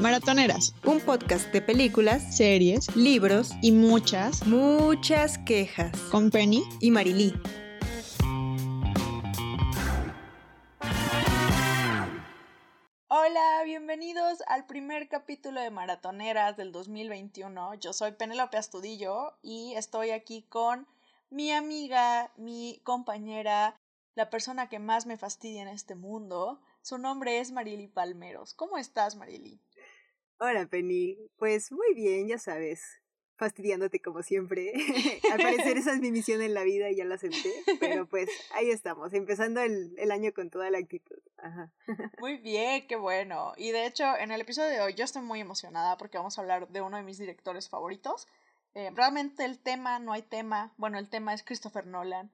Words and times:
Maratoneras, 0.00 0.74
un 0.84 1.00
podcast 1.00 1.50
de 1.54 1.62
películas, 1.62 2.36
series 2.36 2.94
libros 2.94 3.52
y 3.62 3.72
muchas, 3.72 4.46
muchas 4.46 5.38
quejas 5.38 5.98
con 6.10 6.30
Penny 6.30 6.62
y 6.80 6.90
Marilí. 6.90 7.32
Hola, 13.08 13.62
bienvenidos 13.64 14.42
al 14.48 14.66
primer 14.66 15.08
capítulo 15.08 15.62
de 15.62 15.70
Maratoneras 15.70 16.58
del 16.58 16.72
2021. 16.72 17.76
Yo 17.76 17.94
soy 17.94 18.12
Penélope 18.12 18.58
Astudillo 18.58 19.32
y 19.40 19.72
estoy 19.76 20.10
aquí 20.10 20.42
con 20.42 20.86
mi 21.30 21.52
amiga, 21.52 22.30
mi 22.36 22.82
compañera, 22.84 23.74
la 24.14 24.28
persona 24.28 24.68
que 24.68 24.78
más 24.78 25.06
me 25.06 25.16
fastidia 25.16 25.62
en 25.62 25.68
este 25.68 25.94
mundo. 25.94 26.60
Su 26.82 26.98
nombre 26.98 27.40
es 27.40 27.50
Marily 27.50 27.88
Palmeros. 27.88 28.52
¿Cómo 28.52 28.76
estás, 28.76 29.16
Marily? 29.16 29.58
Hola, 30.38 30.66
Penny. 30.66 31.16
Pues 31.38 31.72
muy 31.72 31.94
bien, 31.94 32.28
ya 32.28 32.38
sabes. 32.38 32.82
Fastidiándote 33.36 34.00
como 34.00 34.22
siempre. 34.22 34.72
Al 35.32 35.40
parecer 35.40 35.76
esa 35.78 35.94
es 35.94 36.00
mi 36.00 36.10
misión 36.10 36.42
en 36.42 36.52
la 36.52 36.62
vida 36.62 36.90
y 36.90 36.96
ya 36.96 37.06
la 37.06 37.14
acepté. 37.14 37.52
Pero 37.80 38.06
pues 38.10 38.28
ahí 38.52 38.70
estamos, 38.70 39.14
empezando 39.14 39.62
el, 39.62 39.94
el 39.98 40.10
año 40.10 40.32
con 40.34 40.50
toda 40.50 40.70
la 40.70 40.78
actitud. 40.78 41.18
Ajá. 41.38 41.70
Muy 42.18 42.36
bien, 42.36 42.86
qué 42.86 42.96
bueno. 42.96 43.54
Y 43.56 43.70
de 43.70 43.86
hecho, 43.86 44.04
en 44.18 44.30
el 44.30 44.42
episodio 44.42 44.68
de 44.68 44.80
hoy 44.82 44.94
yo 44.94 45.04
estoy 45.04 45.22
muy 45.22 45.40
emocionada 45.40 45.96
porque 45.96 46.18
vamos 46.18 46.36
a 46.36 46.42
hablar 46.42 46.68
de 46.68 46.82
uno 46.82 46.98
de 46.98 47.02
mis 47.02 47.18
directores 47.18 47.70
favoritos. 47.70 48.28
Eh, 48.74 48.90
realmente 48.94 49.46
el 49.46 49.58
tema, 49.58 49.98
no 49.98 50.12
hay 50.12 50.22
tema. 50.22 50.74
Bueno, 50.76 50.98
el 50.98 51.08
tema 51.08 51.32
es 51.32 51.42
Christopher 51.42 51.86
Nolan. 51.86 52.30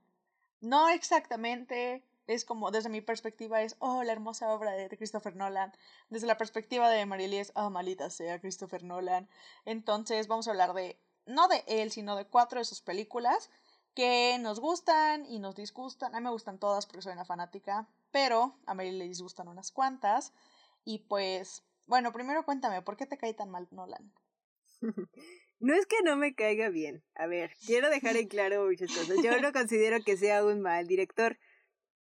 No 0.61 0.89
exactamente 0.89 2.03
es 2.27 2.45
como, 2.45 2.71
desde 2.71 2.89
mi 2.89 3.01
perspectiva 3.01 3.63
es, 3.63 3.77
oh, 3.79 4.03
la 4.03 4.13
hermosa 4.13 4.53
obra 4.53 4.73
de 4.73 4.89
Christopher 4.97 5.37
Nolan. 5.37 5.73
Desde 6.09 6.27
la 6.27 6.39
perspectiva 6.39 6.89
de 6.89 7.05
Marily 7.07 7.39
es, 7.39 7.53
oh, 7.55 7.71
malita 7.71 8.11
sea 8.11 8.41
Christopher 8.41 8.85
Nolan. 8.85 9.29
Entonces 9.65 10.29
vamos 10.29 10.47
a 10.47 10.53
hablar 10.53 10.73
de, 10.75 10.99
no 11.27 11.49
de 11.49 11.65
él, 11.67 11.91
sino 11.91 12.17
de 12.17 12.27
cuatro 12.27 12.59
de 12.59 12.65
sus 12.65 12.81
películas 12.81 13.51
que 13.95 14.39
nos 14.41 14.61
gustan 14.61 15.27
y 15.27 15.39
nos 15.39 15.55
disgustan. 15.55 16.15
A 16.15 16.21
mí 16.21 16.25
me 16.25 16.31
gustan 16.31 16.59
todas 16.59 16.87
porque 16.87 17.03
soy 17.03 17.13
una 17.13 17.25
fanática, 17.25 17.89
pero 18.11 18.57
a 18.67 18.75
Marily 18.75 18.99
le 18.99 19.09
disgustan 19.09 19.49
unas 19.49 19.71
cuantas. 19.71 20.33
Y 20.85 21.01
pues, 21.01 21.65
bueno, 21.87 22.13
primero 22.13 22.45
cuéntame, 22.45 22.83
¿por 22.83 22.97
qué 22.97 23.07
te 23.07 23.19
cae 23.19 23.35
tan 23.35 23.51
mal 23.51 23.69
Nolan? 23.71 24.13
No 25.63 25.75
es 25.75 25.87
que 25.87 26.03
no 26.03 26.17
me 26.17 26.35
caiga 26.35 26.71
bien. 26.71 27.05
A 27.15 27.29
ver, 27.29 27.55
quiero 27.65 27.89
dejar 27.89 28.17
en 28.17 28.27
claro 28.27 28.67
muchas 28.67 28.91
cosas. 28.91 29.19
Yo 29.23 29.41
no 29.41 29.53
considero 29.53 30.03
que 30.05 30.17
sea 30.17 30.45
un 30.45 30.61
mal 30.61 30.89
director 30.89 31.39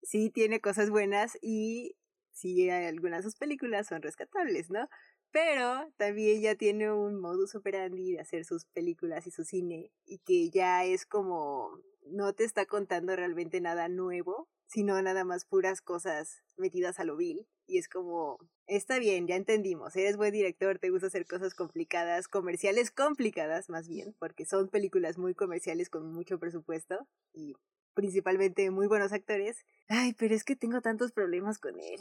sí 0.02 0.30
tiene 0.30 0.60
cosas 0.60 0.90
buenas 0.90 1.38
y 1.42 1.96
sí 2.32 2.70
algunas 2.70 3.20
de 3.24 3.30
sus 3.30 3.36
películas 3.36 3.88
son 3.88 4.02
rescatables, 4.02 4.70
¿no? 4.70 4.88
Pero 5.32 5.92
también 5.96 6.40
ya 6.42 6.56
tiene 6.56 6.90
un 6.92 7.20
modus 7.20 7.54
operandi 7.54 8.12
de 8.12 8.20
hacer 8.20 8.44
sus 8.44 8.64
películas 8.66 9.26
y 9.26 9.30
su 9.30 9.44
cine 9.44 9.92
y 10.04 10.18
que 10.18 10.50
ya 10.50 10.84
es 10.84 11.06
como 11.06 11.78
no 12.06 12.32
te 12.32 12.44
está 12.44 12.66
contando 12.66 13.14
realmente 13.14 13.60
nada 13.60 13.88
nuevo, 13.88 14.48
sino 14.66 15.00
nada 15.02 15.24
más 15.24 15.44
puras 15.44 15.80
cosas 15.80 16.42
metidas 16.56 17.00
a 17.00 17.04
lo 17.04 17.16
vil. 17.16 17.46
Y 17.66 17.78
es 17.78 17.88
como, 17.88 18.38
está 18.66 18.98
bien, 18.98 19.28
ya 19.28 19.36
entendimos, 19.36 19.94
eres 19.94 20.16
buen 20.16 20.32
director, 20.32 20.78
te 20.80 20.90
gusta 20.90 21.06
hacer 21.06 21.26
cosas 21.26 21.54
complicadas, 21.54 22.26
comerciales 22.26 22.90
complicadas 22.90 23.68
más 23.68 23.88
bien, 23.88 24.16
porque 24.18 24.44
son 24.44 24.68
películas 24.68 25.18
muy 25.18 25.34
comerciales 25.34 25.88
con 25.88 26.12
mucho 26.12 26.40
presupuesto 26.40 27.06
y 27.32 27.54
principalmente 28.00 28.70
muy 28.70 28.86
buenos 28.86 29.12
actores. 29.12 29.66
Ay, 29.88 30.14
pero 30.14 30.34
es 30.34 30.42
que 30.42 30.56
tengo 30.56 30.80
tantos 30.80 31.12
problemas 31.12 31.58
con 31.58 31.78
él. 31.78 32.00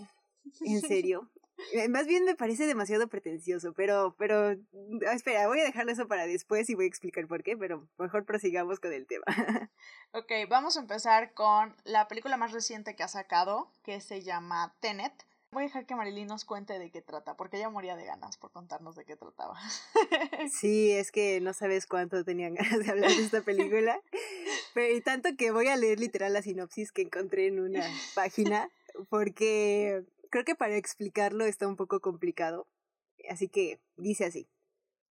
En 0.62 0.80
serio. 0.82 1.30
Eh, 1.74 1.90
más 1.90 2.08
bien 2.08 2.24
me 2.24 2.36
parece 2.36 2.66
demasiado 2.66 3.10
pretencioso, 3.10 3.74
pero, 3.74 4.16
pero, 4.18 4.56
ah, 5.06 5.14
espera, 5.14 5.46
voy 5.48 5.60
a 5.60 5.66
dejarlo 5.66 5.92
eso 5.92 6.08
para 6.08 6.26
después 6.26 6.70
y 6.70 6.76
voy 6.76 6.86
a 6.86 6.88
explicar 6.88 7.28
por 7.28 7.44
qué, 7.44 7.58
pero 7.58 7.86
mejor 7.98 8.24
prosigamos 8.24 8.80
con 8.80 8.94
el 8.94 9.06
tema. 9.08 9.26
ok, 10.14 10.32
vamos 10.48 10.78
a 10.78 10.80
empezar 10.80 11.34
con 11.34 11.76
la 11.84 12.08
película 12.08 12.38
más 12.38 12.54
reciente 12.54 12.96
que 12.96 13.04
ha 13.04 13.10
sacado, 13.10 13.70
que 13.84 14.00
se 14.00 14.22
llama 14.22 14.74
Tenet. 14.80 15.26
Voy 15.52 15.64
a 15.64 15.66
dejar 15.66 15.88
que 15.88 15.96
Marilyn 15.96 16.28
nos 16.28 16.46
cuente 16.46 16.78
de 16.78 16.92
qué 16.92 17.02
trata, 17.02 17.36
porque 17.36 17.58
ella 17.58 17.72
moría 17.72 17.96
de 17.96 18.06
ganas 18.06 18.38
por 18.38 18.52
contarnos 18.52 18.96
de 18.96 19.06
qué 19.06 19.16
trataba. 19.16 19.58
Sí, 20.52 20.92
es 20.92 21.12
que 21.12 21.42
no 21.42 21.54
sabes 21.54 21.88
cuánto 21.88 22.24
tenían 22.24 22.54
ganas 22.56 22.80
de 22.80 22.92
hablar 22.92 23.10
de 23.10 23.24
esta 23.24 23.42
película. 23.42 24.00
Pero 24.76 24.96
y 24.96 25.02
tanto 25.02 25.30
que 25.38 25.52
voy 25.52 25.68
a 25.68 25.76
leer 25.76 26.00
literal 26.00 26.34
la 26.34 26.44
sinopsis 26.44 26.92
que 26.92 27.02
encontré 27.02 27.48
en 27.48 27.60
una 27.60 27.84
página, 28.16 28.70
porque 29.10 30.06
creo 30.30 30.46
que 30.46 30.56
para 30.56 30.76
explicarlo 30.76 31.46
está 31.46 31.68
un 31.68 31.76
poco 31.76 32.00
complicado. 32.00 32.68
Así 33.28 33.50
que 33.50 33.80
dice 33.98 34.26
así. 34.26 34.48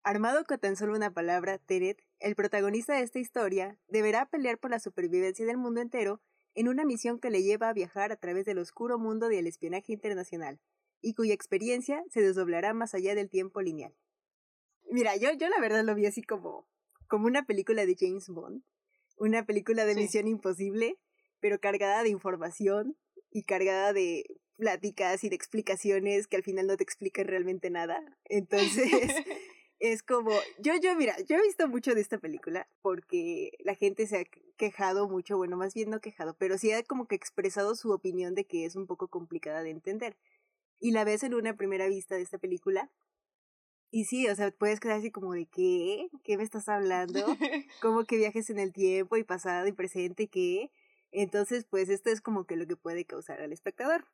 Armado 0.02 0.44
con 0.44 0.58
tan 0.58 0.76
solo 0.76 0.94
una 0.94 1.12
palabra, 1.12 1.58
Teret, 1.58 2.02
el 2.20 2.34
protagonista 2.34 2.94
de 2.94 3.02
esta 3.02 3.18
historia, 3.18 3.78
deberá 3.86 4.26
pelear 4.26 4.58
por 4.58 4.70
la 4.70 4.80
supervivencia 4.80 5.46
del 5.46 5.58
mundo 5.58 5.80
entero 5.80 6.20
en 6.54 6.68
una 6.68 6.84
misión 6.84 7.18
que 7.18 7.30
le 7.30 7.42
lleva 7.42 7.68
a 7.68 7.72
viajar 7.72 8.12
a 8.12 8.16
través 8.16 8.44
del 8.44 8.58
oscuro 8.58 8.98
mundo 8.98 9.28
del 9.28 9.46
espionaje 9.46 9.92
internacional, 9.92 10.60
y 11.00 11.14
cuya 11.14 11.34
experiencia 11.34 12.02
se 12.10 12.22
desdoblará 12.22 12.72
más 12.74 12.94
allá 12.94 13.14
del 13.14 13.28
tiempo 13.28 13.60
lineal. 13.60 13.94
Mira, 14.90 15.16
yo, 15.16 15.32
yo 15.32 15.48
la 15.48 15.60
verdad 15.60 15.84
lo 15.84 15.94
vi 15.94 16.06
así 16.06 16.22
como, 16.22 16.66
como 17.08 17.26
una 17.26 17.44
película 17.44 17.84
de 17.84 17.96
James 17.98 18.28
Bond, 18.28 18.62
una 19.16 19.44
película 19.44 19.84
de 19.84 19.94
misión 19.94 20.28
imposible, 20.28 20.98
pero 21.40 21.58
cargada 21.58 22.02
de 22.02 22.10
información 22.10 22.96
y 23.30 23.42
cargada 23.42 23.92
de 23.92 24.24
pláticas 24.56 25.24
y 25.24 25.28
de 25.28 25.34
explicaciones 25.34 26.28
que 26.28 26.36
al 26.36 26.42
final 26.42 26.66
no 26.66 26.76
te 26.76 26.84
explican 26.84 27.26
realmente 27.26 27.70
nada. 27.70 28.00
Entonces, 28.24 29.12
es 29.82 30.04
como, 30.04 30.30
yo, 30.60 30.74
yo, 30.80 30.94
mira, 30.94 31.16
yo 31.28 31.36
he 31.36 31.42
visto 31.42 31.66
mucho 31.66 31.92
de 31.92 32.00
esta 32.00 32.16
película 32.18 32.68
porque 32.82 33.50
la 33.64 33.74
gente 33.74 34.06
se 34.06 34.20
ha 34.20 34.24
quejado 34.56 35.08
mucho, 35.08 35.36
bueno, 35.36 35.56
más 35.56 35.74
bien 35.74 35.90
no 35.90 36.00
quejado, 36.00 36.36
pero 36.38 36.56
sí 36.56 36.70
ha 36.70 36.84
como 36.84 37.08
que 37.08 37.16
expresado 37.16 37.74
su 37.74 37.90
opinión 37.90 38.36
de 38.36 38.44
que 38.44 38.64
es 38.64 38.76
un 38.76 38.86
poco 38.86 39.08
complicada 39.08 39.64
de 39.64 39.70
entender. 39.70 40.16
Y 40.78 40.92
la 40.92 41.02
ves 41.02 41.24
en 41.24 41.34
una 41.34 41.56
primera 41.56 41.88
vista 41.88 42.14
de 42.14 42.22
esta 42.22 42.38
película. 42.38 42.92
Y 43.90 44.04
sí, 44.04 44.28
o 44.28 44.36
sea, 44.36 44.52
puedes 44.52 44.78
quedar 44.78 44.98
así 44.98 45.10
como 45.10 45.32
de 45.32 45.46
qué, 45.46 46.08
¿qué 46.22 46.36
me 46.36 46.44
estás 46.44 46.68
hablando? 46.68 47.18
como 47.82 48.04
que 48.04 48.16
viajes 48.16 48.50
en 48.50 48.60
el 48.60 48.72
tiempo 48.72 49.16
y 49.16 49.24
pasado 49.24 49.66
y 49.66 49.72
presente, 49.72 50.28
¿qué? 50.28 50.70
Entonces, 51.10 51.66
pues 51.68 51.88
esto 51.88 52.10
es 52.10 52.20
como 52.20 52.46
que 52.46 52.54
lo 52.54 52.68
que 52.68 52.76
puede 52.76 53.04
causar 53.04 53.40
al 53.40 53.52
espectador. 53.52 54.06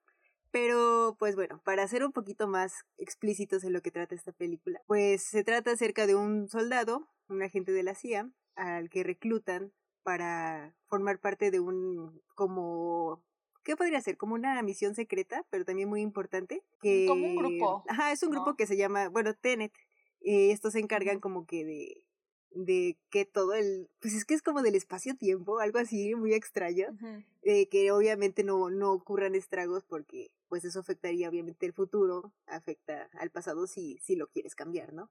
Pero, 0.51 1.17
pues 1.19 1.37
bueno, 1.37 1.61
para 1.65 1.87
ser 1.89 2.05
un 2.05 2.13
poquito 2.13 2.49
más 2.49 2.85
explícitos 2.97 3.65
en 3.65 3.73
lo 3.73 3.83
que 3.83 3.91
trata 3.91 4.15
esta 4.15 4.33
película, 4.33 4.81
pues 4.87 5.23
se 5.23 5.45
trata 5.45 5.73
acerca 5.73 6.07
de 6.07 6.15
un 6.15 6.49
soldado, 6.49 7.09
un 7.29 7.43
agente 7.43 7.73
de 7.73 7.83
la 7.83 7.95
CIA, 7.95 8.31
al 8.57 8.89
que 8.89 9.05
reclutan 9.05 9.73
para 10.03 10.75
formar 10.87 11.21
parte 11.21 11.51
de 11.51 11.61
un 11.61 12.23
como 12.35 13.23
¿qué 13.69 13.77
podría 13.77 14.01
ser? 14.01 14.17
Como 14.17 14.35
una 14.35 14.63
misión 14.63 14.95
secreta, 14.95 15.45
pero 15.51 15.67
también 15.67 15.91
muy 15.91 16.01
importante. 16.01 16.65
Que, 16.81 17.05
como 17.07 17.27
un 17.27 17.37
grupo. 17.37 17.85
Ajá, 17.87 18.13
es 18.13 18.23
un 18.23 18.31
grupo 18.31 18.57
que 18.57 18.67
se 18.67 18.79
llama, 18.79 19.11
bueno, 19.11 19.35
Tenet. 19.35 19.75
Y 20.23 20.51
estos 20.51 20.73
se 20.73 20.81
encargan 20.81 21.21
como 21.21 21.47
que 21.47 21.67
de 21.67 22.08
de 22.51 22.97
que 23.11 23.25
todo 23.25 23.55
el, 23.55 23.89
pues 24.01 24.15
es 24.15 24.25
que 24.25 24.35
es 24.35 24.43
como 24.43 24.63
del 24.63 24.75
espacio-tiempo, 24.75 25.59
algo 25.59 25.79
así 25.79 26.15
muy 26.15 26.35
extraño, 26.35 26.87
de 27.43 27.69
que 27.69 27.93
obviamente 27.93 28.45
no, 28.45 28.71
no 28.71 28.93
ocurran 28.93 29.35
estragos 29.35 29.85
porque 29.85 30.31
pues 30.49 30.65
eso 30.65 30.81
afectaría 30.81 31.29
obviamente 31.29 31.67
el 31.67 31.73
futuro, 31.73 32.33
afecta 32.47 33.09
al 33.13 33.31
pasado 33.31 33.67
si, 33.67 33.99
si 33.99 34.17
lo 34.17 34.29
quieres 34.29 34.55
cambiar, 34.55 34.93
¿no? 34.93 35.11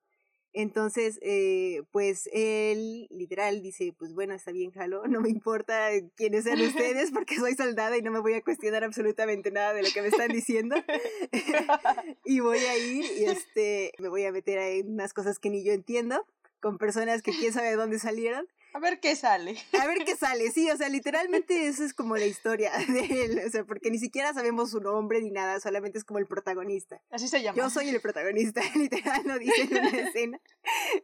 Entonces, 0.54 1.20
eh, 1.22 1.84
pues 1.92 2.28
él 2.34 3.08
literal 3.12 3.62
dice, 3.62 3.94
pues 3.96 4.16
bueno, 4.16 4.34
está 4.34 4.52
bien, 4.52 4.72
jalo, 4.72 5.04
no 5.08 5.22
me 5.22 5.30
importa 5.30 5.90
quiénes 6.16 6.46
sean 6.46 6.60
ustedes 6.62 7.12
porque 7.12 7.36
soy 7.36 7.54
soldada 7.54 7.96
y 7.96 8.02
no 8.02 8.12
me 8.12 8.20
voy 8.20 8.34
a 8.34 8.42
cuestionar 8.42 8.84
absolutamente 8.84 9.52
nada 9.52 9.74
de 9.74 9.84
lo 9.84 9.90
que 9.94 10.02
me 10.02 10.08
están 10.08 10.30
diciendo. 10.30 10.76
y 12.26 12.40
voy 12.40 12.58
a 12.58 12.78
ir 12.78 13.06
y 13.20 13.26
este, 13.26 13.92
me 14.00 14.10
voy 14.10 14.26
a 14.26 14.32
meter 14.32 14.58
en 14.58 14.94
unas 14.94 15.14
cosas 15.14 15.38
que 15.38 15.52
ni 15.52 15.64
yo 15.64 15.74
entiendo 15.74 16.26
con 16.60 16.78
personas 16.78 17.22
que 17.22 17.32
quién 17.32 17.54
sabe 17.54 17.70
de 17.70 17.76
dónde 17.76 18.00
salieron. 18.00 18.48
A 18.74 18.80
ver 18.80 19.00
qué 19.00 19.16
sale. 19.16 19.58
A 19.82 19.88
ver 19.88 20.00
qué 20.06 20.16
sale, 20.16 20.52
sí, 20.52 20.70
o 20.70 20.78
sea, 20.78 20.90
literalmente 20.90 21.68
eso 21.68 21.84
es 21.84 21.94
como 21.94 22.16
la 22.16 22.26
historia 22.26 22.72
de 22.88 23.24
él, 23.24 23.42
o 23.46 23.50
sea, 23.50 23.64
porque 23.64 23.90
ni 23.90 23.98
siquiera 23.98 24.34
sabemos 24.34 24.72
su 24.72 24.80
nombre 24.80 25.22
ni 25.22 25.32
nada, 25.32 25.60
solamente 25.60 25.98
es 25.98 26.04
como 26.04 26.20
el 26.20 26.28
protagonista. 26.28 27.02
Así 27.10 27.28
se 27.28 27.42
llama. 27.42 27.58
Yo 27.58 27.70
soy 27.70 27.90
el 27.90 28.02
protagonista, 28.02 28.62
literal 28.76 29.22
lo 29.26 29.40
dice 29.40 29.62
en 29.62 29.78
una 29.78 29.90
escena. 29.90 30.42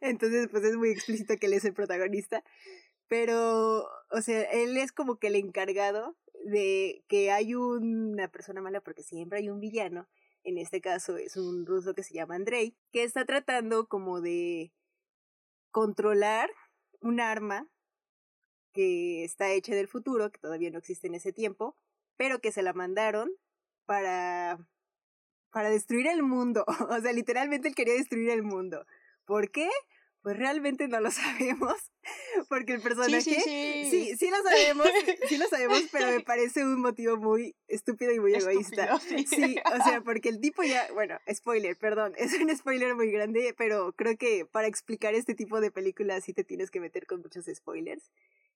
Entonces, 0.01 0.49
pues 0.51 0.63
es 0.63 0.75
muy 0.75 0.89
explícito 0.89 1.35
que 1.37 1.47
él 1.47 1.53
es 1.53 1.65
el 1.65 1.73
protagonista. 1.73 2.43
Pero, 3.07 3.87
o 4.11 4.21
sea, 4.21 4.41
él 4.43 4.77
es 4.77 4.91
como 4.91 5.17
que 5.17 5.27
el 5.27 5.35
encargado 5.35 6.15
de 6.45 7.03
que 7.07 7.31
hay 7.31 7.55
una 7.55 8.27
persona 8.27 8.61
mala, 8.61 8.81
porque 8.81 9.03
siempre 9.03 9.39
hay 9.39 9.49
un 9.49 9.59
villano. 9.59 10.07
En 10.43 10.57
este 10.57 10.81
caso 10.81 11.17
es 11.17 11.37
un 11.37 11.65
ruso 11.65 11.93
que 11.93 12.03
se 12.03 12.13
llama 12.13 12.35
Andrei, 12.35 12.75
que 12.91 13.03
está 13.03 13.23
tratando 13.25 13.87
como 13.87 14.19
de 14.19 14.73
controlar 15.73 16.49
un 17.01 17.19
arma 17.19 17.67
que 18.71 19.25
está 19.25 19.51
hecha 19.51 19.75
del 19.75 19.89
futuro, 19.89 20.31
que 20.31 20.39
todavía 20.39 20.71
no 20.71 20.77
existe 20.77 21.07
en 21.07 21.15
ese 21.15 21.33
tiempo, 21.33 21.75
pero 22.15 22.39
que 22.39 22.53
se 22.53 22.63
la 22.63 22.71
mandaron 22.73 23.29
para 23.85 24.57
para 25.51 25.69
destruir 25.69 26.07
el 26.07 26.23
mundo. 26.23 26.65
O 26.89 27.01
sea, 27.01 27.11
literalmente 27.11 27.67
él 27.67 27.75
quería 27.75 27.95
destruir 27.95 28.29
el 28.29 28.43
mundo. 28.43 28.85
¿Por 29.25 29.51
qué? 29.51 29.69
Pues 30.23 30.37
realmente 30.37 30.87
no 30.87 31.01
lo 31.01 31.11
sabemos, 31.11 31.75
porque 32.47 32.73
el 32.73 32.81
personaje... 32.81 33.21
Sí, 33.21 33.35
sí, 33.35 33.87
sí. 33.91 34.17
sí, 34.17 34.29
lo 34.29 34.41
sabemos, 34.41 34.87
sí 35.27 35.37
lo 35.37 35.47
sabemos, 35.47 35.83
pero 35.91 36.07
me 36.07 36.21
parece 36.21 36.63
un 36.63 36.81
motivo 36.81 37.17
muy 37.17 37.55
estúpido 37.67 38.11
y 38.13 38.19
muy 38.19 38.33
egoísta. 38.33 38.99
Sí. 39.27 39.57
o 39.65 39.83
sea, 39.83 40.01
porque 40.01 40.29
el 40.29 40.39
tipo 40.39 40.63
ya, 40.63 40.87
bueno, 40.93 41.17
spoiler, 41.31 41.77
perdón, 41.77 42.13
es 42.17 42.33
un 42.33 42.55
spoiler 42.55 42.95
muy 42.95 43.11
grande, 43.11 43.53
pero 43.57 43.91
creo 43.93 44.17
que 44.17 44.45
para 44.45 44.67
explicar 44.67 45.13
este 45.13 45.35
tipo 45.35 45.59
de 45.59 45.71
películas 45.71 46.23
sí 46.23 46.33
te 46.33 46.45
tienes 46.45 46.71
que 46.71 46.79
meter 46.79 47.05
con 47.05 47.21
muchos 47.21 47.45
spoilers. 47.53 48.09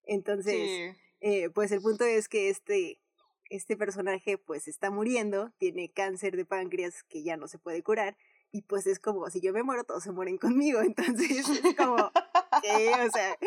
Entonces, 0.05 0.95
eh, 1.19 1.49
pues 1.49 1.73
el 1.73 1.81
punto 1.81 2.05
es 2.05 2.29
que 2.29 2.49
este, 2.49 3.01
este 3.49 3.75
personaje 3.75 4.37
pues 4.37 4.69
está 4.69 4.89
muriendo, 4.89 5.51
tiene 5.57 5.91
cáncer 5.91 6.37
de 6.37 6.45
páncreas 6.45 7.03
que 7.03 7.23
ya 7.23 7.35
no 7.35 7.49
se 7.49 7.59
puede 7.59 7.83
curar 7.83 8.15
y 8.51 8.61
pues 8.61 8.87
es 8.87 8.99
como, 8.99 9.29
si 9.29 9.41
yo 9.41 9.53
me 9.53 9.63
muero, 9.63 9.83
todos 9.83 10.03
se 10.03 10.11
mueren 10.11 10.37
conmigo. 10.37 10.81
Entonces 10.85 11.47
es 11.49 11.75
como, 11.75 11.95
¿qué? 12.63 12.91
O 13.05 13.11
sea, 13.11 13.37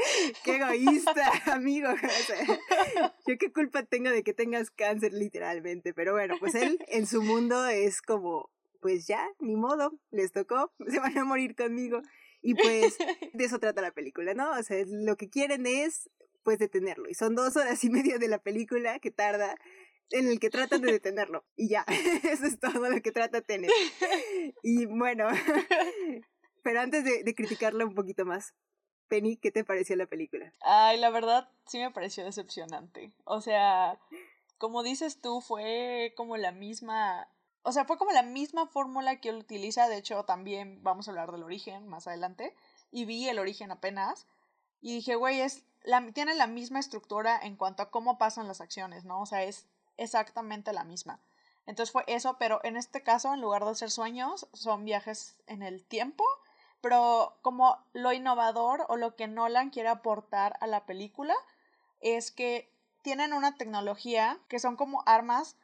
qué 0.44 0.56
egoísta, 0.56 1.31
amigo. 1.52 1.88
O 1.91 1.97
sea, 1.97 3.11
yo 3.26 3.38
qué 3.38 3.52
culpa 3.52 3.82
tengo 3.82 4.11
de 4.11 4.23
que 4.23 4.35
tengas 4.35 4.70
cáncer 4.70 5.12
literalmente. 5.12 5.94
Pero 5.94 6.12
bueno, 6.12 6.37
pues 6.38 6.55
él 6.55 6.79
en 6.88 7.06
su 7.06 7.23
mundo 7.23 7.67
es 7.67 8.02
como, 8.02 8.50
pues 8.81 9.06
ya, 9.06 9.26
ni 9.38 9.56
modo, 9.56 9.93
les 10.11 10.32
tocó, 10.32 10.73
se 10.88 11.00
van 11.00 11.17
a 11.19 11.25
morir 11.25 11.56
conmigo. 11.56 12.02
Y 12.43 12.55
pues 12.55 12.97
de 13.35 13.44
eso 13.44 13.58
trata 13.58 13.82
la 13.82 13.93
película, 13.93 14.32
¿no? 14.32 14.50
O 14.52 14.62
sea, 14.62 14.82
lo 14.87 15.17
que 15.17 15.29
quieren 15.29 15.67
es 15.67 16.08
pues 16.43 16.58
detenerlo. 16.58 17.08
Y 17.08 17.14
son 17.14 17.35
dos 17.35 17.56
horas 17.56 17.85
y 17.85 17.91
media 17.91 18.19
de 18.19 18.29
la 18.29 18.38
película 18.38 18.99
que 18.99 19.11
tarda 19.11 19.56
en 20.10 20.28
el 20.28 20.40
que 20.40 20.50
tratan 20.50 20.82
de 20.82 20.92
detenerlo. 20.92 21.44
Y 21.56 21.68
ya, 21.68 21.84
eso 22.24 22.46
es 22.46 22.58
todo 22.58 22.88
lo 22.88 23.00
que 23.02 23.12
trata 23.12 23.40
Tenet. 23.40 23.70
Y 24.62 24.86
bueno, 24.86 25.28
pero 26.62 26.80
antes 26.80 27.04
de, 27.04 27.22
de 27.22 27.34
criticarla 27.34 27.84
un 27.84 27.94
poquito 27.94 28.24
más, 28.24 28.54
Penny, 29.10 29.36
¿qué 29.36 29.50
te 29.50 29.64
pareció 29.64 29.96
la 29.96 30.06
película? 30.06 30.52
Ay, 30.62 30.98
la 30.98 31.10
verdad 31.10 31.50
sí 31.66 31.78
me 31.78 31.90
pareció 31.90 32.24
decepcionante. 32.24 33.12
O 33.24 33.40
sea, 33.40 33.98
como 34.56 34.82
dices 34.82 35.20
tú, 35.20 35.40
fue 35.40 36.14
como 36.16 36.36
la 36.36 36.52
misma... 36.52 37.28
O 37.62 37.72
sea, 37.72 37.84
fue 37.84 37.98
como 37.98 38.12
la 38.12 38.22
misma 38.22 38.68
fórmula 38.68 39.20
que 39.20 39.30
él 39.30 39.36
utiliza. 39.36 39.88
De 39.88 39.98
hecho, 39.98 40.24
también 40.24 40.82
vamos 40.82 41.08
a 41.08 41.10
hablar 41.10 41.32
del 41.32 41.42
origen 41.42 41.88
más 41.88 42.06
adelante. 42.06 42.54
Y 42.90 43.04
vi 43.04 43.28
el 43.28 43.38
origen 43.38 43.72
apenas. 43.72 44.28
Y 44.80 44.94
dije, 44.94 45.16
güey, 45.16 45.40
es 45.40 45.64
la, 45.82 46.06
tiene 46.12 46.34
la 46.34 46.46
misma 46.46 46.78
estructura 46.78 47.38
en 47.42 47.56
cuanto 47.56 47.82
a 47.82 47.90
cómo 47.90 48.16
pasan 48.16 48.48
las 48.48 48.60
acciones, 48.60 49.04
¿no? 49.04 49.20
O 49.20 49.26
sea, 49.26 49.42
es 49.42 49.66
exactamente 50.00 50.73
la 50.73 50.85
misma. 50.85 51.20
Entonces 51.67 51.93
fue 51.93 52.05
eso, 52.06 52.37
pero 52.38 52.61
en 52.64 52.76
este 52.76 53.02
caso, 53.02 53.32
en 53.32 53.41
lugar 53.41 53.64
de 53.64 53.75
ser 53.75 53.91
sueños, 53.91 54.49
son 54.52 54.85
viajes 54.85 55.37
en 55.47 55.62
el 55.62 55.85
tiempo, 55.85 56.25
pero 56.81 57.37
como 57.43 57.79
lo 57.93 58.12
innovador 58.12 58.87
o 58.88 58.97
lo 58.97 59.14
que 59.14 59.29
Nolan 59.29 59.70
quiere 59.70 59.88
aportar 59.88 60.56
a 60.61 60.67
la 60.67 60.87
película 60.87 61.35
es 62.00 62.31
que 62.31 62.73
tienen 63.02 63.32
una 63.32 63.56
tecnología 63.56 64.38
que 64.49 64.58
son 64.58 64.76
como 64.76 65.02
armas 65.06 65.56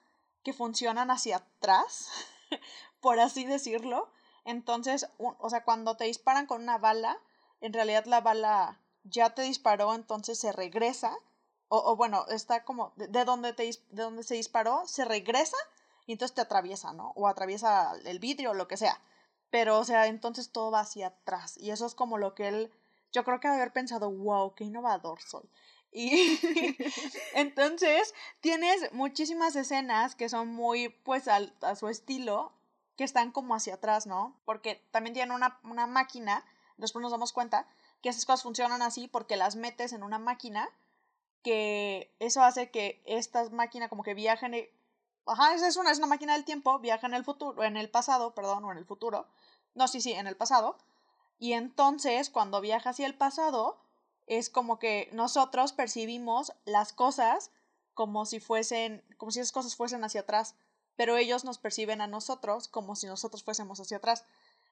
que 0.43 0.53
funcionan 0.53 1.11
hacia 1.11 1.39
atrás, 1.39 2.11
por 3.01 3.19
así 3.19 3.45
decirlo. 3.45 4.09
Entonces, 4.45 5.09
o 5.19 5.51
sea, 5.51 5.65
cuando 5.65 5.97
te 5.97 6.05
disparan 6.05 6.47
con 6.47 6.63
una 6.63 6.79
bala, 6.79 7.19
en 7.61 7.73
realidad 7.73 8.05
la 8.05 8.21
bala 8.21 8.79
ya 9.03 9.31
te 9.31 9.43
disparó, 9.43 9.95
entonces 9.95 10.39
se 10.39 10.53
regresa 10.53 11.17
o, 11.69 11.97
bueno, 11.97 12.27
está 12.29 12.65
como 12.65 12.93
de, 12.97 13.25
donde, 13.25 13.53
te, 13.53 13.65
de 13.65 14.03
donde 14.03 14.23
se 14.23 14.35
disparó, 14.35 14.87
se 14.87 15.05
regresa 15.05 15.57
y 16.07 16.13
entonces 16.13 16.35
te 16.35 16.41
atraviesa, 16.41 16.93
¿no? 16.93 17.13
O 17.17 17.27
atraviesa 17.27 17.93
el 18.05 18.19
vidrio 18.19 18.53
o 18.53 18.55
lo 18.55 18.69
que 18.69 18.77
sea. 18.77 19.01
Pero, 19.51 19.79
o 19.79 19.85
sea, 19.85 20.07
entonces 20.07 20.51
todo 20.51 20.71
va 20.71 20.81
hacia 20.81 21.09
atrás. 21.09 21.57
Y 21.59 21.71
eso 21.71 21.87
es 21.87 21.95
como 21.95 22.19
lo 22.19 22.35
que 22.35 22.49
él, 22.49 22.73
yo 23.13 23.25
creo 23.25 23.41
que 23.41 23.49
haber 23.49 23.73
pensado, 23.73 24.11
wow, 24.11 24.55
qué 24.55 24.65
innovador 24.65 25.21
soy. 25.21 25.49
Y 25.91 26.39
entonces 27.35 28.15
tienes 28.41 28.93
muchísimas 28.93 29.57
escenas 29.57 30.15
que 30.15 30.29
son 30.29 30.49
muy, 30.49 30.91
pues, 30.91 31.27
al, 31.27 31.55
a 31.63 31.75
su 31.75 31.89
estilo, 31.89 32.53
que 32.97 33.05
están 33.05 33.33
como 33.33 33.55
hacia 33.55 33.75
atrás, 33.75 34.07
¿no? 34.07 34.37
Porque 34.45 34.87
también 34.91 35.15
tienen 35.15 35.35
una, 35.35 35.59
una 35.65 35.87
máquina, 35.87 36.45
después 36.77 37.03
nos 37.03 37.13
damos 37.13 37.33
cuenta 37.33 37.69
que 38.03 38.11
esas 38.11 38.25
cosas 38.25 38.43
funcionan 38.43 38.83
así 38.83 39.09
porque 39.09 39.37
las 39.37 39.57
metes 39.57 39.93
en 39.93 40.03
una 40.03 40.19
máquina 40.19 40.69
que 41.47 42.13
eso 42.19 42.43
hace 42.43 42.73
que 42.73 43.01
estas 43.07 43.53
máquinas 43.53 43.89
como 43.89 44.03
que 44.03 44.15
viajen, 44.15 44.53
ajá, 45.27 45.55
es 45.55 45.77
una, 45.77 45.93
es 45.93 45.99
una 45.99 46.09
máquina 46.09 46.33
del 46.33 46.45
tiempo, 46.45 46.81
viaja 46.81 47.07
en 47.07 47.15
el 47.15 47.25
futuro, 47.25 47.63
en 47.63 47.77
el 47.77 47.89
pasado, 47.89 48.35
perdón, 48.35 48.65
o 48.65 48.73
en 48.73 48.79
el 48.79 48.85
futuro, 48.85 49.29
no, 49.73 49.87
sí, 49.87 50.01
sí, 50.01 50.11
en 50.11 50.27
el 50.27 50.37
pasado, 50.37 50.77
y 51.39 51.53
entonces 51.53 52.31
cuando 52.31 52.61
viaja 52.61 52.91
hacia 52.91 53.07
el 53.07 53.15
pasado, 53.15 53.79
es 54.27 54.51
como 54.51 54.81
que 54.81 55.09
nosotros 55.13 55.73
percibimos 55.73 56.53
las 56.65 56.93
cosas 56.93 57.53
como 57.95 58.27
si 58.27 58.41
fuesen, 58.41 59.05
como 59.17 59.31
si 59.31 59.39
esas 59.39 59.53
cosas 59.53 59.77
fuesen 59.77 60.03
hacia 60.03 60.23
atrás, 60.23 60.57
pero 60.97 61.17
ellos 61.17 61.45
nos 61.45 61.59
perciben 61.59 62.01
a 62.01 62.09
nosotros 62.09 62.67
como 62.67 62.97
si 62.97 63.07
nosotros 63.07 63.45
fuésemos 63.45 63.79
hacia 63.79 63.99
atrás. 63.99 64.25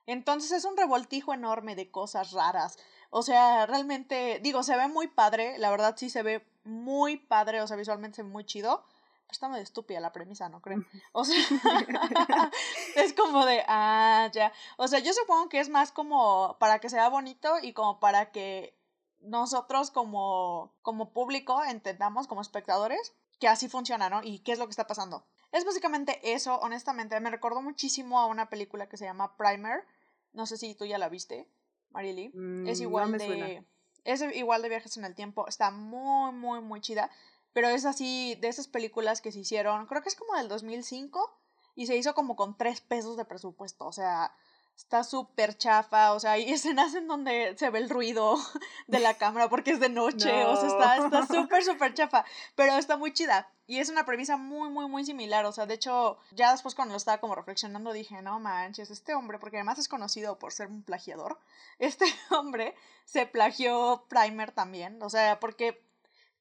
Entonces 0.06 0.50
es 0.50 0.65
un 0.65 0.77
revoltijo 0.77 1.32
enorme 1.35 1.77
de 1.77 1.93
cosas 1.93 2.32
raras. 2.32 2.79
O 3.17 3.23
sea, 3.23 3.65
realmente, 3.67 4.41
digo, 4.43 4.65
se 4.65 4.77
ve 4.77 4.89
muy 4.89 5.07
padre, 5.07 5.57
la 5.59 5.71
verdad 5.71 5.95
sí 5.97 6.11
se 6.11 6.25
ve 6.25 6.45
muy 6.65 7.17
padre, 7.17 7.63
o 7.63 7.67
sea, 7.69 7.77
visualmente 7.77 8.17
se 8.17 8.23
ve 8.25 8.29
muy 8.29 8.45
chido. 8.45 8.83
Pero 9.23 9.31
está 9.31 9.49
medio 9.49 9.63
estúpida 9.63 10.01
la 10.01 10.11
premisa, 10.11 10.49
¿no 10.49 10.61
creen? 10.61 10.85
O 11.13 11.25
sea, 11.25 11.37
es 12.97 13.13
como 13.13 13.47
de, 13.47 13.63
ah, 13.69 14.29
ya. 14.33 14.53
O 14.79 14.89
sea, 14.89 14.99
yo 14.99 15.13
supongo 15.13 15.49
que 15.49 15.61
es 15.61 15.69
más 15.69 15.93
como 15.93 16.57
para 16.59 16.81
que 16.81 16.89
sea 16.89 17.09
bonito 17.09 17.55
y 17.63 17.73
como 17.73 18.01
para 18.01 18.33
que 18.33 18.77
nosotros 19.21 19.93
como, 19.93 20.73
como 20.83 21.13
público 21.13 21.63
entendamos, 21.63 22.27
como 22.27 22.41
espectadores, 22.41 23.15
que 23.39 23.47
así 23.47 23.69
funciona, 23.69 24.11
¿no? 24.11 24.25
Y 24.25 24.41
qué 24.41 24.51
es 24.51 24.59
lo 24.59 24.67
que 24.67 24.73
está 24.73 24.89
pasando. 24.89 25.25
Es 25.53 25.65
básicamente 25.65 26.19
eso, 26.35 26.57
honestamente. 26.57 27.21
Me 27.21 27.31
recordó 27.31 27.63
muchísimo 27.63 28.19
a 28.19 28.27
una 28.27 28.49
película 28.49 28.89
que 28.89 28.97
se 28.97 29.05
llama 29.05 29.37
Primer. 29.37 29.87
No 30.33 30.47
sé 30.47 30.57
si 30.57 30.75
tú 30.75 30.85
ya 30.85 30.99
la 30.99 31.09
viste, 31.09 31.47
Mariely. 31.94 32.26
es 32.67 32.81
mm, 32.81 32.82
igual 32.82 33.12
de. 33.12 33.64
Es 34.05 34.20
igual 34.20 34.61
de 34.61 34.69
viajes 34.69 34.96
en 34.99 35.05
el 35.05 35.14
tiempo. 35.14 35.49
Está 35.49 35.70
muy, 35.70 36.32
muy, 36.32 36.61
muy 36.61 36.81
chida. 36.82 37.11
Pero 37.55 37.69
es 37.69 37.87
así, 37.87 38.37
de 38.41 38.49
esas 38.49 38.69
películas 38.69 39.22
que 39.22 39.32
se 39.32 39.39
hicieron, 39.39 39.86
creo 39.86 40.03
que 40.03 40.10
es 40.10 40.17
como 40.17 40.36
del 40.36 40.48
2005. 40.48 41.41
Y 41.77 41.86
se 41.86 41.96
hizo 41.96 42.15
como 42.15 42.36
con 42.36 42.56
tres 42.56 42.81
pesos 42.81 43.17
de 43.17 43.24
presupuesto. 43.24 43.86
O 43.86 43.93
sea, 43.93 44.32
está 44.77 45.05
súper 45.05 45.57
chafa, 45.57 46.13
o 46.13 46.21
sea, 46.21 46.33
hay 46.33 46.53
escenas 46.53 46.95
en 46.95 47.07
donde 47.07 47.55
se 47.57 47.71
ve 47.71 47.79
el 47.79 47.91
ruido 47.91 48.37
de 48.87 48.99
la 48.99 49.15
cámara 49.15 49.49
porque 49.49 49.73
es 49.73 49.81
de 49.81 49.89
noche, 49.89 50.45
o 50.45 50.57
sea, 50.57 50.69
está 50.69 50.97
está 51.05 51.27
súper, 51.27 51.65
súper 51.65 51.95
chafa, 51.95 52.25
pero 52.55 52.77
está 52.77 52.97
muy 52.97 53.13
chida. 53.13 53.51
Y 53.67 53.79
es 53.79 53.89
una 53.89 54.05
premisa 54.05 54.37
muy, 54.37 54.69
muy, 54.69 54.87
muy 54.89 55.07
similar, 55.07 55.47
o 55.47 55.53
sea, 55.53 55.65
de 55.65 55.75
hecho, 55.75 56.19
ya 56.33 56.53
después 56.53 56.75
cuando 56.75 56.93
lo 56.93 56.99
estaba 56.99 57.19
como 57.19 57.35
reflexionando 57.35 57.93
dije, 57.93 58.21
no 58.21 58.39
manches, 58.39 58.91
este 58.91 59.15
hombre, 59.15 59.39
porque 59.39 59.57
además 59.57 59.79
es 59.79 59.89
conocido 59.89 60.39
por 60.39 60.53
ser 60.53 60.69
un 60.69 60.83
plagiador, 60.83 61.39
este 61.79 62.05
hombre 62.31 62.75
se 63.05 63.27
plagió 63.27 64.05
Primer 64.09 64.53
también, 64.53 65.03
o 65.03 65.09
sea, 65.09 65.41
porque 65.41 65.83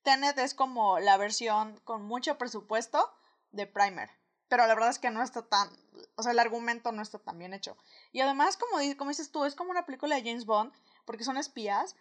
Tenet 0.02 0.38
es 0.38 0.54
como 0.54 1.00
la 1.00 1.18
versión 1.18 1.80
con 1.86 2.04
mucho 2.04 2.38
presupuesto 2.38 3.10
de 3.52 3.68
Primer 3.68 4.23
pero 4.54 4.68
la 4.68 4.76
verdad 4.76 4.92
es 4.92 5.00
que 5.00 5.10
no 5.10 5.24
está 5.24 5.42
tan, 5.42 5.68
o 6.16 6.22
sea, 6.22 6.32
el 6.32 6.38
argumento 6.38 6.92
no 6.92 7.02
está 7.02 7.18
tan 7.18 7.40
bien 7.40 7.56
hecho. 7.56 7.76
Y 8.12 8.22
además, 8.22 8.56
como, 8.56 8.78
como 9.00 9.10
dices 9.10 9.32
tú, 9.32 9.46
es 9.46 9.56
como 9.56 9.72
una 9.72 9.88
película 9.88 10.16
de 10.16 10.22
James 10.22 10.46
Bond, 10.46 10.72
porque 11.06 11.24
son 11.24 11.38
espías, 11.38 11.96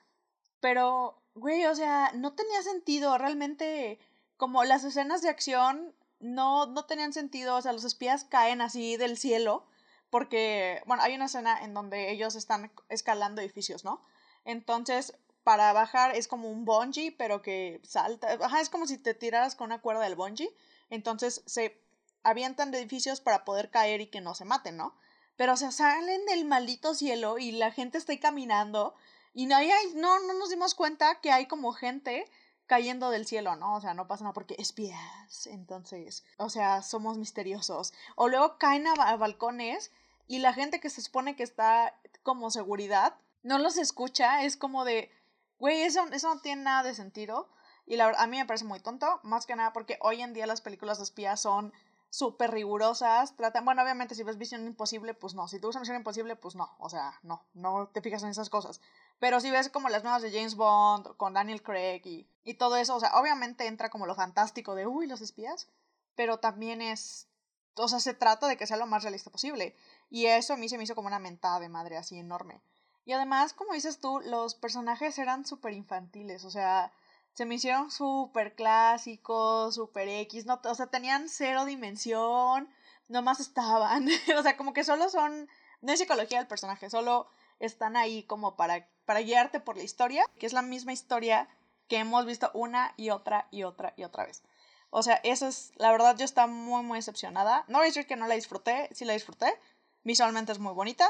pero, 0.60 1.18
güey, 1.34 1.64
o 1.64 1.74
sea, 1.74 2.12
no 2.12 2.34
tenía 2.34 2.62
sentido, 2.62 3.16
realmente, 3.16 3.98
como 4.36 4.64
las 4.64 4.84
escenas 4.84 5.22
de 5.22 5.30
acción 5.30 5.94
no, 6.20 6.66
no 6.66 6.84
tenían 6.84 7.14
sentido, 7.14 7.56
o 7.56 7.62
sea, 7.62 7.72
los 7.72 7.84
espías 7.84 8.24
caen 8.24 8.60
así 8.60 8.98
del 8.98 9.16
cielo, 9.16 9.66
porque, 10.10 10.82
bueno, 10.84 11.02
hay 11.04 11.14
una 11.14 11.24
escena 11.24 11.58
en 11.64 11.72
donde 11.72 12.12
ellos 12.12 12.34
están 12.34 12.70
escalando 12.90 13.40
edificios, 13.40 13.82
¿no? 13.82 14.04
Entonces, 14.44 15.14
para 15.42 15.72
bajar 15.72 16.14
es 16.14 16.28
como 16.28 16.50
un 16.50 16.66
bungee, 16.66 17.12
pero 17.12 17.40
que 17.40 17.80
salta, 17.82 18.36
ajá, 18.42 18.60
es 18.60 18.68
como 18.68 18.86
si 18.86 18.98
te 18.98 19.14
tiraras 19.14 19.54
con 19.54 19.68
una 19.68 19.80
cuerda 19.80 20.02
del 20.02 20.16
bungee, 20.16 20.54
entonces 20.90 21.42
se 21.46 21.81
avientan 22.22 22.74
edificios 22.74 23.20
para 23.20 23.44
poder 23.44 23.70
caer 23.70 24.00
y 24.00 24.06
que 24.06 24.20
no 24.20 24.34
se 24.34 24.44
maten, 24.44 24.76
¿no? 24.76 24.94
Pero, 25.36 25.54
o 25.54 25.56
sea, 25.56 25.70
salen 25.70 26.24
del 26.26 26.44
maldito 26.44 26.94
cielo 26.94 27.38
y 27.38 27.52
la 27.52 27.72
gente 27.72 27.98
está 27.98 28.12
ahí 28.12 28.18
caminando 28.18 28.94
y 29.34 29.46
no, 29.46 29.56
hay, 29.56 29.70
no, 29.94 30.20
no 30.20 30.34
nos 30.34 30.50
dimos 30.50 30.74
cuenta 30.74 31.20
que 31.20 31.32
hay 31.32 31.46
como 31.46 31.72
gente 31.72 32.30
cayendo 32.66 33.10
del 33.10 33.26
cielo, 33.26 33.56
¿no? 33.56 33.74
O 33.74 33.80
sea, 33.80 33.94
no 33.94 34.06
pasa 34.06 34.24
nada 34.24 34.34
porque 34.34 34.56
espías, 34.58 35.46
entonces, 35.46 36.24
o 36.36 36.48
sea, 36.48 36.82
somos 36.82 37.18
misteriosos. 37.18 37.92
O 38.16 38.28
luego 38.28 38.56
caen 38.58 38.86
a, 38.86 39.16
balcones 39.16 39.90
y 40.26 40.38
la 40.38 40.52
gente 40.52 40.80
que 40.80 40.90
se 40.90 41.02
supone 41.02 41.36
que 41.36 41.42
está 41.42 41.94
como 42.22 42.50
seguridad 42.50 43.16
no 43.42 43.58
los 43.58 43.76
escucha, 43.76 44.44
es 44.44 44.56
como 44.56 44.84
de, 44.84 45.10
güey, 45.58 45.82
eso, 45.82 46.06
eso 46.12 46.34
no 46.34 46.40
tiene 46.40 46.62
nada 46.62 46.82
de 46.82 46.94
sentido. 46.94 47.48
Y 47.84 47.96
la, 47.96 48.08
a 48.16 48.26
mí 48.26 48.38
me 48.38 48.46
parece 48.46 48.64
muy 48.64 48.80
tonto, 48.80 49.20
más 49.22 49.46
que 49.46 49.56
nada 49.56 49.72
porque 49.72 49.98
hoy 50.00 50.22
en 50.22 50.32
día 50.32 50.46
las 50.46 50.60
películas 50.60 50.98
de 50.98 51.04
espías 51.04 51.40
son 51.40 51.72
súper 52.12 52.50
rigurosas, 52.50 53.34
tratan, 53.36 53.64
bueno, 53.64 53.82
obviamente 53.82 54.14
si 54.14 54.22
ves 54.22 54.36
Visión 54.36 54.66
Imposible, 54.66 55.14
pues 55.14 55.34
no, 55.34 55.48
si 55.48 55.58
tú 55.58 55.68
usas 55.68 55.80
Misión 55.80 55.96
Imposible, 55.96 56.36
pues 56.36 56.54
no, 56.54 56.76
o 56.78 56.90
sea, 56.90 57.18
no, 57.22 57.42
no 57.54 57.88
te 57.88 58.02
fijas 58.02 58.22
en 58.22 58.28
esas 58.28 58.50
cosas. 58.50 58.82
Pero 59.18 59.40
si 59.40 59.50
ves 59.50 59.70
como 59.70 59.88
las 59.88 60.02
nuevas 60.02 60.20
de 60.20 60.30
James 60.30 60.54
Bond, 60.54 61.16
con 61.16 61.32
Daniel 61.32 61.62
Craig 61.62 62.02
y, 62.04 62.28
y 62.44 62.54
todo 62.54 62.76
eso, 62.76 62.96
o 62.96 63.00
sea, 63.00 63.18
obviamente 63.18 63.66
entra 63.66 63.88
como 63.88 64.04
lo 64.04 64.14
fantástico 64.14 64.74
de, 64.74 64.86
uy, 64.86 65.06
los 65.06 65.22
espías, 65.22 65.70
pero 66.14 66.38
también 66.38 66.82
es, 66.82 67.28
o 67.76 67.88
sea, 67.88 67.98
se 67.98 68.12
trata 68.12 68.46
de 68.46 68.58
que 68.58 68.66
sea 68.66 68.76
lo 68.76 68.86
más 68.86 69.04
realista 69.04 69.30
posible. 69.30 69.74
Y 70.10 70.26
eso 70.26 70.52
a 70.52 70.58
mí 70.58 70.68
se 70.68 70.76
me 70.76 70.84
hizo 70.84 70.94
como 70.94 71.08
una 71.08 71.18
mentada 71.18 71.60
de 71.60 71.70
madre 71.70 71.96
así 71.96 72.18
enorme. 72.18 72.60
Y 73.06 73.12
además, 73.12 73.54
como 73.54 73.72
dices 73.72 74.00
tú, 74.00 74.20
los 74.20 74.54
personajes 74.54 75.18
eran 75.18 75.46
súper 75.46 75.72
infantiles, 75.72 76.44
o 76.44 76.50
sea, 76.50 76.92
se 77.34 77.44
me 77.46 77.56
hicieron 77.56 77.90
súper 77.90 78.54
clásicos, 78.54 79.74
súper 79.74 80.08
X, 80.08 80.46
no, 80.46 80.60
o 80.64 80.74
sea, 80.74 80.86
tenían 80.86 81.28
cero 81.28 81.64
dimensión, 81.64 82.68
nomás 83.08 83.40
estaban, 83.40 84.08
o 84.38 84.42
sea, 84.42 84.56
como 84.56 84.72
que 84.72 84.84
solo 84.84 85.08
son, 85.08 85.48
no 85.80 85.92
es 85.92 85.98
psicología 85.98 86.38
del 86.38 86.46
personaje, 86.46 86.90
solo 86.90 87.28
están 87.58 87.96
ahí 87.96 88.24
como 88.24 88.56
para, 88.56 88.88
para 89.04 89.20
guiarte 89.20 89.60
por 89.60 89.76
la 89.76 89.82
historia, 89.82 90.24
que 90.38 90.46
es 90.46 90.52
la 90.52 90.62
misma 90.62 90.92
historia 90.92 91.48
que 91.88 91.98
hemos 91.98 92.26
visto 92.26 92.50
una 92.54 92.94
y 92.96 93.10
otra 93.10 93.48
y 93.50 93.62
otra 93.64 93.94
y 93.96 94.04
otra 94.04 94.26
vez. 94.26 94.42
O 94.90 95.02
sea, 95.02 95.20
eso 95.24 95.46
es, 95.46 95.72
la 95.76 95.90
verdad 95.90 96.16
yo 96.18 96.24
estaba 96.24 96.46
muy, 96.46 96.82
muy 96.82 96.98
decepcionada. 96.98 97.64
No 97.68 97.78
voy 97.78 97.86
a 97.86 97.88
decir 97.88 98.06
que 98.06 98.16
no 98.16 98.26
la 98.26 98.34
disfruté, 98.34 98.90
sí 98.92 99.06
la 99.06 99.14
disfruté. 99.14 99.58
Visualmente 100.04 100.52
es 100.52 100.58
muy 100.58 100.74
bonita. 100.74 101.08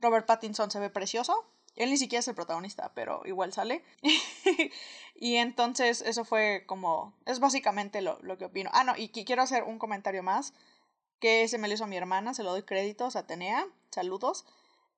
Robert 0.00 0.26
Pattinson 0.26 0.70
se 0.70 0.80
ve 0.80 0.90
precioso. 0.90 1.44
Él 1.80 1.88
ni 1.88 1.96
siquiera 1.96 2.20
es 2.20 2.28
el 2.28 2.34
protagonista, 2.34 2.92
pero 2.94 3.22
igual 3.24 3.54
sale. 3.54 3.82
y 5.14 5.36
entonces 5.36 6.02
eso 6.02 6.26
fue 6.26 6.64
como, 6.66 7.14
es 7.24 7.40
básicamente 7.40 8.02
lo, 8.02 8.18
lo 8.20 8.36
que 8.36 8.44
opino. 8.44 8.68
Ah, 8.74 8.84
no, 8.84 8.92
y 8.98 9.08
quiero 9.08 9.40
hacer 9.40 9.62
un 9.62 9.78
comentario 9.78 10.22
más, 10.22 10.52
que 11.20 11.48
se 11.48 11.56
me 11.56 11.68
lo 11.68 11.74
hizo 11.74 11.84
a 11.84 11.86
mi 11.86 11.96
hermana, 11.96 12.34
se 12.34 12.42
lo 12.42 12.50
doy 12.50 12.64
créditos, 12.64 13.16
Atenea, 13.16 13.66
saludos. 13.90 14.44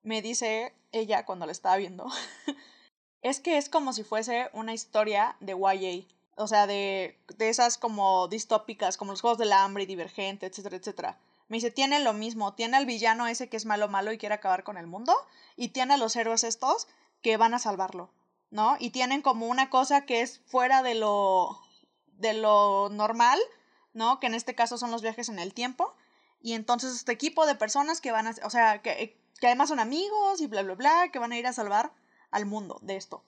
Me 0.01 0.21
dice 0.21 0.73
ella 0.91 1.25
cuando 1.25 1.45
la 1.45 1.53
estaba 1.53 1.77
viendo, 1.77 2.05
es 3.21 3.39
que 3.39 3.57
es 3.57 3.69
como 3.69 3.93
si 3.93 4.03
fuese 4.03 4.49
una 4.51 4.73
historia 4.73 5.37
de 5.39 5.53
YA, 5.53 6.05
o 6.35 6.47
sea, 6.47 6.67
de, 6.67 7.17
de 7.37 7.47
esas 7.47 7.77
como 7.77 8.27
distópicas, 8.27 8.97
como 8.97 9.13
los 9.13 9.21
Juegos 9.21 9.37
del 9.37 9.53
Hambre 9.53 9.83
y 9.83 9.85
Divergente, 9.85 10.47
etcétera, 10.47 10.75
etcétera. 10.75 11.17
Me 11.53 11.57
dice, 11.57 11.69
tiene 11.69 11.99
lo 11.99 12.13
mismo, 12.13 12.55
tiene 12.55 12.77
al 12.77 12.87
villano 12.87 13.27
ese 13.27 13.47
que 13.47 13.57
es 13.57 13.67
malo 13.67 13.87
malo 13.87 14.11
y 14.11 14.17
quiere 14.17 14.33
acabar 14.33 14.63
con 14.63 14.75
el 14.75 14.87
mundo, 14.87 15.13
y 15.55 15.67
tiene 15.67 15.93
a 15.93 15.97
los 15.97 16.15
héroes 16.15 16.43
estos 16.43 16.87
que 17.21 17.37
van 17.37 17.53
a 17.53 17.59
salvarlo, 17.59 18.09
¿no? 18.49 18.75
Y 18.79 18.89
tienen 18.89 19.21
como 19.21 19.45
una 19.45 19.69
cosa 19.69 20.03
que 20.07 20.21
es 20.21 20.41
fuera 20.47 20.81
de 20.81 20.95
lo, 20.95 21.61
de 22.17 22.33
lo 22.33 22.89
normal, 22.89 23.39
¿no? 23.93 24.19
Que 24.19 24.25
en 24.25 24.33
este 24.33 24.55
caso 24.55 24.79
son 24.79 24.89
los 24.89 25.03
viajes 25.03 25.29
en 25.29 25.37
el 25.37 25.53
tiempo, 25.53 25.93
y 26.41 26.53
entonces 26.53 26.95
este 26.95 27.11
equipo 27.11 27.45
de 27.45 27.53
personas 27.53 28.01
que 28.01 28.11
van 28.11 28.25
a, 28.25 28.33
o 28.43 28.49
sea, 28.49 28.81
que, 28.81 29.21
que 29.39 29.45
además 29.45 29.69
son 29.69 29.79
amigos 29.79 30.41
y 30.41 30.47
bla, 30.47 30.63
bla, 30.63 30.73
bla, 30.73 31.09
que 31.11 31.19
van 31.19 31.33
a 31.33 31.37
ir 31.37 31.45
a 31.45 31.53
salvar 31.53 31.93
al 32.31 32.47
mundo 32.47 32.79
de 32.81 32.95
esto. 32.95 33.23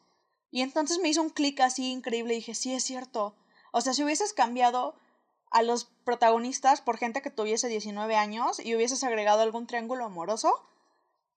Y 0.49 0.63
entonces 0.63 0.97
me 0.97 1.09
hizo 1.09 1.21
un 1.21 1.29
clic 1.29 1.59
así 1.59 1.91
increíble 1.91 2.33
y 2.33 2.37
dije, 2.37 2.55
sí, 2.55 2.73
es 2.73 2.83
cierto. 2.83 3.35
O 3.71 3.81
sea, 3.81 3.93
si 3.93 4.03
hubieses 4.03 4.33
cambiado 4.33 4.95
a 5.55 5.63
los 5.63 5.85
protagonistas 5.85 6.81
por 6.81 6.97
gente 6.97 7.21
que 7.21 7.29
tuviese 7.31 7.69
19 7.69 8.17
años 8.17 8.59
y 8.59 8.75
hubieses 8.75 9.05
agregado 9.05 9.41
algún 9.41 9.67
triángulo 9.67 10.03
amoroso, 10.03 10.53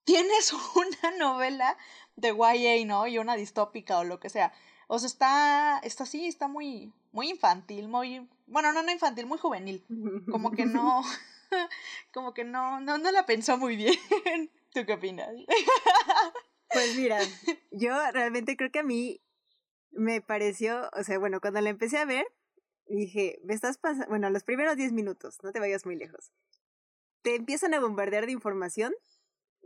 tienes 0.02 0.52
una 0.74 1.16
novela 1.16 1.76
de 2.16 2.30
YA, 2.30 2.84
¿no? 2.84 3.06
Y 3.06 3.18
una 3.18 3.36
distópica 3.36 3.96
o 3.96 4.02
lo 4.02 4.18
que 4.18 4.28
sea. 4.28 4.52
O 4.88 4.98
sea, 4.98 5.06
está, 5.06 5.78
está 5.84 6.02
así, 6.02 6.26
está 6.26 6.48
muy, 6.48 6.92
muy 7.12 7.30
infantil, 7.30 7.86
muy, 7.86 8.28
bueno, 8.48 8.72
no, 8.72 8.82
no 8.82 8.90
infantil, 8.90 9.26
muy 9.26 9.38
juvenil. 9.38 9.86
Como 10.28 10.50
que 10.50 10.66
no, 10.66 11.02
como 12.12 12.34
que 12.34 12.42
no, 12.42 12.80
no, 12.80 12.98
no 12.98 13.12
la 13.12 13.24
pensó 13.24 13.56
muy 13.56 13.76
bien. 13.76 13.94
¿Tú 14.74 14.84
qué 14.84 14.94
opinas? 14.94 15.28
Pues 16.70 16.96
mira, 16.96 17.20
yo 17.70 17.94
realmente 18.10 18.56
creo 18.56 18.72
que 18.72 18.80
a 18.80 18.82
mí 18.82 19.20
me 19.92 20.20
pareció, 20.22 20.90
o 20.92 21.04
sea, 21.04 21.20
bueno, 21.20 21.40
cuando 21.40 21.60
la 21.60 21.70
empecé 21.70 21.98
a 21.98 22.04
ver, 22.04 22.26
dije, 22.96 23.40
me 23.44 23.54
estás 23.54 23.78
pasando, 23.78 24.08
bueno, 24.08 24.30
los 24.30 24.44
primeros 24.44 24.76
10 24.76 24.92
minutos, 24.92 25.38
no 25.42 25.52
te 25.52 25.60
vayas 25.60 25.84
muy 25.86 25.96
lejos. 25.96 26.32
Te 27.22 27.34
empiezan 27.34 27.74
a 27.74 27.80
bombardear 27.80 28.26
de 28.26 28.32
información, 28.32 28.94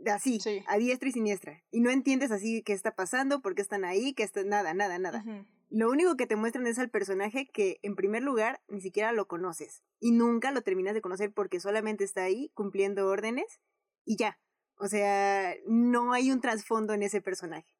así, 0.05 0.39
a 0.67 0.77
diestra 0.77 1.09
y 1.09 1.11
siniestra, 1.11 1.63
y 1.71 1.79
no 1.79 1.89
entiendes 1.89 2.31
así 2.31 2.63
qué 2.63 2.73
está 2.73 2.95
pasando, 2.95 3.41
por 3.41 3.55
qué 3.55 3.61
están 3.61 3.85
ahí, 3.85 4.13
qué 4.13 4.23
está, 4.23 4.43
nada, 4.43 4.73
nada, 4.73 4.99
nada. 4.99 5.23
Lo 5.69 5.89
único 5.89 6.15
que 6.17 6.27
te 6.27 6.35
muestran 6.35 6.67
es 6.67 6.77
al 6.77 6.89
personaje 6.89 7.47
que, 7.47 7.79
en 7.81 7.95
primer 7.95 8.21
lugar, 8.23 8.61
ni 8.67 8.81
siquiera 8.81 9.11
lo 9.11 9.27
conoces, 9.27 9.83
y 9.99 10.11
nunca 10.11 10.51
lo 10.51 10.61
terminas 10.61 10.93
de 10.93 11.01
conocer 11.01 11.31
porque 11.31 11.59
solamente 11.59 12.03
está 12.03 12.23
ahí 12.23 12.51
cumpliendo 12.53 13.07
órdenes, 13.07 13.59
y 14.05 14.17
ya. 14.17 14.39
O 14.77 14.87
sea, 14.87 15.55
no 15.65 16.13
hay 16.13 16.31
un 16.31 16.41
trasfondo 16.41 16.93
en 16.93 17.03
ese 17.03 17.21
personaje. 17.21 17.73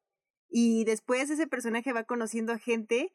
Y 0.48 0.84
después 0.84 1.28
ese 1.28 1.46
personaje 1.46 1.92
va 1.92 2.04
conociendo 2.04 2.52
a 2.52 2.58
gente 2.58 3.12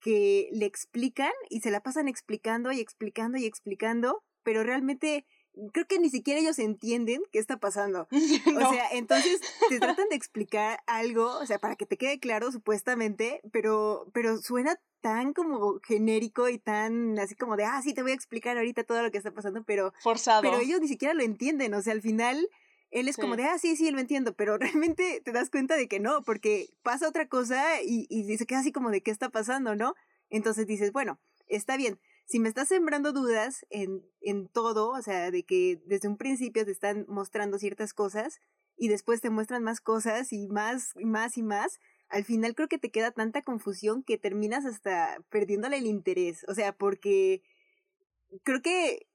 que 0.00 0.48
le 0.52 0.66
explican 0.66 1.32
y 1.50 1.60
se 1.60 1.70
la 1.70 1.82
pasan 1.82 2.08
explicando 2.08 2.72
y 2.72 2.80
explicando 2.80 3.38
y 3.38 3.46
explicando, 3.46 4.22
pero 4.42 4.62
realmente 4.62 5.26
creo 5.72 5.86
que 5.86 5.98
ni 5.98 6.10
siquiera 6.10 6.40
ellos 6.40 6.58
entienden 6.58 7.22
qué 7.32 7.38
está 7.38 7.58
pasando. 7.58 8.08
O 8.66 8.72
sea, 8.72 8.88
entonces 8.92 9.40
te 9.68 9.78
tratan 9.78 10.08
de 10.08 10.16
explicar 10.16 10.80
algo, 10.86 11.38
o 11.38 11.46
sea, 11.46 11.58
para 11.58 11.76
que 11.76 11.86
te 11.86 11.96
quede 11.96 12.18
claro 12.18 12.52
supuestamente, 12.52 13.40
pero 13.52 14.06
pero 14.12 14.38
suena 14.38 14.78
tan 15.00 15.32
como 15.32 15.80
genérico 15.86 16.48
y 16.48 16.58
tan 16.58 17.18
así 17.18 17.34
como 17.34 17.56
de, 17.56 17.64
ah, 17.64 17.80
sí, 17.82 17.94
te 17.94 18.02
voy 18.02 18.12
a 18.12 18.14
explicar 18.14 18.56
ahorita 18.56 18.84
todo 18.84 19.02
lo 19.02 19.10
que 19.10 19.18
está 19.18 19.30
pasando, 19.30 19.62
pero 19.64 19.92
forzado. 20.02 20.42
Pero 20.42 20.58
ellos 20.58 20.80
ni 20.80 20.88
siquiera 20.88 21.14
lo 21.14 21.22
entienden, 21.22 21.74
o 21.74 21.82
sea, 21.82 21.92
al 21.92 22.02
final 22.02 22.48
él 23.00 23.08
es 23.08 23.16
como 23.16 23.36
de, 23.36 23.44
ah, 23.44 23.58
sí, 23.58 23.76
sí, 23.76 23.90
lo 23.90 24.00
entiendo, 24.00 24.34
pero 24.34 24.56
realmente 24.58 25.20
te 25.24 25.32
das 25.32 25.50
cuenta 25.50 25.76
de 25.76 25.86
que 25.86 26.00
no, 26.00 26.22
porque 26.22 26.70
pasa 26.82 27.08
otra 27.08 27.28
cosa 27.28 27.82
y, 27.82 28.06
y 28.08 28.36
se 28.38 28.46
queda 28.46 28.60
así 28.60 28.72
como 28.72 28.90
de 28.90 29.02
qué 29.02 29.10
está 29.10 29.28
pasando, 29.28 29.74
¿no? 29.76 29.94
Entonces 30.30 30.66
dices, 30.66 30.92
bueno, 30.92 31.20
está 31.46 31.76
bien, 31.76 31.98
si 32.24 32.40
me 32.40 32.48
estás 32.48 32.68
sembrando 32.68 33.12
dudas 33.12 33.66
en, 33.70 34.02
en 34.20 34.48
todo, 34.48 34.90
o 34.90 35.02
sea, 35.02 35.30
de 35.30 35.44
que 35.44 35.80
desde 35.84 36.08
un 36.08 36.16
principio 36.16 36.64
te 36.64 36.72
están 36.72 37.04
mostrando 37.08 37.58
ciertas 37.58 37.92
cosas 37.92 38.40
y 38.76 38.88
después 38.88 39.20
te 39.20 39.30
muestran 39.30 39.62
más 39.62 39.80
cosas 39.80 40.32
y 40.32 40.48
más 40.48 40.92
y 40.96 41.04
más 41.04 41.36
y 41.36 41.42
más, 41.42 41.78
al 42.08 42.24
final 42.24 42.54
creo 42.54 42.68
que 42.68 42.78
te 42.78 42.90
queda 42.90 43.10
tanta 43.10 43.42
confusión 43.42 44.02
que 44.02 44.18
terminas 44.18 44.64
hasta 44.64 45.18
perdiéndole 45.28 45.76
el 45.76 45.86
interés, 45.86 46.44
o 46.48 46.54
sea, 46.54 46.72
porque 46.72 47.42
creo 48.42 48.62
que 48.62 49.06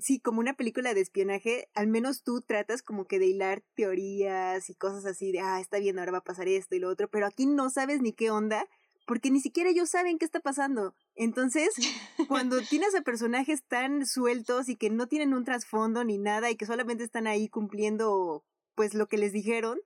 sí, 0.00 0.20
como 0.20 0.40
una 0.40 0.54
película 0.54 0.94
de 0.94 1.00
espionaje, 1.00 1.68
al 1.74 1.86
menos 1.86 2.22
tú 2.22 2.40
tratas 2.40 2.82
como 2.82 3.06
que 3.06 3.18
de 3.18 3.26
hilar 3.26 3.62
teorías 3.74 4.70
y 4.70 4.74
cosas 4.74 5.06
así 5.06 5.32
de, 5.32 5.40
ah, 5.40 5.60
está 5.60 5.78
bien, 5.78 5.98
ahora 5.98 6.12
va 6.12 6.18
a 6.18 6.24
pasar 6.24 6.48
esto 6.48 6.74
y 6.74 6.78
lo 6.78 6.88
otro, 6.88 7.08
pero 7.08 7.26
aquí 7.26 7.46
no 7.46 7.70
sabes 7.70 8.00
ni 8.00 8.12
qué 8.12 8.30
onda, 8.30 8.66
porque 9.06 9.30
ni 9.30 9.40
siquiera 9.40 9.70
ellos 9.70 9.90
saben 9.90 10.18
qué 10.18 10.24
está 10.24 10.40
pasando. 10.40 10.94
Entonces, 11.14 11.70
cuando 12.28 12.60
tienes 12.60 12.94
a 12.94 13.02
personajes 13.02 13.64
tan 13.64 14.06
sueltos 14.06 14.68
y 14.68 14.76
que 14.76 14.90
no 14.90 15.08
tienen 15.08 15.34
un 15.34 15.44
trasfondo 15.44 16.04
ni 16.04 16.18
nada 16.18 16.50
y 16.50 16.56
que 16.56 16.66
solamente 16.66 17.04
están 17.04 17.26
ahí 17.26 17.48
cumpliendo 17.48 18.44
pues 18.74 18.94
lo 18.94 19.08
que 19.08 19.18
les 19.18 19.32
dijeron, 19.32 19.78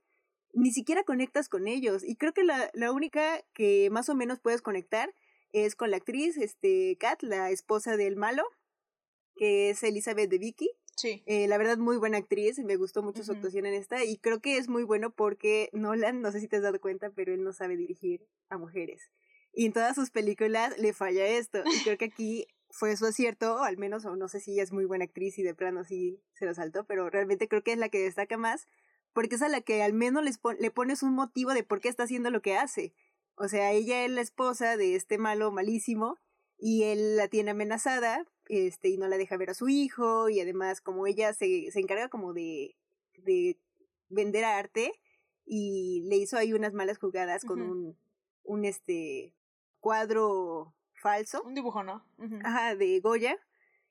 ni 0.53 0.73
siquiera 0.73 1.05
conectas 1.05 1.49
con 1.49 1.67
ellos. 1.67 2.05
Y 2.05 2.17
creo 2.17 2.33
que 2.33 2.45
la, 2.45 2.71
la 2.75 2.93
única 2.93 3.43
que 3.55 3.89
más 3.91 4.09
o 4.09 4.15
menos 4.15 4.41
puedes 4.41 4.63
conectar 4.63 5.15
es 5.53 5.75
con 5.75 5.91
la 5.91 5.97
actriz, 5.97 6.37
este, 6.37 6.97
Kat, 6.99 7.23
la 7.23 7.51
esposa 7.51 7.97
del 7.97 8.17
malo, 8.17 8.45
que 9.37 9.71
es 9.71 9.83
Elizabeth 9.83 10.31
de 10.31 10.39
Vicky. 10.39 10.71
Sí. 10.97 11.23
Eh, 11.27 11.49
la 11.49 11.59
verdad, 11.59 11.79
muy 11.79 11.97
buena 11.97 12.19
actriz, 12.19 12.59
me 12.61 12.77
gustó 12.77 13.03
mucho 13.03 13.25
su 13.25 13.33
actuación 13.33 13.67
en 13.67 13.75
esta 13.75 14.05
y 14.05 14.19
creo 14.19 14.41
que 14.41 14.59
es 14.59 14.69
muy 14.69 14.85
bueno 14.85 15.11
porque 15.11 15.71
Nolan, 15.73 16.21
no 16.21 16.31
sé 16.31 16.41
si 16.41 16.47
te 16.47 16.57
has 16.57 16.63
dado 16.63 16.81
cuenta, 16.81 17.11
pero 17.11 17.35
él 17.35 17.43
no 17.43 17.53
sabe 17.53 17.77
dirigir 17.77 18.27
a 18.49 18.59
mujeres. 18.59 19.11
Y 19.53 19.67
en 19.67 19.73
todas 19.73 19.95
sus 19.95 20.11
películas 20.11 20.77
le 20.79 20.93
falla 20.93 21.27
esto. 21.27 21.63
Y 21.65 21.85
creo 21.85 21.99
que 21.99 22.07
aquí 22.07 22.47
fue 22.71 22.97
su 22.97 23.07
acierto, 23.07 23.57
o 23.57 23.63
al 23.63 23.77
menos, 23.77 24.05
o 24.05 24.17
no 24.17 24.29
sé 24.29 24.41
si 24.41 24.53
ella 24.53 24.65
es 24.65 24.73
muy 24.73 24.85
buena 24.85 25.05
actriz 25.05 25.39
y 25.39 25.43
de 25.43 25.55
plano 25.55 25.85
sí 25.85 26.21
se 26.33 26.45
lo 26.45 26.55
saltó, 26.55 26.85
pero 26.87 27.09
realmente 27.09 27.49
creo 27.49 27.63
que 27.63 27.73
es 27.73 27.79
la 27.79 27.89
que 27.89 28.03
destaca 28.03 28.37
más 28.37 28.67
porque 29.15 29.37
es 29.37 29.43
a 29.43 29.49
la 29.49 29.63
que 29.63 29.83
al 29.83 29.95
menos 29.95 30.23
les 30.25 30.41
le 30.59 30.71
pones 30.71 31.03
un 31.03 31.15
motivo 31.15 31.55
de 31.55 31.63
por 31.63 31.81
qué 31.81 31.89
está 31.89 32.03
haciendo 32.03 32.31
lo 32.31 32.43
que 32.43 32.59
hace. 32.59 32.93
O 33.37 33.49
sea, 33.49 33.73
ella 33.73 34.05
es 34.05 34.11
la 34.11 34.21
esposa 34.21 34.77
de 34.77 34.97
este 34.97 35.17
malo 35.17 35.51
malísimo 35.51 36.19
y 36.67 36.85
él 36.85 37.19
la 37.19 37.29
tiene 37.29 37.51
amenazada 37.51 38.25
este, 38.47 38.89
y 38.89 38.97
no 38.97 39.07
la 39.07 39.19
deja 39.19 39.37
ver 39.37 39.51
a 39.51 39.55
su 39.55 39.69
hijo, 39.69 40.31
y 40.31 40.41
además 40.41 40.81
como 40.81 41.07
ella 41.07 41.35
se, 41.35 41.71
se 41.71 41.79
encarga 41.79 42.09
como 42.09 42.33
de, 42.33 42.75
de 43.19 43.59
vender 44.09 44.47
arte, 44.47 44.91
y 45.45 46.07
le 46.09 46.17
hizo 46.17 46.39
ahí 46.39 46.55
unas 46.55 46.73
malas 46.73 46.97
jugadas 46.97 47.45
con 47.45 47.61
un, 47.61 47.99
un 48.45 48.65
este 48.65 49.35
cuadro 49.81 50.75
falso. 50.95 51.43
Un 51.43 51.55
dibujo, 51.55 51.83
¿no? 51.83 52.03
Ajá, 52.43 52.75
de 52.75 52.99
Goya, 53.01 53.37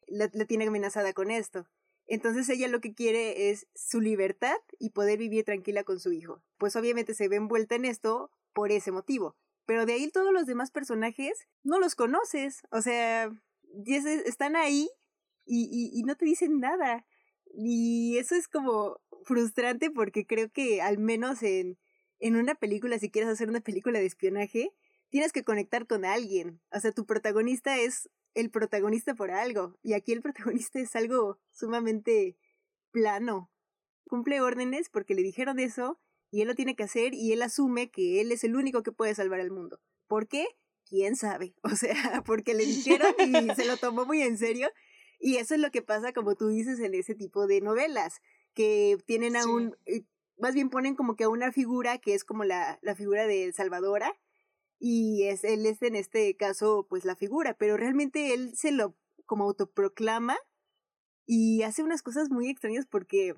la, 0.08 0.32
la 0.34 0.46
tiene 0.46 0.66
amenazada 0.66 1.14
con 1.14 1.30
esto. 1.30 1.68
Entonces 2.08 2.50
ella 2.50 2.68
lo 2.70 2.82
que 2.82 2.96
quiere 2.96 3.52
es 3.52 3.68
su 3.76 4.02
libertad 4.02 4.58
y 4.80 4.90
poder 4.90 5.20
vivir 5.20 5.46
tranquila 5.46 5.84
con 5.84 6.00
su 6.00 6.12
hijo. 6.12 6.42
Pues 6.58 6.76
obviamente 6.76 7.14
se 7.14 7.28
ve 7.28 7.36
envuelta 7.36 7.76
en 7.76 7.86
esto 7.86 8.32
por 8.52 8.72
ese 8.72 8.92
motivo. 8.92 9.36
Pero 9.66 9.86
de 9.86 9.94
ahí 9.94 10.10
todos 10.10 10.34
los 10.34 10.46
demás 10.46 10.72
personajes 10.72 11.48
no 11.64 11.80
los 11.80 11.96
conoces. 11.96 12.64
O 12.72 12.82
sea, 12.82 13.32
están 14.26 14.56
ahí 14.56 14.90
y, 15.46 15.92
y, 15.94 16.04
no 16.04 16.16
te 16.16 16.26
dicen 16.26 16.60
nada. 16.60 17.06
Y 17.54 18.18
eso 18.18 18.36
es 18.36 18.48
como 18.48 19.00
frustrante 19.24 19.92
porque 19.92 20.26
creo 20.26 20.52
que 20.52 20.82
al 20.82 20.98
menos 20.98 21.44
en, 21.44 21.78
en 22.20 22.36
una 22.36 22.56
película, 22.56 23.00
si 23.00 23.10
quieres 23.10 23.30
hacer 23.30 23.50
una 23.50 23.62
película 23.62 24.00
de 24.00 24.06
espionaje, 24.06 24.74
tienes 25.10 25.32
que 25.32 25.44
conectar 25.44 25.88
con 25.88 26.06
alguien. 26.06 26.62
O 26.72 26.80
sea, 26.80 26.92
tu 26.92 27.06
protagonista 27.06 27.78
es 27.78 28.10
el 28.34 28.50
protagonista 28.50 29.16
por 29.16 29.32
algo. 29.32 29.78
Y 29.82 29.94
aquí 29.94 30.12
el 30.12 30.22
protagonista 30.24 30.80
es 30.80 30.96
algo 30.96 31.40
sumamente 31.52 32.38
plano. 32.92 33.52
Cumple 34.08 34.42
órdenes 34.42 34.90
porque 34.90 35.16
le 35.16 35.24
dijeron 35.24 35.60
eso 35.60 36.00
y 36.34 36.42
él 36.42 36.48
lo 36.48 36.56
tiene 36.56 36.76
que 36.76 36.82
hacer 36.82 37.14
y 37.14 37.32
él 37.32 37.44
asume 37.44 37.92
que 37.92 38.20
él 38.20 38.32
es 38.32 38.44
el 38.44 38.56
único 38.56 38.82
que 38.82 38.92
puede 38.92 39.14
salvar 39.14 39.40
el 39.40 39.52
mundo. 39.52 39.80
¿Por 40.08 40.28
qué? 40.28 40.48
¿Quién 40.84 41.16
sabe? 41.16 41.54
O 41.64 41.76
sea, 41.76 42.24
porque 42.26 42.56
le 42.56 42.66
dijeron 42.66 43.14
y 43.20 43.54
se 43.54 43.66
lo 43.66 43.78
tomó 43.78 44.04
muy 44.08 44.24
en 44.24 44.40
serio. 44.40 44.72
Y 45.20 45.36
eso 45.36 45.54
es 45.54 45.62
lo 45.62 45.70
que 45.70 45.84
pasa, 45.84 46.12
como 46.12 46.34
tú 46.34 46.48
dices, 46.48 46.80
en 46.80 46.96
ese 46.96 47.14
tipo 47.14 47.46
de 47.46 47.62
novelas, 47.62 48.20
que 48.56 48.98
tienen 49.06 49.36
a 49.36 49.46
un, 49.46 49.78
eh, 49.86 50.06
más 50.40 50.56
bien 50.56 50.72
ponen 50.72 50.96
como 50.96 51.16
que 51.16 51.26
a 51.26 51.30
una 51.30 51.52
figura 51.52 52.00
que 52.00 52.16
es 52.16 52.24
como 52.24 52.46
la, 52.46 52.80
la 52.82 52.96
figura 52.96 53.28
de 53.28 53.54
Salvadora, 53.54 54.12
y 54.80 55.26
es, 55.28 55.44
él 55.44 55.68
es 55.68 55.84
en 55.84 55.96
este 55.96 56.36
caso 56.36 56.88
pues 56.90 57.06
la 57.06 57.16
figura, 57.16 57.56
pero 57.56 57.78
realmente 57.78 58.34
él 58.34 58.56
se 58.56 58.72
lo 58.72 58.98
como 59.28 59.44
autoproclama 59.44 60.36
y 61.28 61.62
hace 61.62 61.84
unas 61.84 62.02
cosas 62.02 62.32
muy 62.32 62.50
extrañas 62.50 62.88
porque, 62.88 63.36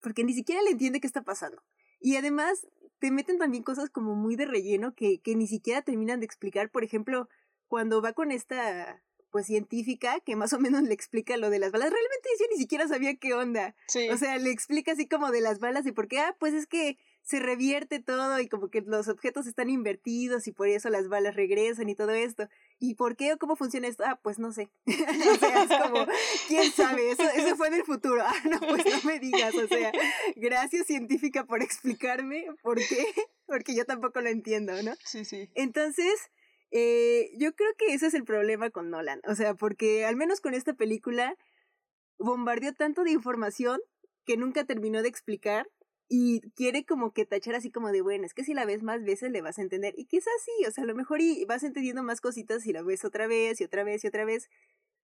porque 0.00 0.24
ni 0.24 0.32
siquiera 0.32 0.62
le 0.62 0.70
entiende 0.70 1.00
qué 1.00 1.06
está 1.06 1.22
pasando. 1.22 1.62
Y 2.00 2.16
además 2.16 2.66
te 2.98 3.10
meten 3.10 3.38
también 3.38 3.62
cosas 3.62 3.90
como 3.90 4.14
muy 4.14 4.36
de 4.36 4.46
relleno 4.46 4.94
que, 4.94 5.20
que 5.20 5.34
ni 5.36 5.46
siquiera 5.46 5.82
terminan 5.82 6.20
de 6.20 6.26
explicar. 6.26 6.70
Por 6.70 6.84
ejemplo, 6.84 7.28
cuando 7.68 8.02
va 8.02 8.12
con 8.12 8.32
esta 8.32 9.02
pues 9.30 9.46
científica 9.46 10.20
que 10.20 10.36
más 10.36 10.52
o 10.52 10.58
menos 10.58 10.82
le 10.82 10.94
explica 10.94 11.36
lo 11.36 11.50
de 11.50 11.58
las 11.58 11.72
balas. 11.72 11.90
Realmente 11.90 12.28
yo 12.40 12.46
ni 12.50 12.56
siquiera 12.56 12.88
sabía 12.88 13.16
qué 13.16 13.34
onda. 13.34 13.74
O 14.10 14.16
sea, 14.16 14.38
le 14.38 14.50
explica 14.50 14.92
así 14.92 15.06
como 15.06 15.30
de 15.30 15.40
las 15.40 15.58
balas 15.58 15.86
y 15.86 15.92
por 15.92 16.08
qué, 16.08 16.18
ah, 16.20 16.36
pues 16.38 16.54
es 16.54 16.66
que 16.66 16.98
se 17.28 17.40
revierte 17.40 18.00
todo 18.00 18.40
y 18.40 18.48
como 18.48 18.70
que 18.70 18.80
los 18.80 19.06
objetos 19.08 19.46
están 19.46 19.68
invertidos 19.68 20.48
y 20.48 20.52
por 20.52 20.66
eso 20.66 20.88
las 20.88 21.08
balas 21.08 21.36
regresan 21.36 21.90
y 21.90 21.94
todo 21.94 22.12
esto. 22.12 22.48
¿Y 22.78 22.94
por 22.94 23.16
qué 23.16 23.34
o 23.34 23.38
cómo 23.38 23.54
funciona 23.54 23.86
esto? 23.86 24.02
Ah, 24.06 24.18
pues 24.22 24.38
no 24.38 24.50
sé. 24.50 24.70
o 24.86 25.36
sea, 25.38 25.64
es 25.64 25.68
como, 25.68 26.06
¿quién 26.48 26.72
sabe? 26.72 27.10
Eso, 27.10 27.24
eso 27.24 27.54
fue 27.56 27.68
en 27.68 27.74
el 27.74 27.84
futuro. 27.84 28.22
Ah, 28.24 28.34
no, 28.48 28.58
pues 28.60 28.82
no 28.86 29.02
me 29.04 29.18
digas. 29.18 29.54
O 29.56 29.68
sea, 29.68 29.92
gracias 30.36 30.86
científica 30.86 31.44
por 31.44 31.62
explicarme 31.62 32.46
por 32.62 32.78
qué, 32.78 33.04
porque 33.44 33.74
yo 33.74 33.84
tampoco 33.84 34.22
lo 34.22 34.30
entiendo, 34.30 34.82
¿no? 34.82 34.94
Sí, 35.04 35.26
sí. 35.26 35.50
Entonces, 35.54 36.30
eh, 36.70 37.30
yo 37.36 37.54
creo 37.54 37.74
que 37.76 37.92
ese 37.92 38.06
es 38.06 38.14
el 38.14 38.24
problema 38.24 38.70
con 38.70 38.88
Nolan. 38.88 39.20
O 39.26 39.34
sea, 39.34 39.52
porque 39.52 40.06
al 40.06 40.16
menos 40.16 40.40
con 40.40 40.54
esta 40.54 40.72
película 40.72 41.36
bombardeó 42.18 42.72
tanto 42.72 43.04
de 43.04 43.10
información 43.10 43.80
que 44.24 44.38
nunca 44.38 44.64
terminó 44.64 45.02
de 45.02 45.10
explicar 45.10 45.68
y 46.08 46.40
quiere 46.52 46.86
como 46.86 47.12
que 47.12 47.26
tachar 47.26 47.54
así 47.54 47.70
como 47.70 47.92
de, 47.92 48.00
bueno, 48.00 48.24
es 48.24 48.32
que 48.32 48.42
si 48.42 48.54
la 48.54 48.64
ves 48.64 48.82
más 48.82 49.04
veces 49.04 49.30
le 49.30 49.42
vas 49.42 49.58
a 49.58 49.62
entender. 49.62 49.94
Y 49.96 50.06
quizás 50.06 50.32
sí, 50.42 50.64
o 50.66 50.70
sea, 50.70 50.84
a 50.84 50.86
lo 50.86 50.94
mejor 50.94 51.20
y 51.20 51.44
vas 51.44 51.62
entendiendo 51.62 52.02
más 52.02 52.20
cositas 52.20 52.62
si 52.62 52.72
la 52.72 52.82
ves 52.82 53.04
otra 53.04 53.26
vez 53.26 53.60
y 53.60 53.64
otra 53.64 53.84
vez 53.84 54.02
y 54.04 54.08
otra 54.08 54.24
vez. 54.24 54.48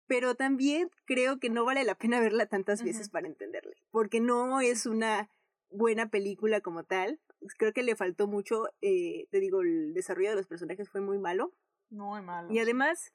Pero 0.08 0.36
también 0.36 0.90
creo 1.06 1.40
que 1.40 1.50
no 1.50 1.66
vale 1.66 1.84
la 1.84 1.96
pena 1.96 2.20
verla 2.20 2.48
tantas 2.48 2.84
veces 2.84 3.10
para 3.10 3.28
entenderle, 3.28 3.76
porque 3.92 4.22
no 4.22 4.62
es 4.62 4.86
una 4.86 5.30
buena 5.70 6.10
película 6.10 6.62
como 6.62 6.84
tal. 6.84 7.20
Creo 7.58 7.74
que 7.74 7.84
le 7.84 7.96
faltó 7.96 8.26
mucho, 8.26 8.70
eh, 8.82 9.28
te 9.30 9.40
digo, 9.40 9.62
el 9.62 9.94
desarrollo 9.94 10.30
de 10.30 10.38
los 10.38 10.48
personajes 10.48 10.90
fue 10.90 11.02
muy 11.02 11.20
malo. 11.20 11.54
Muy 11.90 12.22
malo. 12.22 12.52
Y 12.52 12.60
además, 12.60 13.12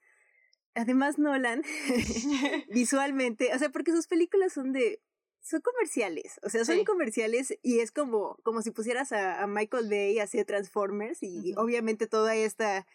además 0.74 1.18
Nolan, 1.18 1.62
visualmente, 2.70 3.52
o 3.54 3.58
sea, 3.58 3.70
porque 3.70 3.90
sus 3.90 4.06
películas 4.06 4.52
son 4.52 4.72
de 4.72 5.00
son 5.42 5.61
comerciales, 5.61 6.38
o 6.42 6.48
sea, 6.48 6.64
son 6.64 6.85
comerciales 6.85 7.59
y 7.62 7.81
es 7.81 7.90
como, 7.90 8.38
como 8.44 8.62
si 8.62 8.70
pusieras 8.70 9.12
a, 9.12 9.46
Michael 9.48 9.88
Bay 9.88 10.18
a 10.20 10.24
hacer 10.24 10.46
Transformers 10.46 11.22
y 11.22 11.55
obviamente 11.57 12.07
toda 12.07 12.37
esta 12.37 12.87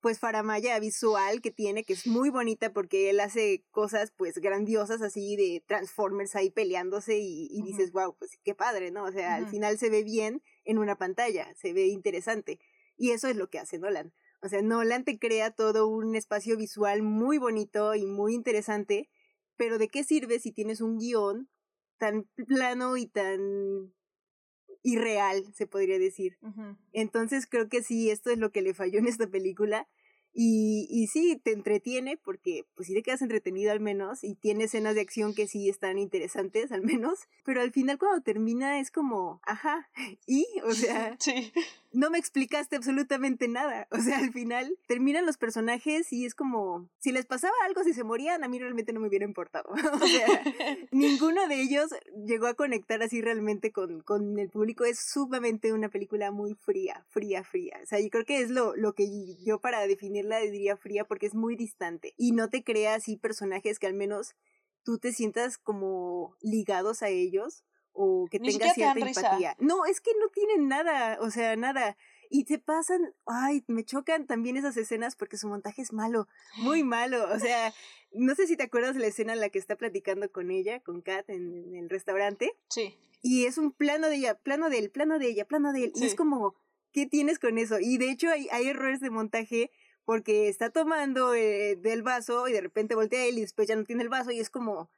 pues 0.00 0.18
faramaya 0.18 0.80
visual 0.80 1.40
que 1.40 1.52
tiene, 1.52 1.84
que 1.84 1.92
es 1.92 2.08
muy 2.08 2.28
bonita 2.28 2.72
porque 2.72 3.08
él 3.08 3.20
hace 3.20 3.64
cosas 3.70 4.10
pues 4.10 4.38
grandiosas 4.38 5.00
así 5.00 5.36
de 5.36 5.62
Transformers 5.68 6.34
ahí 6.34 6.50
peleándose 6.50 7.18
y, 7.20 7.62
dices, 7.62 7.92
wow, 7.92 8.16
pues 8.18 8.32
qué 8.42 8.52
padre, 8.52 8.90
¿no? 8.90 9.04
O 9.04 9.12
sea, 9.12 9.36
al 9.36 9.46
final 9.46 9.78
se 9.78 9.90
ve 9.90 10.02
bien 10.02 10.42
en 10.64 10.78
una 10.78 10.98
pantalla, 10.98 11.54
se 11.54 11.72
ve 11.72 11.86
interesante. 11.86 12.58
Y 12.96 13.12
eso 13.12 13.28
es 13.28 13.36
lo 13.36 13.48
que 13.48 13.60
hace 13.60 13.78
Nolan. 13.78 14.12
O 14.40 14.48
sea, 14.48 14.60
Nolan 14.60 15.04
te 15.04 15.20
crea 15.20 15.52
todo 15.52 15.86
un 15.86 16.16
espacio 16.16 16.56
visual 16.56 17.04
muy 17.04 17.38
bonito 17.38 17.94
y 17.94 18.04
muy 18.04 18.34
interesante, 18.34 19.08
pero 19.56 19.78
¿de 19.78 19.86
qué 19.86 20.02
sirve 20.02 20.40
si 20.40 20.50
tienes 20.50 20.80
un 20.80 20.98
guion 20.98 21.48
tan 22.02 22.24
plano 22.48 22.96
y 22.96 23.06
tan 23.06 23.94
irreal, 24.82 25.44
se 25.54 25.68
podría 25.68 26.00
decir. 26.00 26.36
Entonces 26.92 27.46
creo 27.46 27.68
que 27.68 27.80
sí, 27.80 28.10
esto 28.10 28.30
es 28.30 28.38
lo 28.38 28.50
que 28.50 28.60
le 28.60 28.74
falló 28.74 28.98
en 28.98 29.06
esta 29.06 29.28
película. 29.28 29.88
Y, 30.34 30.86
y 30.90 31.08
sí, 31.08 31.40
te 31.42 31.52
entretiene 31.52 32.16
porque 32.16 32.64
pues 32.74 32.88
sí 32.88 32.94
te 32.94 33.02
quedas 33.02 33.22
entretenido 33.22 33.72
al 33.72 33.80
menos 33.80 34.24
y 34.24 34.34
tiene 34.34 34.64
escenas 34.64 34.94
de 34.94 35.02
acción 35.02 35.34
que 35.34 35.46
sí 35.46 35.68
están 35.68 35.98
interesantes 35.98 36.72
al 36.72 36.82
menos, 36.82 37.20
pero 37.44 37.60
al 37.60 37.72
final 37.72 37.98
cuando 37.98 38.22
termina 38.22 38.80
es 38.80 38.90
como, 38.90 39.40
ajá, 39.44 39.90
y, 40.26 40.46
o 40.64 40.72
sea, 40.72 41.16
sí 41.20 41.52
no 41.92 42.10
me 42.10 42.18
explicaste 42.18 42.76
absolutamente 42.76 43.48
nada. 43.48 43.86
O 43.90 43.98
sea, 43.98 44.18
al 44.18 44.32
final 44.32 44.76
terminan 44.86 45.26
los 45.26 45.36
personajes 45.36 46.12
y 46.12 46.24
es 46.24 46.34
como, 46.34 46.88
si 46.98 47.12
les 47.12 47.26
pasaba 47.26 47.54
algo, 47.66 47.84
si 47.84 47.92
se 47.92 48.04
morían, 48.04 48.44
a 48.44 48.48
mí 48.48 48.58
realmente 48.58 48.92
no 48.92 49.00
me 49.00 49.08
hubiera 49.08 49.24
importado. 49.24 49.70
o 50.02 50.06
sea, 50.06 50.42
ninguno 50.90 51.46
de 51.48 51.60
ellos 51.60 51.90
llegó 52.26 52.46
a 52.46 52.54
conectar 52.54 53.02
así 53.02 53.20
realmente 53.20 53.72
con, 53.72 54.00
con 54.02 54.38
el 54.38 54.48
público. 54.48 54.84
Es 54.84 54.98
sumamente 54.98 55.72
una 55.72 55.88
película 55.88 56.30
muy 56.30 56.54
fría, 56.54 57.04
fría, 57.08 57.44
fría. 57.44 57.78
O 57.82 57.86
sea, 57.86 58.00
yo 58.00 58.08
creo 58.10 58.24
que 58.24 58.40
es 58.40 58.50
lo, 58.50 58.74
lo 58.76 58.94
que 58.94 59.36
yo 59.44 59.60
para 59.60 59.80
definirla 60.22 60.52
diría 60.52 60.76
fría 60.76 61.04
porque 61.04 61.26
es 61.26 61.34
muy 61.34 61.56
distante 61.56 62.14
y 62.16 62.32
no 62.32 62.48
te 62.48 62.64
crea 62.64 62.94
así 62.94 63.16
personajes 63.16 63.78
que 63.78 63.86
al 63.86 63.94
menos 63.94 64.34
tú 64.84 64.98
te 64.98 65.12
sientas 65.12 65.58
como 65.58 66.36
ligados 66.40 67.02
a 67.02 67.08
ellos 67.08 67.64
o 67.92 68.26
que 68.30 68.38
tenga 68.40 68.72
cierta 68.72 68.98
empatía. 68.98 69.56
No, 69.58 69.84
es 69.84 70.00
que 70.00 70.12
no 70.18 70.28
tienen 70.28 70.66
nada, 70.66 71.18
o 71.20 71.30
sea, 71.30 71.56
nada. 71.56 71.96
Y 72.30 72.44
se 72.46 72.58
pasan, 72.58 73.14
ay, 73.26 73.62
me 73.68 73.84
chocan 73.84 74.26
también 74.26 74.56
esas 74.56 74.76
escenas 74.78 75.14
porque 75.14 75.36
su 75.36 75.48
montaje 75.48 75.82
es 75.82 75.92
malo, 75.92 76.26
muy 76.56 76.82
malo. 76.84 77.30
O 77.30 77.38
sea, 77.38 77.72
no 78.12 78.34
sé 78.34 78.46
si 78.46 78.56
te 78.56 78.62
acuerdas 78.62 78.94
de 78.94 79.00
la 79.00 79.08
escena 79.08 79.34
en 79.34 79.40
la 79.40 79.50
que 79.50 79.58
está 79.58 79.76
platicando 79.76 80.30
con 80.32 80.50
ella, 80.50 80.80
con 80.80 81.02
Kat, 81.02 81.28
en, 81.28 81.74
el 81.76 81.90
restaurante. 81.90 82.52
Sí. 82.70 82.96
Y 83.20 83.44
es 83.44 83.58
un 83.58 83.72
plano 83.72 84.08
de 84.08 84.16
ella, 84.16 84.38
plano 84.38 84.70
de 84.70 84.78
él, 84.78 84.90
plano 84.90 85.18
de 85.18 85.26
ella, 85.28 85.44
plano 85.44 85.72
de 85.72 85.84
él. 85.84 85.92
Y 85.94 86.06
es 86.06 86.14
como, 86.14 86.56
¿qué 86.92 87.06
tienes 87.06 87.38
con 87.38 87.58
eso? 87.58 87.78
Y 87.78 87.98
de 87.98 88.10
hecho 88.10 88.30
hay, 88.30 88.48
hay 88.50 88.68
errores 88.68 89.00
de 89.00 89.10
montaje 89.10 89.70
porque 90.04 90.48
está 90.48 90.70
tomando 90.70 91.34
eh, 91.34 91.76
del 91.76 92.02
vaso 92.02 92.48
y 92.48 92.52
de 92.52 92.60
repente 92.60 92.94
voltea 92.94 93.24
él 93.26 93.38
y 93.38 93.42
después 93.42 93.68
ya 93.68 93.76
no 93.76 93.84
tiene 93.84 94.02
el 94.02 94.08
vaso 94.08 94.30
y 94.32 94.40
es 94.40 94.50
como, 94.50 94.90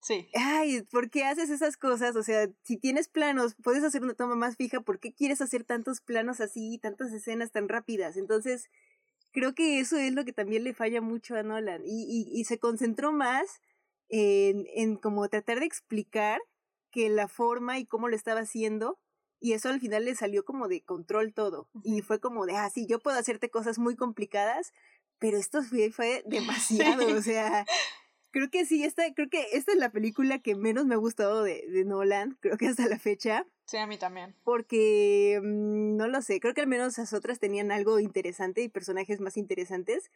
Sí. 0.00 0.28
Ay, 0.34 0.82
¿por 0.82 1.10
qué 1.10 1.24
haces 1.24 1.48
esas 1.50 1.76
cosas? 1.76 2.16
O 2.16 2.22
sea, 2.22 2.48
si 2.62 2.76
tienes 2.76 3.08
planos, 3.08 3.54
puedes 3.62 3.84
hacer 3.84 4.02
una 4.02 4.14
toma 4.14 4.34
más 4.34 4.56
fija, 4.56 4.80
¿por 4.80 4.98
qué 5.00 5.14
quieres 5.14 5.40
hacer 5.40 5.64
tantos 5.64 6.00
planos 6.00 6.40
así, 6.40 6.78
tantas 6.78 7.12
escenas 7.12 7.52
tan 7.52 7.68
rápidas? 7.68 8.16
Entonces, 8.16 8.68
creo 9.32 9.54
que 9.54 9.80
eso 9.80 9.96
es 9.96 10.14
lo 10.14 10.24
que 10.24 10.32
también 10.32 10.64
le 10.64 10.74
falla 10.74 11.00
mucho 11.00 11.36
a 11.36 11.42
Nolan. 11.42 11.82
Y, 11.86 12.04
y, 12.08 12.40
y 12.40 12.44
se 12.44 12.58
concentró 12.58 13.12
más 13.12 13.60
en, 14.08 14.66
en 14.74 14.96
como 14.96 15.28
tratar 15.28 15.60
de 15.60 15.66
explicar 15.66 16.40
que 16.90 17.08
la 17.08 17.28
forma 17.28 17.78
y 17.78 17.86
cómo 17.86 18.08
lo 18.08 18.16
estaba 18.16 18.40
haciendo. 18.40 18.98
Y 19.44 19.52
eso 19.52 19.68
al 19.68 19.78
final 19.78 20.06
le 20.06 20.14
salió 20.14 20.42
como 20.42 20.68
de 20.68 20.80
control 20.80 21.34
todo. 21.34 21.68
Y 21.82 22.00
fue 22.00 22.18
como 22.18 22.46
de, 22.46 22.56
ah, 22.56 22.70
sí, 22.70 22.86
yo 22.86 22.98
puedo 22.98 23.18
hacerte 23.18 23.50
cosas 23.50 23.78
muy 23.78 23.94
complicadas, 23.94 24.72
pero 25.18 25.36
esto 25.36 25.62
fue, 25.62 25.90
fue 25.90 26.22
demasiado. 26.26 27.14
O 27.14 27.20
sea, 27.20 27.66
creo 28.30 28.48
que 28.48 28.64
sí, 28.64 28.84
esta, 28.84 29.02
creo 29.12 29.28
que 29.28 29.48
esta 29.52 29.72
es 29.72 29.76
la 29.76 29.92
película 29.92 30.38
que 30.38 30.54
menos 30.54 30.86
me 30.86 30.94
ha 30.94 30.96
gustado 30.96 31.42
de, 31.42 31.62
de 31.68 31.84
Nolan, 31.84 32.38
creo 32.40 32.56
que 32.56 32.68
hasta 32.68 32.88
la 32.88 32.98
fecha. 32.98 33.44
Sí, 33.66 33.76
a 33.76 33.86
mí 33.86 33.98
también. 33.98 34.34
Porque, 34.44 35.38
mm, 35.42 35.96
no 35.98 36.08
lo 36.08 36.22
sé, 36.22 36.40
creo 36.40 36.54
que 36.54 36.62
al 36.62 36.66
menos 36.66 36.96
las 36.96 37.12
otras 37.12 37.38
tenían 37.38 37.70
algo 37.70 38.00
interesante 38.00 38.62
y 38.62 38.70
personajes 38.70 39.20
más 39.20 39.36
interesantes, 39.36 40.10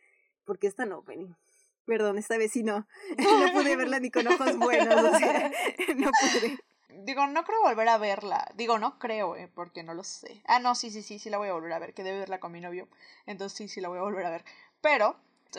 porque 0.46 0.68
esta 0.68 0.86
no, 0.86 1.02
Penny. 1.02 1.36
Perdón, 1.84 2.16
esta 2.16 2.38
vez 2.38 2.52
sí 2.52 2.62
no. 2.62 2.88
no 3.18 3.52
pude 3.52 3.76
verla 3.76 4.00
ni 4.00 4.10
con 4.10 4.26
ojos 4.26 4.56
buenos, 4.56 5.04
o 5.04 5.18
sea, 5.18 5.52
no 5.98 6.10
pude. 6.18 6.58
Digo, 7.04 7.26
no 7.26 7.44
creo 7.44 7.62
volver 7.62 7.88
a 7.88 7.98
verla. 7.98 8.50
Digo, 8.54 8.78
no 8.78 8.98
creo, 8.98 9.36
eh, 9.36 9.48
porque 9.54 9.82
no 9.82 9.94
lo 9.94 10.04
sé. 10.04 10.42
Ah, 10.46 10.58
no, 10.58 10.74
sí, 10.74 10.90
sí, 10.90 11.02
sí, 11.02 11.18
sí 11.18 11.30
la 11.30 11.38
voy 11.38 11.48
a 11.48 11.52
volver 11.52 11.72
a 11.72 11.78
ver, 11.78 11.94
que 11.94 12.02
debe 12.02 12.18
verla 12.18 12.40
con 12.40 12.52
mi 12.52 12.60
novio. 12.60 12.88
Entonces 13.26 13.56
sí, 13.56 13.68
sí 13.68 13.80
la 13.80 13.88
voy 13.88 13.98
a 13.98 14.02
volver 14.02 14.26
a 14.26 14.30
ver. 14.30 14.44
Pero 14.80 15.16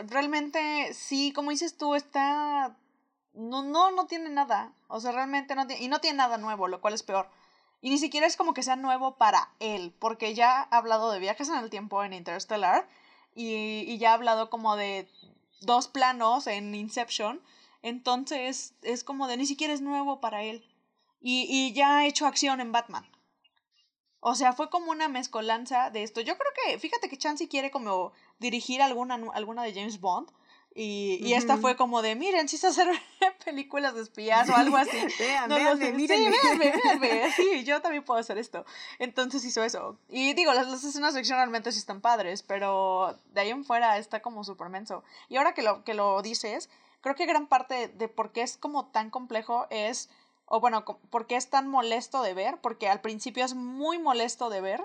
realmente 0.07 0.93
sí, 0.93 1.31
como 1.33 1.51
dices 1.51 1.77
tú, 1.77 1.95
está... 1.95 2.75
No, 3.33 3.63
no, 3.63 3.91
no 3.91 4.07
tiene 4.07 4.29
nada. 4.29 4.73
O 4.87 4.99
sea, 4.99 5.11
realmente 5.11 5.55
no 5.55 5.65
tiene... 5.67 5.83
Y 5.83 5.87
no 5.87 5.99
tiene 6.01 6.17
nada 6.17 6.37
nuevo, 6.37 6.67
lo 6.67 6.81
cual 6.81 6.93
es 6.93 7.03
peor. 7.03 7.29
Y 7.81 7.89
ni 7.89 7.97
siquiera 7.97 8.27
es 8.27 8.35
como 8.35 8.53
que 8.53 8.63
sea 8.63 8.75
nuevo 8.75 9.15
para 9.15 9.49
él, 9.59 9.93
porque 9.99 10.33
ya 10.33 10.67
ha 10.69 10.77
hablado 10.77 11.11
de 11.11 11.19
viajes 11.19 11.47
en 11.47 11.55
el 11.55 11.69
tiempo 11.69 12.03
en 12.03 12.13
Interstellar 12.13 12.87
y, 13.33 13.85
y 13.87 13.97
ya 13.97 14.11
ha 14.11 14.15
hablado 14.15 14.49
como 14.49 14.75
de 14.75 15.07
dos 15.61 15.87
planos 15.87 16.47
en 16.47 16.75
Inception. 16.75 17.41
Entonces 17.81 18.73
es 18.81 19.05
como 19.05 19.27
de 19.27 19.37
ni 19.37 19.45
siquiera 19.45 19.73
es 19.73 19.81
nuevo 19.81 20.19
para 20.19 20.43
él. 20.43 20.65
Y, 21.21 21.47
y 21.49 21.73
ya 21.73 21.97
ha 21.97 22.05
hecho 22.05 22.25
acción 22.27 22.61
en 22.61 22.71
Batman. 22.71 23.05
O 24.21 24.35
sea, 24.35 24.53
fue 24.53 24.69
como 24.69 24.91
una 24.91 25.07
mezcolanza 25.07 25.89
de 25.91 26.03
esto. 26.03 26.21
Yo 26.21 26.37
creo 26.37 26.51
que, 26.65 26.79
fíjate 26.79 27.09
que 27.09 27.17
Chansey 27.17 27.47
quiere 27.47 27.71
como 27.71 28.11
dirigir 28.39 28.81
alguna, 28.81 29.15
alguna 29.33 29.63
de 29.63 29.73
James 29.73 29.99
Bond. 29.99 30.29
Y, 30.75 31.19
y 31.21 31.33
esta 31.33 31.57
fue 31.57 31.75
como 31.75 32.01
de, 32.01 32.15
miren, 32.15 32.47
si 32.47 32.57
se 32.57 32.67
hacer 32.67 32.87
películas 33.45 33.95
de 33.95 34.01
espías 34.01 34.49
o 34.49 34.55
algo 34.55 34.77
así. 34.77 34.97
Vean, 35.19 35.49
No, 35.49 35.55
véanme. 35.55 35.95
Sí, 35.95 36.07
véanme, 36.07 36.73
véanme. 36.99 37.31
Sí, 37.31 37.63
yo 37.63 37.81
también 37.81 38.03
puedo 38.03 38.19
hacer 38.19 38.37
esto. 38.37 38.65
Entonces 38.99 39.43
hizo 39.45 39.63
eso. 39.63 39.97
Y 40.09 40.33
digo, 40.33 40.53
las, 40.53 40.67
las 40.67 40.83
escenas 40.83 41.13
de 41.13 41.21
acción 41.21 41.37
realmente 41.37 41.71
sí 41.71 41.79
están 41.79 42.01
padres, 42.01 42.43
pero 42.43 43.17
de 43.33 43.41
ahí 43.41 43.49
en 43.49 43.63
fuera 43.63 43.97
está 43.97 44.21
como 44.21 44.43
súper 44.43 44.69
menso. 44.69 45.03
Y 45.29 45.37
ahora 45.37 45.53
que 45.53 45.63
lo, 45.63 45.83
que 45.83 45.93
lo 45.93 46.21
dices, 46.21 46.69
creo 47.01 47.15
que 47.15 47.25
gran 47.25 47.47
parte 47.47 47.87
de 47.87 48.07
por 48.09 48.31
qué 48.31 48.41
es 48.41 48.57
como 48.57 48.87
tan 48.87 49.09
complejo 49.09 49.65
es, 49.69 50.09
o 50.49 50.59
bueno, 50.59 50.83
por 50.83 51.27
qué 51.27 51.35
es 51.35 51.49
tan 51.49 51.67
molesto 51.67 52.23
de 52.23 52.33
ver, 52.33 52.59
porque 52.59 52.89
al 52.89 53.01
principio 53.01 53.45
es 53.45 53.53
muy 53.53 53.99
molesto 53.99 54.49
de 54.49 54.61
ver, 54.61 54.83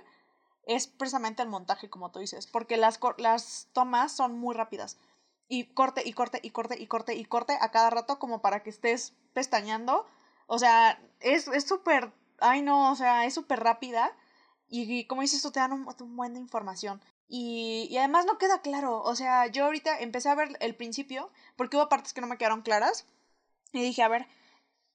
es 0.66 0.86
precisamente 0.86 1.42
el 1.42 1.48
montaje, 1.48 1.88
como 1.88 2.10
tú 2.10 2.18
dices, 2.18 2.46
porque 2.46 2.76
las, 2.76 3.00
las 3.18 3.68
tomas 3.72 4.12
son 4.12 4.38
muy 4.38 4.54
rápidas. 4.54 4.98
Y 5.48 5.64
corte, 5.64 6.02
y 6.04 6.12
corte, 6.12 6.38
y 6.42 6.50
corte, 6.50 6.80
y 6.80 6.86
corte, 6.86 7.14
y 7.14 7.24
corte 7.24 7.56
a 7.60 7.70
cada 7.70 7.90
rato 7.90 8.18
como 8.18 8.40
para 8.40 8.62
que 8.62 8.70
estés 8.70 9.14
pestañeando. 9.32 10.06
O 10.46 10.58
sea, 10.58 11.00
es 11.20 11.48
es 11.48 11.64
súper, 11.64 12.12
ay 12.40 12.62
no, 12.62 12.92
o 12.92 12.96
sea, 12.96 13.24
es 13.26 13.34
súper 13.34 13.60
rápida. 13.60 14.12
Y, 14.68 14.82
y 14.92 15.06
como 15.06 15.22
dices 15.22 15.42
tú, 15.42 15.50
te 15.50 15.60
dan 15.60 15.72
un, 15.72 15.86
un 15.98 16.16
buen 16.16 16.34
de 16.34 16.40
información. 16.40 17.02
Y, 17.28 17.88
y 17.90 17.96
además 17.98 18.26
no 18.26 18.38
queda 18.38 18.60
claro. 18.60 19.02
O 19.02 19.14
sea, 19.16 19.46
yo 19.48 19.64
ahorita 19.66 19.98
empecé 20.00 20.28
a 20.28 20.34
ver 20.34 20.56
el 20.60 20.74
principio, 20.74 21.30
porque 21.56 21.76
hubo 21.76 21.88
partes 21.88 22.12
que 22.14 22.20
no 22.20 22.26
me 22.26 22.38
quedaron 22.38 22.62
claras. 22.62 23.06
Y 23.72 23.82
dije, 23.82 24.02
a 24.02 24.08
ver. 24.08 24.26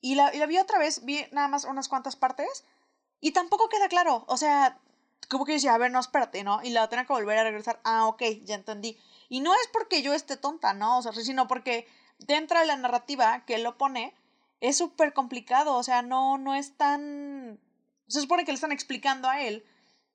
Y 0.01 0.15
la, 0.15 0.31
vi 0.31 0.57
otra 0.57 0.79
vez, 0.79 1.03
vi 1.03 1.25
nada 1.31 1.47
más 1.47 1.65
unas 1.65 1.87
cuantas 1.87 2.15
partes. 2.15 2.65
Y 3.19 3.31
tampoco 3.31 3.69
queda 3.69 3.89
claro. 3.89 4.23
O 4.27 4.37
sea, 4.37 4.79
como 5.29 5.45
que 5.45 5.53
decía, 5.53 5.73
a 5.73 5.77
ver, 5.77 5.91
no, 5.91 5.99
espérate, 5.99 6.43
¿no? 6.43 6.61
Y 6.63 6.69
la 6.69 6.87
tenía 6.87 7.05
que 7.05 7.13
volver 7.13 7.37
a 7.37 7.43
regresar. 7.43 7.79
Ah, 7.83 8.07
ok, 8.07 8.21
ya 8.43 8.55
entendí. 8.55 8.97
Y 9.27 9.41
no 9.41 9.53
es 9.53 9.67
porque 9.73 10.01
yo 10.01 10.13
esté 10.13 10.37
tonta, 10.37 10.73
¿no? 10.73 10.99
O 10.99 11.01
sea, 11.01 11.11
sino 11.13 11.47
porque 11.47 11.87
dentro 12.19 12.59
de 12.59 12.65
la 12.65 12.77
narrativa 12.77 13.45
que 13.45 13.57
lo 13.57 13.77
pone, 13.77 14.15
es 14.61 14.77
súper 14.77 15.13
complicado. 15.13 15.75
O 15.75 15.83
sea, 15.83 16.01
no, 16.01 16.37
no 16.37 16.55
es 16.55 16.77
tan. 16.77 17.59
Se 18.07 18.21
supone 18.21 18.45
que 18.45 18.51
le 18.51 18.55
están 18.55 18.71
explicando 18.71 19.27
a 19.29 19.41
él. 19.41 19.65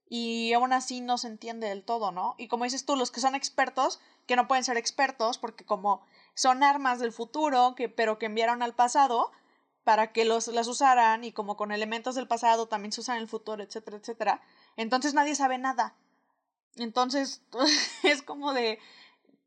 Y 0.09 0.53
aún 0.53 0.73
así 0.73 1.01
no 1.01 1.19
se 1.19 1.29
entiende 1.29 1.69
del 1.69 1.83
todo, 1.83 2.13
¿no? 2.13 2.35
Y 2.39 2.49
como 2.49 2.65
dices 2.65 2.85
tú, 2.85 2.95
los 2.95 3.11
que 3.11 3.21
son 3.21 3.35
expertos, 3.35 4.01
que 4.27 4.37
no 4.37 4.47
pueden 4.47 4.65
ser 4.65 4.77
expertos, 4.77 5.39
porque 5.39 5.65
como 5.65 6.05
son 6.35 6.63
armas 6.63 6.99
del 6.99 7.13
futuro, 7.13 7.75
que, 7.75 7.89
pero 7.89 8.19
que 8.19 8.27
enviaron 8.27 8.63
al 8.63 8.75
pasado 8.75 9.33
para 9.85 10.13
que 10.13 10.25
los, 10.25 10.49
las 10.49 10.67
usaran, 10.67 11.25
y 11.25 11.33
como 11.33 11.57
con 11.57 11.73
elementos 11.73 12.15
del 12.15 12.27
pasado 12.27 12.67
también 12.67 12.93
se 12.93 13.03
usan 13.03 13.19
el 13.19 13.29
futuro, 13.29 13.63
etcétera, 13.63 13.99
etcétera. 13.99 14.43
Entonces 14.77 15.15
nadie 15.15 15.35
sabe 15.35 15.59
nada. 15.59 15.95
Entonces 16.77 17.43
es 18.03 18.23
como 18.23 18.53
de 18.53 18.79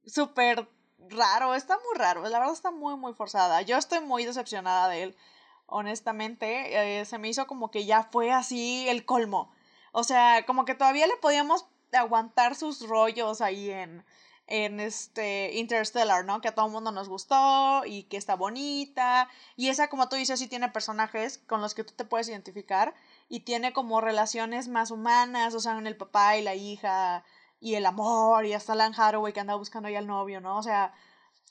súper 0.06 0.69
raro, 1.10 1.56
está 1.56 1.76
muy 1.76 1.97
raro, 1.97 2.23
la 2.23 2.39
verdad 2.39 2.54
está 2.54 2.71
muy, 2.71 2.95
muy 2.95 3.13
forzada. 3.13 3.62
Yo 3.63 3.78
estoy 3.78 4.00
muy 4.00 4.26
decepcionada 4.26 4.88
de 4.89 5.04
él, 5.04 5.17
honestamente. 5.65 7.00
eh, 7.02 7.06
se 7.06 7.17
me 7.17 7.30
hizo 7.30 7.47
como 7.47 7.71
que 7.71 7.86
ya 7.86 8.04
fue 8.04 8.32
así 8.32 8.88
el 8.89 9.06
colmo. 9.06 9.52
O 9.91 10.04
sea, 10.04 10.45
como 10.45 10.65
que 10.65 10.76
todavía 10.76 11.08
le 11.08 11.17
podíamos 11.17 11.65
aguantar 11.93 12.56
sus 12.56 12.88
rollos 12.88 13.41
ahí 13.41 13.71
en, 13.71 14.06
en 14.48 14.80
este 14.80 15.52
Interstellar, 15.54 16.26
¿no? 16.26 16.42
Que 16.42 16.48
a 16.48 16.56
todo 16.56 16.66
el 16.66 16.72
mundo 16.72 16.92
nos 16.92 17.10
gustó 17.10 17.84
y 17.86 18.04
que 18.04 18.18
está 18.18 18.36
bonita. 18.36 19.30
Y 19.56 19.70
esa, 19.70 19.90
como 19.90 20.10
tú 20.10 20.16
dices, 20.16 20.40
sí 20.40 20.48
tiene 20.48 20.70
personajes 20.70 21.38
con 21.40 21.62
los 21.62 21.74
que 21.76 21.84
tú 21.84 21.94
te 21.94 22.06
puedes 22.06 22.30
identificar 22.30 22.96
y 23.30 23.42
tiene 23.42 23.74
como 23.74 24.02
relaciones 24.02 24.68
más 24.70 24.92
humanas, 24.92 25.54
o 25.54 25.60
sea, 25.60 25.78
en 25.78 25.88
el 25.88 25.98
papá 25.98 26.38
y 26.38 26.44
la 26.44 26.56
hija 26.56 27.24
y 27.60 27.76
el 27.76 27.86
amor 27.86 28.46
y 28.46 28.54
hasta 28.54 28.76
Lan 28.76 28.94
Hathaway 28.96 29.34
que 29.34 29.40
anda 29.40 29.56
buscando 29.56 29.88
ahí 29.88 29.96
al 29.96 30.08
novio, 30.08 30.42
¿no? 30.42 30.58
O 30.58 30.64
sea, 30.64 30.94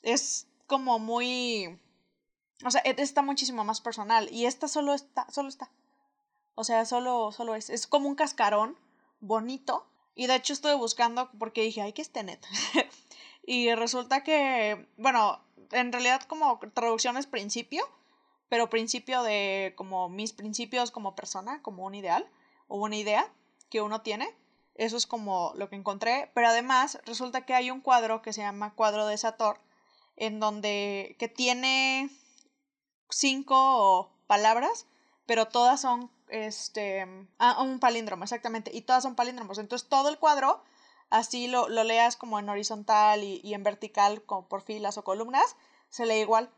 es 0.01 0.47
como 0.67 0.99
muy... 0.99 1.79
O 2.65 2.71
sea, 2.71 2.81
e- 2.85 2.95
está 2.97 3.21
muchísimo 3.21 3.63
más 3.63 3.81
personal 3.81 4.27
y 4.31 4.45
esta 4.45 4.67
solo 4.67 4.93
está, 4.93 5.29
solo 5.29 5.49
está. 5.49 5.69
O 6.55 6.63
sea, 6.63 6.85
solo, 6.85 7.31
solo 7.31 7.53
es. 7.53 7.69
Es 7.69 7.85
como 7.85 8.07
un 8.09 8.15
cascarón 8.15 8.77
bonito. 9.19 9.85
Y 10.17 10.25
de 10.25 10.35
hecho 10.35 10.51
estuve 10.51 10.73
buscando 10.73 11.29
porque 11.37 11.61
dije, 11.61 11.83
ay, 11.83 11.93
que 11.93 12.01
es 12.01 12.11
Tenet. 12.11 12.43
y 13.45 13.71
resulta 13.75 14.23
que, 14.23 14.89
bueno, 14.97 15.39
en 15.71 15.91
realidad 15.91 16.23
como 16.23 16.59
traducción 16.73 17.17
es 17.17 17.27
principio, 17.27 17.87
pero 18.49 18.67
principio 18.67 19.21
de 19.21 19.75
como 19.77 20.09
mis 20.09 20.33
principios 20.33 20.89
como 20.89 21.15
persona, 21.15 21.61
como 21.61 21.85
un 21.85 21.93
ideal 21.93 22.27
o 22.67 22.81
una 22.81 22.95
idea 22.95 23.31
que 23.69 23.81
uno 23.81 24.01
tiene. 24.01 24.35
Eso 24.73 24.97
es 24.97 25.05
como 25.05 25.53
lo 25.55 25.69
que 25.69 25.75
encontré. 25.75 26.31
Pero 26.33 26.47
además 26.47 26.99
resulta 27.05 27.45
que 27.45 27.53
hay 27.53 27.69
un 27.69 27.81
cuadro 27.81 28.23
que 28.23 28.33
se 28.33 28.41
llama 28.41 28.73
cuadro 28.73 29.05
de 29.05 29.19
Sator, 29.19 29.59
en 30.15 30.39
donde 30.39 31.15
que 31.19 31.27
tiene 31.27 32.09
cinco 33.11 34.11
palabras, 34.25 34.87
pero 35.27 35.47
todas 35.47 35.79
son 35.79 36.09
este 36.29 37.05
ah, 37.39 37.61
un 37.61 37.79
palíndromo, 37.79 38.23
exactamente, 38.23 38.71
y 38.73 38.81
todas 38.81 39.03
son 39.03 39.15
palíndromos. 39.15 39.57
Entonces 39.57 39.87
todo 39.87 40.09
el 40.09 40.17
cuadro, 40.17 40.61
así 41.09 41.47
lo, 41.47 41.69
lo 41.69 41.83
leas 41.83 42.15
como 42.15 42.39
en 42.39 42.49
horizontal 42.49 43.23
y, 43.23 43.53
en 43.53 43.63
vertical, 43.63 44.21
como 44.23 44.47
por 44.47 44.61
filas 44.61 44.97
o 44.97 45.03
columnas, 45.03 45.55
se 45.89 46.05
lee 46.05 46.21
igual. 46.21 46.49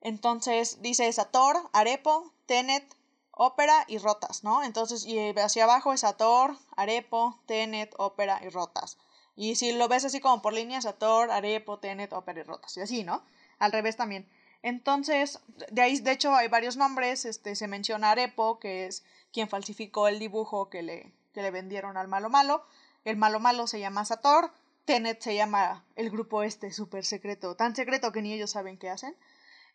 Entonces 0.00 0.82
dice 0.82 1.12
Sator, 1.12 1.68
Arepo, 1.72 2.32
Tenet, 2.46 2.96
ópera 3.30 3.84
y 3.88 3.98
rotas, 3.98 4.44
¿no? 4.44 4.62
Entonces, 4.62 5.06
y 5.06 5.18
hacia 5.38 5.64
abajo 5.64 5.92
es 5.92 6.00
Sator, 6.00 6.56
Arepo, 6.76 7.40
Tenet, 7.46 7.94
ópera 7.98 8.40
y 8.42 8.48
rotas. 8.48 8.98
Y 9.36 9.54
si 9.56 9.72
lo 9.72 9.88
ves 9.88 10.04
así 10.04 10.20
como 10.20 10.42
por 10.42 10.52
líneas, 10.52 10.84
Sator, 10.84 11.30
Arepo, 11.30 11.78
Tenet, 11.78 12.12
ópera 12.12 12.40
y 12.40 12.42
rotas. 12.42 12.76
Y 12.76 12.80
así, 12.80 13.04
¿no? 13.04 13.22
Al 13.58 13.72
revés 13.72 13.96
también. 13.96 14.28
Entonces, 14.62 15.40
de 15.70 15.82
ahí, 15.82 15.98
de 15.98 16.12
hecho, 16.12 16.34
hay 16.34 16.48
varios 16.48 16.76
nombres. 16.76 17.24
Este, 17.24 17.56
se 17.56 17.68
menciona 17.68 18.12
Arepo, 18.12 18.58
que 18.58 18.86
es 18.86 19.04
quien 19.32 19.48
falsificó 19.48 20.08
el 20.08 20.18
dibujo 20.18 20.70
que 20.70 20.82
le, 20.82 21.12
que 21.32 21.42
le 21.42 21.50
vendieron 21.50 21.96
al 21.96 22.08
malo 22.08 22.30
malo. 22.30 22.64
El 23.04 23.16
malo 23.16 23.40
malo 23.40 23.66
se 23.66 23.80
llama 23.80 24.04
Sator. 24.04 24.52
Tenet 24.84 25.20
se 25.20 25.34
llama 25.34 25.84
el 25.96 26.10
grupo 26.10 26.42
este 26.42 26.72
súper 26.72 27.04
secreto, 27.04 27.54
tan 27.54 27.76
secreto 27.76 28.10
que 28.10 28.20
ni 28.20 28.32
ellos 28.32 28.50
saben 28.50 28.78
qué 28.78 28.90
hacen. 28.90 29.16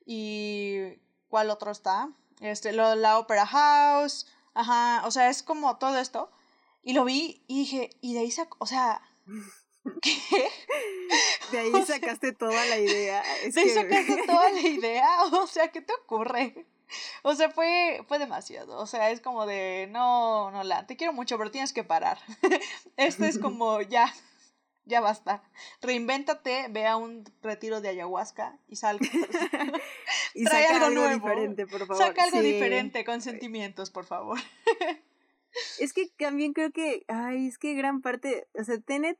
Y 0.05 0.99
¿cuál 1.29 1.49
otro 1.49 1.71
está? 1.71 2.09
Este, 2.41 2.73
lo, 2.73 2.95
la 2.95 3.17
Opera 3.19 3.45
House. 3.45 4.27
Ajá, 4.53 5.05
o 5.05 5.11
sea, 5.11 5.29
es 5.29 5.43
como 5.43 5.77
todo 5.77 5.97
esto. 5.97 6.31
Y 6.83 6.93
lo 6.93 7.05
vi 7.05 7.43
y 7.47 7.59
dije, 7.59 7.89
y 8.01 8.13
de 8.13 8.19
ahí 8.21 8.31
sac 8.31 8.55
o 8.59 8.65
sea, 8.65 9.01
¿qué? 10.01 10.17
De 11.51 11.59
ahí 11.59 11.71
sacaste 11.85 12.33
toda 12.33 12.65
la 12.65 12.77
idea. 12.77 13.23
Es 13.43 13.53
De 13.55 13.61
ahí 13.61 13.67
que- 13.67 13.73
sacaste 13.73 14.23
toda 14.27 14.51
la 14.51 14.61
idea, 14.61 15.07
o 15.31 15.47
sea, 15.47 15.69
¿qué 15.69 15.81
te 15.81 15.93
ocurre? 15.93 16.65
O 17.23 17.35
sea, 17.35 17.49
fue, 17.49 18.03
fue 18.07 18.17
demasiado. 18.19 18.77
O 18.77 18.85
sea, 18.87 19.11
es 19.11 19.19
como 19.21 19.45
de, 19.45 19.87
no, 19.91 20.51
Nolan, 20.51 20.87
te 20.87 20.95
quiero 20.95 21.11
mucho, 21.13 21.37
pero 21.37 21.51
tienes 21.51 21.73
que 21.73 21.83
parar. 21.83 22.17
Esto 22.97 23.25
es 23.25 23.39
como, 23.39 23.81
ya, 23.81 24.13
ya 24.85 25.01
basta. 25.01 25.43
Reinvéntate, 25.81 26.67
ve 26.69 26.87
a 26.87 26.95
un 26.95 27.25
retiro 27.41 27.81
de 27.81 27.89
ayahuasca 27.89 28.57
y 28.69 28.77
sal. 28.77 28.99
y 30.33 30.45
trae 30.45 30.63
saca 30.63 30.75
algo 30.75 30.85
algo, 30.87 31.01
nuevo. 31.01 31.13
diferente, 31.27 31.67
por 31.67 31.85
favor. 31.87 31.97
Saca 31.97 32.23
algo 32.23 32.39
Sí. 32.39 32.53
diferente, 32.53 33.03
con 33.03 33.21
sentimientos, 33.21 33.89
por 33.91 34.05
favor. 34.05 34.39
Es 35.79 35.91
que 35.91 36.07
también 36.17 36.53
creo 36.53 36.71
que, 36.71 37.03
ay, 37.07 37.47
es 37.47 37.57
que 37.57 37.73
gran 37.73 38.01
parte, 38.01 38.47
o 38.57 38.63
sea, 38.63 38.77
Tenet, 38.79 39.17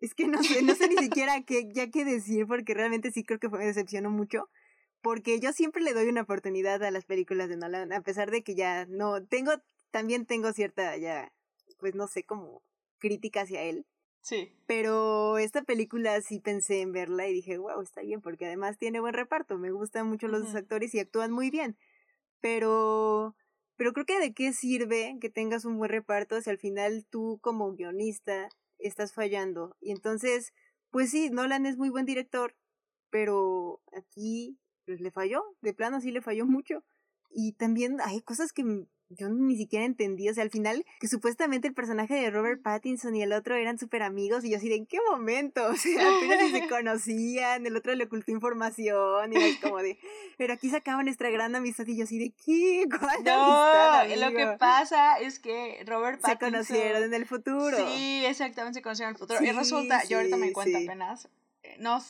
es 0.00 0.14
que 0.14 0.26
no 0.26 0.42
sé, 0.42 0.62
no 0.62 0.74
sé 0.74 0.88
ni 0.88 0.96
siquiera 0.96 1.42
qué, 1.42 1.68
ya 1.72 1.90
qué 1.90 2.04
decir, 2.04 2.46
porque 2.46 2.74
realmente 2.74 3.10
sí 3.10 3.24
creo 3.24 3.38
que 3.38 3.48
me 3.48 3.64
decepcionó 3.64 4.10
mucho, 4.10 4.48
porque 5.00 5.40
yo 5.40 5.52
siempre 5.52 5.82
le 5.82 5.94
doy 5.94 6.08
una 6.08 6.22
oportunidad 6.22 6.82
a 6.82 6.90
las 6.90 7.04
películas 7.04 7.48
de 7.48 7.56
Nolan, 7.56 7.92
a 7.92 8.02
pesar 8.02 8.30
de 8.30 8.42
que 8.42 8.54
ya 8.54 8.86
no, 8.86 9.24
tengo, 9.24 9.52
también 9.90 10.26
tengo 10.26 10.52
cierta, 10.52 10.96
ya, 10.96 11.32
pues 11.78 11.94
no 11.94 12.06
sé, 12.06 12.24
como 12.24 12.62
crítica 12.98 13.42
hacia 13.42 13.62
él, 13.62 13.86
Sí. 14.20 14.52
pero 14.66 15.38
esta 15.38 15.62
película 15.62 16.20
sí 16.20 16.40
pensé 16.40 16.80
en 16.80 16.92
verla 16.92 17.28
y 17.28 17.32
dije, 17.32 17.56
wow, 17.56 17.80
está 17.80 18.02
bien, 18.02 18.20
porque 18.20 18.46
además 18.46 18.76
tiene 18.76 19.00
buen 19.00 19.14
reparto, 19.14 19.58
me 19.58 19.70
gustan 19.70 20.06
mucho 20.08 20.28
los 20.28 20.54
actores 20.54 20.94
y 20.94 20.98
actúan 20.98 21.32
muy 21.32 21.50
bien. 21.50 21.78
Pero, 22.40 23.36
pero 23.76 23.92
creo 23.92 24.06
que 24.06 24.20
de 24.20 24.34
qué 24.34 24.52
sirve 24.52 25.16
que 25.20 25.30
tengas 25.30 25.64
un 25.64 25.78
buen 25.78 25.90
reparto 25.90 26.40
si 26.40 26.50
al 26.50 26.58
final 26.58 27.06
tú 27.08 27.38
como 27.40 27.72
guionista 27.72 28.48
estás 28.78 29.12
fallando. 29.12 29.76
Y 29.80 29.90
entonces, 29.92 30.52
pues 30.90 31.10
sí, 31.10 31.30
Nolan 31.30 31.66
es 31.66 31.76
muy 31.76 31.90
buen 31.90 32.06
director, 32.06 32.56
pero 33.10 33.82
aquí 33.96 34.58
pues 34.86 35.00
le 35.00 35.10
falló, 35.10 35.44
de 35.60 35.74
plano 35.74 36.00
sí 36.00 36.10
le 36.10 36.22
falló 36.22 36.46
mucho. 36.46 36.84
Y 37.30 37.52
también 37.52 37.98
hay 38.02 38.22
cosas 38.22 38.52
que 38.52 38.64
yo 39.10 39.28
ni 39.28 39.56
siquiera 39.56 39.84
entendí, 39.84 40.28
o 40.28 40.34
sea, 40.34 40.42
al 40.42 40.50
final, 40.50 40.84
que 41.00 41.08
supuestamente 41.08 41.68
el 41.68 41.74
personaje 41.74 42.14
de 42.14 42.30
Robert 42.30 42.62
Pattinson 42.62 43.14
y 43.16 43.22
el 43.22 43.32
otro 43.32 43.54
eran 43.54 43.78
súper 43.78 44.02
amigos, 44.02 44.44
y 44.44 44.50
yo 44.50 44.58
así 44.58 44.68
de, 44.68 44.76
¿en 44.76 44.86
qué 44.86 44.98
momento? 45.10 45.66
O 45.66 45.76
sea, 45.76 46.02
apenas 46.16 46.50
se 46.50 46.68
conocían, 46.68 47.66
el 47.66 47.76
otro 47.76 47.94
le 47.94 48.04
ocultó 48.04 48.32
información, 48.32 49.32
y 49.32 49.36
era 49.36 49.60
como 49.62 49.78
de, 49.78 49.98
pero 50.36 50.52
aquí 50.52 50.68
se 50.70 50.76
acaba 50.76 51.02
nuestra 51.02 51.30
gran 51.30 51.54
amistad, 51.54 51.86
y 51.86 51.96
yo 51.96 52.04
así 52.04 52.18
de, 52.18 52.32
¿qué? 52.44 52.84
¿Cuál 52.98 53.24
no, 53.24 54.16
lo 54.16 54.36
que 54.36 54.56
pasa 54.58 55.18
es 55.18 55.38
que 55.38 55.82
Robert 55.86 56.20
Pattinson... 56.20 56.50
Se 56.50 56.52
conocieron 56.52 57.02
en 57.04 57.14
el 57.14 57.26
futuro. 57.26 57.76
Sí, 57.76 58.24
exactamente, 58.26 58.78
se 58.78 58.82
conocieron 58.82 59.10
en 59.10 59.14
el 59.14 59.18
futuro, 59.18 59.42
y 59.42 59.52
resulta, 59.52 60.04
yo 60.04 60.18
ahorita 60.18 60.36
me 60.36 60.52
cuento 60.52 60.78
apenas, 60.78 61.28
eh, 61.62 61.76
no 61.78 62.00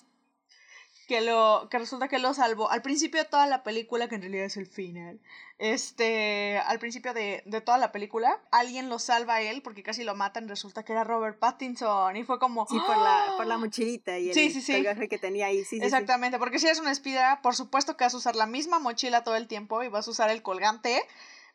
que 1.09 1.23
lo 1.23 1.68
que 1.71 1.79
resulta 1.79 2.07
que 2.07 2.18
lo 2.18 2.35
salvó 2.35 2.71
al 2.71 2.83
principio 2.83 3.23
de 3.23 3.29
toda 3.29 3.47
la 3.47 3.62
película 3.62 4.09
que 4.09 4.16
en 4.16 4.21
realidad 4.21 4.44
es 4.44 4.59
el 4.59 4.66
final 4.66 5.18
este 5.57 6.59
al 6.59 6.79
principio 6.79 7.14
de, 7.14 7.42
de, 7.47 7.61
toda 7.62 7.79
la 7.79 7.92
película 7.92 8.40
alguien 8.53 8.90
lo 8.90 8.99
salva 8.99 9.37
a 9.37 9.40
él 9.40 9.62
porque 9.62 9.83
casi 9.83 10.05
lo 10.05 10.14
matan 10.14 10.49
resulta 10.49 10.85
que 10.85 10.92
era 10.92 11.05
Robert 11.05 11.38
Pattinson 11.38 12.14
y 12.14 12.25
fue 12.25 12.38
como 12.38 12.66
sí 12.66 12.79
por 12.87 12.99
la 12.99 13.35
por 13.38 13.47
la 13.47 13.55
¡Ah! 13.55 13.59
mochilita 13.59 14.18
y 14.18 14.29
el 14.29 14.35
sí, 14.35 14.51
sí, 14.51 14.85
que 15.09 15.18
tenía 15.18 15.47
ahí 15.47 15.64
sí, 15.64 15.81
exactamente 15.83 16.38
porque 16.38 16.59
si 16.59 16.66
eres 16.66 16.79
una 16.79 16.92
espía 16.92 17.40
por 17.42 17.57
supuesto 17.57 17.97
que 17.97 18.05
vas 18.05 18.12
a 18.12 18.18
usar 18.18 18.37
la 18.37 18.47
misma 18.47 18.79
mochila 18.79 19.25
todo 19.25 19.37
el 19.37 19.49
tiempo 19.49 19.83
y 19.83 19.88
vas 19.88 20.07
a 20.07 20.11
usar 20.11 20.29
el 20.29 20.42
colgante 20.42 21.03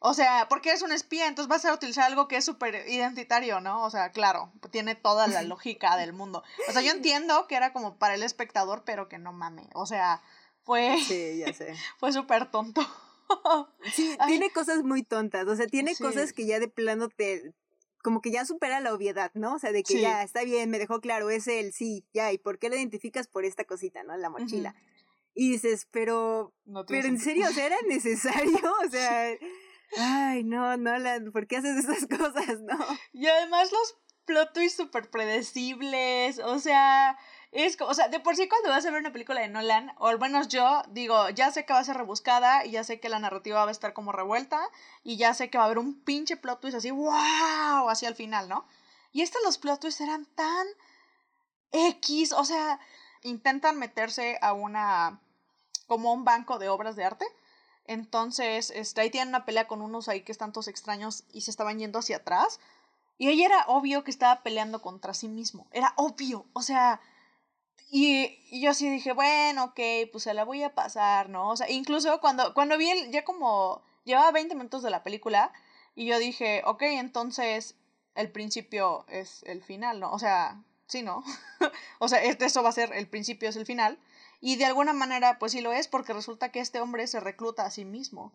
o 0.05 0.13
sea, 0.13 0.47
porque 0.49 0.67
eres 0.67 0.81
un 0.81 0.91
espía, 0.91 1.27
entonces 1.27 1.47
vas 1.47 1.63
a 1.63 1.73
utilizar 1.73 2.03
algo 2.03 2.27
que 2.27 2.35
es 2.35 2.43
súper 2.43 2.89
identitario, 2.89 3.61
¿no? 3.61 3.85
O 3.85 3.89
sea, 3.89 4.11
claro, 4.11 4.51
tiene 4.69 4.95
toda 4.95 5.27
la 5.27 5.41
lógica 5.43 5.95
del 5.95 6.11
mundo. 6.11 6.43
O 6.67 6.73
sea, 6.73 6.81
yo 6.81 6.91
entiendo 6.95 7.47
que 7.47 7.55
era 7.55 7.71
como 7.71 7.95
para 7.95 8.15
el 8.15 8.21
espectador, 8.21 8.83
pero 8.85 9.07
que 9.07 9.17
no 9.17 9.31
mame. 9.31 9.69
O 9.73 9.85
sea, 9.85 10.21
fue. 10.63 10.97
Sí, 11.07 11.37
ya 11.37 11.53
sé. 11.53 11.73
Fue 11.99 12.11
súper 12.11 12.51
tonto. 12.51 12.81
Sí, 13.93 14.17
tiene 14.27 14.51
cosas 14.51 14.83
muy 14.83 15.03
tontas. 15.03 15.47
O 15.47 15.55
sea, 15.55 15.67
tiene 15.67 15.95
cosas 15.95 16.33
que 16.33 16.45
ya 16.45 16.59
de 16.59 16.67
plano 16.67 17.07
te. 17.07 17.53
Como 18.03 18.21
que 18.21 18.29
ya 18.29 18.43
supera 18.43 18.81
la 18.81 18.93
obviedad, 18.93 19.31
¿no? 19.35 19.55
O 19.55 19.59
sea, 19.59 19.71
de 19.71 19.83
que 19.83 20.01
ya 20.01 20.21
está 20.21 20.43
bien, 20.43 20.69
me 20.69 20.79
dejó 20.79 20.99
claro, 20.99 21.29
es 21.29 21.47
él, 21.47 21.71
sí, 21.71 22.03
ya. 22.13 22.33
¿Y 22.33 22.37
por 22.37 22.59
qué 22.59 22.67
lo 22.67 22.75
identificas 22.75 23.27
por 23.27 23.45
esta 23.45 23.63
cosita, 23.63 24.03
¿no? 24.03 24.17
La 24.17 24.29
mochila. 24.29 24.75
Y 25.33 25.51
dices, 25.51 25.87
pero. 25.91 26.53
pero 26.89 27.07
en 27.07 27.21
serio, 27.21 27.47
o 27.47 27.53
sea, 27.53 27.67
era 27.67 27.77
necesario. 27.87 28.59
O 28.85 28.89
sea. 28.89 29.31
Ay, 29.97 30.43
no, 30.43 30.75
Nolan, 30.77 31.31
¿por 31.31 31.47
qué 31.47 31.57
haces 31.57 31.85
esas 31.85 32.07
cosas, 32.17 32.59
no? 32.61 32.77
Y 33.13 33.27
además 33.27 33.71
los 33.71 33.95
plot 34.25 34.53
twists 34.53 34.77
súper 34.77 35.09
predecibles, 35.09 36.39
o 36.39 36.59
sea, 36.59 37.17
es 37.51 37.79
o 37.81 37.93
sea, 37.93 38.07
de 38.07 38.19
por 38.19 38.35
sí 38.35 38.47
cuando 38.47 38.69
vas 38.69 38.85
a 38.85 38.91
ver 38.91 39.01
una 39.01 39.11
película 39.11 39.41
de 39.41 39.49
Nolan, 39.49 39.93
o 39.97 40.07
al 40.07 40.19
menos 40.19 40.47
yo, 40.47 40.81
digo, 40.89 41.29
ya 41.29 41.51
sé 41.51 41.65
que 41.65 41.73
va 41.73 41.79
a 41.79 41.83
ser 41.83 41.97
rebuscada 41.97 42.65
y 42.65 42.71
ya 42.71 42.83
sé 42.83 42.99
que 42.99 43.09
la 43.09 43.19
narrativa 43.19 43.63
va 43.63 43.69
a 43.69 43.71
estar 43.71 43.93
como 43.93 44.11
revuelta 44.11 44.61
y 45.03 45.17
ya 45.17 45.33
sé 45.33 45.49
que 45.49 45.57
va 45.57 45.65
a 45.65 45.67
haber 45.67 45.79
un 45.79 46.01
pinche 46.03 46.37
plot 46.37 46.61
twist 46.61 46.77
así, 46.77 46.91
wow, 46.91 47.89
así 47.89 48.05
al 48.05 48.15
final, 48.15 48.49
¿no? 48.49 48.65
Y 49.11 49.21
estos 49.21 49.43
los 49.43 49.57
plot 49.57 49.81
twists 49.81 50.01
eran 50.01 50.25
tan 50.25 50.67
X, 51.71 52.31
o 52.33 52.45
sea, 52.45 52.79
intentan 53.23 53.77
meterse 53.77 54.37
a 54.41 54.53
una, 54.53 55.19
como 55.87 56.13
un 56.13 56.23
banco 56.23 56.59
de 56.59 56.69
obras 56.69 56.95
de 56.95 57.03
arte 57.03 57.25
entonces, 57.85 58.71
este, 58.71 59.01
ahí 59.01 59.09
tienen 59.09 59.29
una 59.29 59.45
pelea 59.45 59.67
con 59.67 59.81
unos 59.81 60.07
ahí 60.07 60.21
que 60.21 60.31
están 60.31 60.53
todos 60.53 60.67
extraños 60.67 61.25
y 61.33 61.41
se 61.41 61.51
estaban 61.51 61.79
yendo 61.79 61.99
hacia 61.99 62.17
atrás. 62.17 62.59
Y 63.17 63.27
ahí 63.27 63.43
era 63.43 63.65
obvio 63.67 64.03
que 64.03 64.11
estaba 64.11 64.41
peleando 64.43 64.81
contra 64.81 65.13
sí 65.13 65.27
mismo. 65.27 65.67
Era 65.71 65.93
obvio. 65.97 66.45
O 66.53 66.61
sea. 66.61 67.01
Y, 67.91 68.39
y 68.49 68.61
yo 68.61 68.71
así 68.71 68.89
dije, 68.89 69.13
bueno, 69.13 69.65
ok, 69.65 69.79
pues 70.11 70.23
se 70.23 70.33
la 70.33 70.45
voy 70.45 70.63
a 70.63 70.73
pasar, 70.73 71.29
¿no? 71.29 71.49
O 71.49 71.55
sea, 71.55 71.69
incluso 71.69 72.19
cuando, 72.21 72.53
cuando 72.53 72.77
vi 72.77 72.89
el, 72.89 73.11
ya 73.11 73.23
como. 73.23 73.83
Llevaba 74.05 74.31
20 74.31 74.55
minutos 74.55 74.83
de 74.83 74.89
la 74.89 75.03
película. 75.03 75.51
Y 75.95 76.07
yo 76.07 76.17
dije, 76.19 76.61
ok, 76.65 76.81
entonces 76.83 77.75
el 78.15 78.31
principio 78.31 79.05
es 79.07 79.43
el 79.43 79.63
final, 79.63 79.99
¿no? 79.99 80.11
O 80.11 80.19
sea, 80.19 80.61
sí, 80.87 81.01
¿no? 81.01 81.23
o 81.99 82.07
sea, 82.07 82.23
este, 82.23 82.45
eso 82.45 82.63
va 82.63 82.69
a 82.69 82.73
ser 82.73 82.93
el 82.93 83.07
principio, 83.07 83.49
es 83.49 83.55
el 83.55 83.65
final. 83.65 83.99
Y 84.45 84.57
de 84.57 84.65
alguna 84.65 84.91
manera, 84.91 85.39
pues 85.39 85.53
sí 85.53 85.61
lo 85.61 85.71
es, 85.71 85.87
porque 85.87 86.11
resulta 86.11 86.49
que 86.49 86.59
este 86.59 86.81
hombre 86.81 87.07
se 87.07 87.21
recluta 87.21 87.65
a 87.65 87.71
sí 87.71 87.85
mismo. 87.85 88.33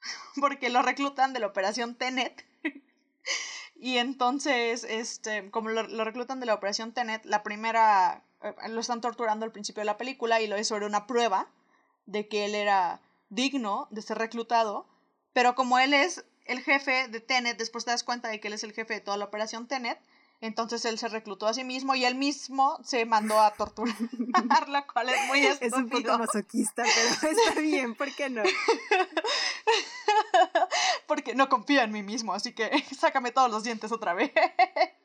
porque 0.40 0.68
lo 0.68 0.82
reclutan 0.82 1.32
de 1.32 1.38
la 1.38 1.46
operación 1.46 1.94
Tenet. 1.94 2.44
y 3.76 3.98
entonces, 3.98 4.82
este, 4.82 5.52
como 5.52 5.68
lo, 5.70 6.04
reclutan 6.04 6.40
de 6.40 6.46
la 6.46 6.54
operación 6.54 6.90
Tenet, 6.92 7.24
la 7.24 7.44
primera 7.44 8.24
eh, 8.42 8.52
lo 8.68 8.80
están 8.80 9.00
torturando 9.00 9.44
al 9.44 9.52
principio 9.52 9.82
de 9.82 9.84
la 9.84 9.96
película 9.96 10.40
y 10.40 10.48
lo 10.48 10.56
es 10.56 10.66
sobre 10.66 10.86
una 10.86 11.06
prueba 11.06 11.46
de 12.06 12.26
que 12.26 12.46
él 12.46 12.56
era 12.56 13.00
digno 13.28 13.86
de 13.92 14.02
ser 14.02 14.18
reclutado. 14.18 14.88
Pero 15.34 15.54
como 15.54 15.78
él 15.78 15.94
es 15.94 16.24
el 16.46 16.62
jefe 16.62 17.06
de 17.06 17.20
Tenet, 17.20 17.58
después 17.58 17.84
te 17.84 17.92
das 17.92 18.02
cuenta 18.02 18.26
de 18.26 18.40
que 18.40 18.48
él 18.48 18.54
es 18.54 18.64
el 18.64 18.72
jefe 18.72 18.94
de 18.94 19.00
toda 19.00 19.18
la 19.18 19.26
operación 19.26 19.68
Tenet, 19.68 20.00
entonces 20.44 20.84
él 20.84 20.98
se 20.98 21.08
reclutó 21.08 21.46
a 21.46 21.54
sí 21.54 21.64
mismo 21.64 21.94
y 21.94 22.04
él 22.04 22.16
mismo 22.16 22.78
se 22.84 23.06
mandó 23.06 23.40
a 23.40 23.54
torturar, 23.54 23.96
lo 24.68 24.86
cual 24.86 25.08
es 25.08 25.26
muy 25.28 25.40
estúpido. 25.40 25.66
Es 25.66 25.82
un 25.82 25.88
poco 25.88 26.18
masoquista, 26.18 26.82
pero 26.82 27.32
está 27.38 27.60
bien, 27.60 27.94
¿por 27.94 28.14
qué 28.14 28.28
no? 28.28 28.42
Porque 31.06 31.34
no 31.34 31.48
confía 31.48 31.84
en 31.84 31.92
mí 31.92 32.02
mismo, 32.02 32.34
así 32.34 32.52
que 32.52 32.70
sácame 32.94 33.32
todos 33.32 33.50
los 33.50 33.64
dientes 33.64 33.90
otra 33.90 34.12
vez. 34.12 34.32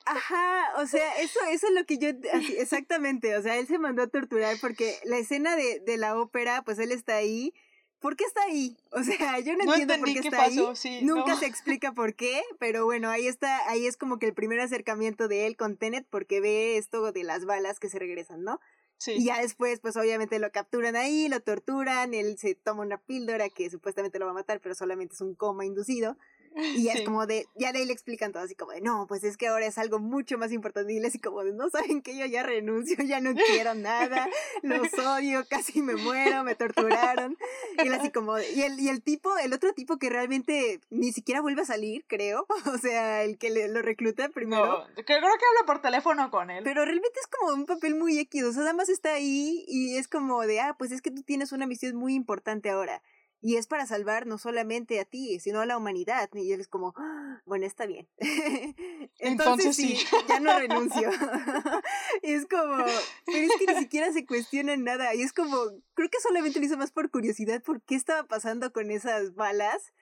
Ajá, 0.05 0.73
o 0.77 0.85
sea, 0.87 1.15
eso, 1.19 1.39
eso 1.49 1.67
es 1.67 1.73
lo 1.73 1.85
que 1.85 1.97
yo, 1.97 2.09
exactamente, 2.57 3.37
o 3.37 3.41
sea, 3.41 3.55
él 3.55 3.67
se 3.67 3.79
mandó 3.79 4.03
a 4.03 4.07
torturar 4.07 4.57
porque 4.59 4.99
la 5.05 5.17
escena 5.17 5.55
de, 5.55 5.79
de 5.79 5.97
la 5.97 6.17
ópera, 6.17 6.63
pues 6.63 6.79
él 6.79 6.91
está 6.91 7.15
ahí 7.15 7.53
¿por 7.99 8.15
qué 8.15 8.23
está 8.25 8.43
ahí? 8.43 8.77
O 8.91 9.03
sea, 9.03 9.39
yo 9.39 9.55
no, 9.55 9.63
entiendo 9.63 9.97
por 9.99 10.07
qué, 10.07 10.19
está 10.19 10.43
ahí. 10.43 11.01
Nunca 11.03 11.35
se 11.35 11.45
explica 11.45 11.91
por 11.93 12.15
qué, 12.15 12.41
pero 12.59 12.85
bueno, 12.85 13.09
ahí 13.09 13.27
está, 13.27 13.69
ahí 13.69 13.85
es 13.85 13.97
como 13.97 14.19
que 14.19 14.25
el 14.25 14.33
primer 14.33 14.59
acercamiento 14.59 15.27
de 15.27 15.45
él 15.45 15.55
con 15.55 15.77
Tenet 15.77 16.05
porque 16.09 16.41
ve 16.41 16.77
esto 16.77 17.11
de 17.11 17.23
las 17.23 17.45
balas 17.45 17.79
que 17.79 17.89
se 17.89 17.99
regresan, 17.99 18.43
¿no? 18.43 18.59
Sí. 18.97 19.13
Y 19.13 19.25
ya 19.25 19.39
después, 19.39 19.79
pues 19.79 19.95
obviamente 19.95 20.39
lo 20.39 20.51
capturan 20.51 20.95
ahí, 20.95 21.29
lo 21.29 21.39
torturan, 21.39 22.13
él 22.13 22.37
se 22.37 22.55
toma 22.55 22.83
una 22.83 22.97
píldora 22.97 23.49
que 23.49 23.69
supuestamente 23.69 24.19
lo 24.19 24.25
va 24.25 24.31
a 24.31 24.35
matar, 24.35 24.59
pero 24.59 24.75
solamente 24.75 25.15
es 25.15 25.21
un 25.21 25.35
coma 25.35 25.65
inducido. 25.65 26.17
Y 26.79 26.83
ya 26.83 26.93
es 26.93 27.01
como 27.01 27.25
de, 27.25 27.47
ya 27.55 27.71
de 27.71 27.79
ahí 27.79 27.85
le 27.85 27.93
explican 27.93 28.31
todo 28.31 28.43
así 28.43 28.55
como 28.55 28.71
de, 28.71 28.81
no, 28.81 29.05
pues 29.07 29.23
es 29.23 29.37
que 29.37 29.47
ahora 29.47 29.65
es 29.65 29.77
algo 29.77 29.99
mucho 29.99 30.37
más 30.37 30.51
importante. 30.51 30.93
Y 30.93 30.97
él 30.97 31.05
así 31.05 31.19
como 31.19 31.43
de, 31.43 31.53
no 31.53 31.69
saben 31.69 32.01
que 32.01 32.17
yo 32.17 32.25
ya 32.25 32.43
renuncio, 32.43 32.95
ya 33.05 33.19
no 33.21 33.33
quiero 33.33 33.75
nada, 33.75 34.27
los 34.61 34.93
odio, 34.93 35.45
casi 35.49 35.81
me 35.81 35.95
muero, 35.95 36.43
me 36.43 36.55
torturaron. 36.55 37.37
Y 37.83 37.87
él 37.87 37.93
así 37.93 38.11
como, 38.11 38.37
y 38.39 38.61
el, 38.61 38.79
y 38.79 38.89
el 38.89 39.01
tipo, 39.01 39.37
el 39.37 39.53
otro 39.53 39.73
tipo 39.73 39.97
que 39.97 40.09
realmente 40.09 40.79
ni 40.89 41.11
siquiera 41.11 41.41
vuelve 41.41 41.61
a 41.61 41.65
salir, 41.65 42.05
creo. 42.07 42.45
O 42.69 42.77
sea, 42.77 43.23
el 43.23 43.37
que 43.37 43.49
le, 43.49 43.67
lo 43.67 43.81
recluta 43.81 44.29
primero. 44.29 44.85
creo 44.93 45.05
que 45.05 45.15
habla 45.17 45.65
por 45.65 45.81
teléfono 45.81 46.29
con 46.29 46.49
él. 46.49 46.63
Pero 46.63 46.85
realmente 46.85 47.19
es 47.19 47.27
como 47.27 47.53
un 47.53 47.65
papel 47.65 47.95
muy 47.95 48.19
X, 48.19 48.43
o 48.43 48.53
sea, 48.53 48.61
nada 48.61 48.73
más 48.73 48.89
está 48.89 49.13
ahí 49.13 49.65
y 49.67 49.97
es 49.97 50.07
como 50.07 50.41
de, 50.45 50.61
ah, 50.61 50.75
pues 50.77 50.91
es 50.91 51.01
que 51.01 51.11
tú 51.11 51.23
tienes 51.23 51.51
una 51.51 51.65
misión 51.65 51.95
muy 51.95 52.13
importante 52.13 52.69
ahora. 52.69 53.01
Y 53.41 53.55
es 53.55 53.67
para 53.67 53.85
salvar 53.85 54.27
no 54.27 54.37
solamente 54.37 54.99
a 54.99 55.05
ti, 55.05 55.39
sino 55.39 55.61
a 55.61 55.65
la 55.65 55.77
humanidad. 55.77 56.29
Y 56.33 56.51
él 56.51 56.59
es 56.59 56.67
como, 56.67 56.93
ah, 56.97 57.41
bueno, 57.45 57.65
está 57.65 57.85
bien. 57.85 58.07
Entonces, 59.19 59.77
sí, 59.77 59.97
ya 60.27 60.41
no 60.41 60.57
renuncio. 60.59 61.09
y 62.23 62.33
es 62.33 62.45
como, 62.47 62.83
pero 63.25 63.37
es 63.37 63.51
que 63.57 63.73
ni 63.73 63.79
siquiera 63.79 64.11
se 64.11 64.25
cuestiona 64.25 64.75
nada. 64.75 65.15
Y 65.15 65.21
es 65.21 65.31
como, 65.31 65.55
creo 65.93 66.09
que 66.09 66.19
solamente 66.19 66.59
lo 66.59 66.65
hizo 66.65 66.77
más 66.77 66.91
por 66.91 67.09
curiosidad 67.11 67.63
por 67.63 67.81
qué 67.81 67.95
estaba 67.95 68.27
pasando 68.27 68.73
con 68.73 68.91
esas 68.91 69.33
balas. 69.35 69.93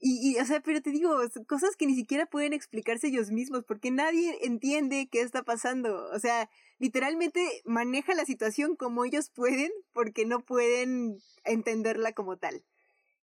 Y, 0.00 0.30
y, 0.30 0.38
o 0.40 0.46
sea, 0.46 0.60
pero 0.60 0.80
te 0.80 0.90
digo, 0.90 1.14
cosas 1.46 1.76
que 1.76 1.86
ni 1.86 1.94
siquiera 1.94 2.24
pueden 2.24 2.54
explicarse 2.54 3.08
ellos 3.08 3.30
mismos, 3.30 3.64
porque 3.64 3.90
nadie 3.90 4.38
entiende 4.42 5.08
qué 5.10 5.20
está 5.20 5.42
pasando. 5.42 6.08
O 6.10 6.18
sea, 6.20 6.48
literalmente 6.78 7.62
maneja 7.66 8.14
la 8.14 8.24
situación 8.24 8.76
como 8.76 9.04
ellos 9.04 9.28
pueden, 9.28 9.70
porque 9.92 10.24
no 10.24 10.40
pueden 10.40 11.18
entenderla 11.44 12.12
como 12.12 12.38
tal. 12.38 12.64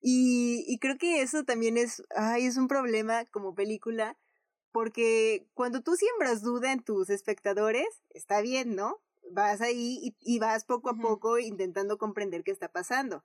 Y, 0.02 0.66
y 0.68 0.80
creo 0.80 0.98
que 0.98 1.22
eso 1.22 1.44
también 1.44 1.78
es, 1.78 2.04
ay, 2.16 2.46
es 2.46 2.58
un 2.58 2.68
problema 2.68 3.26
como 3.26 3.54
película, 3.56 4.18
porque 4.72 5.48
cuando 5.54 5.82
tú 5.82 5.96
siembras 5.96 6.42
duda 6.42 6.72
en 6.72 6.84
tus 6.84 7.10
espectadores, 7.10 7.88
está 8.10 8.42
bien, 8.42 8.76
¿no? 8.76 9.02
Vas 9.32 9.62
ahí 9.62 10.00
y, 10.02 10.16
y 10.20 10.40
vas 10.40 10.66
poco 10.66 10.90
a 10.90 10.98
poco 10.98 11.38
intentando 11.40 11.98
comprender 11.98 12.44
qué 12.44 12.52
está 12.52 12.70
pasando. 12.72 13.24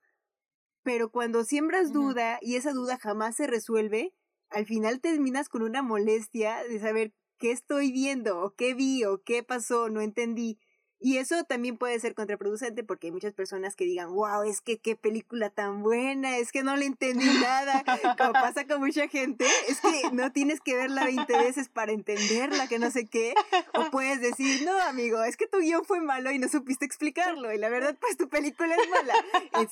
Pero 0.83 1.11
cuando 1.11 1.45
siembras 1.45 1.93
duda 1.93 2.39
y 2.43 2.57
esa 2.57 2.73
duda 2.73 2.99
jamás 2.99 3.37
se 3.37 3.47
resuelve, 3.47 4.15
al 4.51 4.67
final 4.67 5.01
terminas 5.01 5.49
con 5.49 5.63
una 5.63 5.83
molestia 5.83 6.63
de 6.65 6.79
saber 6.79 7.13
qué 7.39 7.51
estoy 7.51 7.91
viendo, 7.93 8.41
o 8.41 8.55
qué 8.55 8.75
vi, 8.75 9.05
o 9.05 9.23
qué 9.23 9.43
pasó, 9.43 9.89
no 9.89 10.01
entendí. 10.01 10.59
Y 11.07 11.19
eso 11.19 11.45
también 11.45 11.79
puede 11.79 12.01
ser 12.01 12.17
contraproducente 12.17 12.83
porque 12.83 13.07
hay 13.07 13.13
muchas 13.13 13.33
personas 13.33 13.77
que 13.77 13.85
digan, 13.85 14.13
wow, 14.13 14.43
es 14.43 14.61
que 14.61 14.79
qué 14.79 14.97
película 14.97 15.51
tan 15.51 15.85
buena, 15.85 16.37
es 16.37 16.51
que 16.51 16.65
no 16.65 16.75
le 16.75 16.85
entendí 16.85 17.27
nada, 17.41 17.85
como 18.19 18.33
pasa 18.33 18.67
con 18.67 18.81
mucha 18.81 19.07
gente, 19.07 19.47
es 19.69 19.81
que 19.81 20.11
no 20.11 20.33
tienes 20.33 20.61
que 20.61 20.75
verla 20.75 21.05
20 21.05 21.33
veces 21.39 21.69
para 21.69 21.93
entenderla, 21.93 22.67
que 22.67 22.81
no 22.81 22.91
sé 22.91 23.07
qué, 23.07 23.35
o 23.75 23.89
puedes 23.93 24.21
decir, 24.21 24.65
no, 24.65 24.77
amigo, 24.81 25.23
es 25.23 25.37
que 25.37 25.47
tu 25.47 25.61
guion 25.61 25.85
fue 25.85 26.01
malo 26.01 26.33
y 26.33 26.41
no 26.41 26.49
supiste 26.49 26.85
explicarlo, 26.85 27.53
y 27.53 27.59
la 27.59 27.69
verdad, 27.69 27.97
pues 28.01 28.17
tu 28.17 28.29
película 28.29 28.75
es 28.75 28.91
mala. 28.91 29.15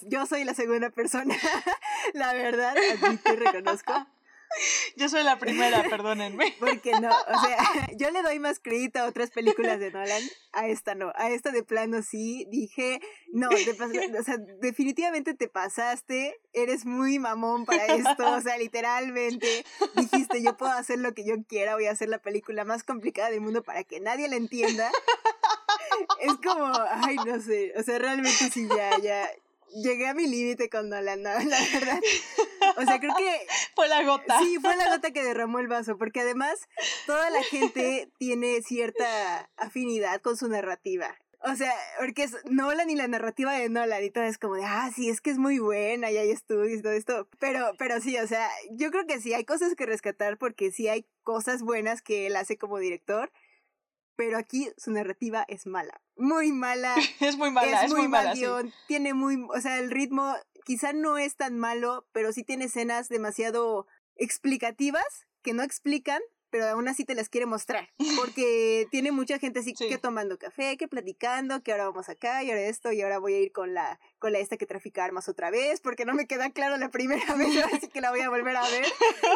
yo 0.03 0.27
soy 0.27 0.45
la 0.45 0.55
segunda 0.55 0.91
persona, 0.91 1.35
la 2.15 2.33
verdad, 2.33 2.77
admito 2.77 3.33
y 3.33 3.37
reconozco. 3.39 4.07
Yo 4.97 5.09
soy 5.09 5.23
la 5.23 5.39
primera, 5.39 5.83
perdónenme. 5.89 6.55
Porque 6.61 6.93
no, 6.93 7.11
o 7.11 7.41
sea, 7.41 7.59
yo 7.97 8.11
le 8.11 8.23
doy 8.23 8.39
más 8.39 8.59
crédito 8.61 9.01
a 9.01 9.07
otras 9.07 9.31
películas 9.31 9.79
de 9.81 9.91
Nolan, 9.91 10.23
a 10.53 10.69
esta 10.69 10.95
no, 10.95 11.13
a 11.17 11.31
esta 11.31 11.51
de 11.51 11.63
plano 11.63 12.03
sí, 12.03 12.47
dije, 12.51 13.01
no, 13.33 13.49
o 13.49 14.23
sea, 14.23 14.39
definitivamente 14.61 15.35
te 15.35 15.49
pasaste, 15.49 16.37
eres 16.53 16.85
muy 16.85 17.19
mamón 17.19 17.65
para 17.65 17.87
esto, 17.87 18.33
o 18.33 18.41
sea, 18.41 18.57
literalmente 18.59 19.65
dijiste, 19.97 20.43
yo 20.43 20.57
puedo 20.57 20.73
hacer 20.73 20.99
lo 20.99 21.15
que 21.15 21.25
yo 21.25 21.35
quiera, 21.49 21.75
voy 21.75 21.87
a 21.87 21.93
hacer 21.93 22.09
la 22.09 22.19
película 22.19 22.65
más 22.65 22.85
complicada 22.85 23.31
del 23.31 23.41
mundo 23.41 23.63
para 23.63 23.85
que 23.85 24.01
nadie 24.01 24.29
la 24.29 24.37
entienda. 24.37 24.91
Es 26.21 26.35
como, 26.45 26.73
ay, 26.91 27.17
no 27.27 27.41
sé, 27.41 27.73
o 27.77 27.83
sea, 27.83 27.99
realmente 27.99 28.51
sí, 28.51 28.67
ya, 28.69 28.99
ya, 28.99 29.29
llegué 29.75 30.07
a 30.07 30.15
mi 30.15 30.27
límite 30.27 30.69
con 30.69 30.89
Nolan, 30.89 31.23
la 31.23 31.39
verdad. 31.73 32.01
O 32.77 32.83
sea, 32.83 32.99
creo 33.01 33.15
que... 33.17 33.47
Fue 33.75 33.89
la 33.89 34.03
gota. 34.05 34.39
Sí, 34.39 34.59
fue 34.61 34.77
la 34.77 34.89
gota 34.89 35.11
que 35.11 35.23
derramó 35.25 35.59
el 35.59 35.69
vaso, 35.69 35.99
porque 35.99 36.21
además 36.21 36.69
toda 37.07 37.29
la 37.31 37.43
gente 37.43 38.09
tiene 38.19 38.63
cierta 38.63 39.51
afinidad 39.57 40.21
con 40.21 40.37
su 40.37 40.49
narrativa. 40.49 41.17
O 41.41 41.57
sea, 41.57 41.75
porque 41.99 42.23
es 42.23 42.37
Nolan 42.45 42.89
y 42.89 42.95
la 42.95 43.09
narrativa 43.09 43.53
de 43.53 43.69
Nolan 43.69 44.03
y 44.03 44.11
todo 44.11 44.25
es 44.25 44.39
como 44.39 44.55
de, 44.55 44.65
ah, 44.65 44.91
sí, 44.95 45.11
es 45.11 45.21
que 45.21 45.31
es 45.31 45.39
muy 45.39 45.59
buena 45.59 46.11
y 46.11 46.17
hay 46.17 46.31
estudios 46.31 46.79
y 46.79 46.83
todo 46.83 46.93
esto. 46.93 47.29
Pero, 47.39 47.73
pero 47.79 48.01
sí, 48.01 48.17
o 48.17 48.27
sea, 48.27 48.49
yo 48.71 48.91
creo 48.91 49.07
que 49.07 49.21
sí 49.21 49.35
hay 49.35 49.45
cosas 49.45 49.75
que 49.75 49.85
rescatar 49.85 50.39
porque 50.39 50.71
sí 50.71 50.89
hay 50.89 51.05
cosas 51.23 51.63
buenas 51.63 52.01
que 52.01 52.29
él 52.29 52.37
hace 52.37 52.57
como 52.57 52.79
director 52.79 53.31
pero 54.17 54.39
aquí 54.39 54.71
su 54.77 54.91
narrativa 54.91 55.45
es 55.49 55.67
mala, 55.67 56.01
muy 56.17 56.53
mala. 56.53 56.95
es 57.21 57.37
muy 57.37 57.51
mala, 57.51 57.85
es, 57.85 57.93
muy, 57.93 58.09
mala. 58.09 58.35
Tiene 58.87 59.15
muy, 59.15 59.47
o 59.55 59.61
sea, 59.61 59.79
el 59.79 59.91
ritmo 59.91 60.35
quizá 60.65 60.93
no 60.93 61.19
es 61.19 61.37
tan 61.37 61.59
malo, 61.59 62.07
pero 62.13 62.33
sí 62.33 62.43
tiene 62.43 62.67
escenas 62.67 63.09
demasiado 63.09 63.87
explicativas 64.17 65.27
que 65.43 65.53
no 65.53 65.63
explican, 65.63 66.21
pero 66.55 66.69
aún 66.69 66.87
así 66.87 67.05
te 67.05 67.17
las 67.17 67.29
quiere 67.29 67.47
mostrar. 67.47 67.89
Porque 68.15 68.87
tiene 68.93 69.11
mucha 69.11 69.41
gente 69.41 69.59
así 69.59 69.75
que 69.75 69.99
tomando 69.99 70.39
café, 70.39 70.77
que 70.77 70.87
platicando, 70.87 71.65
que 71.65 71.73
ahora 71.73 71.87
vamos 71.87 72.09
acá 72.09 72.45
y 72.45 72.51
ahora 72.51 72.63
esto, 72.63 72.93
y 72.93 73.03
ahora 73.03 73.19
voy 73.19 73.35
a 73.35 73.41
ir 73.41 73.51
con 73.51 73.75
la, 73.75 73.99
con 74.21 74.33
la 74.33 74.39
esta 74.39 74.57
que 74.57 74.65
trafica 74.65 75.05
armas 75.05 75.29
otra 75.29 75.51
vez, 75.51 75.81
porque 75.81 76.05
no 76.05 76.15
me 76.15 76.29
queda 76.29 76.51
claro 76.51 76.77
la 76.77 76.93
primera 76.93 77.25
vez, 77.35 77.61
así 77.73 77.89
que 77.89 78.01
la 78.01 78.13
voy 78.13 78.21
a 78.21 78.31
volver 78.31 78.55
a 78.55 78.69
ver. 78.69 78.87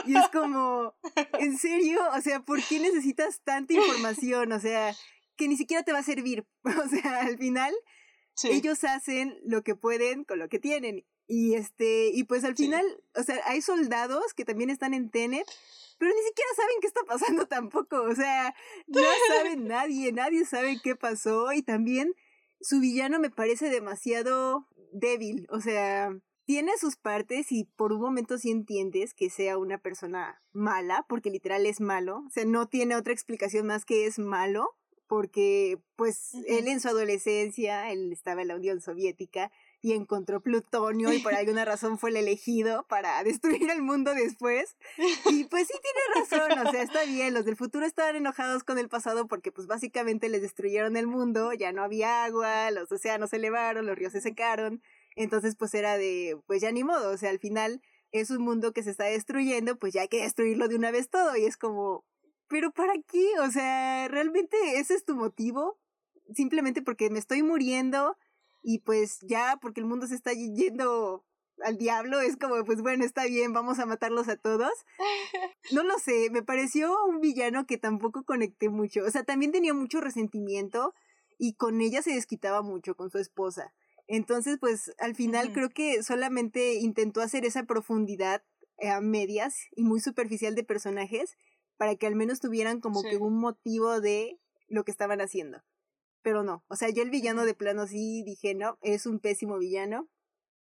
Y 0.07 0.17
es 0.17 0.29
como, 0.29 0.95
¿en 1.41 1.59
serio? 1.59 1.99
O 2.17 2.21
sea, 2.21 2.39
¿por 2.39 2.63
qué 2.63 2.79
necesitas 2.79 3.41
tanta 3.43 3.73
información? 3.73 4.53
O 4.53 4.61
sea, 4.61 4.95
que 5.35 5.49
ni 5.49 5.57
siquiera 5.57 5.83
te 5.83 5.93
va 5.93 5.99
a 5.99 6.05
servir. 6.05 6.47
O 6.63 6.89
sea, 6.89 7.23
al 7.23 7.37
final, 7.37 7.75
ellos 8.45 8.85
hacen 8.85 9.37
lo 9.43 9.65
que 9.65 9.75
pueden 9.75 10.23
con 10.23 10.39
lo 10.39 10.49
que 10.49 10.61
tienen. 10.61 11.05
Y 11.29 11.55
este, 11.55 12.09
y 12.09 12.25
pues 12.25 12.43
al 12.43 12.57
final, 12.57 12.85
o 13.15 13.23
sea, 13.23 13.41
hay 13.45 13.61
soldados 13.63 14.35
que 14.35 14.45
también 14.45 14.71
están 14.71 14.95
en 14.95 15.11
Tenet 15.11 15.47
pero 15.99 16.13
ni 16.15 16.23
siquiera 16.23 16.51
saben 16.57 16.77
qué 16.81 16.87
está 16.87 17.01
pasando 17.07 17.47
tampoco, 17.47 18.03
o 18.03 18.15
sea, 18.15 18.55
no 18.87 19.01
sabe 19.29 19.57
nadie, 19.57 20.13
nadie 20.13 20.45
sabe 20.45 20.81
qué 20.83 20.97
pasó 20.97 21.53
y 21.53 21.63
también 21.63 22.15
su 22.61 22.81
villano 22.81 23.19
me 23.19 23.31
parece 23.31 23.69
demasiado 23.69 24.67
débil, 24.93 25.47
o 25.51 25.61
sea, 25.61 26.17
tiene 26.45 26.73
sus 26.79 26.97
partes 26.97 27.53
y 27.53 27.65
por 27.65 27.93
un 27.93 28.01
momento 28.01 28.39
sí 28.39 28.51
entiendes 28.51 29.13
que 29.13 29.29
sea 29.29 29.59
una 29.59 29.79
persona 29.79 30.41
mala, 30.53 31.05
porque 31.09 31.31
literal 31.31 31.67
es 31.67 31.81
malo, 31.81 32.23
o 32.27 32.31
sea, 32.31 32.45
no 32.45 32.69
tiene 32.69 32.97
otra 32.97 33.13
explicación 33.13 33.67
más 33.67 33.85
que 33.85 34.07
es 34.07 34.19
malo, 34.19 34.71
porque 35.09 35.79
pues 35.97 36.35
él 36.47 36.69
en 36.69 36.81
su 36.81 36.89
adolescencia, 36.89 37.91
él 37.91 38.13
estaba 38.13 38.43
en 38.43 38.49
la 38.49 38.57
Unión 38.57 38.81
Soviética, 38.81 39.51
y 39.81 39.93
encontró 39.93 40.41
plutonio 40.41 41.13
y 41.13 41.21
por 41.21 41.35
alguna 41.35 41.65
razón 41.65 41.99
fue 41.99 42.11
el 42.11 42.17
elegido 42.17 42.85
para 42.89 43.23
destruir 43.23 43.71
el 43.71 43.83
mundo 43.83 44.15
después. 44.15 44.77
Y 45.31 45.45
pues 45.45 45.69
sí 45.69 45.75
tiene 45.83 46.49
razón, 46.49 46.67
o 46.67 46.71
sea, 46.71 46.83
está 46.83 47.05
bien, 47.05 47.35
los 47.35 47.45
del 47.45 47.57
futuro 47.57 47.87
estaban 47.87 48.17
enojados 48.17 48.65
con 48.65 48.79
el 48.79 48.89
pasado 48.89 49.29
porque 49.29 49.53
pues 49.53 49.67
básicamente 49.67 50.29
les 50.29 50.43
destruyeron 50.43 50.97
el 50.97 51.07
mundo, 51.07 51.53
ya 51.53 51.73
no 51.73 51.83
había 51.83 52.25
agua, 52.25 52.71
los 52.71 52.91
océanos 52.91 53.31
se 53.31 53.37
elevaron, 53.37 53.87
los 53.87 53.97
ríos 53.97 54.13
se 54.13 54.21
secaron, 54.21 54.83
entonces 55.17 55.57
pues 55.57 55.75
era 55.75 55.97
de, 55.97 56.41
pues 56.47 56.61
ya 56.61 56.73
ni 56.73 56.85
modo, 56.85 57.11
o 57.11 57.17
sea, 57.17 57.31
al 57.31 57.39
final 57.39 57.81
es 58.11 58.31
un 58.31 58.43
mundo 58.43 58.73
que 58.73 58.83
se 58.83 58.91
está 58.91 59.05
destruyendo, 59.05 59.79
pues 59.79 59.93
ya 59.93 60.03
hay 60.03 60.09
que 60.09 60.23
destruirlo 60.23 60.69
de 60.69 60.77
una 60.77 60.91
vez 60.91 61.11
todo 61.11 61.37
y 61.37 61.45
es 61.45 61.57
como, 61.57 62.05
pero 62.49 62.73
¿para 62.73 62.95
qué? 63.07 63.27
O 63.41 63.51
sea, 63.51 64.09
¿realmente 64.09 64.57
ese 64.77 64.95
es 64.95 65.05
tu 65.05 65.15
motivo? 65.15 65.79
Simplemente 66.35 66.83
porque 66.83 67.11
me 67.11 67.19
estoy 67.19 67.43
muriendo 67.43 68.17
y 68.63 68.81
pues 68.81 69.19
ya 69.23 69.59
porque 69.61 69.81
el 69.81 69.87
mundo 69.87 70.07
se 70.07 70.15
está 70.15 70.33
yendo 70.33 71.25
al 71.65 71.77
diablo, 71.77 72.21
es 72.21 72.37
como, 72.37 72.65
pues 72.65 72.81
bueno, 72.83 73.05
está 73.05 73.25
bien, 73.27 73.53
vamos 73.53 73.79
a 73.79 73.87
matarlos 73.87 74.29
a 74.29 74.37
todos. 74.37 74.73
No 75.73 75.83
lo 75.83 75.99
sé, 75.99 76.31
me 76.31 76.43
pareció 76.43 76.95
un 77.07 77.21
villano 77.21 77.67
que 77.67 77.77
tampoco 77.77 78.25
conecté 78.25 78.71
mucho, 78.71 79.05
o 79.05 79.11
sea, 79.11 79.25
también 79.25 79.53
tenía 79.53 79.75
mucho 79.75 80.01
resentimiento 80.01 80.95
y 81.37 81.55
con 81.55 81.83
ella 81.83 82.01
se 82.01 82.15
desquitaba 82.15 82.63
mucho, 82.63 82.95
con 82.95 83.11
su 83.11 83.19
esposa. 83.19 83.75
Entonces, 84.07 84.57
pues 84.59 84.95
al 84.99 85.15
final 85.15 85.53
creo 85.53 85.69
que 85.69 86.03
solamente 86.03 86.77
intentó 86.77 87.21
hacer 87.21 87.45
esa 87.45 87.65
profundidad 87.65 88.43
eh, 88.79 88.89
a 88.89 89.03
medias 89.03 89.57
y 89.77 89.85
muy 89.85 90.01
superficial 90.01 90.55
de 90.55 90.65
personajes 90.65 91.37
para 91.77 91.97
que 91.97 92.07
al 92.07 92.17
menos 92.17 92.41
tuvieran 92.41 92.81
como 92.81 93.03
que 93.03 93.19
un 93.19 93.39
motivo 93.39 94.01
de 94.01 94.39
lo 94.69 94.85
que 94.85 94.91
estaban 94.91 95.21
haciendo 95.21 95.63
pero 96.29 96.43
no. 96.43 96.63
O 96.69 96.77
sea, 96.77 96.91
yo 96.91 97.03
el 97.03 97.09
villano 97.09 97.47
de 97.47 97.55
plano 97.55 97.87
sí 97.87 98.23
dije, 98.23 98.55
no, 98.55 98.77
es 98.83 99.07
un 99.07 99.19
pésimo 99.19 99.57
villano. 99.57 100.11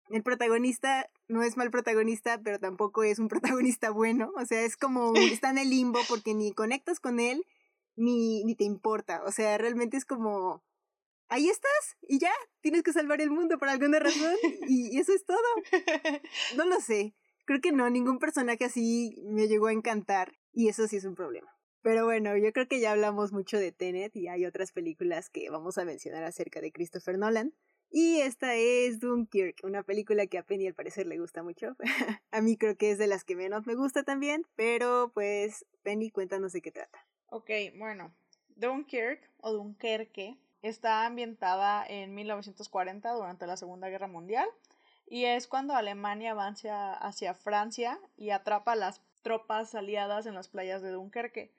El 0.09 0.23
protagonista 0.23 1.09
no 1.27 1.43
es 1.43 1.57
mal 1.57 1.69
protagonista, 1.71 2.39
pero 2.41 2.57
tampoco 2.57 3.03
es 3.03 3.19
un 3.19 3.27
protagonista 3.67 3.89
bueno. 3.89 4.31
O 4.37 4.45
sea, 4.45 4.61
es 4.61 4.77
como, 4.77 5.13
está 5.17 5.49
en 5.49 5.57
el 5.57 5.69
limbo 5.69 5.99
porque 6.07 6.33
ni 6.33 6.53
conectas 6.53 7.01
con 7.01 7.19
él, 7.19 7.43
ni, 7.97 8.45
ni 8.45 8.55
te 8.55 8.63
importa. 8.63 9.23
O 9.25 9.31
sea, 9.33 9.57
realmente 9.57 9.97
es 9.97 10.05
como, 10.05 10.63
ahí 11.27 11.49
estás 11.49 11.97
y 12.07 12.19
ya, 12.19 12.31
tienes 12.61 12.81
que 12.81 12.93
salvar 12.93 13.19
el 13.19 13.29
mundo 13.29 13.57
por 13.57 13.67
alguna 13.67 13.99
razón 13.99 14.35
y, 14.69 14.95
y 14.95 14.99
eso 14.99 15.11
es 15.11 15.25
todo. 15.25 15.37
No 16.55 16.63
lo 16.63 16.79
sé. 16.79 17.13
Creo 17.43 17.59
que 17.59 17.73
no, 17.73 17.89
ningún 17.89 18.19
personaje 18.19 18.63
así 18.63 19.17
me 19.25 19.49
llegó 19.49 19.67
a 19.67 19.73
encantar 19.73 20.31
y 20.53 20.69
eso 20.69 20.87
sí 20.87 20.95
es 20.95 21.03
un 21.03 21.15
problema. 21.15 21.51
Pero 21.81 22.05
bueno, 22.05 22.37
yo 22.37 22.53
creo 22.53 22.67
que 22.67 22.79
ya 22.79 22.91
hablamos 22.91 23.31
mucho 23.31 23.57
de 23.57 23.71
Tenet 23.71 24.15
y 24.15 24.27
hay 24.27 24.45
otras 24.45 24.71
películas 24.71 25.29
que 25.29 25.49
vamos 25.49 25.77
a 25.77 25.85
mencionar 25.85 26.23
acerca 26.23 26.61
de 26.61 26.71
Christopher 26.71 27.17
Nolan. 27.17 27.53
Y 27.89 28.21
esta 28.21 28.55
es 28.55 28.99
Dunkirk, 28.99 29.61
una 29.63 29.83
película 29.83 30.25
que 30.27 30.37
a 30.37 30.43
Penny 30.43 30.67
al 30.67 30.73
parecer 30.73 31.07
le 31.07 31.19
gusta 31.19 31.43
mucho. 31.43 31.75
a 32.31 32.41
mí 32.41 32.55
creo 32.55 32.77
que 32.77 32.91
es 32.91 32.97
de 32.97 33.07
las 33.07 33.25
que 33.25 33.35
menos 33.35 33.67
me 33.67 33.75
gusta 33.75 34.03
también, 34.03 34.45
pero 34.55 35.11
pues 35.13 35.65
Penny, 35.83 36.09
cuéntanos 36.09 36.53
de 36.53 36.61
qué 36.61 36.71
trata. 36.71 37.05
Ok, 37.27 37.49
bueno, 37.77 38.13
Dunkirk 38.55 39.29
o 39.41 39.51
Dunkerque 39.51 40.37
está 40.61 41.05
ambientada 41.05 41.85
en 41.85 42.13
1940 42.13 43.11
durante 43.11 43.47
la 43.47 43.57
Segunda 43.57 43.89
Guerra 43.89 44.07
Mundial 44.07 44.47
y 45.07 45.25
es 45.25 45.47
cuando 45.47 45.75
Alemania 45.75 46.31
avanza 46.31 46.93
hacia 46.93 47.33
Francia 47.33 47.99
y 48.15 48.29
atrapa 48.29 48.73
a 48.73 48.77
las 48.77 49.01
tropas 49.21 49.75
aliadas 49.75 50.25
en 50.27 50.35
las 50.35 50.47
playas 50.47 50.81
de 50.81 50.91
Dunkerque. 50.91 51.51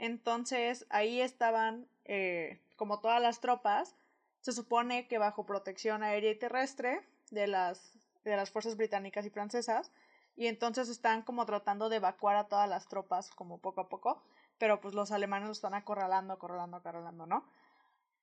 Entonces 0.00 0.86
ahí 0.88 1.20
estaban 1.20 1.86
eh, 2.06 2.58
como 2.76 3.00
todas 3.00 3.20
las 3.20 3.40
tropas, 3.40 3.94
se 4.40 4.52
supone 4.52 5.06
que 5.06 5.18
bajo 5.18 5.44
protección 5.44 6.02
aérea 6.02 6.30
y 6.30 6.38
terrestre 6.38 7.06
de 7.30 7.46
las, 7.46 7.98
de 8.24 8.34
las 8.34 8.50
fuerzas 8.50 8.78
británicas 8.78 9.26
y 9.26 9.30
francesas, 9.30 9.92
y 10.36 10.46
entonces 10.46 10.88
están 10.88 11.20
como 11.20 11.44
tratando 11.44 11.90
de 11.90 11.96
evacuar 11.96 12.36
a 12.36 12.48
todas 12.48 12.66
las 12.66 12.88
tropas 12.88 13.28
como 13.28 13.58
poco 13.58 13.82
a 13.82 13.88
poco, 13.90 14.22
pero 14.56 14.80
pues 14.80 14.94
los 14.94 15.12
alemanes 15.12 15.48
lo 15.48 15.52
están 15.52 15.74
acorralando, 15.74 16.32
acorralando, 16.32 16.78
acorralando, 16.78 17.26
¿no? 17.26 17.44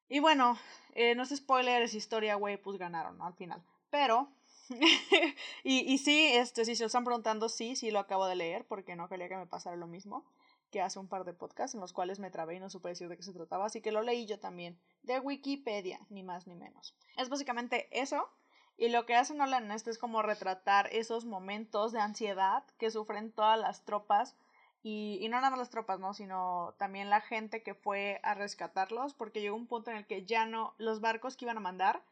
Y 0.10 0.20
bueno, 0.20 0.58
eh, 0.96 1.14
no 1.14 1.22
es 1.22 1.30
spoiler, 1.30 1.84
es 1.84 1.94
historia, 1.94 2.34
güey, 2.36 2.58
pues 2.58 2.80
ganaron, 2.80 3.20
¿no? 3.20 3.28
Al 3.28 3.36
final. 3.36 3.64
Pero, 3.92 4.30
y, 5.64 5.94
y 5.94 5.98
sí, 6.00 6.28
este, 6.34 6.66
si 6.66 6.76
se 6.76 6.82
lo 6.82 6.88
están 6.88 7.04
preguntando, 7.04 7.50
sí, 7.50 7.76
sí 7.76 7.92
lo 7.92 8.00
acabo 8.00 8.26
de 8.26 8.36
leer, 8.36 8.66
porque 8.66 8.96
no 8.96 9.08
quería 9.10 9.30
que 9.30 9.38
me 9.38 9.46
pasara 9.46 9.76
lo 9.76 9.86
mismo 9.86 10.26
que 10.72 10.82
hace 10.82 11.00
un 11.00 11.08
par 11.08 11.24
de 11.24 11.34
podcasts 11.34 11.76
en 11.76 11.82
los 11.82 11.94
cuales 11.94 12.20
me 12.20 12.32
trabé 12.32 12.56
y 12.56 12.60
no 12.60 12.70
supe 12.70 12.90
decir 12.90 13.10
de 13.10 13.18
qué 13.18 13.24
se 13.24 13.34
trataba, 13.34 13.66
así 13.66 13.82
que 13.82 13.92
lo 13.92 14.02
leí 14.02 14.26
yo 14.26 14.40
también, 14.40 14.80
de 15.04 15.20
Wikipedia, 15.20 16.00
ni 16.10 16.24
más 16.24 16.48
ni 16.48 16.56
menos. 16.56 16.96
Es 17.16 17.30
básicamente 17.30 17.88
eso, 17.92 18.30
y 18.78 18.90
lo 18.90 19.06
que 19.06 19.16
hace 19.16 19.34
Nolan 19.34 19.66
en 19.66 19.72
esto 19.72 19.90
es 19.90 19.98
como 19.98 20.22
retratar 20.22 20.88
esos 20.94 21.26
momentos 21.26 21.92
de 21.92 22.00
ansiedad 22.00 22.64
que 22.78 22.92
sufren 22.92 23.32
todas 23.32 23.60
las 23.60 23.86
tropas, 23.86 24.36
y, 24.84 25.18
y 25.22 25.28
no 25.30 25.38
nada 25.38 25.50
más 25.50 25.60
las 25.60 25.70
tropas, 25.70 26.00
¿no? 26.00 26.14
Sino 26.14 26.76
también 26.78 27.10
la 27.10 27.20
gente 27.20 27.64
que 27.64 27.74
fue 27.74 28.20
a 28.24 28.36
rescatarlos, 28.36 29.14
porque 29.14 29.42
llegó 29.42 29.56
un 29.56 29.68
punto 29.68 29.92
en 29.92 29.98
el 29.98 30.06
que 30.06 30.26
ya 30.26 30.46
no, 30.46 30.76
los 30.78 31.02
barcos 31.02 31.36
que 31.36 31.46
iban 31.46 31.58
a 31.58 31.62
mandar 31.62 32.04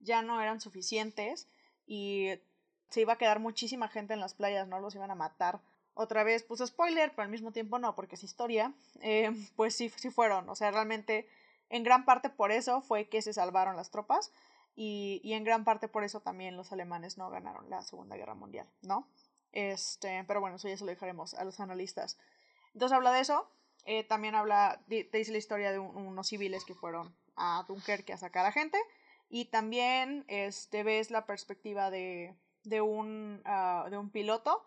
ya 0.00 0.22
no 0.22 0.40
eran 0.40 0.60
suficientes, 0.60 1.48
y 1.86 2.28
se 2.90 3.00
iba 3.00 3.14
a 3.14 3.18
quedar 3.18 3.40
muchísima 3.40 3.88
gente 3.88 4.14
en 4.14 4.20
las 4.20 4.34
playas, 4.34 4.68
¿no? 4.68 4.80
Los 4.80 4.94
iban 4.94 5.10
a 5.10 5.14
matar 5.14 5.60
otra 6.00 6.24
vez 6.24 6.42
puse 6.42 6.66
spoiler, 6.66 7.10
pero 7.10 7.24
al 7.24 7.28
mismo 7.28 7.52
tiempo 7.52 7.78
no, 7.78 7.94
porque 7.94 8.14
es 8.14 8.24
historia, 8.24 8.72
eh, 9.02 9.30
pues 9.54 9.76
sí, 9.76 9.90
sí 9.90 10.10
fueron, 10.10 10.48
o 10.48 10.54
sea, 10.54 10.70
realmente 10.70 11.28
en 11.68 11.82
gran 11.82 12.04
parte 12.04 12.30
por 12.30 12.52
eso 12.52 12.80
fue 12.80 13.08
que 13.08 13.20
se 13.20 13.34
salvaron 13.34 13.76
las 13.76 13.90
tropas 13.90 14.32
y, 14.74 15.20
y 15.22 15.34
en 15.34 15.44
gran 15.44 15.64
parte 15.64 15.88
por 15.88 16.02
eso 16.02 16.20
también 16.20 16.56
los 16.56 16.72
alemanes 16.72 17.18
no 17.18 17.28
ganaron 17.28 17.68
la 17.68 17.82
Segunda 17.82 18.16
Guerra 18.16 18.34
Mundial, 18.34 18.66
¿no? 18.82 19.06
Este, 19.52 20.24
pero 20.26 20.40
bueno, 20.40 20.56
eso 20.56 20.68
ya 20.68 20.76
se 20.76 20.84
lo 20.84 20.90
dejaremos 20.90 21.34
a 21.34 21.44
los 21.44 21.60
analistas. 21.60 22.18
Entonces 22.72 22.96
habla 22.96 23.12
de 23.12 23.20
eso. 23.20 23.50
Eh, 23.84 24.04
también 24.04 24.34
habla, 24.34 24.82
te 24.88 25.08
dice 25.12 25.32
la 25.32 25.38
historia 25.38 25.72
de 25.72 25.78
unos 25.78 26.28
civiles 26.28 26.64
que 26.64 26.74
fueron 26.74 27.14
a 27.36 27.64
Dunkerque 27.66 28.12
a 28.12 28.18
sacar 28.18 28.46
a 28.46 28.52
gente. 28.52 28.78
Y 29.28 29.46
también 29.46 30.24
este, 30.28 30.82
ves 30.82 31.10
la 31.10 31.26
perspectiva 31.26 31.90
de, 31.90 32.34
de, 32.64 32.80
un, 32.80 33.42
ah, 33.44 33.86
de 33.90 33.98
un 33.98 34.10
piloto 34.10 34.64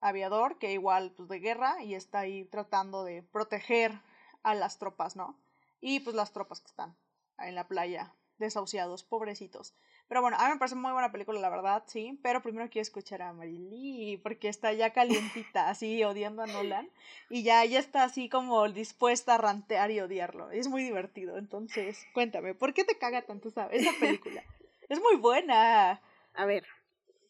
aviador 0.00 0.58
que 0.58 0.72
igual 0.72 1.12
pues 1.16 1.28
de 1.28 1.40
guerra 1.40 1.82
y 1.82 1.94
está 1.94 2.20
ahí 2.20 2.44
tratando 2.44 3.04
de 3.04 3.22
proteger 3.22 4.00
a 4.42 4.54
las 4.54 4.78
tropas, 4.78 5.16
¿no? 5.16 5.38
Y 5.80 6.00
pues 6.00 6.16
las 6.16 6.32
tropas 6.32 6.60
que 6.60 6.68
están 6.68 6.96
en 7.38 7.54
la 7.54 7.68
playa, 7.68 8.14
desahuciados, 8.38 9.04
pobrecitos. 9.04 9.74
Pero 10.08 10.22
bueno, 10.22 10.36
a 10.40 10.46
mí 10.46 10.54
me 10.54 10.58
parece 10.58 10.74
muy 10.74 10.90
buena 10.90 11.12
película, 11.12 11.38
la 11.38 11.50
verdad, 11.50 11.84
sí. 11.86 12.18
Pero 12.20 12.42
primero 12.42 12.68
quiero 12.68 12.82
escuchar 12.82 13.22
a 13.22 13.32
Marily, 13.32 14.16
porque 14.16 14.48
está 14.48 14.72
ya 14.72 14.92
calientita, 14.92 15.68
así 15.68 16.02
odiando 16.02 16.42
a 16.42 16.46
Nolan. 16.46 16.90
Y 17.28 17.44
ya, 17.44 17.64
ya 17.64 17.78
está 17.78 18.02
así 18.02 18.28
como 18.28 18.68
dispuesta 18.68 19.36
a 19.36 19.38
rantear 19.38 19.92
y 19.92 20.00
odiarlo. 20.00 20.50
Es 20.50 20.66
muy 20.66 20.82
divertido. 20.82 21.38
Entonces, 21.38 22.04
cuéntame, 22.12 22.54
¿por 22.54 22.74
qué 22.74 22.82
te 22.82 22.98
caga 22.98 23.22
tanto 23.22 23.50
esa, 23.50 23.68
esa 23.68 23.92
película? 24.00 24.42
es 24.88 25.00
muy 25.00 25.14
buena. 25.14 26.02
A 26.34 26.44
ver, 26.44 26.66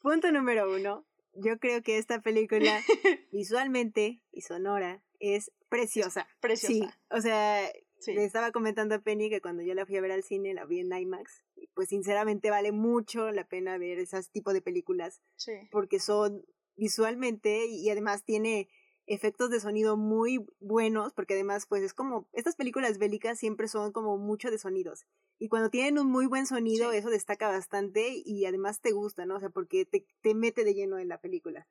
punto 0.00 0.32
número 0.32 0.74
uno. 0.74 1.04
Yo 1.34 1.58
creo 1.58 1.82
que 1.82 1.98
esta 1.98 2.20
película, 2.20 2.80
visualmente 3.32 4.20
y 4.32 4.42
sonora, 4.42 5.02
es 5.18 5.52
preciosa. 5.68 6.26
preciosa. 6.40 6.72
Sí, 6.72 6.84
o 7.10 7.20
sea, 7.20 7.70
le 8.06 8.24
estaba 8.24 8.50
comentando 8.52 8.94
a 8.94 9.00
Penny 9.00 9.30
que 9.30 9.40
cuando 9.40 9.62
yo 9.62 9.74
la 9.74 9.86
fui 9.86 9.96
a 9.96 10.00
ver 10.00 10.12
al 10.12 10.22
cine, 10.22 10.54
la 10.54 10.64
vi 10.64 10.80
en 10.80 10.92
IMAX. 10.92 11.44
Pues 11.74 11.88
sinceramente 11.88 12.50
vale 12.50 12.72
mucho 12.72 13.30
la 13.30 13.46
pena 13.46 13.78
ver 13.78 13.98
esas 13.98 14.30
tipo 14.30 14.52
de 14.52 14.62
películas. 14.62 15.20
Sí. 15.36 15.52
Porque 15.70 16.00
son 16.00 16.44
visualmente 16.76 17.66
y 17.66 17.90
además 17.90 18.24
tiene 18.24 18.68
efectos 19.11 19.50
de 19.50 19.58
sonido 19.58 19.96
muy 19.96 20.46
buenos, 20.61 21.12
porque 21.12 21.34
además 21.34 21.66
pues 21.66 21.82
es 21.82 21.94
como, 21.94 22.28
estas 22.32 22.54
películas 22.54 22.98
bélicas 22.98 23.38
siempre 23.38 23.66
son 23.66 23.90
como 23.92 24.16
mucho 24.18 24.50
de 24.50 24.58
sonidos. 24.58 25.04
Y 25.38 25.48
cuando 25.48 25.68
tienen 25.68 25.98
un 25.98 26.06
muy 26.08 26.26
buen 26.26 26.46
sonido, 26.46 26.92
eso 26.92 27.11
destaca 27.11 27.48
bastante 27.48 28.22
y 28.24 28.44
además 28.44 28.80
te 28.80 28.92
gusta, 28.92 29.26
¿no? 29.26 29.36
O 29.36 29.40
sea, 29.40 29.50
porque 29.50 29.84
te, 29.84 30.06
te 30.20 30.34
mete 30.34 30.62
de 30.62 30.74
lleno 30.74 30.98
en 30.98 31.08
la 31.08 31.20
película. 31.20 31.66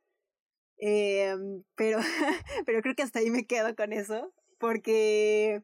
Eh, 0.80 1.34
pero, 1.76 2.00
pero 2.66 2.82
creo 2.82 2.96
que 2.96 3.04
hasta 3.04 3.20
ahí 3.20 3.30
me 3.30 3.48
quedo 3.48 3.74
con 3.74 3.94
eso, 3.94 4.34
porque 4.58 5.64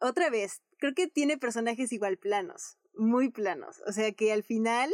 otra 0.00 0.30
vez, 0.30 0.62
creo 0.78 0.94
que 0.94 1.06
tiene 1.06 1.38
personajes 1.38 1.92
igual 1.92 2.18
planos, 2.18 2.76
muy 2.94 3.30
planos. 3.30 3.82
O 3.86 3.92
sea 3.92 4.10
que 4.12 4.32
al 4.32 4.42
final, 4.42 4.92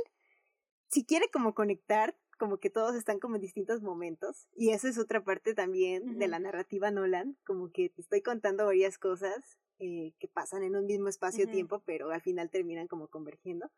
si 0.88 1.04
quiere 1.06 1.30
como 1.30 1.54
conectar, 1.54 2.14
como 2.42 2.58
que 2.58 2.70
todos 2.70 2.96
están 2.96 3.20
como 3.20 3.36
en 3.36 3.40
distintos 3.40 3.82
momentos. 3.82 4.48
Y 4.56 4.70
eso 4.70 4.88
es 4.88 4.98
otra 4.98 5.22
parte 5.22 5.54
también 5.54 6.18
de 6.18 6.26
la 6.26 6.40
narrativa 6.40 6.90
Nolan, 6.90 7.38
como 7.46 7.70
que 7.70 7.88
te 7.88 8.02
estoy 8.02 8.20
contando 8.20 8.66
varias 8.66 8.98
cosas 8.98 9.60
eh, 9.78 10.12
que 10.18 10.26
pasan 10.26 10.64
en 10.64 10.74
un 10.74 10.86
mismo 10.86 11.06
espacio-tiempo, 11.08 11.84
pero 11.86 12.10
al 12.10 12.20
final 12.20 12.50
terminan 12.50 12.88
como 12.88 13.06
convergiendo. 13.06 13.70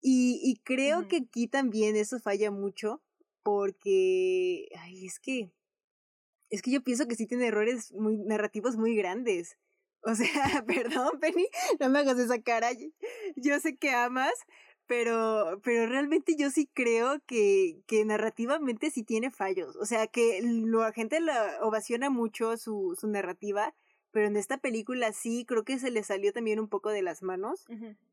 Y, 0.00 0.40
y 0.42 0.56
creo 0.64 1.06
que 1.06 1.18
aquí 1.18 1.46
también 1.46 1.94
eso 1.94 2.18
falla 2.18 2.50
mucho, 2.50 3.00
porque, 3.44 4.66
ay, 4.76 5.06
es 5.06 5.20
que, 5.20 5.52
es 6.50 6.62
que 6.62 6.72
yo 6.72 6.82
pienso 6.82 7.06
que 7.06 7.14
sí 7.14 7.28
tiene 7.28 7.46
errores 7.46 7.92
muy 7.92 8.16
narrativos 8.16 8.76
muy 8.76 8.96
grandes. 8.96 9.56
O 10.02 10.16
sea, 10.16 10.26
perdón, 10.66 11.20
Penny, 11.20 11.46
no 11.78 11.90
me 11.90 12.00
hagas 12.00 12.18
esa 12.18 12.42
cara. 12.42 12.70
Yo 13.36 13.60
sé 13.60 13.76
que 13.76 13.90
amas, 13.90 14.34
pero, 14.86 15.60
pero 15.62 15.86
realmente 15.86 16.36
yo 16.36 16.50
sí 16.50 16.68
creo 16.72 17.20
que, 17.26 17.82
que 17.86 18.04
narrativamente 18.04 18.90
sí 18.90 19.02
tiene 19.02 19.30
fallos. 19.30 19.76
O 19.76 19.86
sea, 19.86 20.06
que 20.06 20.40
la 20.42 20.92
gente 20.92 21.20
la 21.20 21.58
ovaciona 21.62 22.10
mucho 22.10 22.56
su, 22.56 22.96
su 22.98 23.08
narrativa, 23.08 23.74
pero 24.10 24.26
en 24.26 24.36
esta 24.36 24.58
película 24.58 25.12
sí 25.12 25.44
creo 25.46 25.64
que 25.64 25.78
se 25.78 25.90
le 25.90 26.04
salió 26.04 26.32
también 26.32 26.60
un 26.60 26.68
poco 26.68 26.90
de 26.90 27.02
las 27.02 27.22
manos, 27.22 27.66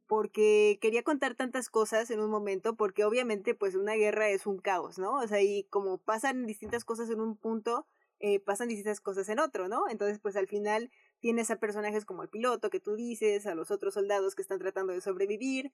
porque 0.08 0.80
quería 0.82 1.04
contar 1.04 1.36
tantas 1.36 1.70
cosas 1.70 2.10
en 2.10 2.20
un 2.20 2.30
momento, 2.30 2.76
porque 2.76 3.06
obviamente 3.06 3.54
pues 3.54 3.76
una 3.76 3.94
guerra 3.94 4.30
es 4.30 4.48
un 4.48 4.58
caos, 4.58 4.98
¿no? 4.98 5.14
O 5.16 5.28
sea, 5.28 5.42
y 5.42 5.64
como 5.70 6.00
pasan 6.00 6.48
distintas 6.48 6.86
cosas 6.86 7.10
en 7.10 7.22
un 7.22 7.38
punto, 7.38 7.86
eh, 8.20 8.40
pasan 8.40 8.68
distintas 8.68 9.00
cosas 9.00 9.30
en 9.30 9.40
otro, 9.40 9.68
¿no? 9.68 9.88
Entonces 9.90 10.20
pues 10.20 10.36
al 10.36 10.48
final 10.48 10.90
tienes 11.20 11.52
a 11.52 11.60
personajes 11.60 12.04
como 12.06 12.24
el 12.24 12.30
piloto 12.30 12.70
que 12.70 12.80
tú 12.80 12.96
dices, 12.96 13.46
a 13.46 13.56
los 13.56 13.72
otros 13.72 13.94
soldados 13.94 14.36
que 14.36 14.42
están 14.42 14.60
tratando 14.60 14.94
de 14.94 15.02
sobrevivir, 15.02 15.72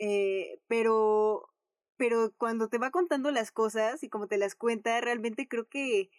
eh, 0.00 0.60
pero, 0.68 1.50
pero 1.98 2.32
cuando 2.38 2.68
te 2.68 2.78
va 2.78 2.90
contando 2.90 3.30
las 3.32 3.52
cosas 3.52 4.02
y 4.04 4.10
como 4.10 4.28
te 4.28 4.38
las 4.38 4.56
cuenta, 4.56 5.00
realmente 5.02 5.48
creo 5.48 5.68
que, 5.68 6.10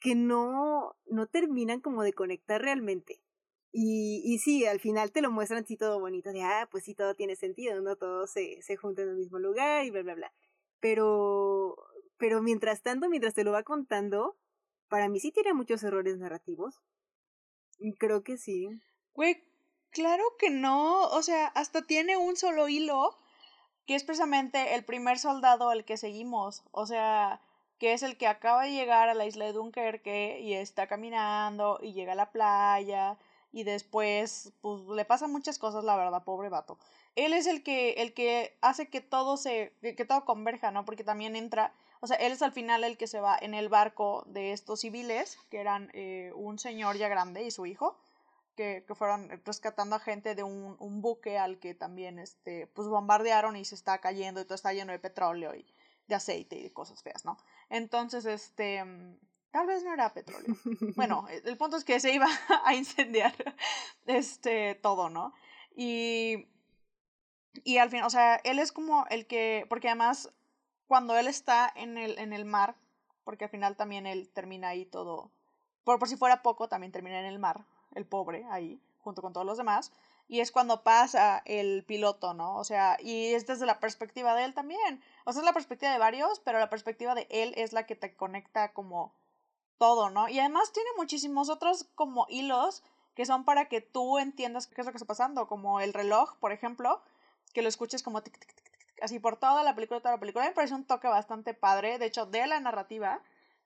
que 0.00 0.14
no, 0.14 0.96
no 1.06 1.26
terminan 1.26 1.80
como 1.80 2.02
de 2.02 2.12
conectar 2.12 2.60
realmente. 2.62 3.20
Y, 3.72 4.22
y 4.24 4.38
sí, 4.38 4.66
al 4.66 4.80
final 4.80 5.12
te 5.12 5.22
lo 5.22 5.30
muestran 5.30 5.64
así 5.64 5.76
todo 5.76 6.00
bonito, 6.00 6.32
de, 6.32 6.42
ah, 6.42 6.68
pues 6.70 6.84
sí, 6.84 6.94
todo 6.94 7.14
tiene 7.14 7.36
sentido, 7.36 7.80
¿no? 7.82 7.96
Todo 7.96 8.26
se, 8.26 8.62
se 8.62 8.76
junta 8.76 9.02
en 9.02 9.10
el 9.10 9.16
mismo 9.16 9.38
lugar 9.38 9.84
y 9.84 9.90
bla, 9.90 10.02
bla, 10.02 10.14
bla. 10.14 10.32
Pero, 10.80 11.76
pero 12.18 12.42
mientras 12.42 12.82
tanto, 12.82 13.08
mientras 13.08 13.34
te 13.34 13.44
lo 13.44 13.52
va 13.52 13.62
contando, 13.64 14.36
para 14.88 15.08
mí 15.08 15.20
sí 15.20 15.32
tiene 15.32 15.54
muchos 15.54 15.82
errores 15.84 16.18
narrativos. 16.18 16.80
Creo 17.98 18.22
que 18.22 18.36
sí. 18.36 18.68
Güey, 19.14 19.44
claro 19.98 20.22
que 20.38 20.50
no. 20.50 21.08
O 21.08 21.22
sea, 21.22 21.48
hasta 21.48 21.82
tiene 21.82 22.16
un 22.16 22.36
solo 22.36 22.68
hilo, 22.68 23.18
que 23.86 23.96
es 23.96 24.04
precisamente 24.04 24.74
el 24.74 24.84
primer 24.84 25.18
soldado 25.18 25.70
al 25.70 25.84
que 25.84 25.96
seguimos. 25.96 26.62
O 26.70 26.86
sea, 26.86 27.40
que 27.78 27.94
es 27.94 28.02
el 28.04 28.16
que 28.16 28.28
acaba 28.28 28.64
de 28.64 28.72
llegar 28.72 29.08
a 29.08 29.14
la 29.14 29.26
isla 29.26 29.44
de 29.46 29.52
Dunkerque 29.52 30.40
y 30.40 30.54
está 30.54 30.86
caminando 30.86 31.80
y 31.82 31.94
llega 31.94 32.12
a 32.12 32.16
la 32.16 32.30
playa 32.30 33.18
y 33.52 33.64
después 33.64 34.52
pues 34.60 34.82
le 34.88 35.04
pasan 35.04 35.32
muchas 35.32 35.58
cosas, 35.58 35.84
la 35.84 35.96
verdad, 35.96 36.22
pobre 36.24 36.48
vato. 36.48 36.78
Él 37.16 37.32
es 37.32 37.46
el 37.46 37.62
que 37.64 37.94
el 37.94 38.14
que 38.14 38.56
hace 38.60 38.88
que 38.88 39.00
todo 39.00 39.36
se 39.36 39.72
que 39.80 40.04
todo 40.04 40.24
converja, 40.24 40.70
¿no? 40.70 40.84
Porque 40.84 41.04
también 41.04 41.34
entra 41.34 41.72
o 42.00 42.06
sea, 42.06 42.16
él 42.18 42.32
es 42.32 42.42
al 42.42 42.52
final 42.52 42.84
el 42.84 42.96
que 42.96 43.06
se 43.08 43.20
va 43.20 43.36
en 43.40 43.54
el 43.54 43.68
barco 43.68 44.22
de 44.26 44.52
estos 44.52 44.80
civiles, 44.80 45.38
que 45.50 45.58
eran 45.60 45.90
eh, 45.94 46.32
un 46.34 46.58
señor 46.58 46.96
ya 46.96 47.08
grande 47.08 47.42
y 47.42 47.50
su 47.50 47.66
hijo, 47.66 47.96
que, 48.58 48.84
que 48.88 48.94
fueron 48.96 49.30
rescatando 49.44 49.94
a 49.94 50.00
gente 50.00 50.34
de 50.34 50.42
un, 50.42 50.74
un, 50.80 51.00
buque 51.00 51.38
al 51.38 51.60
que 51.60 51.74
también 51.74 52.18
este, 52.18 52.66
pues 52.66 52.88
bombardearon 52.88 53.54
y 53.54 53.64
se 53.64 53.76
está 53.76 53.98
cayendo 53.98 54.40
y 54.40 54.44
todo 54.44 54.56
está 54.56 54.72
lleno 54.72 54.90
de 54.90 54.98
petróleo 54.98 55.54
y 55.54 55.64
de 56.08 56.16
aceite 56.16 56.56
y 56.56 56.64
de 56.64 56.72
cosas 56.72 57.00
feas, 57.00 57.24
¿no? 57.24 57.38
Entonces, 57.70 58.24
este, 58.24 58.84
tal 59.52 59.68
vez 59.68 59.84
no 59.84 59.94
era 59.94 60.12
petróleo. 60.12 60.56
Bueno, 60.96 61.28
el 61.28 61.56
punto 61.56 61.76
es 61.76 61.84
que 61.84 62.00
se 62.00 62.12
iba 62.12 62.26
a 62.64 62.74
incendiar 62.74 63.32
este, 64.06 64.74
todo, 64.74 65.08
¿no? 65.08 65.32
Y, 65.76 66.48
y 67.62 67.78
al 67.78 67.90
fin, 67.90 68.02
o 68.02 68.10
sea, 68.10 68.40
él 68.42 68.58
es 68.58 68.72
como 68.72 69.06
el 69.08 69.28
que, 69.28 69.66
porque 69.68 69.86
además 69.86 70.32
cuando 70.88 71.16
él 71.16 71.28
está 71.28 71.72
en 71.76 71.96
el, 71.96 72.18
en 72.18 72.32
el 72.32 72.44
mar, 72.44 72.74
porque 73.22 73.44
al 73.44 73.50
final 73.50 73.76
también 73.76 74.04
él 74.04 74.28
termina 74.30 74.70
ahí 74.70 74.84
todo, 74.84 75.30
por, 75.84 76.00
por 76.00 76.08
si 76.08 76.16
fuera 76.16 76.42
poco, 76.42 76.68
también 76.68 76.90
termina 76.90 77.20
en 77.20 77.26
el 77.26 77.38
mar, 77.38 77.64
el 77.98 78.06
pobre 78.06 78.46
ahí, 78.50 78.80
junto 79.00 79.20
con 79.20 79.32
todos 79.32 79.46
los 79.46 79.58
demás, 79.58 79.92
y 80.28 80.40
es 80.40 80.52
cuando 80.52 80.82
pasa 80.82 81.42
el 81.44 81.84
piloto, 81.84 82.34
¿no? 82.34 82.56
O 82.56 82.64
sea, 82.64 82.96
y 83.00 83.34
es 83.34 83.46
desde 83.46 83.66
la 83.66 83.80
perspectiva 83.80 84.34
de 84.34 84.44
él 84.44 84.54
también, 84.54 85.02
o 85.24 85.32
sea, 85.32 85.40
es 85.40 85.46
la 85.46 85.52
perspectiva 85.52 85.92
de 85.92 85.98
varios, 85.98 86.40
pero 86.40 86.58
la 86.58 86.70
perspectiva 86.70 87.14
de 87.14 87.26
él 87.30 87.54
es 87.56 87.72
la 87.72 87.86
que 87.86 87.96
te 87.96 88.14
conecta 88.14 88.72
como 88.72 89.12
todo, 89.78 90.10
¿no? 90.10 90.28
Y 90.28 90.38
además 90.38 90.72
tiene 90.72 90.90
muchísimos 90.96 91.48
otros 91.48 91.84
como 91.94 92.26
hilos 92.28 92.82
que 93.14 93.26
son 93.26 93.44
para 93.44 93.68
que 93.68 93.80
tú 93.80 94.18
entiendas 94.18 94.66
qué 94.66 94.80
es 94.80 94.86
lo 94.86 94.92
que 94.92 94.98
está 94.98 95.06
pasando, 95.06 95.48
como 95.48 95.80
el 95.80 95.92
reloj, 95.92 96.36
por 96.36 96.52
ejemplo, 96.52 97.02
que 97.52 97.62
lo 97.62 97.68
escuches 97.68 98.02
como 98.02 98.22
tic, 98.22 98.38
tic, 98.38 98.54
tic, 98.54 99.02
así 99.02 99.18
por 99.18 99.36
toda 99.38 99.62
la 99.62 99.74
película, 99.74 100.00
toda 100.00 100.14
la 100.14 100.20
película. 100.20 100.44
Me 100.44 100.52
parece 100.52 100.74
un 100.74 100.84
toque 100.84 101.08
bastante 101.08 101.54
padre, 101.54 101.98
de 101.98 102.06
hecho, 102.06 102.26
de 102.26 102.46
la 102.46 102.60
narrativa, 102.60 103.20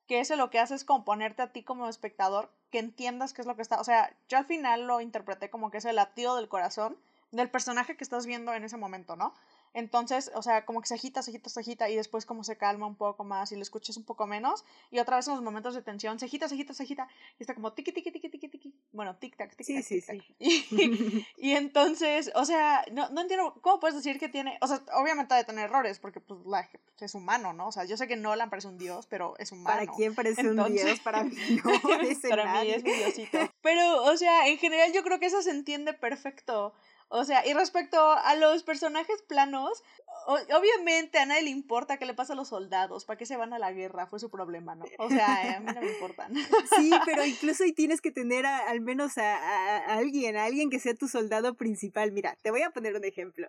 que 0.07 0.21
eso 0.21 0.37
lo 0.37 0.51
que 0.51 0.59
hace 0.59 0.75
es 0.75 0.85
componerte 0.85 1.43
a 1.43 1.53
ti 1.53 1.65
como 1.65 1.89
espectador, 1.89 2.51
que 2.73 2.79
entiendas 2.79 3.35
qué 3.35 3.43
es 3.43 3.47
lo 3.47 3.55
que 3.55 3.63
está, 3.63 3.81
o 3.81 3.85
sea, 3.85 4.13
yo 4.29 4.39
al 4.39 4.47
final 4.47 4.87
lo 4.87 5.01
interpreté 5.01 5.51
como 5.51 5.71
que 5.71 5.79
es 5.79 5.85
el 5.85 5.97
latido 5.97 6.35
del 6.35 6.49
corazón 6.49 6.97
del 7.31 7.51
personaje 7.51 7.97
que 7.97 8.03
estás 8.03 8.27
viendo 8.27 8.53
en 8.55 8.65
ese 8.65 8.79
momento, 8.79 9.15
¿no? 9.15 9.35
Entonces, 9.75 10.31
o 10.35 10.43
sea, 10.43 10.65
como 10.65 10.81
que 10.81 10.89
se 10.89 10.95
agita, 10.95 11.23
se 11.23 11.31
agita, 11.31 11.49
se 11.49 11.61
agita 11.61 11.89
y 11.89 11.97
después 11.97 12.27
como 12.27 12.45
se 12.45 12.57
calma 12.57 12.87
un 12.87 12.97
poco 12.97 13.25
más 13.25 13.53
y 13.53 13.57
lo 13.57 13.63
escuchas 13.63 13.97
un 13.97 14.05
poco 14.05 14.27
menos 14.27 14.65
y 14.91 14.99
otra 14.99 15.17
vez 15.17 15.27
en 15.29 15.35
los 15.35 15.43
momentos 15.43 15.75
de 15.75 15.83
tensión 15.83 16.19
se 16.19 16.27
agita, 16.27 16.49
se 16.49 16.55
agita, 16.55 16.75
se 16.75 16.83
agita 16.83 17.09
y 17.39 17.43
está 17.43 17.55
como 17.55 17.73
tiki, 17.73 17.93
tiki, 17.93 18.11
tiki, 18.11 18.29
tiki, 18.29 18.49
tiki. 18.49 18.75
Bueno, 18.93 19.17
tic, 19.17 19.37
tac, 19.37 19.57
tic, 19.57 19.67
tac, 19.67 19.83
sí, 19.83 19.83
sí, 19.83 20.01
sí. 20.01 20.23
Y, 20.39 21.27
y, 21.37 21.53
entonces, 21.53 22.31
o 22.35 22.45
sea, 22.45 22.85
no, 22.93 23.09
no 23.11 23.23
entiendo, 23.23 23.55
¿cómo 23.63 23.81
puedes 23.81 23.97
decir 23.97 24.19
que 24.19 24.29
tiene, 24.29 24.59
o 24.61 24.67
sea, 24.67 24.83
obviamente 24.95 25.35
ha 25.35 25.39
de 25.39 25.45
tener 25.45 25.65
errores 25.65 25.99
porque 25.99 26.21
pues 26.21 26.41
la, 26.47 26.69
es 27.05 27.15
humano, 27.15 27.53
¿no? 27.53 27.69
O 27.69 27.73
sea, 27.73 27.85
yo 27.85 27.97
sé 27.97 28.07
que 28.07 28.17
Nolan 28.17 28.51
parece 28.51 28.69
un 28.69 28.79
dios, 28.79 29.07
pero 29.07 29.35
es 29.39 29.53
humano. 29.53 29.77
¿Para 29.77 29.93
quién 29.93 30.15
parece 30.15 30.49
un 30.49 30.73
dios? 30.73 31.01
Para 31.01 31.25
mí 31.25 31.37
no 31.65 31.73
Para 32.31 32.63
mí 32.63 32.71
es 32.71 32.83
mi 32.83 32.93
diosito. 32.93 33.39
Pero, 33.61 34.05
o 34.05 34.17
sea, 34.17 34.49
en 34.49 34.59
general 34.59 34.93
yo 34.93 35.03
creo 35.03 35.19
que 35.19 35.27
eso 35.27 35.43
se 35.43 35.51
entiende 35.51 35.93
perfecto. 35.93 36.75
O 37.09 37.25
sea, 37.25 37.47
y 37.47 37.53
respecto 37.53 37.99
a 37.99 38.35
los 38.37 38.63
personajes 38.63 39.23
planos, 39.23 39.83
obviamente 40.27 41.19
a 41.19 41.27
nadie 41.27 41.43
le 41.43 41.51
importa 41.51 41.99
qué 41.99 42.07
le 42.07 42.15
pasa 42.15 42.33
a 42.33 42.37
los 42.37 42.49
soldados, 42.49 43.05
para 43.05 43.19
qué 43.19 43.27
se 43.27 43.37
van 43.37 43.53
a 43.53 43.59
la 43.59 43.73
guerra, 43.73 44.07
fue 44.07 44.19
su 44.19 44.31
problema, 44.31 44.75
¿no? 44.75 44.85
O 44.99 45.09
sea, 45.09 45.57
a 45.57 45.61
mí 45.61 45.73
no 45.75 45.81
me 45.81 45.93
importan. 45.93 46.33
Sí, 46.77 46.91
pero 47.05 47.25
incluso 47.27 47.65
ahí 47.65 47.73
tienes 47.73 48.01
que 48.01 48.11
tener 48.11 48.47
al 48.47 48.81
menos 48.81 49.19
a, 49.19 49.37
a, 49.37 49.97
alguien, 49.97 50.37
a 50.37 50.45
alguien 50.45 50.71
que 50.71 50.81
sea 50.81 50.95
tu 50.95 51.09
soldado 51.09 51.55
principal. 51.55 52.13
Mira, 52.13 52.37
te 52.43 52.51
voy 52.51 52.63
a 52.63 52.71
poner 52.71 52.95
un 52.95 53.05
ejemplo. 53.05 53.49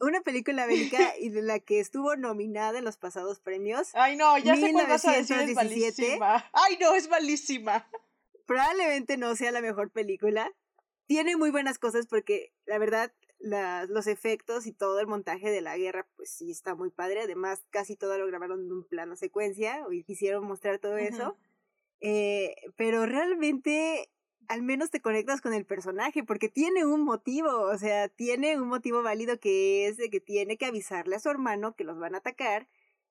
Una 0.00 0.20
película 0.20 0.66
bélica 0.66 0.98
y 1.20 1.30
de 1.30 1.42
la 1.42 1.58
que 1.58 1.80
estuvo 1.80 2.16
nominada 2.16 2.78
en 2.78 2.84
los 2.84 2.96
pasados 2.96 3.40
premios. 3.40 3.90
Ay, 3.94 4.16
no, 4.16 4.38
ya 4.38 4.56
sé 4.56 4.72
cuál 4.72 4.86
vas 4.86 5.04
a 5.04 5.12
decir, 5.12 5.36
es 5.38 5.54
malísima. 5.54 6.48
Ay, 6.52 6.78
no, 6.80 6.94
es 6.94 7.08
malísima. 7.08 7.88
Probablemente 8.46 9.16
no 9.16 9.34
sea 9.36 9.52
la 9.52 9.60
mejor 9.60 9.90
película. 9.90 10.50
Tiene 11.08 11.38
muy 11.38 11.50
buenas 11.50 11.78
cosas 11.78 12.06
porque, 12.06 12.52
la 12.66 12.78
verdad, 12.78 13.10
los 13.40 14.06
efectos 14.06 14.66
y 14.66 14.72
todo 14.72 15.00
el 15.00 15.06
montaje 15.06 15.50
de 15.50 15.62
la 15.62 15.78
guerra, 15.78 16.06
pues 16.16 16.28
sí 16.30 16.50
está 16.50 16.74
muy 16.74 16.90
padre. 16.90 17.22
Además, 17.22 17.64
casi 17.70 17.96
todo 17.96 18.18
lo 18.18 18.26
grabaron 18.26 18.60
en 18.60 18.72
un 18.72 18.84
plano 18.84 19.16
secuencia 19.16 19.86
y 19.90 20.04
quisieron 20.04 20.46
mostrar 20.46 20.78
todo 20.78 20.98
eso. 20.98 21.38
Eh, 22.00 22.54
pero 22.76 23.06
realmente 23.06 24.10
al 24.48 24.62
menos 24.62 24.90
te 24.90 25.00
conectas 25.00 25.40
con 25.40 25.54
el 25.54 25.64
personaje 25.64 26.24
porque 26.24 26.50
tiene 26.50 26.84
un 26.84 27.04
motivo, 27.04 27.50
o 27.50 27.78
sea, 27.78 28.08
tiene 28.08 28.60
un 28.60 28.68
motivo 28.68 29.02
válido 29.02 29.40
que 29.40 29.86
es 29.86 29.96
de 29.96 30.10
que 30.10 30.20
tiene 30.20 30.58
que 30.58 30.66
avisarle 30.66 31.16
a 31.16 31.20
su 31.20 31.30
hermano 31.30 31.74
que 31.74 31.84
los 31.84 31.98
van 31.98 32.14
a 32.14 32.18
atacar 32.18 32.68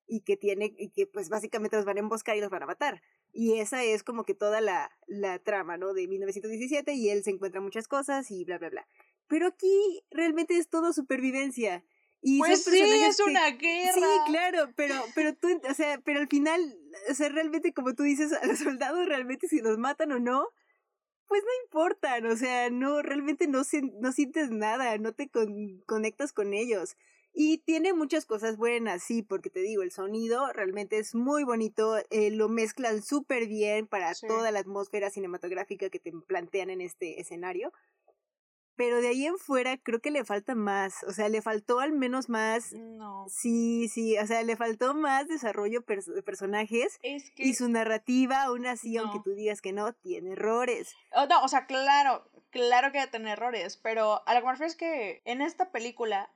y 0.08 0.22
que 0.22 0.38
tiene 0.38 0.74
y 0.78 0.89
que 0.89 1.05
pues 1.05 1.30
básicamente 1.30 1.76
los 1.76 1.86
van 1.86 1.97
a 1.97 1.99
emboscar 1.99 2.38
y 2.38 2.41
los 2.41 2.49
van 2.49 2.64
a 2.64 2.68
matar. 2.68 3.01
Y 3.34 3.60
esa 3.60 3.84
es 3.84 4.03
como 4.03 4.24
que 4.24 4.34
toda 4.34 4.62
la, 4.62 4.89
la 5.05 5.39
trama, 5.39 5.78
¿no? 5.78 5.93
De 5.93 6.08
1917 6.08 6.93
y 6.93 7.10
él 7.10 7.24
se 7.24 7.32
encuentra 7.32 7.62
muchas 7.62 7.88
cosas 7.88 8.32
y 8.32 8.45
bla, 8.45 8.58
bla, 8.58 8.70
bla. 8.70 8.88
Pero 9.28 9.47
aquí 9.47 10.03
realmente 10.10 10.58
es 10.58 10.70
todo 10.70 10.93
supervivencia. 10.93 11.84
Y 12.22 12.39
pues 12.39 12.64
sí, 12.64 12.80
es 12.80 13.20
una 13.20 13.51
guerra. 13.51 13.93
Sí, 13.93 14.32
claro, 14.32 14.72
pero, 14.76 14.95
pero 15.14 15.36
tú, 15.36 15.49
o 15.70 15.74
sea, 15.74 15.99
pero 16.03 16.20
al 16.20 16.28
final, 16.28 16.78
o 17.10 17.14
sea, 17.14 17.30
realmente 17.30 17.74
como 17.74 17.93
tú 17.93 18.03
dices, 18.03 18.34
a 18.34 18.45
los 18.45 18.60
soldados 18.60 19.05
realmente 19.05 19.47
si 19.47 19.60
los 19.60 19.78
matan 19.78 20.12
o 20.14 20.20
no, 20.20 20.47
pues 21.28 21.43
no 21.43 21.49
importan, 21.66 22.26
o 22.26 22.36
sea, 22.36 22.70
no, 22.70 23.01
realmente 23.01 23.47
no, 23.47 23.62
no 23.99 24.12
sientes 24.12 24.49
nada, 24.49 24.97
no 24.97 25.14
te 25.14 25.30
conectas 25.86 26.32
con 26.34 26.53
ellos. 26.53 26.95
Y 27.40 27.60
tiene 27.60 27.94
muchas 27.94 28.26
cosas 28.26 28.58
buenas, 28.58 29.04
sí, 29.04 29.22
porque 29.22 29.52
te 29.52 29.60
digo, 29.60 29.84
el 29.84 29.92
sonido 29.92 30.52
realmente 30.54 30.98
es 30.98 31.14
muy 31.14 31.44
bonito, 31.44 31.96
eh, 32.10 32.32
lo 32.32 32.50
mezclan 32.50 33.04
súper 33.04 33.46
bien 33.46 33.86
para 33.86 34.12
toda 34.16 34.50
la 34.50 34.58
atmósfera 34.58 35.12
cinematográfica 35.12 35.92
que 35.92 36.00
te 36.00 36.12
plantean 36.12 36.72
en 36.72 36.82
este 36.82 37.22
escenario. 37.22 37.72
Pero 38.76 39.02
de 39.02 39.10
ahí 39.10 39.28
en 39.28 39.38
fuera 39.38 39.78
creo 39.78 40.00
que 40.00 40.10
le 40.10 40.26
falta 40.26 40.56
más, 40.56 41.04
o 41.04 41.12
sea, 41.12 41.30
le 41.30 41.44
faltó 41.44 41.80
al 41.80 41.92
menos 41.92 42.28
más... 42.28 42.74
No. 42.74 43.28
Sí, 43.30 43.88
sí, 43.88 44.18
o 44.18 44.26
sea, 44.26 44.42
le 44.42 44.56
faltó 44.56 44.96
más 44.96 45.28
desarrollo 45.28 45.82
de 45.88 46.24
personajes 46.24 47.00
y 47.36 47.54
su 47.54 47.70
narrativa, 47.70 48.46
aún 48.46 48.66
así, 48.66 48.98
aunque 48.98 49.20
tú 49.24 49.36
digas 49.36 49.62
que 49.62 49.74
no, 49.74 49.94
tiene 49.94 50.32
errores. 50.32 50.96
Oh, 51.12 51.28
no, 51.28 51.44
o 51.44 51.48
sea, 51.48 51.68
claro, 51.68 52.32
claro 52.50 52.92
que 52.92 53.06
tiene 53.06 53.34
errores, 53.34 53.78
pero 53.78 54.28
a 54.28 54.34
lo 54.34 54.40
que 54.40 54.46
me 54.48 54.52
refiero 54.54 54.72
es 54.72 54.76
que 54.76 55.22
en 55.26 55.44
esta 55.44 55.72
película 55.72 56.32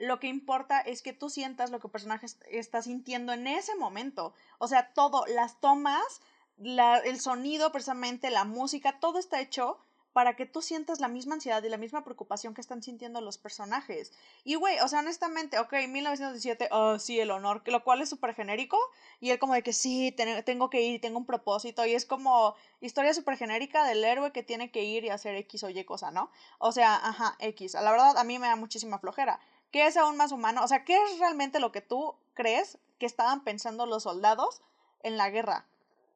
lo 0.00 0.18
que 0.18 0.26
importa 0.28 0.80
es 0.80 1.02
que 1.02 1.12
tú 1.12 1.28
sientas 1.28 1.70
lo 1.70 1.78
que 1.78 1.86
el 1.86 1.92
personaje 1.92 2.26
está 2.50 2.82
sintiendo 2.82 3.32
en 3.32 3.46
ese 3.46 3.74
momento. 3.76 4.34
O 4.58 4.66
sea, 4.66 4.92
todo, 4.94 5.24
las 5.26 5.60
tomas, 5.60 6.22
la, 6.56 6.98
el 6.98 7.20
sonido, 7.20 7.70
precisamente, 7.70 8.30
la 8.30 8.44
música, 8.44 8.98
todo 8.98 9.18
está 9.18 9.40
hecho 9.40 9.78
para 10.12 10.34
que 10.34 10.46
tú 10.46 10.60
sientas 10.60 11.00
la 11.00 11.08
misma 11.08 11.34
ansiedad 11.34 11.62
y 11.62 11.68
la 11.68 11.76
misma 11.76 12.02
preocupación 12.02 12.54
que 12.54 12.60
están 12.60 12.82
sintiendo 12.82 13.20
los 13.20 13.38
personajes. 13.38 14.12
Y 14.42 14.56
güey, 14.56 14.78
o 14.80 14.88
sea, 14.88 15.00
honestamente, 15.00 15.58
ok, 15.58 15.72
1917, 15.88 16.68
oh, 16.72 16.98
sí, 16.98 17.20
el 17.20 17.30
honor, 17.30 17.62
lo 17.66 17.84
cual 17.84 18.00
es 18.02 18.08
súper 18.08 18.34
genérico, 18.34 18.78
y 19.20 19.30
él 19.30 19.38
como 19.38 19.54
de 19.54 19.62
que 19.62 19.72
sí, 19.72 20.14
tengo 20.44 20.70
que 20.70 20.82
ir, 20.82 21.00
tengo 21.00 21.18
un 21.18 21.26
propósito, 21.26 21.86
y 21.86 21.94
es 21.94 22.06
como 22.06 22.54
historia 22.80 23.14
súper 23.14 23.36
genérica 23.36 23.84
del 23.86 24.02
héroe 24.02 24.32
que 24.32 24.42
tiene 24.42 24.70
que 24.70 24.82
ir 24.82 25.04
y 25.04 25.10
hacer 25.10 25.36
X 25.36 25.62
o 25.64 25.70
Y 25.70 25.84
cosa, 25.84 26.10
¿no? 26.10 26.30
O 26.58 26.72
sea, 26.72 26.96
ajá, 26.96 27.36
X. 27.38 27.74
La 27.74 27.90
verdad, 27.90 28.18
a 28.18 28.24
mí 28.24 28.38
me 28.38 28.48
da 28.48 28.56
muchísima 28.56 28.98
flojera. 28.98 29.38
¿Qué 29.70 29.86
es 29.86 29.96
aún 29.96 30.16
más 30.16 30.32
humano? 30.32 30.62
O 30.64 30.68
sea, 30.68 30.84
¿qué 30.84 30.96
es 30.96 31.18
realmente 31.18 31.60
lo 31.60 31.72
que 31.72 31.80
tú 31.80 32.14
crees 32.34 32.78
que 32.98 33.06
estaban 33.06 33.44
pensando 33.44 33.86
los 33.86 34.02
soldados 34.02 34.62
en 35.02 35.16
la 35.16 35.30
guerra? 35.30 35.66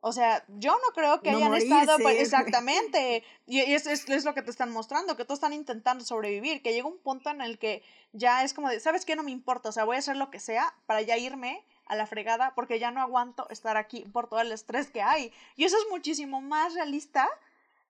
O 0.07 0.13
sea, 0.13 0.45
yo 0.49 0.73
no 0.73 0.93
creo 0.95 1.23
que 1.23 1.31
hayan 1.31 1.55
estado 1.55 1.97
pues, 1.99 2.19
exactamente. 2.21 3.25
Y 3.47 3.61
es, 3.61 3.87
es, 3.87 4.07
es, 4.07 4.27
lo 4.27 4.35
que 4.35 4.43
te 4.43 4.51
están 4.51 4.71
mostrando, 4.71 5.17
que 5.17 5.25
todos 5.25 5.39
están 5.39 5.55
intentando 5.55 6.05
sobrevivir, 6.05 6.61
que 6.61 6.75
llega 6.75 6.87
un 6.87 6.99
punto 6.99 7.31
en 7.31 7.41
el 7.41 7.59
que 7.59 7.83
ya 8.13 8.45
es 8.45 8.53
como 8.53 8.69
de, 8.69 8.81
¿sabes 8.81 9.07
qué? 9.07 9.17
No 9.17 9.23
me 9.23 9.31
importa, 9.31 9.71
o 9.71 9.73
sea, 9.73 9.85
voy 9.85 9.97
a 9.97 10.01
hacer 10.01 10.17
lo 10.17 10.31
que 10.31 10.41
sea 10.41 10.75
para 10.85 11.01
ya 11.01 11.17
irme 11.17 11.65
a 11.87 11.97
la 11.97 12.07
fregada 12.07 12.53
porque 12.55 12.79
ya 12.79 12.91
no 12.91 13.01
aguanto 13.01 13.49
estar 13.49 13.79
aquí 13.79 14.01
por 14.13 14.29
todo 14.29 14.41
el 14.41 14.53
estrés 14.53 14.91
que 14.91 15.01
hay. 15.01 15.33
Y 15.57 15.65
eso 15.65 15.79
es 15.79 15.85
muchísimo 15.91 16.43
más 16.43 16.75
realista 16.75 17.27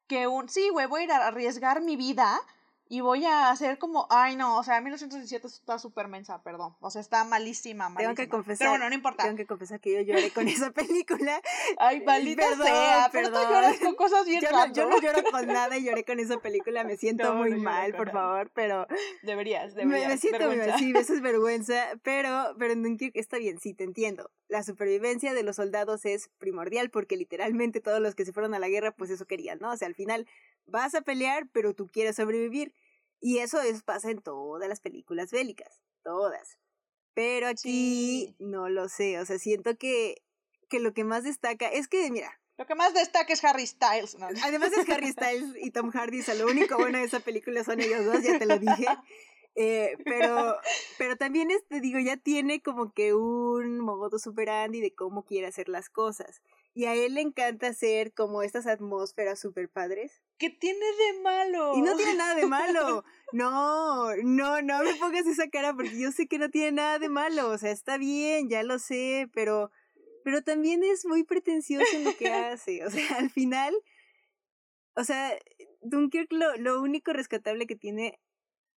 que 0.06 0.28
un, 0.28 0.48
sí, 0.48 0.68
güey, 0.68 0.86
voy 0.86 1.00
a 1.00 1.04
ir 1.04 1.12
a 1.12 1.26
arriesgar 1.26 1.80
mi 1.80 1.96
vida 1.96 2.40
y 2.88 3.00
voy 3.00 3.24
a 3.24 3.50
hacer 3.50 3.78
como, 3.78 4.06
ay 4.10 4.36
no, 4.36 4.58
o 4.58 4.62
sea, 4.62 4.80
1917 4.80 5.46
está 5.46 5.78
súper 5.78 6.06
mensa, 6.06 6.42
perdón. 6.42 6.76
O 6.80 6.90
sea, 6.90 7.00
está 7.00 7.24
malísima, 7.24 7.88
malísima. 7.88 8.14
Tengo 8.14 8.14
que 8.14 8.28
confesar. 8.28 8.58
Pero 8.58 8.70
bueno, 8.72 8.88
no 8.88 8.94
importa. 8.94 9.24
Tengo 9.24 9.36
que 9.36 9.46
confesar 9.46 9.80
que 9.80 9.94
yo 9.94 10.00
lloré 10.02 10.30
con 10.30 10.48
esa 10.48 10.70
película. 10.70 11.40
Ay, 11.78 12.02
maldita 12.02 12.44
sea, 12.56 13.08
pero 13.10 13.30
tú 13.30 13.38
lloras 13.38 13.78
con 13.78 13.94
cosas 13.94 14.26
bien 14.26 14.42
yo 14.42 14.50
no, 14.50 14.72
yo 14.72 14.88
no 14.88 15.00
lloro 15.00 15.22
con 15.30 15.46
nada 15.46 15.78
y 15.78 15.84
lloré 15.84 16.04
con 16.04 16.20
esa 16.20 16.38
película, 16.38 16.84
me 16.84 16.96
siento 16.96 17.34
muy 17.34 17.54
mal, 17.54 17.94
por 17.94 18.10
favor, 18.10 18.50
pero... 18.54 18.86
Deberías, 19.22 19.74
deberías. 19.74 20.08
Me, 20.08 20.18
siento 20.18 20.46
muy 20.46 20.56
mal, 20.56 20.78
sí, 20.78 20.92
eso 20.94 21.14
es 21.14 21.20
vergüenza, 21.20 21.86
pero, 22.02 22.54
pero 22.58 22.74
está 23.14 23.38
bien, 23.38 23.58
sí, 23.60 23.72
te 23.74 23.84
entiendo. 23.84 24.30
La 24.48 24.62
supervivencia 24.62 25.32
de 25.32 25.42
los 25.42 25.56
soldados 25.56 26.04
es 26.04 26.28
primordial 26.38 26.90
porque 26.90 27.16
literalmente 27.16 27.80
todos 27.80 28.00
los 28.00 28.14
que 28.14 28.24
se 28.24 28.32
fueron 28.32 28.54
a 28.54 28.58
la 28.58 28.68
guerra, 28.68 28.92
pues 28.92 29.10
eso 29.10 29.26
querían, 29.26 29.58
¿no? 29.58 29.72
O 29.72 29.76
sea, 29.76 29.88
al 29.88 29.94
final 29.94 30.26
vas 30.66 30.94
a 30.94 31.02
pelear, 31.02 31.48
pero 31.52 31.74
tú 31.74 31.88
quieres 31.88 32.16
sobrevivir. 32.16 32.74
Y 33.20 33.38
eso 33.38 33.60
es, 33.60 33.82
pasa 33.82 34.10
en 34.10 34.20
todas 34.20 34.68
las 34.68 34.80
películas 34.80 35.30
bélicas, 35.30 35.80
todas. 36.02 36.58
Pero 37.14 37.46
aquí 37.46 38.34
no 38.38 38.68
lo 38.68 38.88
sé, 38.88 39.18
o 39.20 39.24
sea, 39.24 39.38
siento 39.38 39.78
que, 39.78 40.22
que 40.68 40.80
lo 40.80 40.92
que 40.92 41.04
más 41.04 41.24
destaca 41.24 41.68
es 41.68 41.88
que, 41.88 42.10
mira. 42.10 42.40
Lo 42.56 42.66
que 42.66 42.74
más 42.74 42.94
destaca 42.94 43.32
es 43.32 43.42
Harry 43.44 43.66
Styles. 43.66 44.16
¿no? 44.18 44.26
Además 44.44 44.72
es 44.72 44.88
Harry 44.88 45.10
Styles 45.10 45.56
y 45.60 45.70
Tom 45.70 45.90
Hardy, 45.90 46.20
o 46.20 46.22
sea, 46.22 46.34
lo 46.34 46.46
único 46.46 46.76
bueno 46.76 46.98
de 46.98 47.04
esa 47.04 47.20
película 47.20 47.64
son 47.64 47.80
ellos 47.80 48.04
dos, 48.04 48.22
ya 48.22 48.38
te 48.38 48.46
lo 48.46 48.58
dije. 48.58 48.86
Eh, 49.56 49.96
pero, 50.04 50.56
pero 50.98 51.16
también, 51.16 51.50
este, 51.50 51.80
digo, 51.80 51.98
ya 52.00 52.16
tiene 52.16 52.60
como 52.60 52.92
que 52.92 53.14
un 53.14 53.78
modo 53.78 54.18
superandi 54.18 54.80
de 54.80 54.94
cómo 54.94 55.24
quiere 55.24 55.46
hacer 55.46 55.68
las 55.68 55.88
cosas. 55.88 56.42
Y 56.74 56.86
a 56.86 56.94
él 56.94 57.14
le 57.14 57.20
encanta 57.20 57.68
hacer 57.68 58.12
como 58.12 58.42
estas 58.42 58.66
atmósferas 58.66 59.38
super 59.38 59.68
padres. 59.68 60.20
¿Qué 60.38 60.50
tiene 60.50 60.84
de 60.84 61.20
malo? 61.22 61.76
Y 61.76 61.82
no 61.82 61.96
tiene 61.96 62.14
nada 62.14 62.34
de 62.34 62.46
malo. 62.46 63.04
No, 63.32 64.14
no, 64.22 64.62
no 64.62 64.84
me 64.84 64.94
pongas 64.94 65.26
esa 65.26 65.48
cara 65.48 65.74
porque 65.74 65.98
yo 65.98 66.12
sé 66.12 66.28
que 66.28 66.38
no 66.38 66.50
tiene 66.50 66.70
nada 66.70 67.00
de 67.00 67.08
malo. 67.08 67.48
O 67.48 67.58
sea, 67.58 67.72
está 67.72 67.98
bien, 67.98 68.48
ya 68.48 68.62
lo 68.62 68.78
sé, 68.78 69.28
pero, 69.32 69.72
pero 70.22 70.42
también 70.42 70.84
es 70.84 71.04
muy 71.04 71.24
pretencioso 71.24 71.96
en 71.96 72.04
lo 72.04 72.16
que 72.16 72.28
hace. 72.32 72.84
O 72.84 72.90
sea, 72.90 73.16
al 73.18 73.30
final, 73.30 73.74
o 74.94 75.02
sea, 75.02 75.36
Dunkirk 75.82 76.32
lo, 76.32 76.54
lo 76.58 76.80
único 76.80 77.12
rescatable 77.12 77.66
que 77.66 77.74
tiene 77.74 78.20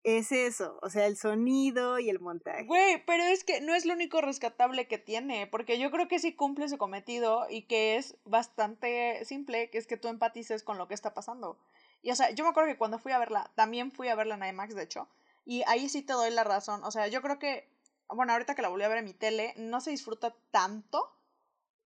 es 0.05 0.33
eso, 0.33 0.79
o 0.83 0.91
sea, 0.91 1.07
el 1.07 1.17
sonido 1.17 1.99
y 1.99 2.11
el 2.11 2.21
montaje. 2.21 2.65
Güey, 2.65 3.03
pero 3.07 3.25
es 3.25 3.43
que 3.43 3.63
no 3.63 3.75
es 3.75 3.87
lo 3.87 3.95
único 3.95 4.21
rescatable 4.21 4.87
que 4.87 4.99
tiene, 4.99 5.47
porque 5.47 5.79
yo 5.79 5.91
creo 5.91 6.09
que 6.09 6.19
sí 6.19 6.35
cumple 6.35 6.69
su 6.69 6.77
cometido 6.77 7.47
y 7.49 7.63
que 7.63 7.97
es 7.97 8.17
bastante 8.25 9.25
simple, 9.25 9.71
que 9.71 9.79
es 9.79 9.87
que 9.87 9.97
tú 9.97 10.09
empatices 10.09 10.63
con 10.63 10.77
lo 10.77 10.89
que 10.89 10.95
está 10.95 11.15
pasando. 11.15 11.59
Y 12.03 12.11
o 12.11 12.17
sea, 12.17 12.31
yo 12.31 12.45
me 12.45 12.51
acuerdo 12.51 12.71
que 12.71 12.77
cuando 12.77 12.99
fui 12.99 13.13
a 13.13 13.19
verla, 13.19 13.51
también 13.55 13.93
fui 13.93 14.09
a 14.09 14.15
verla 14.15 14.35
en 14.35 14.45
IMAX, 14.45 14.75
de 14.75 14.83
hecho, 14.83 15.09
y 15.47 15.63
ahí 15.67 15.89
sí 15.89 16.03
te 16.03 16.13
doy 16.13 16.31
la 16.31 16.45
razón, 16.45 16.85
o 16.85 16.91
sea, 16.91 17.09
yo 17.09 17.23
creo 17.23 17.39
que, 17.39 17.67
bueno, 18.09 18.35
ahorita 18.35 18.55
que 18.55 18.63
la 18.63 18.69
volví 18.69 18.85
a 18.85 18.89
ver 18.89 18.99
en 18.99 19.07
mi 19.07 19.15
tele, 19.15 19.55
no 19.57 19.81
se 19.81 19.91
disfruta 19.91 20.37
tanto 20.51 21.11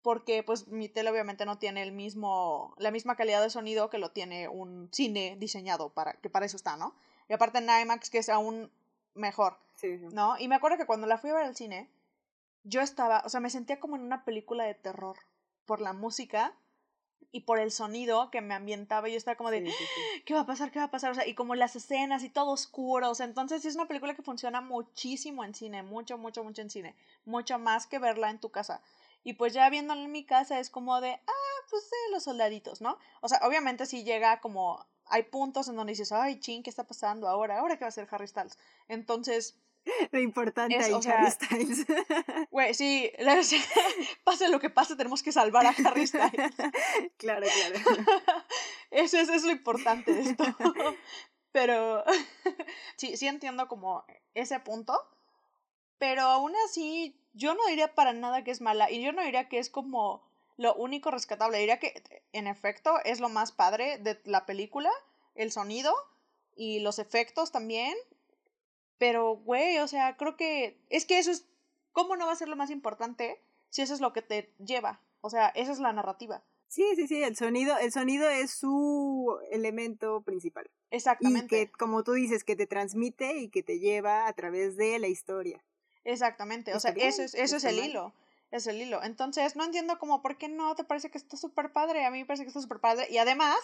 porque 0.01 0.43
pues 0.43 0.67
mi 0.67 0.89
tele 0.89 1.11
obviamente 1.11 1.45
no 1.45 1.57
tiene 1.59 1.83
el 1.83 1.91
mismo 1.91 2.73
la 2.77 2.89
misma 2.89 3.17
calidad 3.17 3.41
de 3.41 3.49
sonido 3.49 3.89
que 3.89 3.97
lo 3.97 4.11
tiene 4.11 4.47
un 4.47 4.89
cine 4.93 5.35
diseñado 5.37 5.89
para 5.89 6.13
que 6.13 6.29
para 6.29 6.45
eso 6.45 6.55
está, 6.55 6.77
¿no? 6.77 6.95
Y 7.29 7.33
aparte 7.33 7.59
en 7.59 7.69
IMAX, 7.69 8.09
que 8.09 8.17
es 8.17 8.29
aún 8.29 8.71
mejor. 9.13 9.57
¿No? 10.11 10.37
Y 10.37 10.47
me 10.49 10.55
acuerdo 10.55 10.77
que 10.77 10.85
cuando 10.85 11.07
la 11.07 11.17
fui 11.17 11.29
a 11.29 11.35
ver 11.35 11.45
al 11.45 11.55
cine, 11.55 11.89
yo 12.63 12.81
estaba, 12.81 13.21
o 13.25 13.29
sea, 13.29 13.39
me 13.39 13.49
sentía 13.49 13.79
como 13.79 13.95
en 13.95 14.01
una 14.01 14.25
película 14.25 14.65
de 14.65 14.73
terror 14.73 15.15
por 15.65 15.79
la 15.79 15.93
música 15.93 16.53
y 17.31 17.41
por 17.41 17.59
el 17.59 17.71
sonido 17.71 18.31
que 18.31 18.41
me 18.41 18.55
ambientaba. 18.55 19.07
Y 19.07 19.13
yo 19.13 19.17
estaba 19.17 19.37
como 19.37 19.51
de, 19.51 19.71
¿qué 20.25 20.33
va 20.33 20.41
a 20.41 20.45
pasar? 20.45 20.71
¿Qué 20.71 20.79
va 20.79 20.85
a 20.85 20.91
pasar? 20.91 21.11
O 21.11 21.15
sea, 21.15 21.27
y 21.27 21.35
como 21.35 21.55
las 21.55 21.75
escenas 21.75 22.23
y 22.23 22.29
todo 22.29 22.51
oscuro. 22.51 23.09
O 23.09 23.15
sea, 23.15 23.25
entonces 23.25 23.63
es 23.65 23.75
una 23.75 23.87
película 23.87 24.15
que 24.15 24.23
funciona 24.23 24.61
muchísimo 24.61 25.43
en 25.43 25.53
cine, 25.53 25.83
mucho, 25.83 26.17
mucho, 26.17 26.43
mucho 26.43 26.61
en 26.61 26.69
cine. 26.69 26.95
Mucho 27.25 27.59
más 27.59 27.87
que 27.87 27.99
verla 27.99 28.29
en 28.29 28.39
tu 28.39 28.49
casa. 28.49 28.81
Y 29.23 29.33
pues 29.33 29.53
ya 29.53 29.69
viéndola 29.69 30.01
en 30.01 30.11
mi 30.11 30.25
casa 30.25 30.59
es 30.59 30.69
como 30.69 30.99
de, 31.01 31.11
ah, 31.11 31.65
pues 31.69 31.83
sí, 31.83 32.11
los 32.11 32.23
soldaditos, 32.23 32.81
¿no? 32.81 32.97
O 33.21 33.27
sea, 33.27 33.39
obviamente 33.43 33.85
sí 33.85 34.03
llega 34.03 34.39
como 34.39 34.85
hay 35.09 35.23
puntos 35.23 35.67
en 35.67 35.75
donde 35.75 35.91
dices, 35.91 36.11
ay, 36.11 36.39
ching, 36.39 36.63
¿qué 36.63 36.69
está 36.69 36.85
pasando 36.85 37.27
ahora? 37.27 37.59
¿Ahora 37.59 37.77
qué 37.77 37.81
va 37.81 37.87
a 37.87 37.89
hacer 37.89 38.07
Harry 38.11 38.27
Styles? 38.27 38.57
Entonces... 38.87 39.57
Lo 40.11 40.19
importante 40.19 40.75
es, 40.75 40.85
ahí, 40.85 40.93
Harry 41.11 41.31
Styles. 41.31 41.85
Güey, 42.51 42.73
sí, 42.73 43.11
pase 44.23 44.49
lo 44.49 44.59
que 44.59 44.69
pase, 44.69 44.95
tenemos 44.95 45.23
que 45.23 45.31
salvar 45.31 45.65
a 45.65 45.69
Harry 45.85 46.05
Styles. 46.05 46.55
claro, 47.17 47.47
claro. 47.47 48.05
Eso 48.91 49.17
es, 49.17 49.29
es 49.29 49.43
lo 49.43 49.51
importante 49.51 50.13
de 50.13 50.21
esto. 50.21 50.43
Pero 51.51 52.03
sí, 52.97 53.17
sí 53.17 53.27
entiendo 53.27 53.67
como 53.67 54.03
ese 54.33 54.59
punto. 54.59 54.99
Pero 55.97 56.23
aún 56.23 56.53
así, 56.65 57.19
yo 57.33 57.53
no 57.55 57.65
diría 57.67 57.93
para 57.93 58.13
nada 58.13 58.43
que 58.43 58.51
es 58.51 58.61
mala. 58.61 58.91
Y 58.91 59.01
yo 59.01 59.11
no 59.11 59.23
diría 59.23 59.49
que 59.49 59.59
es 59.59 59.69
como 59.69 60.28
lo 60.59 60.75
único 60.75 61.09
rescatable. 61.09 61.57
Diría 61.57 61.79
que, 61.79 62.21
en 62.33 62.45
efecto, 62.45 62.99
es 63.05 63.21
lo 63.21 63.29
más 63.29 63.53
padre 63.53 63.97
de 63.97 64.19
la 64.25 64.45
película. 64.45 64.91
El 65.33 65.53
sonido 65.53 65.95
y 66.57 66.81
los 66.81 66.99
efectos 66.99 67.53
también. 67.53 67.95
Pero, 68.97 69.37
güey, 69.37 69.79
o 69.79 69.87
sea, 69.87 70.17
creo 70.17 70.35
que 70.35 70.77
es 70.89 71.05
que 71.05 71.17
eso 71.17 71.31
es... 71.31 71.45
¿Cómo 71.93 72.17
no 72.17 72.27
va 72.27 72.33
a 72.33 72.35
ser 72.35 72.49
lo 72.49 72.57
más 72.57 72.71
importante 72.71 73.41
si 73.69 73.81
eso 73.81 73.93
es 73.93 74.01
lo 74.01 74.11
que 74.11 74.21
te 74.21 74.53
lleva? 74.57 75.01
O 75.21 75.29
sea, 75.29 75.47
esa 75.47 75.71
es 75.71 75.79
la 75.79 75.93
narrativa. 75.93 76.43
Sí, 76.67 76.85
sí, 76.97 77.07
sí, 77.07 77.23
el 77.23 77.37
sonido, 77.37 77.77
el 77.77 77.93
sonido 77.93 78.29
es 78.29 78.51
su 78.51 79.39
elemento 79.51 80.21
principal. 80.21 80.69
Exactamente. 80.91 81.61
Y 81.61 81.65
que, 81.65 81.71
como 81.71 82.03
tú 82.03 82.11
dices, 82.11 82.43
que 82.43 82.57
te 82.57 82.67
transmite 82.67 83.37
y 83.37 83.49
que 83.49 83.63
te 83.63 83.79
lleva 83.79 84.27
a 84.27 84.33
través 84.33 84.75
de 84.75 84.99
la 84.99 85.07
historia. 85.07 85.63
Exactamente, 86.03 86.75
o 86.75 86.79
sea, 86.79 86.91
eso 86.91 87.23
es, 87.23 87.33
eso 87.33 87.57
es 87.57 87.63
el 87.63 87.79
hilo, 87.79 88.13
es 88.51 88.67
el 88.67 88.81
hilo. 88.81 89.03
Entonces, 89.03 89.55
no 89.55 89.63
entiendo 89.63 89.99
cómo, 89.99 90.21
¿por 90.21 90.37
qué 90.37 90.47
no 90.47 90.75
te 90.75 90.83
parece 90.83 91.09
que 91.09 91.17
está 91.17 91.37
súper 91.37 91.71
padre? 91.71 92.05
A 92.05 92.11
mí 92.11 92.19
me 92.19 92.25
parece 92.25 92.43
que 92.43 92.49
está 92.49 92.61
súper 92.61 92.79
padre. 92.79 93.07
Y 93.09 93.17
además, 93.17 93.57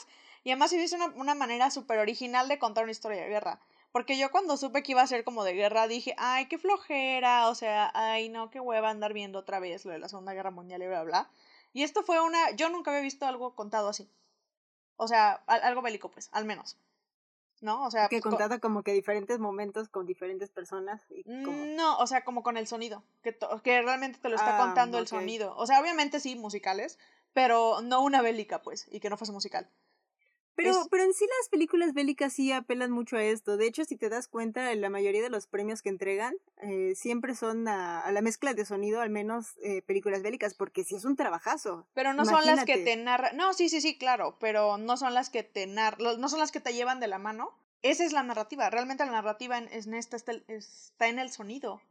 y 0.44 0.52
además 0.52 0.74
una, 0.94 1.08
una 1.16 1.36
manera 1.36 1.72
súper 1.72 2.00
original 2.00 2.48
de 2.48 2.60
contar 2.60 2.84
una 2.84 2.92
historia 2.92 3.22
de 3.22 3.30
guerra. 3.30 3.60
Porque 3.92 4.18
yo 4.18 4.30
cuando 4.30 4.58
supe 4.58 4.84
que 4.84 4.92
iba 4.92 5.02
a 5.02 5.08
ser 5.08 5.24
como 5.24 5.44
de 5.44 5.54
guerra, 5.54 5.88
dije, 5.88 6.16
ay, 6.18 6.48
qué 6.48 6.58
flojera, 6.58 7.48
o 7.48 7.56
sea, 7.56 7.92
ay, 7.94 8.30
no, 8.30 8.50
qué 8.52 8.60
hueva 8.60 8.90
andar 8.90 9.14
viendo 9.14 9.40
otra 9.40 9.60
vez 9.60 9.86
lo 9.86 9.92
de 9.92 10.00
la 10.00 10.10
Segunda 10.10 10.34
Guerra 10.34 10.52
Mundial 10.52 10.84
y 10.84 10.88
bla, 10.88 11.04
bla. 11.04 11.30
Y 11.72 11.84
esto 11.84 12.04
fue 12.04 12.20
una, 12.20 12.52
yo 12.52 12.70
nunca 12.70 12.92
había 12.92 13.02
visto 13.02 13.26
algo 13.26 13.56
contado 13.56 13.90
así. 13.90 14.10
O 14.98 15.08
sea, 15.08 15.44
algo 15.48 15.82
bélico, 15.82 16.12
pues, 16.12 16.30
al 16.32 16.46
menos. 16.46 16.78
¿No? 17.62 17.84
O 17.84 17.91
sea, 17.91 18.08
que 18.08 18.20
pues, 18.20 18.32
contado 18.32 18.60
como 18.60 18.84
que 18.84 18.93
diferentes 18.93 19.39
momentos 19.39 19.89
con 19.89 20.06
diferentes 20.06 20.49
personas. 20.49 21.01
Y 21.10 21.24
mm, 21.30 21.76
No, 21.76 21.97
o 21.97 22.08
sea, 22.08 22.24
como 22.24 22.43
con 22.43 22.58
el 22.58 22.68
sonido, 22.68 23.03
que, 23.24 23.38
que 23.64 23.82
realmente 23.82 24.20
te 24.20 24.30
lo 24.30 24.36
está 24.36 24.58
ah, 24.58 24.66
contando 24.66 24.97
el 24.97 25.08
sonido. 25.08 25.56
O 25.58 25.66
sea, 25.66 25.80
obviamente 25.80 26.20
sí, 26.20 26.36
musicales, 26.36 26.99
pero 27.34 27.82
no 27.82 28.01
una 28.01 28.22
bélica, 28.22 28.62
pues, 28.62 28.88
y 28.91 28.99
que 28.99 29.10
no 29.10 29.18
fuese 29.18 29.34
musical. 29.34 29.70
Pero, 30.56 30.88
pero 30.89 31.03
en 31.03 31.14
sí 31.14 31.26
las 31.39 31.49
películas 31.49 31.93
bélicas 31.93 32.32
sí 32.32 32.51
apelan 32.51 32.89
mucho 32.89 33.18
a 33.18 33.24
esto. 33.24 33.58
De 33.58 33.68
hecho, 33.68 33.84
si 33.84 33.97
te 33.97 34.08
das 34.08 34.28
cuenta, 34.28 34.74
la 34.76 34.89
mayoría 34.89 35.22
de 35.22 35.30
los 35.30 35.47
premios 35.47 35.82
que 35.82 35.89
entregan 35.89 36.34
eh, 36.62 36.93
siempre 36.95 37.36
son 37.36 37.68
a, 37.68 38.10
la 38.12 38.22
mezcla 38.22 38.53
de 38.53 38.66
sonido, 38.66 39.01
al 39.01 39.10
menos 39.10 39.58
eh, 39.64 39.82
películas 39.82 40.24
bélicas, 40.24 40.53
porque 40.53 40.86
sí 40.86 40.95
es 40.95 41.03
un 41.03 41.18
trabajajo 41.18 41.86
Pero 41.93 42.14
no 42.14 42.26
son 42.26 42.45
las 42.45 42.64
que 42.64 42.78
te 42.78 42.95
narran. 42.95 43.36
No, 43.36 43.53
sí, 43.53 43.68
sí, 43.68 43.82
sí, 43.82 43.97
claro, 43.97 44.38
pero 44.39 44.78
no 44.78 44.95
son 44.95 45.14
las 45.14 45.30
que 45.30 45.43
te 45.43 45.68
narran, 45.68 46.22
no 46.22 46.30
son 46.30 46.39
las 46.39 46.51
que 46.51 46.62
te 46.62 46.74
llevan 46.74 47.01
de 47.01 47.08
la 47.08 47.20
mano. 47.20 47.53
Esa 47.82 48.06
es 48.06 48.14
la 48.14 48.24
narrativa. 48.24 48.70
Realmente 48.70 49.06
la 49.06 49.12
narrativa 49.12 49.58
en, 49.58 49.68
en 49.72 49.93
esta 49.93 50.16
está, 50.16 50.32
está, 50.47 51.08
en 51.08 51.20
el 51.20 51.32
sonido. 51.32 51.82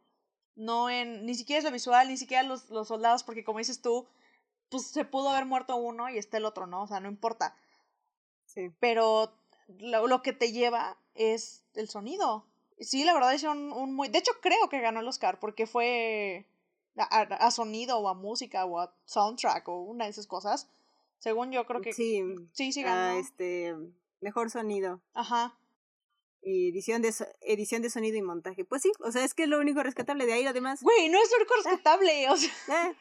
No 0.56 0.88
en. 0.88 1.26
Ni 1.26 1.34
siquiera 1.34 1.58
es 1.58 1.64
lo 1.64 1.70
visual, 1.70 2.08
ni 2.08 2.16
siquiera 2.16 2.42
los, 2.42 2.70
los 2.70 2.88
soldados, 2.88 3.24
porque 3.24 3.44
como 3.44 3.58
dices 3.58 3.82
tú, 3.82 4.06
pues 4.70 4.86
se 4.86 5.04
pudo 5.04 5.28
haber 5.28 5.44
muerto 5.44 5.76
uno 5.76 6.08
y 6.08 6.16
está 6.16 6.38
el 6.38 6.46
otro, 6.46 6.66
¿no? 6.66 6.82
O 6.82 6.86
sea, 6.86 7.00
no 7.00 7.08
importa 7.08 7.56
pero 8.80 9.32
lo, 9.78 10.07
lo, 10.07 10.22
que 10.22 10.32
te 10.32 10.52
lleva 10.52 10.96
es 11.14 11.62
el 11.74 11.88
sonido. 11.88 12.44
Sí, 12.80 13.05
la 13.05 13.14
verdad 13.14 13.34
es 13.34 13.44
un, 13.44 13.72
un 13.72 13.94
muy... 13.94 14.09
De 14.09 14.18
hecho, 14.18 14.32
creo 14.40 14.68
que 14.68 14.80
ganó 14.80 15.00
el 15.00 15.09
Oscar 15.09 15.38
porque 15.38 15.66
fue 15.66 16.46
a, 16.96 17.20
a, 17.20 17.50
sonido 17.50 17.98
o 17.98 18.09
a 18.09 18.14
música 18.14 18.64
o 18.64 18.80
a 18.80 18.94
soundtrack 19.05 19.68
o 19.68 19.82
una 19.82 20.05
de 20.05 20.11
esas 20.11 20.26
cosas. 20.26 20.68
Según 21.18 21.52
yo 21.52 21.66
creo 21.66 21.80
que... 21.80 21.92
Sí, 21.92 22.22
sí, 22.52 22.72
sí 22.72 22.82
ganó. 22.82 23.18
este, 23.18 23.74
mejor 24.20 24.50
sonido. 24.50 25.00
Ajá 25.14 25.57
edición 26.45 27.03
de, 27.03 27.12
edición 27.42 27.82
de 27.82 27.90
sonido 27.90 28.16
y 28.16 28.22
montaje. 28.22 28.64
Pues 28.64 28.82
sí, 28.82 28.92
o 29.01 29.11
sea, 29.12 29.24
es 29.24 29.34
que 29.34 29.45
es 29.45 29.49
lo 29.49 29.59
único 29.59 29.82
rescatable 29.82 30.26
de 30.26 30.34
ahí, 30.34 30.45
lo 30.45 30.53
demás. 30.53 30.82
Güey, 30.82 31.09
no 31.09 31.18
es 31.22 31.30
lo 31.30 31.36
único 31.36 31.55
ah. 31.55 31.57
rescatable, 31.64 32.30
o 32.30 32.36
sea. 32.36 32.51
Ah, 32.68 32.92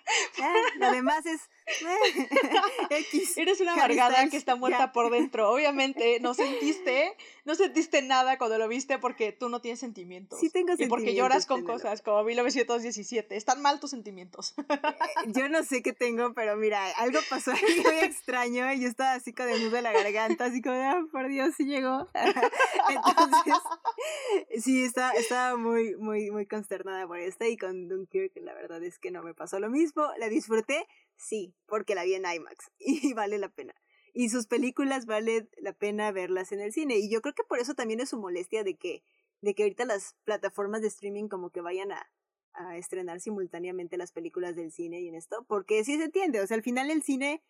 ah, 0.41 0.53
lo 0.77 0.91
demás 0.91 1.25
es. 1.25 1.41
X. 2.89 3.37
Eres 3.37 3.61
una 3.61 3.73
amargada 3.73 4.27
que 4.29 4.37
está 4.37 4.55
muerta 4.55 4.91
por 4.91 5.11
dentro. 5.11 5.49
Obviamente, 5.51 6.19
no 6.19 6.33
sentiste, 6.33 7.15
no 7.45 7.55
sentiste 7.55 8.01
nada 8.01 8.37
cuando 8.37 8.57
lo 8.57 8.67
viste 8.67 8.97
porque 8.99 9.31
tú 9.31 9.49
no 9.49 9.61
tienes 9.61 9.79
sentimientos. 9.79 10.39
Sí 10.39 10.49
tengo 10.49 10.69
sentimientos. 10.69 10.99
Y 10.99 11.03
porque 11.03 11.15
lloras 11.15 11.45
con 11.45 11.63
cosas 11.63 12.01
como 12.01 12.23
1917. 12.23 13.35
Están 13.35 13.61
mal 13.61 13.79
tus 13.79 13.91
sentimientos. 13.91 14.53
Eh, 14.57 15.27
yo 15.27 15.49
no 15.49 15.63
sé 15.63 15.81
qué 15.81 15.93
tengo, 15.93 16.33
pero 16.33 16.55
mira, 16.55 16.85
algo 16.97 17.19
pasó 17.29 17.51
ahí 17.51 17.59
muy 17.83 17.99
extraño 17.99 18.71
y 18.73 18.81
yo 18.81 18.87
estaba 18.87 19.13
así 19.13 19.33
con 19.33 19.49
el 19.49 19.63
nudo 19.63 19.77
de 19.77 19.81
la 19.81 19.91
garganta, 19.91 20.45
así 20.45 20.61
como, 20.61 20.75
ah, 20.75 21.05
por 21.11 21.27
Dios, 21.27 21.53
sí 21.55 21.65
llegó. 21.65 22.09
Entonces, 22.13 23.32
sí, 24.57 24.83
estaba, 24.83 25.11
estaba 25.11 25.57
muy, 25.57 25.95
muy, 25.95 26.31
muy 26.31 26.45
consternada 26.45 27.07
por 27.07 27.19
esta 27.19 27.47
y 27.47 27.57
con 27.57 27.87
Dunkirk 27.87 28.35
la 28.37 28.53
verdad 28.53 28.83
es 28.83 28.99
que 28.99 29.11
no 29.11 29.23
me 29.23 29.33
pasó 29.33 29.59
lo 29.59 29.69
mismo. 29.69 30.07
La 30.17 30.29
disfruté, 30.29 30.87
sí, 31.15 31.53
porque 31.65 31.95
la 31.95 32.03
vi 32.03 32.15
en 32.15 32.25
IMAX 32.25 32.71
y 32.79 33.13
vale 33.13 33.37
la 33.37 33.49
pena. 33.49 33.73
Y 34.13 34.29
sus 34.29 34.45
películas 34.45 35.05
vale 35.05 35.49
la 35.57 35.73
pena 35.73 36.11
verlas 36.11 36.51
en 36.51 36.59
el 36.59 36.71
cine. 36.71 36.97
Y 36.97 37.09
yo 37.09 37.21
creo 37.21 37.33
que 37.33 37.43
por 37.43 37.59
eso 37.59 37.73
también 37.73 37.99
es 37.99 38.09
su 38.09 38.19
molestia 38.19 38.63
de 38.63 38.75
que, 38.75 39.03
de 39.41 39.55
que 39.55 39.63
ahorita 39.63 39.85
las 39.85 40.15
plataformas 40.23 40.81
de 40.81 40.87
streaming 40.87 41.27
como 41.27 41.49
que 41.49 41.61
vayan 41.61 41.91
a, 41.91 42.07
a 42.53 42.77
estrenar 42.77 43.19
simultáneamente 43.19 43.97
las 43.97 44.11
películas 44.11 44.55
del 44.55 44.71
cine 44.71 45.01
y 45.01 45.07
en 45.07 45.15
esto, 45.15 45.45
porque 45.47 45.83
sí 45.83 45.97
se 45.97 46.05
entiende, 46.05 46.41
o 46.41 46.47
sea, 46.47 46.55
al 46.55 46.63
final 46.63 46.91
el 46.91 47.03
cine 47.03 47.43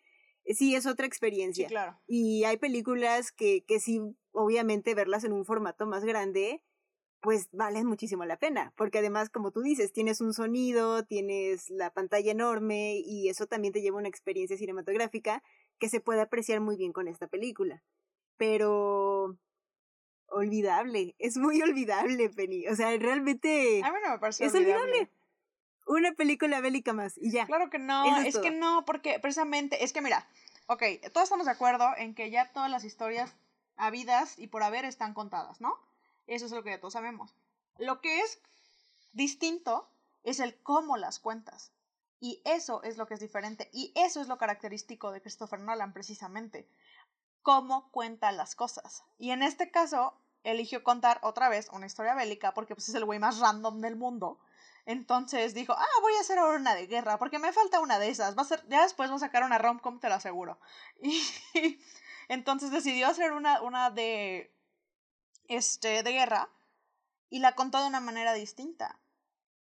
sí 0.46 0.74
es 0.74 0.86
otra 0.86 1.06
experiencia. 1.06 1.68
Sí, 1.68 1.72
claro. 1.72 1.98
Y 2.06 2.44
hay 2.44 2.56
películas 2.56 3.32
que, 3.32 3.64
que 3.66 3.80
sí, 3.80 4.00
obviamente, 4.34 4.94
verlas 4.94 5.24
en 5.24 5.32
un 5.32 5.44
formato 5.44 5.86
más 5.86 6.04
grande, 6.04 6.62
pues 7.20 7.48
valen 7.52 7.86
muchísimo 7.86 8.26
la 8.26 8.38
pena, 8.38 8.74
porque 8.76 8.98
además, 8.98 9.30
como 9.30 9.50
tú 9.50 9.62
dices, 9.62 9.92
tienes 9.92 10.20
un 10.20 10.34
sonido, 10.34 11.06
tienes 11.06 11.70
la 11.70 11.90
pantalla 11.90 12.30
enorme 12.30 13.00
y 13.02 13.30
eso 13.30 13.46
también 13.46 13.72
te 13.72 13.80
lleva 13.80 13.96
una 13.96 14.08
experiencia 14.08 14.58
cinematográfica 14.58 15.42
que 15.78 15.88
se 15.88 16.00
puede 16.00 16.20
apreciar 16.20 16.60
muy 16.60 16.76
bien 16.76 16.92
con 16.92 17.08
esta 17.08 17.26
película. 17.26 17.82
Pero 18.36 19.38
olvidable, 20.26 21.14
es 21.18 21.38
muy 21.38 21.62
olvidable, 21.62 22.28
Penny. 22.28 22.66
O 22.68 22.76
sea, 22.76 22.94
realmente 22.98 23.80
A 23.82 23.90
mí 23.90 23.98
no 24.04 24.10
me 24.10 24.18
parece 24.18 24.44
es 24.44 24.54
olvidable 24.54 25.08
una 25.86 26.12
película 26.12 26.60
bélica 26.60 26.92
más 26.92 27.16
y 27.18 27.30
ya. 27.30 27.46
Claro 27.46 27.70
que 27.70 27.78
no, 27.78 28.20
es, 28.20 28.38
que 28.38 28.50
no, 28.50 28.84
porque 28.84 29.18
precisamente, 29.20 29.84
es 29.84 29.92
que 29.92 30.00
mira, 30.00 30.26
ok, 30.66 30.82
todos 31.12 31.24
estamos 31.24 31.46
de 31.46 31.52
acuerdo 31.52 31.88
en 31.96 32.14
que 32.14 32.30
ya 32.30 32.52
todas 32.52 32.70
las 32.70 32.84
historias 32.84 33.34
habidas 33.76 34.38
y 34.38 34.46
por 34.46 34.62
haber 34.62 34.84
están 34.84 35.14
contadas, 35.14 35.60
¿no? 35.60 35.78
Eso 36.26 36.46
es 36.46 36.52
lo 36.52 36.62
que 36.62 36.70
ya 36.70 36.80
todos 36.80 36.94
sabemos. 36.94 37.34
Lo 37.78 38.00
que 38.00 38.20
es 38.20 38.40
distinto 39.12 39.88
es 40.22 40.40
el 40.40 40.56
cómo 40.62 40.96
las 40.96 41.18
cuentas. 41.18 41.72
Y 42.20 42.40
eso 42.44 42.82
es 42.82 42.96
lo 42.96 43.06
que 43.06 43.14
es 43.14 43.20
diferente. 43.20 43.68
Y 43.72 43.92
eso 43.94 44.20
es 44.20 44.28
lo 44.28 44.38
característico 44.38 45.10
de 45.12 45.20
Christopher 45.20 45.60
Nolan, 45.60 45.92
precisamente. 45.92 46.66
Cómo 47.42 47.90
cuenta 47.90 48.32
las 48.32 48.54
cosas. 48.54 49.04
Y 49.18 49.30
en 49.30 49.42
este 49.42 49.70
caso, 49.70 50.14
eligió 50.44 50.82
contar 50.82 51.18
otra 51.22 51.48
vez 51.48 51.68
una 51.72 51.86
historia 51.86 52.14
bélica 52.14 52.54
porque 52.54 52.74
pues, 52.74 52.88
es 52.88 52.94
el 52.94 53.04
güey 53.04 53.18
más 53.18 53.40
random 53.40 53.80
del 53.80 53.96
mundo. 53.96 54.38
Entonces 54.86 55.54
dijo, 55.54 55.72
ah, 55.72 56.00
voy 56.02 56.14
a 56.14 56.20
hacer 56.20 56.38
ahora 56.38 56.58
una 56.58 56.74
de 56.74 56.86
guerra, 56.86 57.18
porque 57.18 57.38
me 57.38 57.52
falta 57.52 57.80
una 57.80 57.98
de 57.98 58.10
esas. 58.10 58.36
Va 58.36 58.42
a 58.42 58.46
ser, 58.46 58.62
ya 58.68 58.82
después 58.82 59.08
voy 59.08 59.16
a 59.16 59.20
sacar 59.20 59.42
una 59.42 59.58
rom-com, 59.58 59.98
te 59.98 60.08
lo 60.08 60.14
aseguro. 60.14 60.58
Y 61.02 61.80
entonces 62.28 62.70
decidió 62.70 63.08
hacer 63.08 63.32
una, 63.32 63.60
una 63.62 63.90
de, 63.90 64.54
este, 65.48 66.02
de 66.02 66.12
guerra 66.12 66.48
y 67.30 67.40
la 67.40 67.54
contó 67.54 67.80
de 67.80 67.88
una 67.88 68.00
manera 68.00 68.32
distinta. 68.32 68.98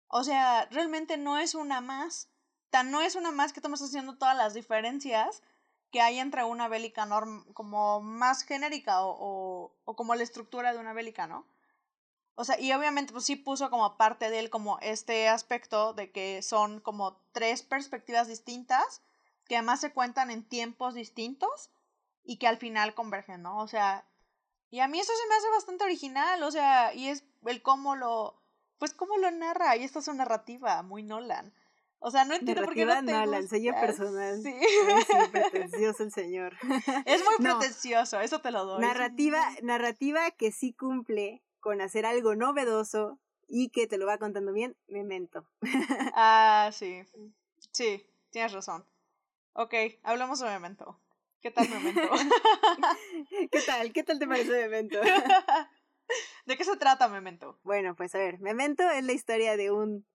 O 0.07 0.23
sea, 0.23 0.67
realmente 0.71 1.17
no 1.17 1.37
es 1.37 1.55
una 1.55 1.81
más. 1.81 2.29
Tan 2.69 2.91
no 2.91 3.01
es 3.01 3.15
una 3.15 3.31
más 3.31 3.53
que 3.53 3.59
estamos 3.59 3.81
haciendo 3.81 4.17
todas 4.17 4.35
las 4.35 4.53
diferencias 4.53 5.43
que 5.91 6.01
hay 6.01 6.19
entre 6.19 6.43
una 6.43 6.67
bélica 6.67 7.05
norm 7.05 7.51
como 7.53 8.01
más 8.01 8.43
genérica 8.43 9.03
o, 9.03 9.15
o, 9.19 9.75
o 9.85 9.95
como 9.95 10.15
la 10.15 10.23
estructura 10.23 10.71
de 10.71 10.79
una 10.79 10.93
bélica, 10.93 11.27
¿no? 11.27 11.47
O 12.35 12.45
sea, 12.45 12.59
y 12.59 12.71
obviamente 12.71 13.11
pues 13.11 13.25
sí 13.25 13.35
puso 13.35 13.69
como 13.69 13.97
parte 13.97 14.29
de 14.29 14.39
él 14.39 14.49
como 14.49 14.79
este 14.79 15.27
aspecto 15.27 15.93
de 15.93 16.11
que 16.11 16.41
son 16.41 16.79
como 16.79 17.19
tres 17.33 17.63
perspectivas 17.63 18.27
distintas 18.27 19.01
que 19.45 19.57
además 19.57 19.81
se 19.81 19.91
cuentan 19.91 20.31
en 20.31 20.47
tiempos 20.47 20.93
distintos 20.93 21.69
y 22.23 22.37
que 22.37 22.47
al 22.47 22.57
final 22.57 22.93
convergen, 22.93 23.41
¿no? 23.41 23.57
O 23.59 23.67
sea, 23.67 24.05
y 24.69 24.79
a 24.81 24.87
mí 24.87 24.99
eso 24.99 25.11
se 25.15 25.27
me 25.29 25.35
hace 25.35 25.49
bastante 25.49 25.83
original, 25.83 26.43
o 26.43 26.51
sea, 26.51 26.93
y 26.93 27.07
es 27.09 27.23
el 27.45 27.61
cómo 27.61 27.95
lo, 27.95 28.41
pues 28.77 28.93
cómo 28.93 29.17
lo 29.17 29.31
narra, 29.31 29.75
y 29.77 29.83
esta 29.83 29.99
es 29.99 30.07
una 30.07 30.19
narrativa 30.19 30.83
muy 30.83 31.03
Nolan. 31.03 31.53
O 32.01 32.11
sea, 32.11 32.23
no 32.23 32.33
entiendo 32.33 32.63
por 32.63 32.73
qué 32.75 32.85
no 32.85 32.93
te 32.95 33.01
Nolan, 33.11 33.47
sello 33.49 33.71
gusta. 33.73 33.85
personal. 33.85 34.41
Sí. 34.41 34.55
Es 34.55 35.29
pretencioso 35.31 36.03
el 36.03 36.11
señor. 36.13 36.55
Es 37.05 37.23
muy 37.25 37.35
No. 37.39 37.57
pretencioso, 37.59 38.21
eso 38.21 38.39
te 38.39 38.51
lo 38.51 38.63
doy. 38.65 38.79
narrativa, 38.81 39.43
narrativa 39.63 40.31
que 40.31 40.51
sí 40.53 40.71
cumple 40.73 41.43
con 41.59 41.81
hacer 41.81 42.05
algo 42.05 42.35
novedoso 42.35 43.19
y 43.49 43.69
que 43.69 43.85
te 43.87 43.97
lo 43.97 44.05
va 44.05 44.17
contando 44.17 44.53
bien, 44.53 44.77
Memento. 44.87 45.45
Ah, 46.13 46.69
sí. 46.73 47.01
Sí, 47.73 48.05
tienes 48.31 48.53
razón. 48.53 48.85
Ok, 49.53 49.73
hablamos 50.03 50.39
de 50.39 50.47
Memento. 50.47 50.97
¿Qué 51.41 51.51
tal 51.51 51.69
Memento? 51.69 52.01
¿Qué 53.51 53.61
tal? 53.65 53.93
¿Qué 53.93 54.03
tal 54.03 54.19
te 54.19 54.27
parece 54.27 54.51
Memento? 54.51 54.99
¿De 56.45 56.57
qué 56.57 56.63
se 56.63 56.75
trata 56.75 57.07
Memento? 57.07 57.59
Bueno, 57.63 57.95
pues 57.95 58.13
a 58.15 58.17
ver, 58.17 58.39
Memento 58.39 58.89
es 58.89 59.05
la 59.05 59.13
historia 59.13 59.55
de 59.55 59.71
un, 59.71 60.05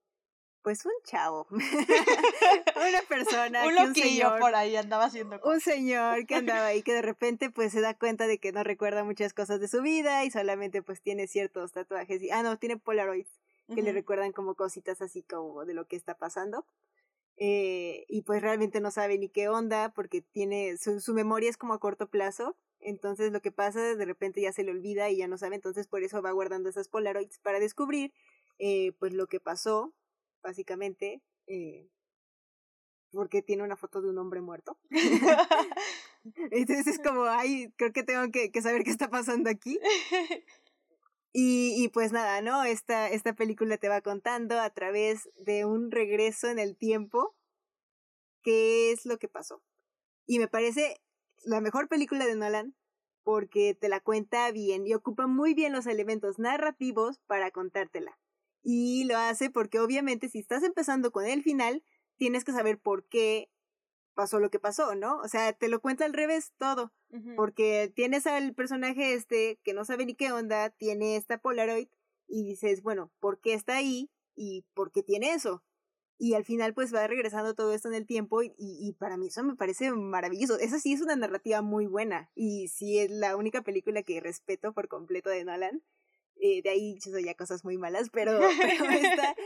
pues 0.63 0.85
un 0.85 0.93
chavo, 1.05 1.47
una 1.51 3.03
persona, 3.09 3.65
Un 3.65 3.75
que 3.75 3.83
un 3.83 3.95
señor, 3.95 4.39
por 4.39 4.55
ahí 4.55 4.77
andaba 4.77 5.05
haciendo 5.05 5.37
un 5.37 5.43
cosas. 5.43 5.63
señor 5.63 6.27
que 6.27 6.35
andaba 6.35 6.67
ahí 6.67 6.83
que 6.83 6.93
de 6.93 7.03
repente 7.03 7.49
pues 7.51 7.73
se 7.73 7.81
da 7.81 7.95
cuenta 7.95 8.27
de 8.27 8.39
que 8.39 8.53
no 8.53 8.63
recuerda 8.63 9.05
muchas 9.05 9.33
cosas 9.33 9.61
de 9.61 9.69
su 9.69 9.81
vida 9.81 10.25
y 10.25 10.31
solamente 10.31 10.83
pues 10.83 11.01
tiene 11.01 11.27
ciertos 11.27 11.73
tatuajes 11.73 12.21
y, 12.23 12.31
ah 12.31 12.43
no, 12.43 12.59
tiene 12.59 12.77
polaroids 12.77 13.41
que 13.75 13.81
le 13.81 13.93
recuerdan 13.93 14.33
como 14.33 14.57
cositas 14.57 15.01
así 15.01 15.23
como 15.23 15.65
de 15.65 15.73
lo 15.73 15.87
que 15.87 15.97
está 15.97 16.19
pasando. 16.19 16.67
Eh, 17.37 18.05
y 18.09 18.23
pues 18.23 18.43
realmente 18.43 18.81
no 18.81 18.91
sabe 18.91 19.19
ni 19.19 19.29
qué 19.29 19.49
onda 19.49 19.93
porque 19.93 20.23
tiene 20.23 20.77
su, 20.79 21.01
su 21.01 21.15
memoria 21.15 21.51
es 21.51 21.57
como 21.57 21.75
a 21.75 21.81
corto 21.81 22.09
plazo. 22.09 22.57
Entonces 22.81 23.33
lo 23.33 23.41
que 23.41 23.53
pasa 23.53 23.97
de 23.97 24.05
repente 24.05 24.41
ya 24.43 24.53
se 24.53 24.63
le 24.65 24.71
olvida 24.73 25.11
y 25.11 25.17
ya 25.17 25.29
no 25.29 25.39
sabe. 25.39 25.57
Entonces 25.57 25.89
por 25.89 26.03
eso 26.03 26.23
va 26.23 26.33
guardando 26.33 26.69
esas 26.69 26.89
Polaroids 26.89 27.39
para 27.41 27.61
descubrir 27.61 28.13
eh, 28.59 28.93
pues 28.99 29.13
lo 29.15 29.27
que 29.27 29.41
pasó, 29.41 29.93
básicamente. 30.43 31.23
eh, 31.47 31.89
porque 33.13 33.43
tiene 33.43 33.63
una 33.63 33.77
foto 33.77 34.03
de 34.03 34.11
un 34.11 34.19
hombre 34.19 34.41
muerto. 34.41 34.77
Entonces 36.51 36.87
es 36.87 36.99
como, 36.99 37.25
ay, 37.25 37.73
creo 37.77 37.93
que 37.93 38.03
tengo 38.03 38.31
que, 38.31 38.51
que 38.51 38.63
saber 38.63 38.83
qué 38.85 38.91
está 38.91 39.09
pasando 39.09 39.51
aquí. 39.51 39.79
Y, 41.37 41.89
pues 41.89 42.13
nada, 42.13 42.41
¿no? 42.43 42.63
Esta, 42.63 43.09
esta 43.09 43.33
película 43.33 43.77
te 43.77 43.89
va 43.89 44.03
contando 44.03 44.61
a 44.61 44.71
través 44.71 45.29
de 45.37 45.65
un 45.65 45.91
regreso 45.91 46.49
en 46.49 46.61
el 46.61 46.77
tiempo 46.77 47.35
qué 48.45 48.93
es 48.93 49.05
lo 49.05 49.19
que 49.19 49.27
pasó. 49.27 49.61
Y 50.27 50.39
me 50.39 50.47
parece 50.47 51.03
la 51.45 51.61
mejor 51.61 51.89
película 51.89 52.25
de 52.25 52.37
Nolan 52.37 52.77
porque 53.25 53.75
te 53.75 53.89
la 53.89 53.99
cuenta 53.99 54.49
bien 54.53 54.87
y 54.87 54.95
ocupa 54.95 55.27
muy 55.27 55.55
bien 55.55 55.73
los 55.73 55.87
elementos 55.89 56.39
narrativos 56.39 57.19
para 57.27 57.51
contártela. 57.51 58.17
Y 58.63 59.03
lo 59.03 59.17
hace 59.19 59.51
porque 59.51 59.81
obviamente 59.81 60.29
si 60.29 60.39
estás 60.39 60.63
empezando 60.63 61.11
con 61.11 61.27
el 61.27 61.43
final, 61.43 61.83
tienes 62.17 62.45
que 62.45 62.53
saber 62.53 62.79
por 62.79 63.09
qué 63.09 63.51
pasó 64.15 64.41
lo 64.41 64.51
que 64.51 64.59
pasó, 64.59 64.95
¿no? 64.95 65.19
O 65.19 65.29
sea, 65.29 65.53
te 65.53 65.69
lo 65.69 65.81
cuenta 65.81 66.05
al 66.05 66.13
revés 66.13 66.53
todo. 66.57 66.93
Porque 67.37 67.93
tienes 67.95 68.27
al 68.27 68.55
personaje 68.55 69.15
este 69.15 69.61
que 69.63 69.73
no 69.73 69.85
sabe 69.85 70.05
ni 70.05 70.17
qué 70.17 70.33
onda, 70.33 70.71
tiene 70.71 71.15
esta 71.15 71.39
Polaroid 71.39 71.87
y 72.27 72.45
dices, 72.45 72.83
bueno, 72.83 73.13
¿por 73.21 73.41
qué 73.41 73.55
está 73.55 73.77
ahí? 73.77 74.11
¿Y 74.35 74.65
por 74.75 74.91
qué 74.91 75.05
tiene 75.05 75.33
eso? 75.33 75.63
Y 76.19 76.35
al 76.35 76.45
final 76.45 76.75
pues 76.75 76.93
va 76.93 77.07
regresando 77.07 77.55
todo 77.55 77.73
esto 77.73 77.87
en 77.87 77.95
el 77.95 78.07
tiempo 78.07 78.43
y, 78.43 78.49
y, 78.59 78.89
y 78.89 78.93
para 78.95 79.17
mí 79.17 79.29
eso 79.29 79.45
me 79.45 79.55
parece 79.55 79.93
maravilloso. 79.93 80.59
Esa 80.59 80.81
sí 80.81 80.93
es 80.93 81.03
una 81.03 81.15
narrativa 81.15 81.63
muy 81.63 81.87
buena 81.87 82.31
y 82.35 82.67
sí 82.67 82.99
es 82.99 83.13
la 83.13 83.37
única 83.37 83.63
película 83.63 84.03
que 84.03 84.21
respeto 84.21 84.73
por 84.73 84.89
completo 84.89 85.31
de 85.31 85.45
Nolan. 85.45 85.83
Eh, 86.37 86.63
de 86.63 86.71
ahí 86.71 86.97
hizo 86.97 87.19
ya 87.21 87.35
cosas 87.35 87.65
muy 87.65 87.79
malas, 87.79 88.11
pero, 88.11 88.39
pero 88.61 88.91
esta, 88.91 89.37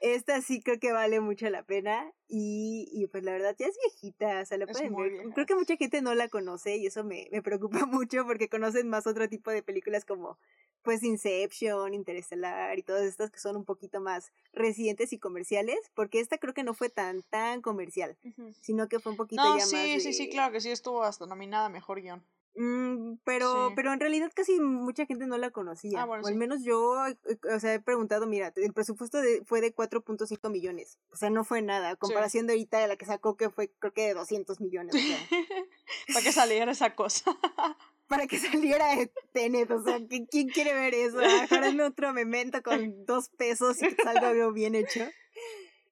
esta 0.00 0.40
sí 0.40 0.62
creo 0.62 0.78
que 0.80 0.92
vale 0.92 1.20
mucho 1.20 1.48
la 1.50 1.62
pena 1.62 2.12
y, 2.28 2.88
y 2.92 3.06
pues 3.08 3.22
la 3.24 3.32
verdad 3.32 3.54
ya 3.58 3.66
es 3.66 3.76
viejita, 3.84 4.40
o 4.40 4.46
sea, 4.46 4.56
la 4.58 4.66
pueden 4.66 4.94
ver. 4.96 5.10
vieja. 5.10 5.34
Creo 5.34 5.46
que 5.46 5.54
mucha 5.54 5.76
gente 5.76 6.00
no 6.02 6.14
la 6.14 6.28
conoce 6.28 6.76
y 6.76 6.86
eso 6.86 7.04
me, 7.04 7.28
me 7.30 7.42
preocupa 7.42 7.80
mucho 7.86 8.24
porque 8.26 8.48
conocen 8.48 8.88
más 8.88 9.06
otro 9.06 9.28
tipo 9.28 9.50
de 9.50 9.62
películas 9.62 10.04
como 10.04 10.38
pues 10.82 11.02
Inception, 11.02 11.92
Interestelar 11.92 12.78
y 12.78 12.82
todas 12.82 13.04
estas 13.04 13.30
que 13.30 13.38
son 13.38 13.56
un 13.56 13.64
poquito 13.64 14.00
más 14.00 14.32
recientes 14.52 15.12
y 15.12 15.18
comerciales, 15.18 15.78
porque 15.94 16.20
esta 16.20 16.38
creo 16.38 16.54
que 16.54 16.64
no 16.64 16.74
fue 16.74 16.88
tan 16.88 17.22
tan 17.24 17.60
comercial, 17.60 18.16
sino 18.62 18.88
que 18.88 18.98
fue 18.98 19.12
un 19.12 19.18
poquito 19.18 19.42
No, 19.42 19.58
ya 19.58 19.66
sí, 19.66 19.76
más 19.76 20.02
sí, 20.02 20.12
sí, 20.12 20.30
claro 20.30 20.52
que 20.52 20.60
sí, 20.60 20.70
estuvo 20.70 21.02
hasta 21.02 21.26
nominada 21.26 21.68
Mejor 21.68 22.00
Guión. 22.00 22.24
Mm, 22.56 23.14
pero, 23.24 23.68
Sí. 23.68 23.72
pero 23.76 23.92
en 23.92 24.00
realidad 24.00 24.30
casi 24.34 24.58
mucha 24.60 25.06
gente 25.06 25.26
no 25.26 25.38
la 25.38 25.50
conocía. 25.50 26.02
Ah, 26.02 26.04
bueno, 26.04 26.24
o 26.24 26.26
al 26.26 26.32
sí. 26.34 26.38
menos 26.38 26.62
yo, 26.64 27.06
eh, 27.06 27.16
o 27.54 27.60
sea, 27.60 27.74
he 27.74 27.80
preguntado, 27.80 28.26
mira, 28.26 28.52
el 28.56 28.72
presupuesto 28.72 29.20
de, 29.22 29.42
fue 29.46 29.60
de 29.60 29.72
4.5 29.74 30.50
millones. 30.50 30.98
O 31.12 31.16
sea, 31.16 31.30
no 31.30 31.44
fue 31.44 31.62
nada. 31.62 31.94
Comparación 31.96 32.46
de 32.46 32.54
ahorita 32.54 32.78
de 32.80 32.88
la 32.88 32.96
que 32.96 33.06
sacó, 33.06 33.36
que 33.36 33.50
fue 33.50 33.70
creo 33.78 33.92
que 33.92 34.02
de 34.08 34.14
200 34.14 34.60
millones. 34.60 34.94
O 34.94 34.98
sea, 34.98 35.18
Para 36.14 36.22
que 36.24 36.32
saliera 36.32 36.72
esa 36.72 36.94
cosa. 36.94 37.24
para 38.08 38.26
que 38.26 38.38
saliera 38.38 38.96
de 38.96 39.12
Tenet. 39.32 39.70
O 39.70 39.82
sea, 39.84 39.98
¿qui- 40.00 40.26
¿quién 40.28 40.48
quiere 40.48 40.74
ver 40.74 40.94
eso? 40.94 41.18
Mejor 41.18 41.62
otro 41.86 42.12
memento 42.12 42.60
con 42.64 43.04
dos 43.06 43.28
pesos 43.28 43.80
y 43.80 43.94
que 43.94 44.02
salga 44.02 44.30
algo 44.30 44.52
bien 44.52 44.74
hecho. 44.74 45.06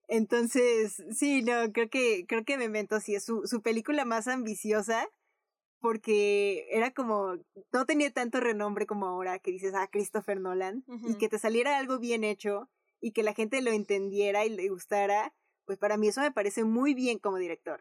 Entonces, 0.08 1.02
sí, 1.12 1.42
no, 1.42 1.70
creo 1.72 1.88
que, 1.90 2.24
creo 2.26 2.44
que 2.44 2.56
Memento 2.56 2.98
sí 3.00 3.14
es 3.14 3.24
su, 3.24 3.42
su 3.46 3.60
película 3.62 4.04
más 4.04 4.26
ambiciosa 4.26 5.06
porque 5.80 6.66
era 6.70 6.92
como, 6.92 7.36
no 7.72 7.86
tenía 7.86 8.10
tanto 8.12 8.40
renombre 8.40 8.86
como 8.86 9.06
ahora 9.06 9.38
que 9.38 9.50
dices, 9.50 9.74
ah, 9.74 9.88
Christopher 9.90 10.40
Nolan, 10.40 10.84
y 11.04 11.16
que 11.18 11.28
te 11.28 11.38
saliera 11.38 11.78
algo 11.78 11.98
bien 11.98 12.24
hecho 12.24 12.68
y 13.00 13.12
que 13.12 13.22
la 13.22 13.34
gente 13.34 13.60
lo 13.62 13.70
entendiera 13.70 14.44
y 14.44 14.50
le 14.50 14.68
gustara, 14.68 15.32
pues 15.64 15.78
para 15.78 15.96
mí 15.96 16.08
eso 16.08 16.20
me 16.20 16.32
parece 16.32 16.64
muy 16.64 16.94
bien 16.94 17.18
como 17.18 17.38
director. 17.38 17.80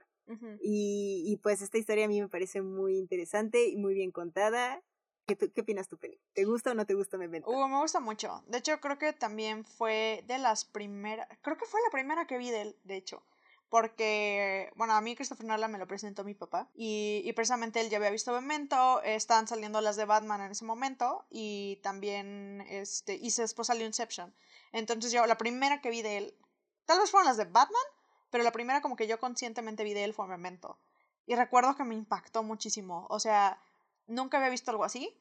Y, 0.62 1.24
y 1.26 1.38
pues 1.38 1.62
esta 1.62 1.78
historia 1.78 2.06
a 2.06 2.08
mí 2.08 2.20
me 2.22 2.28
parece 2.30 2.62
muy 2.62 2.98
interesante 2.98 3.68
y 3.70 3.78
muy 3.78 3.94
bien 3.94 4.12
contada. 4.12 4.82
¿Qué, 5.26 5.36
tú- 5.36 5.52
qué 5.54 5.62
opinas 5.62 5.88
tú, 5.88 5.98
Penny? 5.98 6.20
¿Te 6.34 6.46
gusta 6.46 6.72
o 6.72 6.74
no 6.74 6.86
te 6.86 6.94
gusta 6.94 7.18
Memento? 7.18 7.50
Uh, 7.50 7.68
me 7.68 7.78
gusta 7.80 8.00
mucho. 8.00 8.44
De 8.48 8.58
hecho, 8.60 8.80
creo 8.80 8.98
que 8.98 9.14
también 9.14 9.66
fue 9.66 10.24
de 10.28 10.38
las 10.38 10.66
primeras. 10.66 11.28
Creo 11.42 11.58
que 11.58 11.66
fue 11.66 11.80
la 11.86 11.92
primera 11.92 12.28
que 12.28 12.38
vi 12.38 12.50
de 12.50 12.62
él, 12.62 12.76
de 12.84 12.96
hecho. 12.98 13.24
Porque, 13.70 14.72
bueno, 14.76 14.94
a 14.94 15.02
mí 15.02 15.16
Christopher 15.16 15.46
Nolan 15.46 15.72
me 15.72 15.78
lo 15.78 15.88
presentó 15.88 16.24
mi 16.24 16.34
papá. 16.34 16.70
Y, 16.74 17.22
y 17.26 17.34
precisamente 17.34 17.82
él 17.82 17.90
ya 17.90 17.98
había 17.98 18.10
visto 18.10 18.32
Memento. 18.32 19.02
Estaban 19.04 19.48
saliendo 19.48 19.82
las 19.82 19.98
de 19.98 20.06
Batman 20.06 20.42
en 20.42 20.52
ese 20.52 20.64
momento. 20.64 21.26
Y 21.30 21.80
también, 21.84 22.66
este, 22.70 23.16
y 23.16 23.30
después 23.30 23.68
salió 23.68 23.86
Inception. 23.86 24.34
Entonces 24.72 25.12
yo, 25.12 25.26
la 25.26 25.38
primera 25.38 25.82
que 25.82 25.90
vi 25.90 26.02
de 26.02 26.18
él. 26.18 26.38
Tal 26.86 27.00
vez 27.00 27.12
fueron 27.12 27.28
las 27.28 27.38
de 27.38 27.46
Batman. 27.46 27.82
Pero 28.30 28.44
la 28.44 28.52
primera 28.52 28.82
como 28.82 28.96
que 28.96 29.08
yo 29.08 29.20
conscientemente 29.20 29.84
vi 29.84 29.94
de 29.94 30.04
él 30.04 30.14
fue 30.14 30.28
Memento. 30.28 30.80
Y 31.26 31.36
recuerdo 31.36 31.76
que 31.76 31.84
me 31.84 31.96
impactó 31.96 32.44
muchísimo. 32.44 33.06
O 33.10 33.20
sea, 33.20 33.62
nunca 34.08 34.38
había 34.38 34.50
visto 34.50 34.72
algo 34.72 34.84
así. 34.84 35.18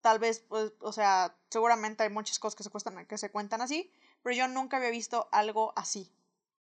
Tal 0.00 0.18
vez, 0.18 0.40
pues, 0.40 0.72
o 0.80 0.92
sea, 0.92 1.36
seguramente 1.50 2.02
hay 2.02 2.08
muchas 2.08 2.38
cosas 2.38 2.56
que 2.56 2.62
se, 2.62 2.70
cuestan, 2.70 3.06
que 3.06 3.18
se 3.18 3.30
cuentan 3.30 3.60
así, 3.60 3.92
pero 4.22 4.34
yo 4.34 4.48
nunca 4.48 4.78
había 4.78 4.88
visto 4.90 5.28
algo 5.30 5.74
así. 5.76 6.10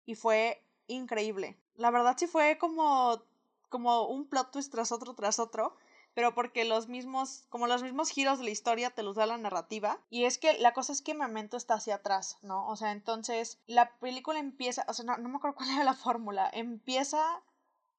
Y 0.05 0.17
fue 0.17 0.65
increíble. 0.95 1.59
La 1.77 1.91
verdad 1.91 2.17
sí 2.19 2.27
fue 2.27 2.59
como, 2.59 3.23
como 3.69 4.07
un 4.07 4.29
plot 4.29 4.51
twist 4.51 4.73
tras 4.73 4.93
otro, 4.93 5.15
tras 5.15 5.39
otro, 5.39 5.77
pero 6.15 6.35
porque 6.35 6.65
los 6.65 6.89
mismos, 6.89 7.47
como 7.49 7.67
los 7.67 7.83
mismos 7.83 8.11
giros 8.11 8.39
de 8.39 8.45
la 8.45 8.51
historia 8.51 8.91
te 8.91 9.03
los 9.03 9.17
da 9.17 9.27
la 9.27 9.39
narrativa. 9.39 9.99
Y 10.11 10.25
es 10.25 10.39
que 10.39 10.59
la 10.59 10.73
cosa 10.73 10.93
es 10.93 11.03
que 11.03 11.15
Memento 11.15 11.57
está 11.57 11.75
hacia 11.75 11.97
atrás, 11.97 12.39
¿no? 12.43 12.69
O 12.69 12.77
sea, 12.77 12.93
entonces 12.93 13.59
la 13.67 13.97
película 13.99 14.39
empieza, 14.39 14.85
o 14.89 14.95
sea, 14.95 15.05
no, 15.05 15.17
no 15.17 15.29
me 15.29 15.37
acuerdo 15.37 15.57
cuál 15.59 15.71
era 15.71 15.85
la 15.85 15.95
fórmula, 15.95 16.51
empieza, 16.53 17.43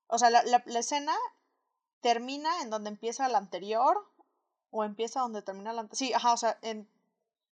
o 0.08 0.18
sea, 0.18 0.30
la, 0.30 0.44
la, 0.44 0.64
la 0.66 0.80
escena 0.80 1.14
termina 2.04 2.62
en 2.62 2.70
donde 2.70 2.89
empieza 2.89 3.30
la 3.30 3.39
anterior 3.39 4.06
o 4.70 4.84
empieza 4.84 5.22
donde 5.22 5.41
termina 5.41 5.72
la 5.72 5.88
sí 5.94 6.14
ajá 6.14 6.34
o 6.34 6.38
sea 6.38 6.60
en, 6.62 6.88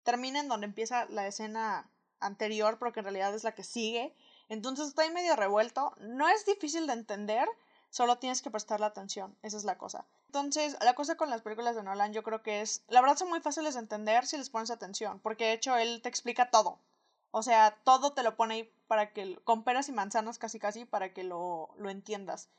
termina 0.04 0.42
en 0.42 0.50
donde 0.50 0.66
empieza 0.66 1.06
la 1.06 1.26
escena 1.26 1.90
anterior 2.20 2.78
pero 2.78 2.92
que 2.92 3.00
en 3.00 3.06
realidad 3.06 3.34
es 3.34 3.46
la 3.46 3.54
que 3.54 3.64
sigue 3.64 4.14
entonces 4.50 4.88
está 4.88 5.04
ahí 5.04 5.12
medio 5.12 5.36
revuelto. 5.36 5.94
No 6.00 6.28
es 6.28 6.46
difícil 6.46 6.88
de 6.88 6.94
entender 6.94 7.48
solo 7.90 8.18
tienes 8.18 8.42
que 8.42 8.50
prestarle 8.52 8.86
atención. 8.86 9.38
Esa 9.44 9.58
es 9.58 9.64
la 9.64 9.78
cosa. 9.78 10.06
Entonces 10.28 10.78
la 10.82 10.96
cosa 10.96 11.16
con 11.16 11.30
las 11.30 11.42
películas 11.42 11.76
de 11.76 11.84
Nolan 11.84 12.14
yo 12.14 12.24
creo 12.24 12.42
que 12.42 12.62
es 12.62 12.84
la 12.88 13.02
verdad 13.02 13.18
son 13.18 13.30
muy 13.30 13.40
fáciles 13.40 13.76
de 13.76 13.82
entender 13.82 14.26
si 14.26 14.38
les 14.38 14.50
pones 14.50 14.72
atención 14.72 15.20
porque 15.20 15.46
de 15.46 15.54
hecho 15.54 15.78
él 15.78 16.02
te 16.02 16.10
explica 16.10 16.50
todo. 16.50 16.80
O 17.32 17.44
sea 17.44 17.78
todo 17.84 18.14
te 18.14 18.24
lo 18.24 18.36
pone 18.36 18.56
ahí 18.56 18.74
para 18.88 19.14
que 19.14 19.38
con 19.44 19.64
peras 19.64 19.90
y 19.90 19.92
manzanas 19.92 20.40
casi 20.40 20.60
casi 20.60 20.86
para 20.86 21.14
que 21.14 21.24
lo, 21.24 21.70
lo 21.78 21.90
entiendas. 21.90 22.50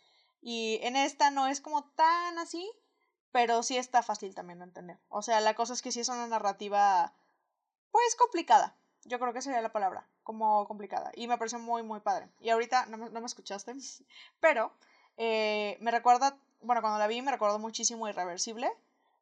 Y 0.41 0.79
en 0.83 0.97
esta 0.97 1.31
no 1.31 1.49
es 1.49 1.61
como 1.61 1.85
tan 1.85 2.39
así 2.39 2.71
pero 3.35 3.65
sí 3.65 3.77
está 3.77 4.05
fácil 4.05 4.33
también 4.33 4.61
de 4.61 4.67
entender. 4.67 4.97
O 5.09 5.21
sea, 5.21 5.41
la 5.41 5.55
cosa 5.55 5.73
es 5.73 5.83
que 5.83 5.91
sí 5.91 5.99
es 5.99 6.09
una 6.09 6.29
narrativa, 6.29 7.13
pues 7.91 8.15
complicada. 8.15 8.77
Yo 9.05 9.19
creo 9.19 9.33
que 9.33 9.43
sería 9.43 9.61
la 9.61 9.73
palabra, 9.73 10.07
como 10.23 10.67
complicada. 10.67 11.11
Y 11.15 11.29
me 11.29 11.39
pareció 11.39 11.59
muy, 11.59 11.83
muy 11.83 12.01
padre. 12.01 12.29
Y 12.41 12.51
ahorita 12.51 12.87
no 12.87 12.97
me, 12.97 13.11
no 13.11 13.21
me 13.21 13.27
escuchaste, 13.27 13.75
pero 14.41 14.73
eh, 15.17 15.77
me 15.81 15.91
recuerda, 15.91 16.37
bueno, 16.63 16.81
cuando 16.81 16.99
la 16.99 17.07
vi 17.07 17.23
me 17.23 17.31
recordó 17.31 17.59
muchísimo 17.59 18.09
Irreversible. 18.09 18.71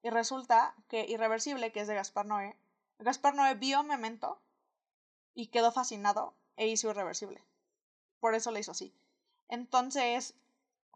Y 0.02 0.10
resulta 0.10 0.74
que 0.88 1.04
Irreversible, 1.08 1.70
que 1.70 1.80
es 1.80 1.88
de 1.88 1.94
Gaspar 1.94 2.26
Noé, 2.26 2.56
Gaspar 2.98 3.34
Noé 3.34 3.54
vio 3.54 3.82
Memento 3.82 4.38
y 5.34 5.46
quedó 5.48 5.72
fascinado 5.72 6.34
e 6.56 6.66
hizo 6.66 6.90
Irreversible. 6.90 7.40
por 8.20 8.34
eso 8.34 8.52
le 8.52 8.60
hizo 8.60 8.70
así. 8.70 8.92
Entonces, 9.48 10.34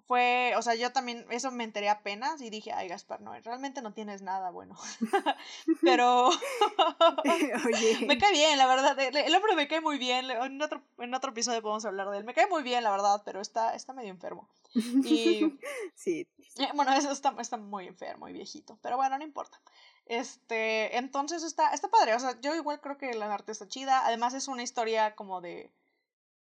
fue, 0.07 0.55
o 0.57 0.63
sea, 0.63 0.75
yo 0.77 0.93
también, 0.93 1.27
eso 1.31 1.51
me 1.51 1.65
enteré 1.65 1.89
apenas 1.89 2.41
y 2.41 2.49
dije, 2.49 2.73
ay, 2.73 2.89
Gaspar, 2.89 3.21
no, 3.21 3.33
realmente 3.41 3.83
no 3.83 3.93
tienes 3.93 4.23
nada 4.23 4.51
bueno. 4.51 4.77
Pero 5.83 6.29
Oye. 7.67 8.07
me 8.07 8.17
cae 8.17 8.33
bien, 8.33 8.57
la 8.57 8.67
verdad, 8.67 8.99
el, 8.99 9.35
hombre 9.35 9.57
me 9.57 9.67
cae 9.67 9.81
muy 9.81 9.99
bien, 9.99 10.31
en 10.31 10.63
otro, 10.63 10.83
en 10.99 11.13
otro 11.13 11.31
episodio 11.33 11.61
podemos 11.61 11.85
hablar 11.85 12.09
de 12.11 12.19
él, 12.19 12.25
me 12.25 12.35
cae 12.35 12.47
muy 12.47 12.63
bien, 12.63 12.85
la 12.85 12.93
verdad, 12.93 13.23
pero 13.25 13.41
está, 13.41 13.75
está 13.75 13.93
medio 13.93 14.11
enfermo. 14.11 14.49
Y 14.75 15.59
sí. 15.95 16.29
Eh, 16.59 16.69
bueno, 16.75 16.93
eso 16.93 17.11
está, 17.11 17.35
está 17.41 17.57
muy 17.57 17.87
enfermo 17.87 18.29
y 18.29 18.33
viejito, 18.33 18.79
pero 18.83 18.97
bueno, 18.97 19.19
no 19.19 19.25
importa. 19.25 19.61
Este, 20.07 20.97
entonces 20.99 21.43
está, 21.43 21.75
está 21.75 21.89
padre, 21.89 22.15
o 22.15 22.21
sea, 22.21 22.41
yo 22.41 22.55
igual 22.55 22.81
creo 22.81 22.97
que 22.97 23.13
la 23.15 23.33
arte 23.33 23.51
está 23.51 23.67
chida, 23.67 24.07
además 24.07 24.35
es 24.35 24.47
una 24.47 24.63
historia 24.63 25.17
como 25.17 25.41
de 25.41 25.73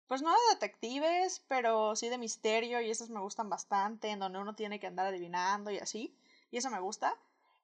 pues 0.09 0.23
no 0.23 0.31
de 0.31 0.55
detectives, 0.55 1.45
pero 1.49 1.95
sí 1.95 2.09
de 2.09 2.19
misterio 2.19 2.81
y 2.81 2.91
esas 2.91 3.11
me 3.11 3.21
gustan 3.21 3.51
bastante, 3.51 4.09
en 4.09 4.19
donde 4.19 4.39
uno 4.39 4.55
tiene 4.55 4.81
que 4.81 4.87
andar 4.87 5.07
adivinando 5.07 5.71
y 5.71 5.79
así, 5.79 6.17
y 6.51 6.57
eso 6.57 6.71
me 6.71 6.81
gusta. 6.81 7.15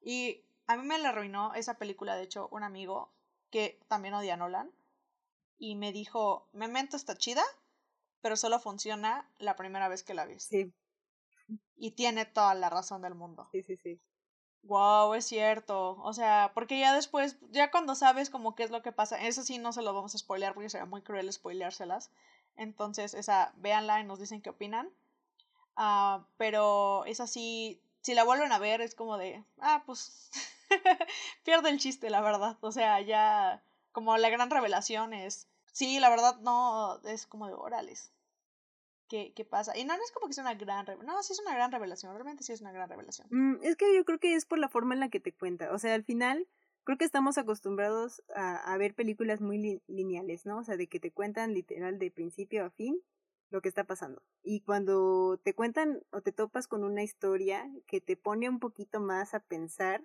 Y 0.03 0.43
a 0.67 0.77
mí 0.77 0.87
me 0.87 0.99
le 0.99 1.09
arruinó 1.09 1.55
esa 1.55 1.75
película, 1.75 2.15
de 2.17 2.25
hecho, 2.25 2.49
un 2.53 2.63
amigo 2.63 3.11
que 3.51 3.81
también 3.89 4.15
odia 4.15 4.35
a 4.35 4.37
Nolan, 4.37 4.71
y 5.59 5.75
me 5.77 5.93
dijo, 5.93 6.47
Memento 6.53 6.97
está 6.97 7.17
chida, 7.17 7.43
pero 8.21 8.37
solo 8.37 8.59
funciona 8.59 9.29
la 9.39 9.57
primera 9.57 9.89
vez 9.89 10.03
que 10.03 10.15
la 10.15 10.27
ves. 10.27 10.45
Sí. 10.45 10.73
Y 11.77 11.93
tiene 11.93 12.27
toda 12.27 12.55
la 12.55 12.71
razón 12.71 13.03
del 13.03 13.15
mundo. 13.15 13.49
Sí, 13.53 13.63
sí, 13.63 13.77
sí. 13.77 14.01
Wow, 14.63 15.15
es 15.15 15.27
cierto. 15.27 15.97
O 16.03 16.13
sea, 16.15 16.53
porque 16.55 16.79
ya 16.79 16.95
después, 16.95 17.37
ya 17.51 17.71
cuando 17.71 17.95
sabes 17.95 18.31
como 18.31 18.55
qué 18.55 18.63
es 18.63 18.71
lo 18.71 18.83
que 18.83 18.93
pasa, 18.93 19.21
eso 19.21 19.43
sí 19.43 19.59
no 19.59 19.73
se 19.73 19.83
lo 19.83 19.93
vamos 19.93 20.15
a 20.15 20.19
spoilear 20.19 20.55
porque 20.55 20.71
sería 20.71 20.87
muy 20.87 21.03
cruel 21.03 21.31
spoileárselas. 21.31 22.11
Entonces, 22.57 23.15
esa, 23.15 23.53
véanla 23.57 24.01
y 24.01 24.05
nos 24.05 24.19
dicen 24.19 24.43
qué 24.43 24.51
opinan. 24.51 24.91
Uh, 25.77 26.25
pero 26.37 27.05
es 27.05 27.21
así, 27.21 27.81
si 28.01 28.15
la 28.15 28.25
vuelven 28.25 28.53
a 28.53 28.59
ver, 28.59 28.81
es 28.81 28.95
como 28.95 29.19
de, 29.19 29.45
ah, 29.59 29.83
pues, 29.87 30.31
pierde 31.45 31.71
el 31.71 31.79
chiste, 31.79 32.11
la 32.11 32.21
verdad. 32.21 32.59
O 32.61 32.71
sea, 32.71 33.01
ya, 33.01 33.63
como 33.93 34.17
la 34.17 34.31
gran 34.31 34.51
revelación 34.51 35.15
es, 35.15 35.49
sí, 35.73 35.99
la 36.01 36.11
verdad 36.11 36.39
no, 36.41 37.01
es 37.05 37.27
como 37.27 37.47
de 37.49 37.55
orales. 37.55 38.13
¿Qué, 39.09 39.33
¿Qué 39.35 39.45
pasa? 39.45 39.77
Y 39.77 39.85
no, 39.85 39.95
es 39.95 40.13
como 40.13 40.29
que 40.29 40.33
sea 40.33 40.45
una 40.45 40.55
gran 40.55 40.87
revelación. 40.87 41.15
No, 41.15 41.23
sí 41.23 41.33
es 41.33 41.41
una 41.41 41.55
gran 41.55 41.73
revelación, 41.73 42.15
realmente 42.15 42.43
sí 42.43 42.53
es 42.53 42.61
una 42.61 42.73
gran 42.73 42.89
revelación. 42.89 43.27
Mm, 43.31 43.63
es 43.63 43.77
que 43.77 43.95
yo 43.95 44.05
creo 44.05 44.19
que 44.19 44.35
es 44.35 44.47
por 44.47 44.59
la 44.59 44.69
forma 44.69 44.95
en 44.95 45.01
la 45.01 45.09
que 45.11 45.21
te 45.21 45.33
cuenta. 45.33 45.73
O 45.73 45.79
sea, 45.79 45.95
al 45.95 46.05
final, 46.05 46.49
creo 46.85 46.99
que 46.99 47.05
estamos 47.05 47.39
acostumbrados 47.39 48.23
a, 48.35 48.57
a 48.73 48.79
ver 48.79 48.95
películas 48.95 49.41
muy 49.41 49.83
lineales, 49.87 50.47
¿no? 50.47 50.59
O 50.59 50.65
sea, 50.65 50.77
de 50.77 50.87
que 50.87 51.01
te 51.01 51.11
cuentan 51.11 51.55
literal 51.55 51.99
de 51.99 52.11
principio 52.11 52.65
a 52.65 52.71
fin 52.71 53.01
lo 53.51 53.63
que 53.63 53.69
está 53.69 53.85
pasando. 53.85 54.23
Y 54.43 54.61
cuando 54.63 55.39
te 55.43 55.55
cuentan 55.55 56.03
o 56.11 56.21
te 56.21 56.33
topas 56.33 56.67
con 56.67 56.85
una 56.85 57.03
historia 57.03 57.71
que 57.87 58.01
te 58.01 58.17
pone 58.17 58.49
un 58.49 58.59
poquito 58.59 59.01
más 59.01 59.35
a 59.35 59.41
pensar 59.41 60.03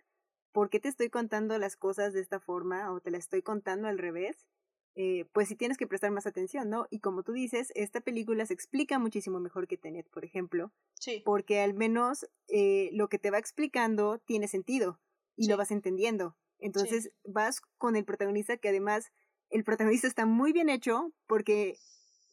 por 0.52 0.70
qué 0.70 0.80
te 0.80 0.90
estoy 0.90 1.10
contando 1.10 1.58
las 1.58 1.76
cosas 1.76 2.14
de 2.14 2.22
esta 2.22 2.40
forma 2.40 2.92
o 2.92 3.00
te 3.02 3.12
las 3.12 3.22
estoy 3.22 3.42
contando 3.42 3.88
al 3.88 3.98
revés, 3.98 4.48
eh, 4.96 5.26
pues 5.32 5.48
sí 5.48 5.56
tienes 5.56 5.78
que 5.78 5.88
prestar 5.88 6.12
más 6.12 6.28
atención, 6.28 6.70
¿no? 6.70 6.88
Y 6.90 7.00
como 7.00 7.24
tú 7.24 7.32
dices, 7.32 7.72
esta 7.76 8.02
película 8.02 8.46
se 8.46 8.54
explica 8.54 9.00
muchísimo 9.00 9.40
mejor 9.40 9.68
que 9.68 9.78
Tenet, 9.78 10.10
por 10.10 10.26
ejemplo. 10.26 10.72
Sí. 10.96 11.22
Porque 11.24 11.62
al 11.62 11.74
menos 11.74 12.28
eh, 12.48 12.90
lo 12.94 13.08
que 13.10 13.20
te 13.20 13.32
va 13.32 13.38
explicando 13.38 14.20
tiene 14.20 14.48
sentido 14.48 15.00
y 15.36 15.48
lo 15.48 15.58
vas 15.58 15.72
entendiendo. 15.72 16.36
Entonces 16.60 17.12
vas 17.24 17.62
con 17.78 17.96
el 17.96 18.06
protagonista 18.06 18.58
que 18.58 18.70
además 18.70 19.12
el 19.50 19.64
protagonista 19.64 20.08
está 20.08 20.26
muy 20.26 20.54
bien 20.54 20.70
hecho 20.70 21.12
porque 21.28 21.78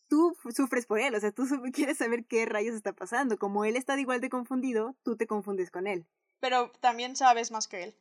tú 0.08 0.36
sufres 0.54 0.86
por 0.86 1.00
él, 1.00 1.14
o 1.14 1.20
sea, 1.20 1.32
tú 1.32 1.44
quieres 1.72 1.98
saber 1.98 2.24
qué 2.26 2.46
rayos 2.46 2.74
está 2.74 2.92
pasando. 2.92 3.38
Como 3.38 3.64
él 3.64 3.76
está 3.76 3.98
igual 3.98 4.20
de 4.20 4.30
confundido, 4.30 4.96
tú 5.02 5.16
te 5.16 5.26
confundes 5.26 5.70
con 5.70 5.86
él. 5.86 6.06
Pero 6.40 6.70
también 6.80 7.16
sabes 7.16 7.50
más 7.50 7.68
que 7.68 7.84
él. 7.84 7.96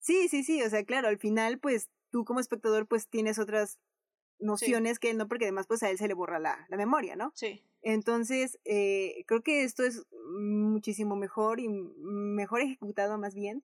Sí, 0.00 0.28
sí, 0.28 0.42
sí, 0.42 0.62
o 0.62 0.70
sea, 0.70 0.84
claro, 0.84 1.08
al 1.08 1.18
final 1.18 1.58
pues 1.58 1.90
tú 2.10 2.24
como 2.24 2.40
espectador 2.40 2.86
pues 2.86 3.08
tienes 3.08 3.38
otras 3.38 3.78
nociones 4.38 4.98
que 4.98 5.12
no, 5.12 5.28
porque 5.28 5.44
además 5.44 5.66
pues 5.66 5.82
a 5.82 5.90
él 5.90 5.98
se 5.98 6.08
le 6.08 6.14
borra 6.14 6.38
la, 6.38 6.66
la 6.70 6.76
memoria, 6.78 7.16
¿no? 7.16 7.32
Sí. 7.34 7.62
Entonces, 7.82 8.58
eh, 8.64 9.24
creo 9.26 9.42
que 9.42 9.64
esto 9.64 9.84
es 9.84 10.06
muchísimo 10.38 11.16
mejor 11.16 11.60
y 11.60 11.68
mejor 11.68 12.60
ejecutado 12.60 13.18
más 13.18 13.34
bien 13.34 13.62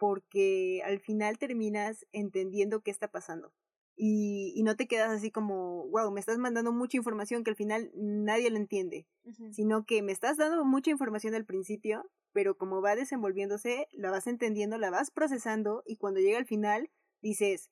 porque 0.00 0.80
al 0.86 0.98
final 0.98 1.36
terminas 1.36 2.06
entendiendo 2.10 2.80
qué 2.80 2.90
está 2.90 3.08
pasando. 3.08 3.52
Y, 3.96 4.54
y, 4.56 4.62
no 4.62 4.74
te 4.74 4.88
quedas 4.88 5.10
así 5.10 5.30
como, 5.30 5.86
wow, 5.88 6.10
me 6.10 6.20
estás 6.20 6.38
mandando 6.38 6.72
mucha 6.72 6.96
información 6.96 7.44
que 7.44 7.50
al 7.50 7.56
final 7.56 7.90
nadie 7.94 8.50
lo 8.50 8.56
entiende, 8.56 9.06
sino 9.52 9.84
que 9.84 10.00
me 10.00 10.10
estás 10.10 10.38
dando 10.38 10.64
mucha 10.64 10.90
información 10.90 11.34
al 11.34 11.44
principio, 11.44 12.10
pero 12.32 12.56
como 12.56 12.80
va 12.80 12.96
desenvolviéndose, 12.96 13.88
la 13.92 14.10
vas 14.10 14.26
entendiendo, 14.26 14.78
la 14.78 14.88
vas 14.88 15.10
procesando 15.10 15.82
y 15.84 15.96
cuando 15.96 16.20
llega 16.20 16.38
al 16.38 16.46
final 16.46 16.90
dices, 17.20 17.70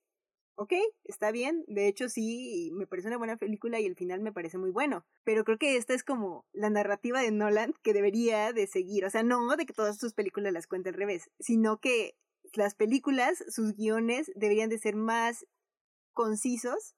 ok, 0.59 0.73
está 1.05 1.31
bien, 1.31 1.65
de 1.69 1.87
hecho 1.87 2.09
sí, 2.09 2.71
me 2.75 2.89
parece 2.89 3.07
una 3.07 3.17
buena 3.17 3.37
película 3.37 3.79
y 3.79 3.87
el 3.87 3.95
final 3.95 4.21
me 4.21 4.33
parece 4.33 4.59
muy 4.59 4.71
bueno, 4.71 5.07
pero 5.23 5.45
creo 5.45 5.57
que 5.57 5.77
esta 5.77 5.95
es 5.95 6.03
como 6.03 6.47
la 6.53 6.69
narrativa 6.69 7.23
de 7.23 7.31
Nolan 7.31 7.75
que 7.85 7.93
debería 7.93 8.53
de 8.53 8.67
seguir, 8.67 9.05
o 9.05 9.11
sea, 9.11 9.23
no 9.23 9.57
de 9.57 9.67
que 9.67 9.73
todas 9.73 9.99
sus 9.99 10.15
películas 10.15 10.53
las 10.53 10.67
cuente 10.67 10.89
al 10.89 10.97
revés, 10.97 11.31
sino 11.39 11.79
que 11.79 12.17
las 12.55 12.75
películas, 12.75 13.45
sus 13.49 13.77
guiones 13.77 14.33
deberían 14.35 14.69
de 14.69 14.79
ser 14.79 14.97
más 14.97 15.47
concisos 16.13 16.97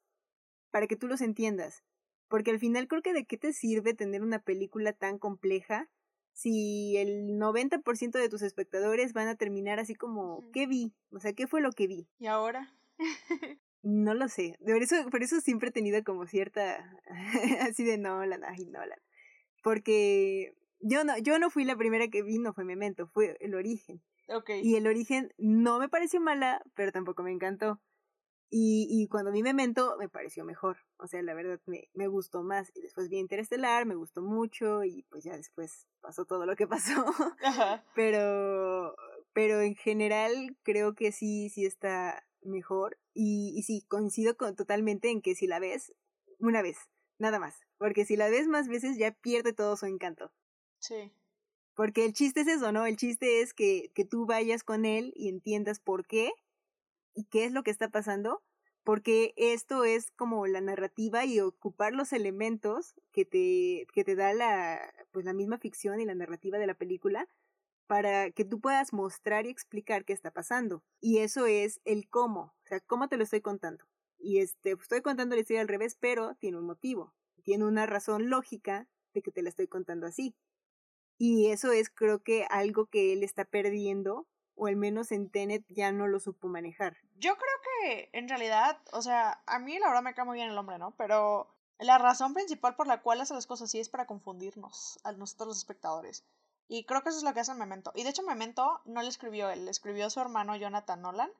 para 0.70 0.86
que 0.86 0.96
tú 0.96 1.06
los 1.06 1.20
entiendas, 1.20 1.84
porque 2.28 2.52
al 2.52 2.60
final 2.60 2.88
creo 2.88 3.02
que 3.02 3.12
de 3.12 3.26
qué 3.26 3.36
te 3.36 3.52
sirve 3.52 3.92
tener 3.92 4.22
una 4.22 4.38
película 4.38 4.94
tan 4.94 5.18
compleja 5.18 5.90
si 6.32 6.96
el 6.96 7.38
90% 7.38 8.12
de 8.12 8.28
tus 8.30 8.40
espectadores 8.40 9.12
van 9.12 9.28
a 9.28 9.34
terminar 9.34 9.78
así 9.78 9.94
como, 9.94 10.50
¿qué 10.52 10.66
vi? 10.66 10.94
O 11.12 11.20
sea, 11.20 11.34
¿qué 11.34 11.46
fue 11.46 11.60
lo 11.60 11.72
que 11.72 11.88
vi? 11.88 12.08
¿Y 12.18 12.26
ahora? 12.26 12.74
no 13.82 14.14
lo 14.14 14.28
sé. 14.28 14.56
Por 14.64 14.82
eso, 14.82 14.96
por 15.10 15.22
eso 15.22 15.40
siempre 15.40 15.70
he 15.70 15.72
tenido 15.72 16.02
como 16.04 16.26
cierta, 16.26 16.78
así 17.68 17.84
de 17.84 17.98
Nolan, 17.98 18.44
ay, 18.44 18.66
Nolan. 18.66 18.98
Porque 19.62 20.54
yo 20.80 21.04
no, 21.04 21.18
yo 21.18 21.38
no 21.38 21.50
fui 21.50 21.64
la 21.64 21.76
primera 21.76 22.08
que 22.08 22.22
vi, 22.22 22.38
no 22.38 22.52
fue 22.52 22.64
Memento, 22.64 23.08
fue 23.08 23.36
El 23.40 23.54
Origen. 23.54 24.02
Okay. 24.28 24.60
Y 24.62 24.76
El 24.76 24.86
Origen 24.86 25.32
no 25.38 25.78
me 25.78 25.88
pareció 25.88 26.20
mala, 26.20 26.62
pero 26.74 26.92
tampoco 26.92 27.22
me 27.22 27.32
encantó. 27.32 27.80
Y, 28.52 28.88
y 28.90 29.06
cuando 29.06 29.30
vi 29.30 29.42
Memento 29.42 29.96
me 29.98 30.08
pareció 30.08 30.44
mejor. 30.44 30.78
O 30.96 31.06
sea, 31.06 31.22
la 31.22 31.34
verdad 31.34 31.60
me, 31.66 31.88
me 31.94 32.08
gustó 32.08 32.42
más. 32.42 32.70
Y 32.74 32.80
después 32.80 33.08
vi 33.08 33.18
Interestelar, 33.18 33.86
me 33.86 33.94
gustó 33.94 34.22
mucho 34.22 34.82
y 34.82 35.04
pues 35.08 35.22
ya 35.22 35.36
después 35.36 35.86
pasó 36.00 36.24
todo 36.24 36.46
lo 36.46 36.56
que 36.56 36.66
pasó. 36.66 37.04
Pero, 37.94 38.96
pero 39.32 39.60
en 39.60 39.76
general 39.76 40.56
creo 40.62 40.94
que 40.94 41.12
sí, 41.12 41.48
sí 41.50 41.64
está 41.64 42.24
mejor. 42.42 42.98
Y, 43.14 43.54
y 43.56 43.62
sí, 43.62 43.84
coincido 43.88 44.36
con, 44.36 44.56
totalmente 44.56 45.10
en 45.10 45.22
que 45.22 45.34
si 45.34 45.46
la 45.46 45.58
ves, 45.58 45.92
una 46.38 46.62
vez, 46.62 46.76
nada 47.18 47.38
más. 47.38 47.60
Porque 47.78 48.04
si 48.04 48.16
la 48.16 48.28
ves 48.28 48.46
más 48.48 48.68
veces 48.68 48.96
ya 48.98 49.12
pierde 49.12 49.52
todo 49.52 49.76
su 49.76 49.86
encanto. 49.86 50.32
Sí. 50.78 51.12
Porque 51.74 52.04
el 52.04 52.12
chiste 52.12 52.40
es 52.42 52.48
eso, 52.48 52.72
¿no? 52.72 52.86
El 52.86 52.96
chiste 52.96 53.40
es 53.40 53.54
que, 53.54 53.90
que 53.94 54.04
tú 54.04 54.26
vayas 54.26 54.64
con 54.64 54.84
él 54.84 55.12
y 55.16 55.28
entiendas 55.28 55.80
por 55.80 56.06
qué 56.06 56.32
y 57.14 57.24
qué 57.24 57.44
es 57.44 57.52
lo 57.52 57.62
que 57.62 57.70
está 57.70 57.88
pasando, 57.88 58.42
porque 58.84 59.34
esto 59.36 59.84
es 59.84 60.10
como 60.12 60.46
la 60.46 60.60
narrativa 60.60 61.24
y 61.24 61.40
ocupar 61.40 61.92
los 61.92 62.12
elementos 62.12 62.94
que 63.12 63.24
te, 63.24 63.86
que 63.92 64.04
te 64.04 64.14
da 64.14 64.32
la, 64.32 64.80
pues 65.10 65.24
la 65.24 65.32
misma 65.32 65.58
ficción 65.58 66.00
y 66.00 66.04
la 66.04 66.14
narrativa 66.14 66.58
de 66.58 66.66
la 66.66 66.74
película 66.74 67.28
para 67.90 68.30
que 68.30 68.44
tú 68.44 68.60
puedas 68.60 68.92
mostrar 68.92 69.46
y 69.46 69.50
explicar 69.50 70.04
qué 70.04 70.12
está 70.12 70.30
pasando. 70.30 70.84
Y 71.00 71.18
eso 71.18 71.46
es 71.46 71.80
el 71.84 72.08
cómo, 72.08 72.54
o 72.62 72.66
sea, 72.68 72.78
cómo 72.78 73.08
te 73.08 73.16
lo 73.16 73.24
estoy 73.24 73.40
contando. 73.40 73.84
Y 74.16 74.38
este, 74.38 74.76
estoy 74.80 75.02
contando 75.02 75.34
la 75.34 75.40
historia 75.40 75.60
al 75.60 75.66
revés, 75.66 75.96
pero 75.98 76.36
tiene 76.36 76.58
un 76.58 76.66
motivo, 76.66 77.12
tiene 77.42 77.64
una 77.64 77.86
razón 77.86 78.30
lógica 78.30 78.86
de 79.12 79.22
que 79.22 79.32
te 79.32 79.42
la 79.42 79.48
estoy 79.48 79.66
contando 79.66 80.06
así. 80.06 80.36
Y 81.18 81.50
eso 81.50 81.72
es 81.72 81.90
creo 81.90 82.22
que 82.22 82.46
algo 82.48 82.86
que 82.86 83.12
él 83.12 83.24
está 83.24 83.44
perdiendo 83.44 84.28
o 84.54 84.68
al 84.68 84.76
menos 84.76 85.10
en 85.10 85.28
Tenet 85.28 85.64
ya 85.68 85.90
no 85.90 86.06
lo 86.06 86.20
supo 86.20 86.46
manejar. 86.46 86.96
Yo 87.16 87.34
creo 87.34 87.56
que 87.82 88.10
en 88.12 88.28
realidad, 88.28 88.80
o 88.92 89.02
sea, 89.02 89.42
a 89.46 89.58
mí 89.58 89.76
la 89.80 89.88
verdad 89.88 90.04
me 90.04 90.14
cae 90.14 90.24
muy 90.24 90.36
bien 90.36 90.50
el 90.50 90.58
hombre, 90.58 90.78
¿no? 90.78 90.94
Pero 90.96 91.52
la 91.80 91.98
razón 91.98 92.34
principal 92.34 92.76
por 92.76 92.86
la 92.86 93.02
cual 93.02 93.20
hace 93.20 93.34
las 93.34 93.48
cosas 93.48 93.68
así 93.68 93.80
es 93.80 93.88
para 93.88 94.06
confundirnos 94.06 95.00
a 95.02 95.10
nosotros 95.10 95.48
los 95.48 95.58
espectadores. 95.58 96.24
Y 96.70 96.84
creo 96.84 97.02
que 97.02 97.08
eso 97.08 97.18
es 97.18 97.24
lo 97.24 97.34
que 97.34 97.40
hace 97.40 97.52
Memento. 97.52 97.90
Y 97.94 98.04
de 98.04 98.10
hecho 98.10 98.22
Memento 98.22 98.80
no 98.84 99.02
le 99.02 99.08
escribió 99.08 99.50
él, 99.50 99.64
le 99.64 99.70
escribió 99.70 100.08
su 100.08 100.20
hermano 100.20 100.54
Jonathan 100.56 101.02
Nolan, 101.02 101.30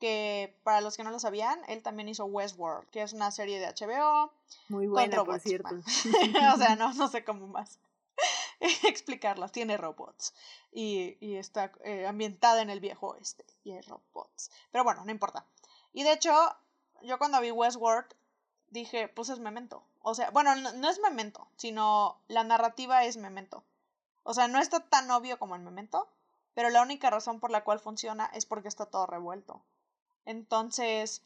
que 0.00 0.58
para 0.64 0.80
los 0.80 0.96
que 0.96 1.04
no 1.04 1.10
lo 1.10 1.20
sabían, 1.20 1.58
él 1.68 1.82
también 1.82 2.08
hizo 2.08 2.24
Westworld, 2.26 2.90
que 2.90 3.02
es 3.02 3.12
una 3.12 3.30
serie 3.30 3.60
de 3.60 3.66
HBO. 3.68 4.32
Muy 4.68 4.88
buena, 4.88 5.24
por 5.24 5.40
cierto. 5.40 5.74
o 6.54 6.58
sea, 6.58 6.76
no, 6.76 6.92
no 6.94 7.08
sé 7.08 7.24
cómo 7.24 7.46
más. 7.46 7.78
explicarla. 8.84 9.48
Tiene 9.48 9.76
robots 9.76 10.34
y, 10.72 11.16
y 11.20 11.36
está 11.36 11.72
eh, 11.84 12.06
ambientada 12.06 12.62
en 12.62 12.70
el 12.70 12.80
viejo 12.80 13.08
oeste 13.08 13.44
y 13.64 13.72
hay 13.72 13.80
robots. 13.82 14.50
Pero 14.72 14.84
bueno, 14.84 15.04
no 15.04 15.10
importa. 15.10 15.46
Y 15.92 16.02
de 16.02 16.12
hecho, 16.12 16.32
yo 17.02 17.18
cuando 17.18 17.40
vi 17.40 17.50
Westworld 17.50 18.08
dije, 18.70 19.08
pues 19.08 19.28
es 19.28 19.38
memento. 19.38 19.84
O 20.02 20.14
sea, 20.14 20.30
bueno, 20.30 20.54
no, 20.56 20.88
es 20.88 21.00
memento, 21.00 21.48
sino 21.56 22.20
la 22.28 22.44
narrativa 22.44 23.04
es 23.04 23.16
memento. 23.16 23.64
O 24.28 24.34
sea, 24.34 24.48
no 24.48 24.58
está 24.58 24.80
tan 24.80 25.08
obvio 25.12 25.38
como 25.38 25.54
en 25.54 25.62
memento, 25.62 26.08
pero 26.52 26.68
la 26.68 26.82
única 26.82 27.10
razón 27.10 27.38
por 27.38 27.52
la 27.52 27.62
cual 27.62 27.78
funciona 27.78 28.26
es 28.34 28.44
porque 28.44 28.66
está 28.66 28.86
todo 28.86 29.06
revuelto. 29.06 29.64
Entonces, 30.24 31.24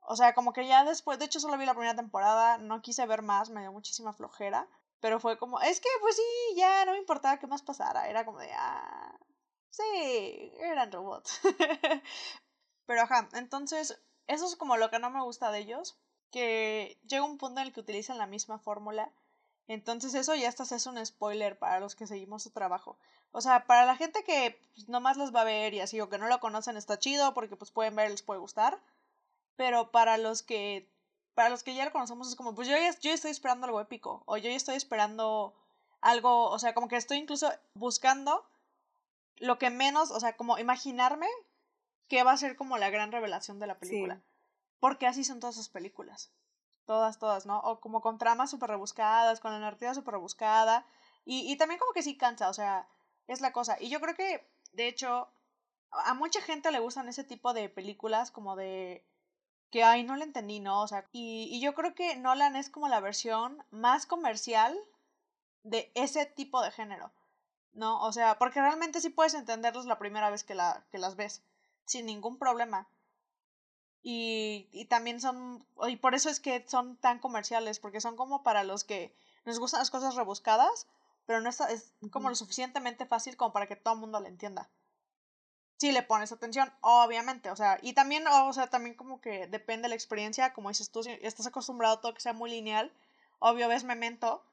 o 0.00 0.16
sea, 0.16 0.32
como 0.34 0.54
que 0.54 0.66
ya 0.66 0.82
después, 0.82 1.18
de 1.18 1.26
hecho 1.26 1.40
solo 1.40 1.58
vi 1.58 1.66
la 1.66 1.74
primera 1.74 1.94
temporada, 1.94 2.56
no 2.56 2.80
quise 2.80 3.04
ver 3.04 3.20
más, 3.20 3.50
me 3.50 3.60
dio 3.60 3.70
muchísima 3.70 4.14
flojera, 4.14 4.66
pero 5.00 5.20
fue 5.20 5.38
como, 5.38 5.60
es 5.60 5.78
que 5.80 5.90
pues 6.00 6.16
sí, 6.16 6.56
ya 6.56 6.86
no 6.86 6.92
me 6.92 6.98
importaba 6.98 7.38
qué 7.38 7.46
más 7.46 7.60
pasara, 7.60 8.08
era 8.08 8.24
como 8.24 8.38
de, 8.38 8.50
ah, 8.54 9.14
sí, 9.68 10.52
eran 10.58 10.90
robots. 10.90 11.38
pero 12.86 13.02
ajá, 13.02 13.28
entonces, 13.34 14.02
eso 14.26 14.46
es 14.46 14.56
como 14.56 14.78
lo 14.78 14.88
que 14.88 14.98
no 14.98 15.10
me 15.10 15.22
gusta 15.22 15.50
de 15.50 15.58
ellos, 15.58 15.98
que 16.30 16.98
llega 17.06 17.24
un 17.24 17.36
punto 17.36 17.60
en 17.60 17.66
el 17.66 17.72
que 17.74 17.80
utilizan 17.80 18.16
la 18.16 18.26
misma 18.26 18.58
fórmula. 18.58 19.12
Entonces 19.68 20.14
eso 20.14 20.34
ya 20.34 20.48
hasta 20.48 20.64
es 20.64 20.86
un 20.86 21.04
spoiler 21.04 21.58
para 21.58 21.80
los 21.80 21.94
que 21.94 22.06
seguimos 22.06 22.42
su 22.42 22.50
trabajo. 22.50 22.98
O 23.30 23.40
sea, 23.40 23.64
para 23.66 23.86
la 23.86 23.96
gente 23.96 24.24
que 24.24 24.60
pues, 24.74 24.88
nomás 24.88 25.16
los 25.16 25.34
va 25.34 25.42
a 25.42 25.44
ver 25.44 25.74
y 25.74 25.80
así 25.80 26.00
o 26.00 26.08
que 26.08 26.18
no 26.18 26.28
lo 26.28 26.40
conocen 26.40 26.76
está 26.76 26.98
chido 26.98 27.32
porque 27.34 27.56
pues 27.56 27.70
pueden 27.70 27.96
ver, 27.96 28.10
les 28.10 28.22
puede 28.22 28.40
gustar. 28.40 28.80
Pero 29.56 29.90
para 29.90 30.18
los 30.18 30.42
que 30.42 30.88
para 31.34 31.48
los 31.48 31.62
que 31.62 31.74
ya 31.74 31.84
lo 31.84 31.92
conocemos 31.92 32.28
es 32.28 32.36
como, 32.36 32.54
pues 32.54 32.68
yo 32.68 32.76
ya 32.76 32.90
yo 32.98 33.10
estoy 33.10 33.30
esperando 33.30 33.66
algo 33.66 33.80
épico 33.80 34.22
o 34.26 34.36
yo 34.36 34.50
ya 34.50 34.56
estoy 34.56 34.76
esperando 34.76 35.54
algo, 36.02 36.50
o 36.50 36.58
sea, 36.58 36.74
como 36.74 36.88
que 36.88 36.96
estoy 36.96 37.18
incluso 37.18 37.50
buscando 37.74 38.44
lo 39.36 39.58
que 39.58 39.70
menos, 39.70 40.10
o 40.10 40.20
sea, 40.20 40.36
como 40.36 40.58
imaginarme 40.58 41.28
que 42.08 42.22
va 42.22 42.32
a 42.32 42.36
ser 42.36 42.56
como 42.56 42.76
la 42.76 42.90
gran 42.90 43.12
revelación 43.12 43.58
de 43.58 43.66
la 43.66 43.78
película. 43.78 44.20
Porque 44.80 45.06
así 45.06 45.24
son 45.24 45.40
todas 45.40 45.54
sus 45.54 45.68
películas. 45.68 46.30
Todas, 46.86 47.18
todas, 47.18 47.46
¿no? 47.46 47.60
O 47.60 47.80
como 47.80 48.00
con 48.00 48.18
tramas 48.18 48.50
súper 48.50 48.70
rebuscadas, 48.70 49.40
con 49.40 49.52
la 49.52 49.58
narrativa 49.60 49.94
súper 49.94 50.14
rebuscada. 50.14 50.84
Y, 51.24 51.50
y 51.50 51.56
también 51.56 51.78
como 51.78 51.92
que 51.92 52.02
sí 52.02 52.16
cansa, 52.16 52.48
o 52.48 52.54
sea, 52.54 52.88
es 53.28 53.40
la 53.40 53.52
cosa. 53.52 53.76
Y 53.80 53.88
yo 53.88 54.00
creo 54.00 54.14
que, 54.14 54.46
de 54.72 54.88
hecho, 54.88 55.28
a 55.90 56.14
mucha 56.14 56.40
gente 56.40 56.70
le 56.70 56.80
gustan 56.80 57.08
ese 57.08 57.24
tipo 57.24 57.52
de 57.52 57.68
películas 57.68 58.30
como 58.30 58.56
de 58.56 59.04
que, 59.70 59.84
ay, 59.84 60.02
no 60.04 60.16
le 60.16 60.24
entendí, 60.24 60.60
¿no? 60.60 60.82
O 60.82 60.88
sea, 60.88 61.06
y, 61.12 61.48
y 61.50 61.60
yo 61.60 61.74
creo 61.74 61.94
que 61.94 62.16
Nolan 62.16 62.56
es 62.56 62.68
como 62.68 62.88
la 62.88 63.00
versión 63.00 63.64
más 63.70 64.06
comercial 64.06 64.78
de 65.62 65.90
ese 65.94 66.26
tipo 66.26 66.60
de 66.62 66.70
género, 66.70 67.10
¿no? 67.72 68.02
O 68.02 68.12
sea, 68.12 68.38
porque 68.38 68.60
realmente 68.60 69.00
sí 69.00 69.08
puedes 69.08 69.34
entenderlos 69.34 69.86
la 69.86 69.98
primera 69.98 70.30
vez 70.30 70.44
que, 70.44 70.54
la, 70.54 70.84
que 70.90 70.98
las 70.98 71.16
ves, 71.16 71.42
sin 71.86 72.06
ningún 72.06 72.38
problema. 72.38 72.86
Y, 74.02 74.68
y 74.72 74.86
también 74.86 75.20
son, 75.20 75.64
y 75.88 75.96
por 75.96 76.14
eso 76.14 76.28
es 76.28 76.40
que 76.40 76.64
son 76.66 76.96
tan 76.96 77.20
comerciales, 77.20 77.78
porque 77.78 78.00
son 78.00 78.16
como 78.16 78.42
para 78.42 78.64
los 78.64 78.82
que 78.82 79.14
nos 79.44 79.58
gustan 79.58 79.78
las 79.78 79.90
cosas 79.90 80.16
rebuscadas, 80.16 80.86
pero 81.26 81.40
no 81.40 81.48
es, 81.48 81.60
es 81.60 81.92
como 82.10 82.28
lo 82.28 82.34
suficientemente 82.34 83.06
fácil 83.06 83.36
como 83.36 83.52
para 83.52 83.66
que 83.66 83.76
todo 83.76 83.94
el 83.94 84.00
mundo 84.00 84.20
lo 84.20 84.26
entienda. 84.26 84.68
Si 85.78 85.92
le 85.92 86.02
pones 86.02 86.30
atención, 86.30 86.72
obviamente, 86.80 87.50
o 87.50 87.56
sea, 87.56 87.78
y 87.82 87.92
también, 87.92 88.26
o 88.26 88.52
sea, 88.52 88.68
también 88.68 88.94
como 88.94 89.20
que 89.20 89.46
depende 89.48 89.82
de 89.82 89.88
la 89.90 89.94
experiencia, 89.94 90.52
como 90.52 90.68
dices 90.68 90.90
tú, 90.90 91.02
si 91.02 91.10
estás 91.22 91.46
acostumbrado 91.46 91.94
a 91.94 92.00
todo 92.00 92.14
que 92.14 92.20
sea 92.20 92.32
muy 92.32 92.50
lineal, 92.50 92.92
obvio 93.40 93.68
ves 93.68 93.82
Memento 93.82 94.44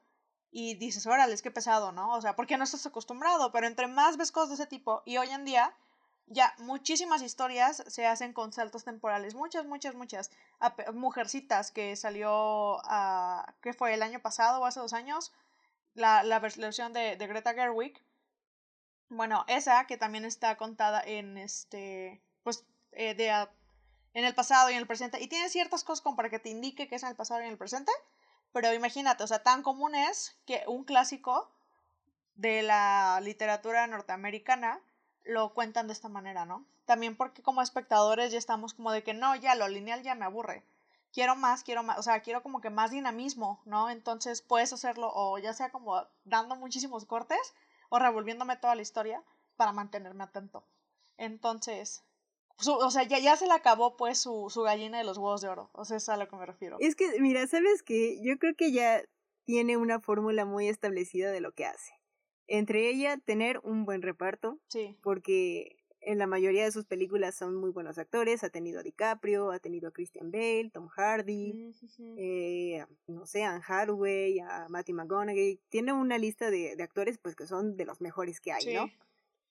y 0.50 0.74
dices, 0.74 1.06
órale, 1.06 1.32
es 1.32 1.42
que 1.42 1.52
pesado, 1.52 1.92
¿no? 1.92 2.12
O 2.12 2.20
sea, 2.20 2.34
porque 2.34 2.56
no 2.56 2.64
estás 2.64 2.84
acostumbrado, 2.86 3.52
pero 3.52 3.68
entre 3.68 3.86
más 3.86 4.16
ves 4.16 4.32
cosas 4.32 4.50
de 4.50 4.54
ese 4.56 4.66
tipo, 4.66 5.02
y 5.04 5.16
hoy 5.18 5.30
en 5.30 5.44
día, 5.44 5.72
ya 6.30 6.54
muchísimas 6.58 7.22
historias 7.22 7.82
se 7.88 8.06
hacen 8.06 8.32
con 8.32 8.52
saltos 8.52 8.84
temporales, 8.84 9.34
muchas, 9.34 9.66
muchas, 9.66 9.96
muchas. 9.96 10.30
Mujercitas 10.94 11.72
que 11.72 11.96
salió, 11.96 12.78
a, 12.84 13.52
¿qué 13.60 13.72
fue? 13.72 13.94
El 13.94 14.02
año 14.02 14.20
pasado 14.20 14.60
o 14.60 14.64
hace 14.64 14.78
dos 14.78 14.92
años, 14.92 15.32
la, 15.94 16.22
la 16.22 16.38
versión 16.38 16.92
de, 16.92 17.16
de 17.16 17.26
Greta 17.26 17.52
Gerwig. 17.52 18.00
Bueno, 19.08 19.44
esa 19.48 19.86
que 19.88 19.96
también 19.96 20.24
está 20.24 20.56
contada 20.56 21.02
en 21.04 21.36
este, 21.36 22.22
pues, 22.44 22.64
eh, 22.92 23.14
de, 23.14 23.28
en 24.14 24.24
el 24.24 24.34
pasado 24.36 24.70
y 24.70 24.74
en 24.74 24.78
el 24.78 24.86
presente. 24.86 25.20
Y 25.20 25.26
tiene 25.26 25.48
ciertas 25.48 25.82
cosas 25.82 26.00
como 26.00 26.14
para 26.14 26.30
que 26.30 26.38
te 26.38 26.50
indique 26.50 26.86
que 26.86 26.94
es 26.94 27.02
en 27.02 27.08
el 27.08 27.16
pasado 27.16 27.40
y 27.40 27.46
en 27.46 27.50
el 27.50 27.58
presente. 27.58 27.90
Pero 28.52 28.72
imagínate, 28.72 29.24
o 29.24 29.26
sea, 29.26 29.42
tan 29.42 29.64
común 29.64 29.96
es 29.96 30.36
que 30.46 30.62
un 30.68 30.84
clásico 30.84 31.50
de 32.36 32.62
la 32.62 33.20
literatura 33.20 33.88
norteamericana 33.88 34.80
lo 35.30 35.54
cuentan 35.54 35.86
de 35.86 35.92
esta 35.92 36.08
manera, 36.08 36.44
¿no? 36.44 36.66
También 36.84 37.16
porque 37.16 37.42
como 37.42 37.62
espectadores 37.62 38.32
ya 38.32 38.38
estamos 38.38 38.74
como 38.74 38.92
de 38.92 39.02
que 39.02 39.14
no, 39.14 39.36
ya 39.36 39.54
lo 39.54 39.68
lineal 39.68 40.02
ya 40.02 40.14
me 40.14 40.24
aburre. 40.24 40.64
Quiero 41.12 41.36
más, 41.36 41.64
quiero 41.64 41.82
más, 41.82 41.98
o 41.98 42.02
sea, 42.02 42.20
quiero 42.20 42.42
como 42.42 42.60
que 42.60 42.70
más 42.70 42.90
dinamismo, 42.90 43.60
¿no? 43.64 43.90
Entonces 43.90 44.42
puedes 44.42 44.72
hacerlo 44.72 45.10
o 45.14 45.38
ya 45.38 45.52
sea 45.54 45.70
como 45.70 46.06
dando 46.24 46.56
muchísimos 46.56 47.04
cortes 47.04 47.54
o 47.88 47.98
revolviéndome 47.98 48.56
toda 48.56 48.74
la 48.74 48.82
historia 48.82 49.22
para 49.56 49.72
mantenerme 49.72 50.24
atento. 50.24 50.64
Entonces, 51.16 52.04
o 52.66 52.90
sea, 52.90 53.02
ya, 53.04 53.18
ya 53.18 53.36
se 53.36 53.46
le 53.46 53.52
acabó 53.52 53.96
pues 53.96 54.18
su, 54.18 54.48
su 54.50 54.62
gallina 54.62 54.98
de 54.98 55.04
los 55.04 55.18
huevos 55.18 55.40
de 55.40 55.48
oro. 55.48 55.70
O 55.72 55.84
sea, 55.84 55.96
es 55.96 56.08
a 56.08 56.16
lo 56.16 56.28
que 56.28 56.36
me 56.36 56.46
refiero. 56.46 56.76
Es 56.80 56.94
que, 56.94 57.20
mira, 57.20 57.46
¿sabes 57.46 57.82
qué? 57.82 58.20
Yo 58.22 58.38
creo 58.38 58.54
que 58.56 58.72
ya 58.72 59.02
tiene 59.44 59.76
una 59.76 60.00
fórmula 60.00 60.44
muy 60.44 60.68
establecida 60.68 61.30
de 61.30 61.40
lo 61.40 61.52
que 61.52 61.66
hace. 61.66 61.99
Entre 62.52 62.88
ella, 62.88 63.16
tener 63.16 63.60
un 63.62 63.84
buen 63.84 64.02
reparto. 64.02 64.58
Sí. 64.68 64.96
Porque 65.02 65.76
en 66.00 66.18
la 66.18 66.26
mayoría 66.26 66.64
de 66.64 66.72
sus 66.72 66.84
películas 66.84 67.36
son 67.36 67.54
muy 67.54 67.70
buenos 67.70 67.96
actores. 67.96 68.42
Ha 68.42 68.50
tenido 68.50 68.80
a 68.80 68.82
DiCaprio, 68.82 69.52
ha 69.52 69.60
tenido 69.60 69.88
a 69.88 69.92
Christian 69.92 70.32
Bale, 70.32 70.70
Tom 70.72 70.88
Hardy, 70.88 71.72
mm, 71.98 72.14
eh, 72.18 72.84
no 73.06 73.24
sé, 73.24 73.44
a 73.44 73.52
Anne 73.52 73.64
Hathaway, 73.66 74.40
a 74.40 74.66
Matthew 74.68 74.96
McConaughey. 74.96 75.60
Tiene 75.68 75.92
una 75.92 76.18
lista 76.18 76.50
de, 76.50 76.74
de, 76.74 76.82
actores 76.82 77.18
pues 77.18 77.36
que 77.36 77.46
son 77.46 77.76
de 77.76 77.84
los 77.84 78.00
mejores 78.00 78.40
que 78.40 78.50
hay, 78.50 78.74
¿no? 78.74 78.90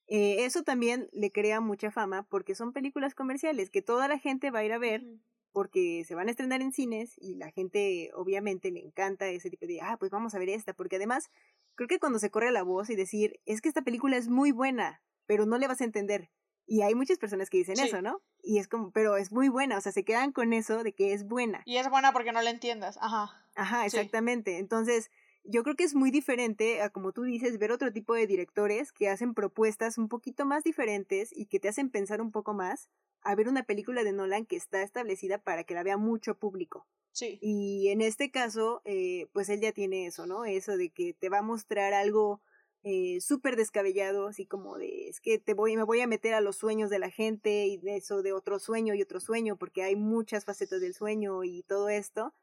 Eh, 0.08 0.44
eso 0.44 0.64
también 0.64 1.08
le 1.14 1.32
crea 1.32 1.62
mucha 1.62 1.92
fama 1.92 2.24
porque 2.24 2.56
son 2.56 2.74
películas 2.74 3.16
comerciales 3.16 3.70
que 3.70 3.84
toda 3.84 4.08
la 4.08 4.18
gente 4.18 4.52
va 4.52 4.60
a 4.60 4.66
ir 4.66 4.74
a 4.74 4.80
ver 4.80 5.06
porque 5.52 6.04
se 6.06 6.16
van 6.16 6.28
a 6.28 6.32
estrenar 6.32 6.62
en 6.62 6.72
cines 6.72 7.14
y 7.18 7.36
la 7.36 7.52
gente 7.52 8.12
obviamente 8.14 8.72
le 8.72 8.82
encanta 8.82 9.28
ese 9.28 9.50
tipo 9.50 9.66
de, 9.66 9.82
ah, 9.82 9.98
pues 10.00 10.12
vamos 10.12 10.36
a 10.36 10.40
ver 10.40 10.50
esta, 10.50 10.74
porque 10.74 10.98
además 10.98 11.30
creo 11.76 11.88
que 11.88 12.00
cuando 12.00 12.20
se 12.20 12.30
corre 12.30 12.52
la 12.52 12.64
voz 12.64 12.90
y 12.90 12.96
decir, 12.96 13.40
es 13.46 13.62
que 13.62 13.70
esta 13.70 13.82
película 13.82 14.18
es 14.18 14.28
muy 14.30 14.52
buena, 14.52 15.02
pero 15.26 15.46
no 15.46 15.58
le 15.58 15.68
vas 15.68 15.82
a 15.82 15.86
entender. 15.86 16.30
Y 16.66 16.84
hay 16.84 16.94
muchas 16.94 17.18
personas 17.18 17.50
que 17.50 17.58
dicen 17.58 17.80
eso, 17.80 18.02
¿no? 18.02 18.22
Y 18.44 18.60
es 18.60 18.68
como, 18.68 18.92
pero 18.92 19.18
es 19.18 19.32
muy 19.32 19.50
buena, 19.50 19.78
o 19.78 19.82
sea, 19.82 19.92
se 19.92 20.04
quedan 20.04 20.32
con 20.32 20.54
eso 20.54 20.84
de 20.84 20.94
que 20.94 21.14
es 21.14 21.28
buena. 21.28 21.64
Y 21.66 21.78
es 21.78 21.90
buena 21.90 22.14
porque 22.14 22.32
no 22.32 22.42
la 22.44 22.52
entiendas, 22.52 22.98
ajá. 23.02 23.44
Ajá, 23.56 23.86
exactamente. 23.86 24.60
Entonces, 24.60 25.10
yo 25.44 25.64
creo 25.64 25.76
que 25.76 25.84
es 25.84 25.96
muy 25.96 26.12
diferente 26.12 26.82
a, 26.82 26.90
como 26.90 27.12
tú 27.12 27.24
dices, 27.24 27.58
ver 27.58 27.72
otro 27.72 27.92
tipo 27.92 28.14
de 28.14 28.28
directores 28.28 28.92
que 28.92 29.10
hacen 29.10 29.34
propuestas 29.34 29.98
un 29.98 30.08
poquito 30.08 30.46
más 30.46 30.64
diferentes 30.64 31.36
y 31.36 31.46
que 31.46 31.60
te 31.60 31.70
hacen 31.70 31.90
pensar 31.90 32.22
un 32.22 32.32
poco 32.32 32.54
más 32.54 32.90
a 33.22 33.36
ver 33.36 33.48
una 33.48 33.64
película 33.64 34.04
de 34.04 34.14
Nolan 34.14 34.46
que 34.46 34.56
está 34.56 34.82
establecida 34.82 35.40
para 35.40 35.64
que 35.64 35.74
la 35.74 35.84
vea 35.84 35.98
mucho 35.98 36.38
público. 36.38 36.88
Sí. 37.12 37.38
Y 37.42 37.90
en 37.90 38.02
este 38.02 38.32
caso, 38.32 38.82
eh, 38.86 39.28
pues 39.34 39.50
él 39.50 39.62
ya 39.62 39.72
tiene 39.72 40.06
eso, 40.06 40.26
¿no? 40.26 40.46
Eso 40.46 40.78
de 40.78 40.90
que 40.90 41.14
te 41.14 41.30
va 41.30 41.40
a 41.40 41.44
mostrar 41.44 41.94
algo 41.94 42.42
eh, 42.84 43.20
súper 43.20 43.58
descabellado, 43.58 44.28
así 44.28 44.46
como 44.46 44.78
de, 44.78 45.10
es 45.10 45.20
que 45.20 45.38
te 45.38 45.54
voy, 45.54 45.76
me 45.76 45.84
voy 45.84 46.00
a 46.00 46.08
meter 46.08 46.34
a 46.34 46.42
los 46.42 46.56
sueños 46.56 46.90
de 46.90 47.00
la 47.00 47.10
gente 47.10 47.66
y 47.66 47.78
de 47.78 47.98
eso 47.98 48.22
de 48.22 48.32
otro 48.32 48.58
sueño 48.60 48.94
y 48.94 49.02
otro 49.02 49.20
sueño, 49.20 49.58
porque 49.58 49.84
hay 49.84 49.96
muchas 49.98 50.46
facetas 50.46 50.80
del 50.80 50.94
sueño 50.94 51.44
y 51.44 51.64
todo 51.64 51.90
esto. 51.90 52.34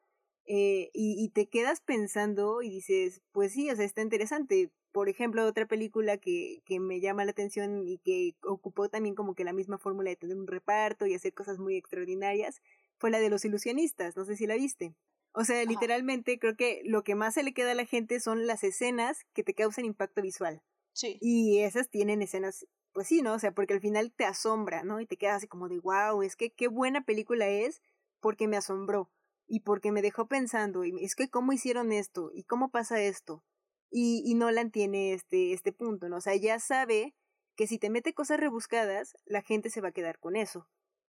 Eh, 0.47 0.91
y, 0.95 1.23
y, 1.23 1.29
te 1.31 1.49
quedas 1.49 1.81
pensando 1.81 2.63
y 2.63 2.71
dices, 2.71 3.21
pues 3.33 3.53
sí, 3.53 3.69
o 3.71 3.75
sea, 3.75 3.85
está 3.85 4.03
interesante. 4.03 4.71
Por 4.93 5.09
ejemplo, 5.09 5.45
otra 5.45 5.67
película 5.67 6.19
que, 6.19 6.63
que 6.65 6.79
me 6.79 7.01
llama 7.01 7.25
la 7.25 7.33
atención 7.33 7.83
y 7.85 7.99
que 7.99 8.37
ocupó 8.45 8.89
también 8.89 9.17
como 9.17 9.35
que 9.35 9.45
la 9.45 9.53
misma 9.53 9.79
fórmula 9.79 10.11
de 10.11 10.17
tener 10.17 10.37
un 10.37 10.47
reparto 10.47 11.07
y 11.07 11.15
hacer 11.15 11.35
cosas 11.35 11.59
muy 11.59 11.77
extraordinarias 11.77 12.63
fue 12.99 13.11
la 13.11 13.19
de 13.19 13.29
los 13.29 13.45
ilusionistas, 13.45 14.17
no 14.17 14.25
sé 14.25 14.37
si 14.37 14.47
la 14.47 14.55
viste. 14.55 14.95
O 15.33 15.45
sea, 15.45 15.63
literalmente 15.65 16.39
creo 16.39 16.57
que 16.57 16.81
lo 16.87 17.05
que 17.05 17.15
más 17.15 17.35
se 17.35 17.43
le 17.43 17.53
queda 17.53 17.73
a 17.73 17.75
la 17.75 17.85
gente 17.85 18.21
son 18.21 18.47
las 18.47 18.65
escenas 18.65 19.27
que 19.35 19.43
te 19.43 19.53
causan 19.53 19.85
impacto 19.85 20.23
visual. 20.23 20.63
Sí. 20.95 21.19
Y 21.21 21.59
esas 21.59 21.91
tienen 21.91 22.23
escenas, 22.23 22.67
pues 22.93 23.09
sí, 23.09 23.21
¿no? 23.21 23.35
O 23.35 23.39
sea, 23.39 23.53
porque 23.53 23.75
al 23.75 23.83
final 23.83 24.15
te 24.17 24.25
asombra, 24.25 24.83
¿no? 24.83 24.99
Y 24.99 25.07
te 25.07 25.19
quedas 25.19 25.37
así 25.37 25.47
como 25.47 25.69
de, 25.69 25.79
wow, 25.81 26.23
es 26.23 26.37
que 26.37 26.55
qué 26.55 26.69
buena 26.69 27.05
película 27.05 27.49
es 27.49 27.83
porque 28.21 28.49
me 28.49 28.57
asombró 28.57 29.11
y 29.47 29.61
porque 29.61 29.93
me 29.93 30.03
dejó 30.03 30.27
pensando, 30.27 30.85
y 30.85 30.93
es 31.05 31.15
que 31.15 31.29
cómo 31.29 31.53
hicieron 31.53 31.93
esto 31.93 32.31
y 32.35 32.45
cómo 32.45 32.71
pasa 32.71 33.01
esto. 33.01 33.45
Y, 33.91 34.23
y 34.27 34.35
Nolan 34.35 34.71
tiene 34.71 35.13
este, 35.13 35.53
este 35.53 35.73
punto, 35.73 36.09
¿no? 36.09 36.17
O 36.17 36.21
sea, 36.21 36.35
ya 36.35 36.59
sabe 36.59 37.15
que 37.57 37.67
si 37.67 37.79
te 37.79 37.91
mete 37.91 38.15
cosas 38.15 38.41
rebuscadas, 38.41 39.17
la 39.25 39.43
gente 39.43 39.71
se 39.71 39.81
va 39.81 39.89
a 39.89 39.93
quedar 39.93 40.19
con 40.19 40.37
eso. 40.37 40.69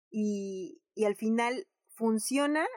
Y, 0.09 0.81
y 0.93 1.05
al 1.05 1.15
final 1.15 1.67
funciona, 1.89 2.67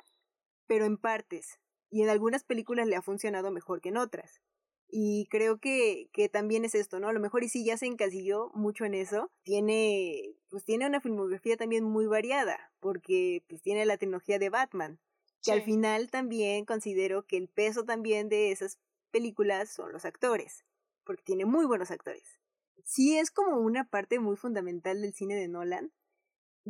pero 0.66 0.86
en 0.86 0.96
partes. 0.96 1.60
Y 1.90 2.02
en 2.02 2.08
algunas 2.08 2.44
películas 2.44 2.86
le 2.86 2.96
ha 2.96 3.02
funcionado 3.02 3.50
mejor 3.50 3.80
que 3.80 3.90
en 3.90 3.98
otras. 3.98 4.40
Y 4.88 5.28
creo 5.30 5.58
que, 5.58 6.08
que 6.12 6.28
también 6.28 6.64
es 6.64 6.74
esto, 6.74 6.98
¿no? 6.98 7.08
A 7.08 7.12
lo 7.12 7.20
mejor 7.20 7.44
y 7.44 7.48
si 7.48 7.64
ya 7.64 7.76
se 7.76 7.86
encasilló 7.86 8.50
mucho 8.54 8.84
en 8.84 8.94
eso, 8.94 9.30
tiene, 9.44 10.34
pues 10.48 10.64
tiene 10.64 10.86
una 10.86 11.00
filmografía 11.00 11.56
también 11.56 11.84
muy 11.84 12.06
variada, 12.06 12.72
porque 12.80 13.44
pues 13.48 13.62
tiene 13.62 13.86
la 13.86 13.98
tecnología 13.98 14.40
de 14.40 14.50
Batman, 14.50 14.98
Que 15.42 15.52
al 15.52 15.62
final 15.62 16.10
también 16.10 16.64
considero 16.64 17.26
que 17.26 17.36
el 17.36 17.48
peso 17.48 17.84
también 17.84 18.28
de 18.28 18.52
esas 18.52 18.78
películas 19.10 19.72
son 19.72 19.92
los 19.92 20.04
actores, 20.04 20.64
porque 21.04 21.22
tiene 21.22 21.44
muy 21.44 21.64
buenos 21.64 21.90
actores. 21.90 22.40
Sí 22.84 23.18
es 23.18 23.30
como 23.30 23.58
una 23.58 23.88
parte 23.88 24.18
muy 24.18 24.36
fundamental 24.36 25.00
del 25.00 25.14
cine 25.14 25.34
de 25.34 25.48
Nolan, 25.48 25.92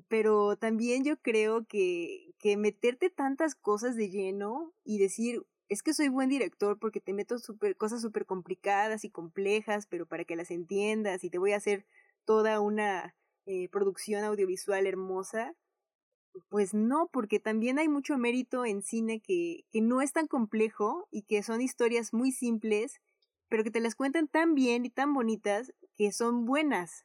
pero 0.09 0.57
también 0.57 1.05
yo 1.05 1.17
creo 1.19 1.67
que, 1.67 2.35
que 2.39 2.57
meterte 2.57 3.11
tantas 3.11 3.55
cosas 3.55 3.97
de 3.97 4.09
lleno 4.09 4.73
y 4.85 4.99
decir, 4.99 5.45
es 5.69 5.83
que 5.83 5.95
soy 5.95 6.09
buen 6.09 6.29
director 6.29 6.79
porque 6.79 7.01
te 7.01 7.13
meto 7.13 7.39
super, 7.39 7.77
cosas 7.77 8.03
súper 8.03 8.27
complicadas 8.27 9.05
y 9.05 9.11
complejas, 9.11 9.87
pero 9.87 10.07
para 10.07 10.25
que 10.25 10.37
las 10.37 10.51
entiendas 10.51 11.23
y 11.25 11.31
te 11.31 11.39
voy 11.39 11.53
a 11.53 11.57
hacer 11.57 11.87
toda 12.25 12.61
una 12.61 13.15
eh, 13.47 13.69
producción 13.69 14.25
audiovisual 14.25 14.87
hermosa. 14.87 15.55
Pues 16.49 16.75
no, 16.75 17.09
porque 17.13 17.41
también 17.41 17.79
hay 17.79 17.89
mucho 17.89 18.19
mérito 18.19 18.65
en 18.65 18.83
cine 18.83 19.21
que, 19.21 19.65
que 19.71 19.81
no 19.81 20.03
es 20.03 20.13
tan 20.13 20.27
complejo 20.27 21.09
y 21.11 21.23
que 21.23 21.43
son 21.43 21.61
historias 21.61 22.13
muy 22.13 22.33
simples, 22.33 23.01
pero 23.49 23.65
que 23.65 23.71
te 23.71 23.81
las 23.81 23.95
cuentan 23.95 24.29
tan 24.29 24.55
bien 24.55 24.85
y 24.87 24.91
tan 24.91 25.13
bonitas 25.13 25.73
que 25.97 26.13
son 26.13 26.47
buenas. 26.47 27.03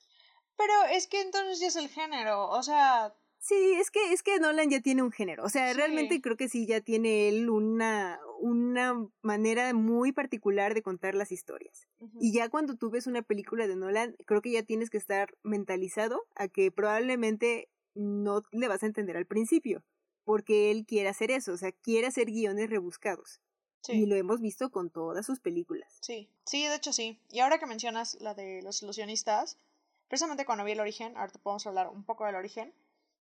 Pero 0.57 0.73
es 0.91 1.07
que 1.07 1.21
entonces 1.21 1.59
ya 1.59 1.67
es 1.67 1.75
el 1.75 1.89
género, 1.89 2.49
o 2.49 2.63
sea... 2.63 3.13
Sí, 3.39 3.73
es 3.79 3.91
que, 3.91 4.11
es 4.11 4.23
que 4.23 4.39
Nolan 4.39 4.71
ya 4.71 4.81
tiene 4.81 5.03
un 5.03 5.11
género, 5.11 5.43
o 5.43 5.49
sea, 5.49 5.71
realmente 5.73 6.19
creo 6.19 6.35
que 6.35 6.49
sí 6.49 6.65
ya 6.65 6.81
tiene 6.81 7.29
él 7.29 7.51
una, 7.51 8.19
una 8.39 9.07
manera 9.21 9.71
muy 9.75 10.11
particular 10.13 10.73
de 10.73 10.81
contar 10.81 11.13
las 11.13 11.31
historias. 11.31 11.87
Y 12.19 12.33
ya 12.33 12.49
cuando 12.49 12.75
tú 12.75 12.89
ves 12.89 13.05
una 13.05 13.21
película 13.21 13.67
de 13.67 13.75
Nolan, 13.75 14.15
creo 14.25 14.41
que 14.41 14.51
ya 14.51 14.63
tienes 14.63 14.89
que 14.89 14.97
estar 14.97 15.35
mentalizado 15.43 16.23
a 16.35 16.47
que 16.47 16.71
probablemente 16.71 17.69
no 17.95 18.43
le 18.51 18.67
vas 18.67 18.83
a 18.83 18.85
entender 18.85 19.17
al 19.17 19.25
principio, 19.25 19.83
porque 20.23 20.71
él 20.71 20.85
quiere 20.85 21.09
hacer 21.09 21.31
eso, 21.31 21.53
o 21.53 21.57
sea, 21.57 21.71
quiere 21.71 22.07
hacer 22.07 22.27
guiones 22.27 22.69
rebuscados. 22.69 23.41
Y 23.87 24.07
lo 24.07 24.15
hemos 24.15 24.41
visto 24.41 24.71
con 24.71 24.89
todas 24.89 25.27
sus 25.27 25.39
películas. 25.39 25.95
Sí, 26.01 26.27
sí, 26.43 26.65
de 26.65 26.75
hecho 26.75 26.91
sí. 26.91 27.19
Y 27.29 27.39
ahora 27.41 27.59
que 27.59 27.67
mencionas 27.67 28.19
la 28.19 28.33
de 28.33 28.63
los 28.63 28.81
ilusionistas, 28.81 29.59
precisamente 30.07 30.45
cuando 30.45 30.63
vi 30.63 30.71
el 30.71 30.79
origen, 30.79 31.15
ahorita 31.15 31.37
podemos 31.37 31.67
hablar 31.67 31.89
un 31.89 32.03
poco 32.03 32.25
del 32.25 32.35
origen, 32.35 32.73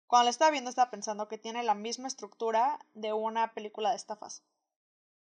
cuando 0.07 0.25
la 0.25 0.31
estaba 0.31 0.51
viendo 0.51 0.69
estaba 0.69 0.91
pensando 0.91 1.29
que 1.29 1.39
tiene 1.39 1.63
la 1.63 1.75
misma 1.75 2.09
estructura 2.09 2.79
de 2.95 3.13
una 3.13 3.55
película 3.55 3.91
de 3.91 3.97
estafas. 3.97 4.43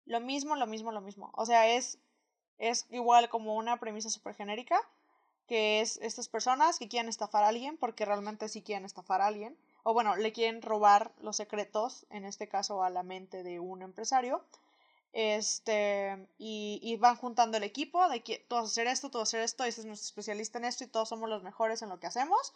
Lo 0.06 0.20
mismo, 0.20 0.56
lo 0.56 0.66
mismo, 0.66 0.92
lo 0.92 1.02
mismo. 1.02 1.32
O 1.36 1.46
sea, 1.46 1.76
es, 1.76 2.00
es 2.58 2.88
igual 2.90 3.30
como 3.30 3.56
una 3.56 3.80
premisa 3.80 4.10
súper 4.10 4.36
genérica, 4.36 4.82
que 5.50 5.82
es 5.82 5.97
estas 6.04 6.30
personas 6.30 6.78
que 6.78 6.88
quieren 6.88 7.10
estafar 7.10 7.43
a 7.43 7.47
alguien, 7.47 7.76
porque 7.76 8.06
realmente 8.06 8.47
sí 8.47 8.62
quieren 8.62 8.86
estafar 8.86 9.20
a 9.20 9.26
alguien, 9.26 9.58
o 9.82 9.95
bueno, 9.95 10.16
le 10.16 10.32
quieren 10.32 10.62
robar 10.62 11.12
los 11.22 11.38
secretos, 11.38 12.06
en 12.12 12.24
este 12.24 12.47
caso 12.47 12.84
a 12.84 12.91
la 12.91 13.02
mente 13.02 13.41
de 13.41 13.60
un 13.60 13.82
empresario, 13.82 14.43
este, 15.12 16.28
y, 16.38 16.80
y, 16.84 16.97
van 16.97 17.16
juntando 17.16 17.58
el 17.58 17.64
equipo 17.64 18.08
de 18.10 18.22
que 18.22 18.45
tú 18.47 18.56
vas 18.56 18.66
a 18.66 18.68
hacer 18.68 18.86
esto, 18.86 19.10
tú 19.10 19.18
vas 19.18 19.28
a 19.28 19.32
hacer 19.32 19.41
esto, 19.41 19.64
ese 19.64 19.82
es 19.82 19.88
nuestro 19.88 20.06
especialista 20.06 20.60
en 20.60 20.66
esto 20.66 20.84
y 20.84 20.88
todos 20.88 21.10
somos 21.10 21.28
los 21.28 21.41
mejores 21.41 21.82
en 21.82 21.89
lo 21.89 22.00
que 22.00 22.06
hacemos. 22.06 22.54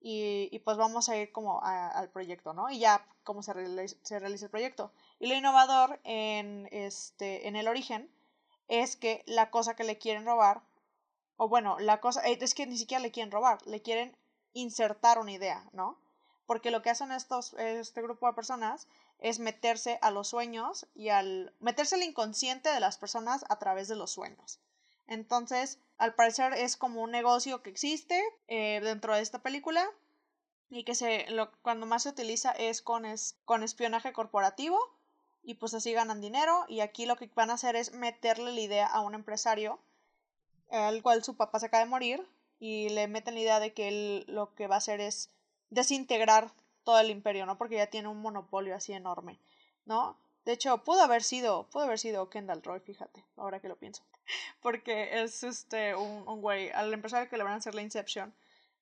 Y, 0.00 0.48
y 0.52 0.60
pues 0.60 0.76
vamos 0.76 1.08
a 1.08 1.16
ir 1.16 1.32
como 1.32 1.60
al 1.62 2.08
proyecto, 2.10 2.54
¿no? 2.54 2.70
Y 2.70 2.78
ya 2.78 3.04
cómo 3.24 3.42
se 3.42 3.52
realiza, 3.52 3.96
se 4.02 4.20
realiza 4.20 4.44
el 4.44 4.50
proyecto. 4.52 4.92
Y 5.18 5.26
lo 5.26 5.34
innovador 5.34 6.00
en, 6.04 6.68
este, 6.70 7.48
en 7.48 7.56
el 7.56 7.66
origen 7.66 8.08
es 8.68 8.94
que 8.94 9.24
la 9.26 9.50
cosa 9.50 9.74
que 9.74 9.84
le 9.84 9.98
quieren 9.98 10.24
robar, 10.24 10.62
o 11.42 11.48
bueno, 11.48 11.78
la 11.78 12.00
cosa, 12.00 12.20
eh, 12.28 12.36
es 12.38 12.52
que 12.52 12.66
ni 12.66 12.76
siquiera 12.76 13.02
le 13.02 13.12
quieren 13.12 13.32
robar, 13.32 13.66
le 13.66 13.80
quieren 13.80 14.14
insertar 14.52 15.18
una 15.18 15.32
idea, 15.32 15.64
¿no? 15.72 15.98
Porque 16.44 16.70
lo 16.70 16.82
que 16.82 16.90
hacen 16.90 17.12
estos, 17.12 17.54
este 17.54 18.02
grupo 18.02 18.26
de 18.26 18.34
personas 18.34 18.88
es 19.20 19.38
meterse 19.38 19.98
a 20.02 20.10
los 20.10 20.28
sueños 20.28 20.86
y 20.94 21.08
al 21.08 21.54
meterse 21.58 21.94
al 21.94 22.02
inconsciente 22.02 22.68
de 22.68 22.78
las 22.78 22.98
personas 22.98 23.46
a 23.48 23.58
través 23.58 23.88
de 23.88 23.96
los 23.96 24.10
sueños. 24.10 24.60
Entonces, 25.06 25.78
al 25.96 26.14
parecer 26.14 26.52
es 26.52 26.76
como 26.76 27.00
un 27.00 27.10
negocio 27.10 27.62
que 27.62 27.70
existe 27.70 28.22
eh, 28.48 28.80
dentro 28.82 29.14
de 29.14 29.22
esta 29.22 29.38
película 29.38 29.88
y 30.68 30.84
que 30.84 30.94
se 30.94 31.24
lo, 31.30 31.52
cuando 31.62 31.86
más 31.86 32.02
se 32.02 32.10
utiliza 32.10 32.50
es 32.50 32.82
con, 32.82 33.06
es 33.06 33.38
con 33.46 33.62
espionaje 33.62 34.12
corporativo 34.12 34.78
y 35.42 35.54
pues 35.54 35.72
así 35.72 35.94
ganan 35.94 36.20
dinero 36.20 36.66
y 36.68 36.80
aquí 36.80 37.06
lo 37.06 37.16
que 37.16 37.30
van 37.34 37.48
a 37.48 37.54
hacer 37.54 37.76
es 37.76 37.94
meterle 37.94 38.52
la 38.52 38.60
idea 38.60 38.86
a 38.86 39.00
un 39.00 39.14
empresario 39.14 39.80
al 40.70 41.02
cual 41.02 41.24
su 41.24 41.36
papá 41.36 41.58
se 41.58 41.66
acaba 41.66 41.84
de 41.84 41.90
morir 41.90 42.26
y 42.58 42.88
le 42.90 43.08
meten 43.08 43.34
la 43.34 43.40
idea 43.40 43.60
de 43.60 43.72
que 43.72 43.88
él 43.88 44.24
lo 44.28 44.54
que 44.54 44.66
va 44.66 44.76
a 44.76 44.78
hacer 44.78 45.00
es 45.00 45.30
desintegrar 45.70 46.52
todo 46.84 46.98
el 47.00 47.10
imperio, 47.10 47.46
¿no? 47.46 47.58
Porque 47.58 47.76
ya 47.76 47.86
tiene 47.88 48.08
un 48.08 48.20
monopolio 48.20 48.74
así 48.74 48.92
enorme, 48.92 49.38
¿no? 49.84 50.16
De 50.44 50.52
hecho, 50.52 50.78
pudo 50.84 51.02
haber 51.02 51.22
sido, 51.22 51.68
pudo 51.70 51.84
haber 51.84 51.98
sido 51.98 52.30
Kendall 52.30 52.62
Roy, 52.62 52.80
fíjate, 52.80 53.24
ahora 53.36 53.60
que 53.60 53.68
lo 53.68 53.76
pienso. 53.76 54.02
Porque 54.62 55.22
es 55.22 55.42
este 55.42 55.94
un, 55.94 56.26
un 56.26 56.40
güey, 56.40 56.70
al 56.70 56.92
empresario 56.92 57.28
que 57.28 57.36
le 57.36 57.44
van 57.44 57.54
a 57.54 57.56
hacer 57.56 57.74
la 57.74 57.82
Inception, 57.82 58.34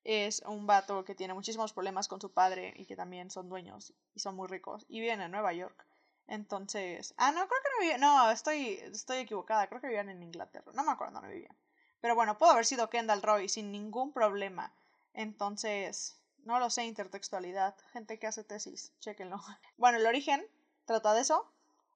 es 0.03 0.41
un 0.45 0.65
vato 0.65 1.03
que 1.03 1.15
tiene 1.15 1.33
muchísimos 1.33 1.73
problemas 1.73 2.07
con 2.07 2.21
su 2.21 2.31
padre 2.31 2.73
y 2.77 2.85
que 2.85 2.95
también 2.95 3.29
son 3.29 3.49
dueños 3.49 3.93
y 4.15 4.19
son 4.19 4.35
muy 4.35 4.47
ricos 4.47 4.85
y 4.87 5.01
viven 5.01 5.21
en 5.21 5.31
Nueva 5.31 5.53
York. 5.53 5.85
Entonces, 6.27 7.13
ah, 7.17 7.31
no, 7.31 7.47
creo 7.47 7.61
que 7.61 7.69
no 7.69 7.81
vivían, 7.81 8.01
no, 8.01 8.31
estoy, 8.31 8.79
estoy 8.91 9.17
equivocada, 9.19 9.67
creo 9.67 9.81
que 9.81 9.87
vivían 9.87 10.09
en 10.09 10.23
Inglaterra, 10.23 10.71
no 10.73 10.83
me 10.83 10.91
acuerdo 10.91 11.15
dónde 11.15 11.33
vivían. 11.33 11.55
Pero 12.01 12.15
bueno, 12.15 12.37
pudo 12.37 12.51
haber 12.51 12.65
sido 12.65 12.89
Kendall 12.89 13.21
Roy 13.21 13.49
sin 13.49 13.71
ningún 13.71 14.11
problema. 14.11 14.71
Entonces, 15.13 16.17
no 16.45 16.59
lo 16.59 16.69
sé, 16.69 16.85
intertextualidad. 16.85 17.75
Gente 17.91 18.19
que 18.19 18.27
hace 18.27 18.43
tesis, 18.43 18.93
chequenlo. 18.99 19.39
Bueno, 19.77 19.97
el 19.97 20.05
origen 20.05 20.45
trata 20.85 21.13
de 21.13 21.21
eso. 21.21 21.45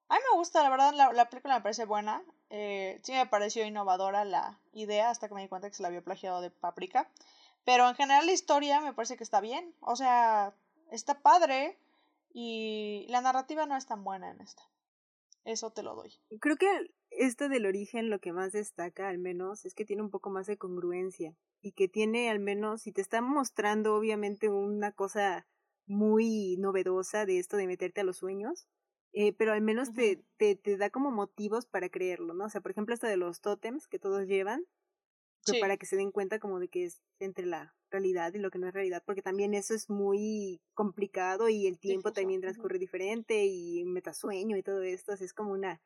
A 0.10 0.16
mí 0.16 0.22
me 0.32 0.38
gusta, 0.38 0.62
la 0.64 0.70
verdad, 0.70 0.93
la, 0.93 1.12
la 1.14 1.30
película 1.30 1.56
me 1.56 1.62
parece 1.62 1.86
buena. 1.86 2.22
Eh, 2.49 2.99
sí 3.04 3.14
me 3.14 3.26
pareció 3.26 3.66
innovadora 3.66 4.26
la 4.26 4.60
idea 4.74 5.10
hasta 5.10 5.28
que 5.28 5.34
me 5.34 5.41
di 5.41 5.47
cuenta 5.47 5.70
que 5.70 5.76
se 5.76 5.82
la 5.82 5.88
había 5.88 6.04
plagiado 6.04 6.41
de 6.41 6.51
Paprika. 6.51 7.10
Pero 7.66 7.88
en 7.88 7.95
general 7.95 8.26
la 8.26 8.32
historia 8.34 8.82
me 8.82 8.93
parece 8.93 9.18
que 9.18 9.24
está 9.24 9.41
bien. 9.41 9.74
O 9.80 9.95
sea, 9.95 10.54
está 10.91 11.20
padre. 11.20 11.78
Y 12.34 13.06
la 13.10 13.22
narrativa 13.22 13.66
no 13.66 13.78
es 13.78 13.86
tan 13.86 14.04
buena 14.04 14.30
en 14.32 14.41
esta. 14.41 14.64
Eso 15.45 15.72
te 15.72 15.84
lo 15.84 15.95
doy. 15.95 16.14
Creo 16.39 16.58
que 16.58 16.91
esto 17.18 17.49
del 17.49 17.66
origen 17.66 18.09
lo 18.09 18.20
que 18.20 18.34
más 18.34 18.51
destaca, 18.51 19.09
al 19.09 19.18
menos, 19.18 19.66
es 19.66 19.74
que 19.74 19.86
tiene 19.86 20.01
un 20.01 20.09
poco 20.09 20.30
más 20.30 20.47
de 20.47 20.57
congruencia 20.57 21.36
y 21.61 21.72
que 21.72 21.88
tiene 21.88 22.30
al 22.30 22.39
menos, 22.39 22.82
si 22.82 22.91
te 22.91 23.01
está 23.01 23.22
mostrando 23.22 23.95
obviamente 23.95 24.49
una 24.49 24.91
cosa 24.91 25.47
muy 25.86 26.57
novedosa 26.57 27.26
de 27.26 27.39
esto 27.39 27.57
de 27.57 27.68
meterte 27.68 28.01
a 28.01 28.03
los 28.03 28.18
sueños, 28.18 28.68
eh, 29.14 29.34
pero 29.34 29.53
al 29.53 29.61
menos 29.61 29.93
te, 29.93 30.24
te, 30.38 30.55
te, 30.55 30.78
da 30.78 30.89
como 30.89 31.11
motivos 31.11 31.66
para 31.66 31.89
creerlo, 31.89 32.34
¿no? 32.34 32.45
O 32.45 32.49
sea, 32.49 32.61
por 32.61 32.72
ejemplo, 32.72 32.93
esto 32.93 33.07
de 33.07 33.18
los 33.18 33.41
tótems 33.41 33.88
que 33.88 33.99
todos 33.99 34.28
llevan, 34.28 34.66
sí. 35.45 35.59
para 35.59 35.78
que 35.78 35.86
se 35.86 35.95
den 35.95 36.11
cuenta 36.11 36.39
como 36.39 36.59
de 36.59 36.68
que 36.68 36.86
es 36.86 37.01
entre 37.20 37.45
la 37.45 37.76
realidad 37.91 38.34
y 38.34 38.39
lo 38.39 38.49
que 38.49 38.59
no 38.59 38.68
es 38.68 38.74
realidad, 38.74 39.03
porque 39.05 39.22
también 39.22 39.53
eso 39.53 39.74
es 39.74 39.89
muy 39.89 40.61
complicado 40.74 41.49
y 41.49 41.68
el 41.68 41.80
tiempo 41.80 42.09
Difuso. 42.09 42.22
también 42.22 42.41
transcurre 42.41 42.80
diferente 42.80 43.45
y 43.45 43.84
metasueño 43.86 44.57
y 44.57 44.64
todo 44.64 44.82
esto, 44.82 45.14
así 45.14 45.26
es 45.26 45.34
como 45.34 45.51
una 45.51 45.82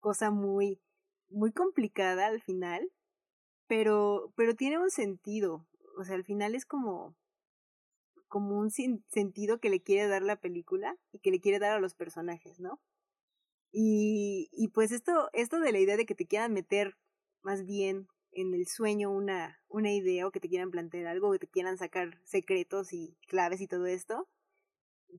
cosa 0.00 0.30
muy, 0.30 0.80
muy 1.28 1.52
complicada 1.52 2.26
al 2.26 2.42
final, 2.42 2.90
pero, 3.66 4.32
pero 4.36 4.54
tiene 4.54 4.78
un 4.78 4.90
sentido, 4.90 5.66
o 5.96 6.04
sea, 6.04 6.16
al 6.16 6.24
final 6.24 6.54
es 6.54 6.66
como, 6.66 7.14
como 8.28 8.58
un 8.58 8.70
sentido 8.70 9.60
que 9.60 9.70
le 9.70 9.82
quiere 9.82 10.08
dar 10.08 10.22
la 10.22 10.36
película 10.36 10.96
y 11.12 11.20
que 11.20 11.30
le 11.30 11.40
quiere 11.40 11.58
dar 11.58 11.76
a 11.76 11.80
los 11.80 11.94
personajes, 11.94 12.60
¿no? 12.60 12.80
Y, 13.72 14.48
y 14.52 14.68
pues 14.68 14.90
esto, 14.90 15.30
esto 15.32 15.60
de 15.60 15.72
la 15.72 15.78
idea 15.78 15.96
de 15.96 16.06
que 16.06 16.14
te 16.16 16.26
quieran 16.26 16.52
meter 16.52 16.96
más 17.42 17.64
bien 17.64 18.08
en 18.32 18.54
el 18.54 18.66
sueño 18.66 19.10
una, 19.10 19.60
una 19.68 19.92
idea 19.92 20.26
o 20.26 20.30
que 20.30 20.40
te 20.40 20.48
quieran 20.48 20.70
plantear 20.70 21.06
algo, 21.06 21.32
que 21.32 21.38
te 21.38 21.48
quieran 21.48 21.78
sacar 21.78 22.20
secretos 22.24 22.92
y 22.92 23.16
claves 23.26 23.60
y 23.60 23.66
todo 23.66 23.86
esto, 23.86 24.28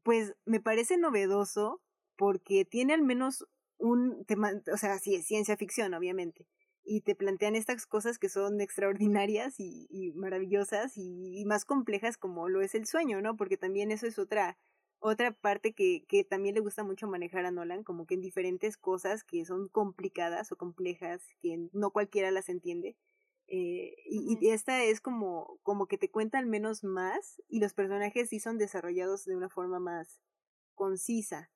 pues 0.03 0.34
me 0.45 0.60
parece 0.60 0.98
novedoso 0.98 1.82
porque 2.16 2.66
tiene 2.66 2.94
al 2.94 3.02
menos 3.02 3.45
un 3.82 4.26
tema, 4.26 4.52
o 4.72 4.78
sea, 4.78 4.98
sí 4.99 5.16
es 5.16 5.26
ciencia 5.26 5.58
ficción, 5.58 5.94
obviamente, 5.94 6.48
y 6.84 7.02
te 7.02 7.16
plantean 7.16 7.56
estas 7.56 7.86
cosas 7.86 8.18
que 8.18 8.30
son 8.30 8.62
extraordinarias 8.62 9.60
y, 9.60 9.88
y 9.90 10.14
maravillosas 10.14 10.98
y, 10.98 11.40
y, 11.40 11.45
más 11.45 11.66
complejas 11.66 12.18
como 12.18 12.49
lo 12.49 12.62
es 12.62 12.76
el 12.76 12.88
sueño, 12.88 13.22
¿no? 13.22 13.38
Porque 13.38 13.58
también 13.58 13.91
eso 13.91 14.08
es 14.08 14.18
otra 14.20 14.58
otra 15.03 15.32
parte 15.32 15.74
que, 15.74 16.06
que 16.08 16.24
también 16.24 16.53
le 16.53 16.62
gusta 16.62 16.84
mucho 16.84 17.08
manejar 17.08 17.45
a 17.45 17.52
Nolan, 17.52 17.84
como 17.84 18.06
que 18.06 18.14
en 18.14 18.22
diferentes 18.22 18.78
cosas 18.78 19.24
que 19.24 19.45
son 19.45 19.68
complicadas 19.68 20.52
o 20.52 20.58
complejas, 20.58 21.24
que 21.41 21.70
no 21.74 21.90
cualquiera 21.91 22.30
las 22.30 22.49
entiende. 22.49 22.95
Eh, 23.48 23.95
y, 24.06 24.38
y, 24.40 24.49
esta 24.52 24.84
es 24.84 25.02
como, 25.02 25.60
como 25.64 25.88
que 25.88 25.98
te 25.98 26.12
cuenta 26.12 26.38
al 26.38 26.45
menos 26.45 26.84
más 26.84 27.41
y 27.49 27.60
los 27.60 27.74
personajes 27.74 28.30
sí 28.30 28.40
son 28.40 28.58
desarrollados 28.60 29.26
de 29.26 29.36
una 29.36 29.49
forma 29.49 29.80
más 29.80 30.22
concisa 30.76 31.49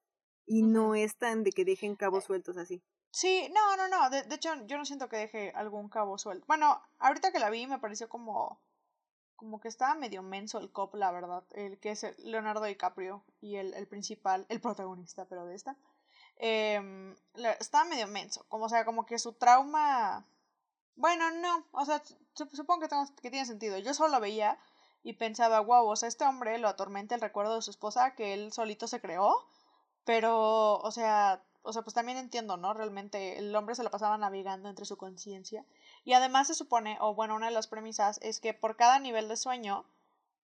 y 0.45 0.63
uh 0.63 0.67
-huh. 0.67 0.72
no 0.72 0.95
es 0.95 1.17
tan 1.17 1.43
de 1.43 1.51
que 1.51 1.65
dejen 1.65 1.95
cabos 1.95 2.26
sueltos 2.26 2.57
así. 2.57 2.84
Sí, 3.15 3.49
no, 3.53 3.77
no, 3.77 3.88
no. 3.88 4.09
De, 4.09 4.23
de, 4.23 4.35
hecho, 4.35 4.53
yo 4.67 4.77
no 4.77 4.84
siento 4.84 5.07
que 5.07 5.15
deje 5.15 5.51
algún 5.55 5.88
cabo 5.88 6.17
suelto. 6.17 6.45
Bueno, 6.47 6.81
ahorita 6.99 7.31
que 7.31 7.39
la 7.39 7.49
vi 7.49 7.65
me 7.65 7.80
pareció 7.80 8.09
como. 8.09 8.59
Como 9.38 9.59
que 9.59 9.69
estaba 9.69 9.95
medio 9.95 10.22
menso 10.22 10.59
el 10.59 10.72
cop, 10.72 10.95
la 10.95 11.11
verdad. 11.11 11.43
El 11.51 11.80
que 11.80 11.91
es 11.91 12.05
Leonardo 12.19 12.65
DiCaprio 12.65 13.23
y 13.41 13.55
el, 13.55 13.73
el 13.73 13.88
principal, 13.88 14.45
el 14.49 14.61
protagonista, 14.61 15.26
pero 15.30 15.45
de 15.45 15.55
esta. 15.55 15.77
em, 16.38 17.15
estaba 17.59 17.85
medio 17.85 18.07
menso, 18.07 18.45
como 18.49 18.65
o 18.65 18.69
sea, 18.69 18.85
como 18.85 19.05
que 19.05 19.19
su 19.19 19.34
trauma, 19.34 20.26
bueno, 20.95 21.31
no, 21.31 21.65
o 21.72 21.85
sea, 21.85 22.01
supongo 22.34 22.81
que, 22.81 22.89
que 23.22 23.31
tiene 23.31 23.45
sentido, 23.45 23.77
yo 23.77 23.93
solo 23.93 24.13
lo 24.13 24.19
veía 24.19 24.57
y 25.03 25.13
pensaba, 25.13 25.59
wow, 25.61 25.88
o 25.88 25.95
sea, 25.95 26.09
este 26.09 26.26
hombre 26.26 26.57
lo 26.57 26.67
atormenta 26.67 27.15
el 27.15 27.22
recuerdo 27.22 27.55
de 27.55 27.61
su 27.61 27.72
esposa 27.72 28.15
que 28.15 28.34
él 28.34 28.51
solito 28.53 28.88
se 28.88 29.01
creó, 29.01 29.47
pero, 30.06 30.77
o 30.77 30.91
sea, 30.91 31.44
o 31.64 31.73
sea, 31.73 31.82
pues 31.82 31.95
también 31.95 32.19
entiendo, 32.19 32.57
¿no? 32.57 32.73
Realmente 32.73 33.40
el 33.40 33.53
hombre 33.56 33.73
se 33.73 33.84
lo 33.84 33.90
pasaba 33.90 34.18
navegando 34.18 34.69
entre 34.69 34.86
su 34.86 34.98
conciencia. 34.98 35.65
Y 36.03 36.14
además 36.14 36.48
se 36.48 36.53
supone, 36.53 36.98
o 37.02 37.15
bueno, 37.15 37.36
una 37.36 37.48
de 37.48 37.53
las 37.53 37.68
premisas 37.68 38.19
es 38.22 38.40
que 38.40 38.53
por 38.53 38.77
cada 38.77 38.99
nivel 38.99 39.27
de 39.27 39.36
sueño 39.36 39.86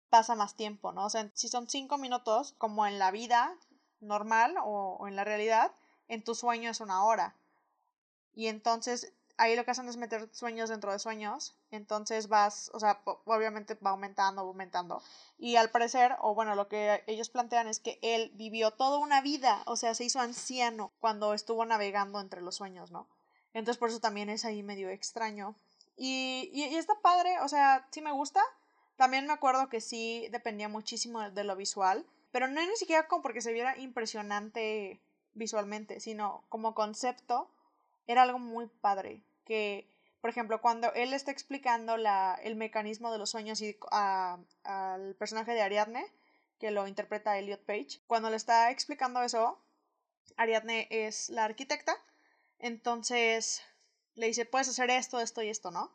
pasa 0.10 0.36
más 0.36 0.56
tiempo, 0.56 0.92
¿no? 0.92 1.06
O 1.06 1.10
sea, 1.10 1.30
si 1.36 1.48
son 1.48 1.70
cinco 1.70 2.00
minutos, 2.00 2.56
como 2.58 2.88
en 2.88 2.98
la 2.98 3.12
vida 3.12 3.56
normal 4.00 4.56
o, 4.64 5.08
en 5.08 5.16
la 5.16 5.24
realidad, 5.24 5.72
en 6.08 6.24
tu 6.24 6.34
sueño 6.34 6.72
es 6.72 6.82
una 6.82 7.06
hora. 7.06 7.36
Y 8.34 8.48
entonces 8.48 9.14
ahí 9.42 9.56
lo 9.56 9.66
que 9.66 9.72
hacen 9.72 9.90
es 9.90 9.98
meter 9.98 10.30
sueños 10.32 10.70
dentro 10.70 10.92
de 10.92 11.00
sueños, 11.00 11.56
entonces 11.72 12.28
vas, 12.28 12.70
o 12.76 12.80
sea, 12.80 13.02
obviamente 13.26 13.74
va 13.76 13.90
aumentando, 13.90 14.42
aumentando. 14.42 15.02
Y 15.40 15.56
al 15.56 15.72
parecer, 15.72 16.16
o 16.20 16.36
bueno, 16.36 16.54
lo 16.54 16.68
que 16.68 17.04
ellos 17.08 17.30
plantean 17.30 17.68
es 17.68 17.80
que 17.80 17.98
él 18.04 18.32
vivió 18.36 18.70
toda 18.70 19.00
una 19.00 19.20
vida, 19.20 19.64
o 19.66 19.78
sea, 19.78 19.96
se 19.96 20.04
hizo 20.04 20.20
anciano 20.20 20.92
cuando 21.00 21.34
estuvo 21.34 21.66
navegando 21.66 22.20
entre 22.20 22.42
los 22.42 22.56
sueños, 22.56 22.92
¿no? 22.92 23.08
Entonces 23.54 23.80
por 23.80 23.90
eso 23.90 24.00
también 24.00 24.30
es 24.30 24.46
ahí 24.46 24.62
medio 24.62 24.90
extraño. 24.90 25.56
Y, 25.98 26.52
y, 26.54 26.66
y 26.66 26.76
está 26.76 26.94
padre, 27.02 27.40
o 27.42 27.48
sea, 27.48 27.88
sí 27.90 28.02
me 28.02 28.12
gusta, 28.12 28.42
también 28.96 29.26
me 29.26 29.34
acuerdo 29.34 29.70
que 29.70 29.82
sí 29.82 30.28
dependía 30.30 30.70
muchísimo 30.70 31.32
de 31.32 31.44
lo 31.44 31.56
visual, 31.56 32.06
pero 32.32 32.48
no 32.48 32.62
ni 32.62 32.76
siquiera 32.76 33.08
como 33.08 33.24
porque 33.24 33.42
se 33.42 33.54
viera 33.54 33.76
impresionante 33.80 35.02
visualmente, 35.34 36.00
sino 36.00 36.44
como 36.50 36.76
concepto 36.76 37.50
era 38.06 38.24
algo 38.24 38.40
muy 38.40 38.68
padre. 38.68 39.24
Que, 39.52 39.86
por 40.22 40.30
ejemplo, 40.30 40.62
cuando 40.62 40.94
él 40.94 41.14
está 41.14 41.32
explicando 41.32 41.98
la, 41.98 42.40
el 42.42 42.56
mecanismo 42.56 43.12
de 43.12 43.18
los 43.18 43.32
sueños 43.32 43.62
y, 43.62 43.76
al 43.92 45.16
personaje 45.16 45.54
de 45.54 45.62
Ariadne, 45.62 46.06
que 46.58 46.72
lo 46.72 46.88
interpreta 46.88 47.38
Elliot 47.38 47.60
Page, 47.66 48.00
cuando 48.08 48.30
le 48.30 48.38
está 48.38 48.72
explicando 48.72 49.22
eso, 49.22 49.60
Ariadne 50.38 50.88
es 50.90 51.30
la 51.30 51.44
arquitecta, 51.44 51.98
entonces 52.60 53.62
le 54.16 54.28
dice, 54.28 54.46
puedes 54.46 54.70
hacer 54.70 54.90
esto, 54.90 55.20
esto 55.20 55.42
y 55.42 55.50
esto, 55.50 55.70
¿no? 55.70 55.92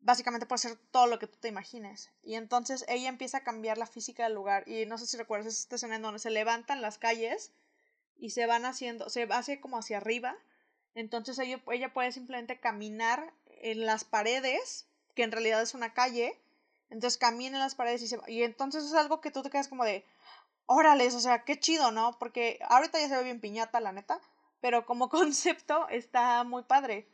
básicamente 0.00 0.46
puede 0.46 0.58
ser 0.58 0.76
todo 0.90 1.06
lo 1.06 1.20
que 1.20 1.28
tú 1.28 1.38
te 1.38 1.46
imagines. 1.46 2.10
Y 2.24 2.34
entonces 2.34 2.84
ella 2.88 3.08
empieza 3.08 3.38
a 3.38 3.44
cambiar 3.44 3.78
la 3.78 3.86
física 3.86 4.24
del 4.24 4.34
lugar. 4.34 4.68
Y 4.68 4.86
no 4.86 4.98
sé 4.98 5.06
si 5.06 5.16
recuerdas 5.16 5.54
esta 5.54 5.76
escena 5.76 5.94
en 5.94 6.02
donde 6.02 6.18
se 6.18 6.30
levantan 6.30 6.82
las 6.82 6.98
calles 6.98 7.52
y 8.18 8.30
se 8.30 8.46
van 8.46 8.64
haciendo, 8.64 9.08
se 9.08 9.28
hace 9.30 9.60
como 9.60 9.78
hacia 9.78 9.98
arriba. 9.98 10.36
Entonces 10.94 11.38
ella, 11.38 11.60
ella 11.70 11.92
puede 11.92 12.12
simplemente 12.12 12.60
caminar 12.60 13.32
en 13.46 13.86
las 13.86 14.04
paredes, 14.04 14.86
que 15.14 15.22
en 15.22 15.32
realidad 15.32 15.62
es 15.62 15.74
una 15.74 15.94
calle. 15.94 16.38
Entonces 16.90 17.18
camina 17.18 17.56
en 17.56 17.62
las 17.62 17.74
paredes 17.74 18.02
y 18.02 18.08
se 18.08 18.18
Y 18.28 18.42
entonces 18.42 18.84
es 18.84 18.94
algo 18.94 19.20
que 19.20 19.30
tú 19.30 19.42
te 19.42 19.50
quedas 19.50 19.68
como 19.68 19.84
de, 19.84 20.04
órales, 20.66 21.14
o 21.14 21.20
sea, 21.20 21.44
qué 21.44 21.58
chido, 21.58 21.90
¿no? 21.90 22.18
Porque 22.18 22.58
ahorita 22.68 22.98
ya 23.00 23.08
se 23.08 23.16
ve 23.16 23.24
bien 23.24 23.40
piñata, 23.40 23.80
la 23.80 23.92
neta. 23.92 24.20
Pero 24.60 24.86
como 24.86 25.08
concepto 25.10 25.88
está 25.88 26.44
muy 26.44 26.62
padre. 26.64 27.08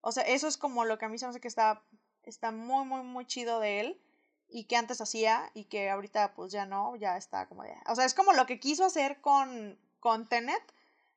O 0.00 0.12
sea, 0.12 0.22
eso 0.24 0.46
es 0.48 0.56
como 0.56 0.84
lo 0.84 0.98
que 0.98 1.06
a 1.06 1.08
mí 1.08 1.18
se 1.18 1.26
me 1.26 1.30
hace 1.30 1.40
que 1.40 1.48
está 1.48 1.82
está 2.26 2.50
muy, 2.50 2.84
muy, 2.84 3.02
muy 3.02 3.24
chido 3.26 3.60
de 3.60 3.80
él 3.80 4.00
y 4.48 4.64
que 4.64 4.76
antes 4.76 5.00
hacía 5.00 5.50
y 5.54 5.64
que 5.64 5.90
ahorita 5.90 6.34
pues 6.34 6.52
ya 6.52 6.66
no, 6.66 6.96
ya 6.96 7.16
está 7.16 7.48
como 7.48 7.62
de... 7.62 7.74
O 7.86 7.94
sea, 7.94 8.04
es 8.04 8.14
como 8.14 8.32
lo 8.32 8.46
que 8.46 8.60
quiso 8.60 8.84
hacer 8.84 9.20
con, 9.20 9.78
con 10.00 10.28
Tenet, 10.28 10.62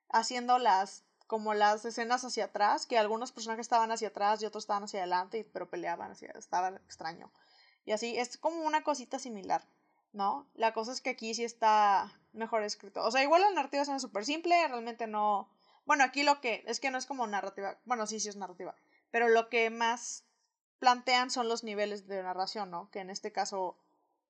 haciendo 0.09 0.57
las 0.57 1.03
como 1.29 1.53
las 1.53 1.85
escenas 1.85 2.25
hacia 2.25 2.45
atrás, 2.45 2.87
que 2.87 2.97
algunos 2.97 3.31
personajes 3.31 3.65
estaban 3.65 3.91
hacia 3.91 4.07
atrás 4.07 4.41
y 4.41 4.47
otros 4.47 4.63
estaban 4.63 4.85
hacia 4.85 5.01
adelante, 5.01 5.47
pero 5.53 5.69
peleaban, 5.69 6.09
hacia, 6.09 6.31
estaba 6.31 6.69
extraño. 6.69 7.31
Y 7.85 7.91
así, 7.91 8.17
es 8.17 8.39
como 8.39 8.63
una 8.63 8.83
cosita 8.83 9.19
similar, 9.19 9.63
¿no? 10.11 10.47
La 10.55 10.73
cosa 10.73 10.91
es 10.91 11.01
que 11.01 11.11
aquí 11.11 11.35
sí 11.35 11.43
está 11.43 12.19
mejor 12.33 12.63
escrito. 12.63 13.03
O 13.05 13.11
sea, 13.11 13.21
igual 13.21 13.43
la 13.43 13.51
narrativa 13.51 13.83
es 13.83 14.01
súper 14.01 14.25
simple, 14.25 14.55
realmente 14.67 15.05
no... 15.05 15.47
Bueno, 15.85 16.03
aquí 16.03 16.23
lo 16.23 16.41
que 16.41 16.63
es 16.65 16.79
que 16.79 16.89
no 16.89 16.97
es 16.97 17.05
como 17.05 17.27
narrativa, 17.27 17.77
bueno, 17.85 18.07
sí, 18.07 18.19
sí 18.19 18.27
es 18.29 18.35
narrativa, 18.35 18.73
pero 19.11 19.27
lo 19.27 19.49
que 19.49 19.69
más 19.69 20.23
plantean 20.79 21.29
son 21.29 21.47
los 21.47 21.63
niveles 21.63 22.07
de 22.07 22.23
narración, 22.23 22.71
¿no? 22.71 22.89
Que 22.89 23.01
en 23.01 23.11
este 23.11 23.31
caso, 23.31 23.77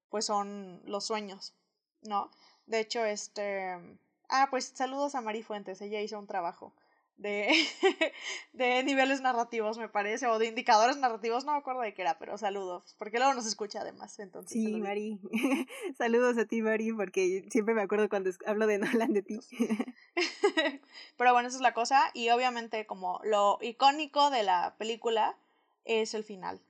pues 0.10 0.26
son 0.26 0.82
los 0.84 1.06
sueños, 1.06 1.54
¿no? 2.02 2.30
De 2.66 2.82
hecho, 2.82 3.06
este... 3.06 3.98
Ah, 4.28 4.48
pues 4.50 4.66
saludos 4.76 5.16
a 5.16 5.22
Mari 5.22 5.44
Fuentes, 5.44 5.80
ella 5.80 6.02
hizo 6.02 6.20
un 6.20 6.28
trabajo 6.28 6.74
de, 7.20 7.54
de 8.54 8.84
niveles 8.84 9.22
narrativos, 9.22 9.78
me 9.78 9.90
parece, 9.90 10.26
o 10.28 10.40
de 10.40 10.48
indicadores 10.48 10.98
narrativos, 10.98 11.46
no 11.46 11.52
me 11.52 11.60
acuerdo 11.60 11.82
de 11.82 11.94
qué 11.94 12.02
era, 12.02 12.18
pero 12.18 12.38
saludos, 12.38 12.96
porque 12.98 13.18
luego 13.18 13.34
nos 13.34 13.46
escucha 13.46 13.82
además, 13.82 14.18
entonces. 14.20 14.54
Sí, 14.54 14.76
Mari, 14.78 15.20
saludos 15.98 16.38
a 16.38 16.46
ti, 16.46 16.62
Mari, 16.62 16.94
porque 16.94 17.46
siempre 17.52 17.74
me 17.76 17.82
acuerdo 17.82 18.10
cuando 18.10 18.32
hablo 18.46 18.68
de 18.68 18.80
Nolan 18.80 19.14
de 19.14 19.22
ti. 19.22 19.40
pero 21.18 21.34
bueno, 21.34 21.50
esa 21.50 21.58
es 21.58 21.62
la 21.62 21.74
cosa, 21.74 22.10
y 22.14 22.30
obviamente 22.30 22.86
como 22.86 23.20
lo 23.24 23.60
icónico 23.62 24.30
de 24.30 24.44
la 24.44 24.76
película 24.78 25.36
es 25.84 26.14
el 26.14 26.24
final. 26.24 26.62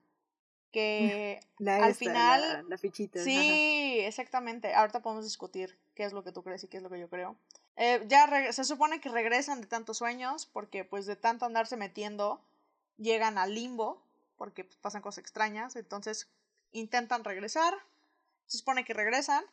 Que 0.72 1.40
al 1.68 1.96
final... 1.96 2.66
La, 2.70 2.78
fichita. 2.78 3.24
Sí, 3.24 4.00
exactamente. 4.00 4.74
Ahorita 4.74 5.02
podemos 5.02 5.26
discutir 5.26 5.78
qué 5.96 6.04
es 6.04 6.14
lo 6.14 6.24
que 6.24 6.32
tú 6.32 6.44
crees 6.44 6.64
y 6.64 6.68
qué 6.68 6.78
es 6.78 6.84
lo 6.84 6.90
que 6.90 7.00
yo 7.00 7.10
creo. 7.10 7.36
Eh, 7.76 8.04
ya 8.08 8.52
se 8.52 8.64
supone 8.64 9.00
que 9.00 9.10
regresan 9.10 9.62
de 9.62 9.68
tantos 9.68 9.98
sueños 9.98 10.46
porque 10.46 10.84
pues 10.84 11.06
de 11.06 11.16
tanto 11.16 11.46
andarse 11.46 11.78
metiendo 11.78 12.42
llegan 12.98 13.38
al 13.38 13.56
limbo 13.56 14.04
porque 14.38 14.66
pues, 14.66 14.78
pasan 14.78 15.02
cosas 15.02 15.20
extrañas. 15.20 15.76
Entonces 15.76 16.30
intentan 16.72 17.24
regresar. 17.24 17.74
Se 18.48 18.58
supone 18.58 18.84
que 18.86 18.94
regresan. 18.94 19.44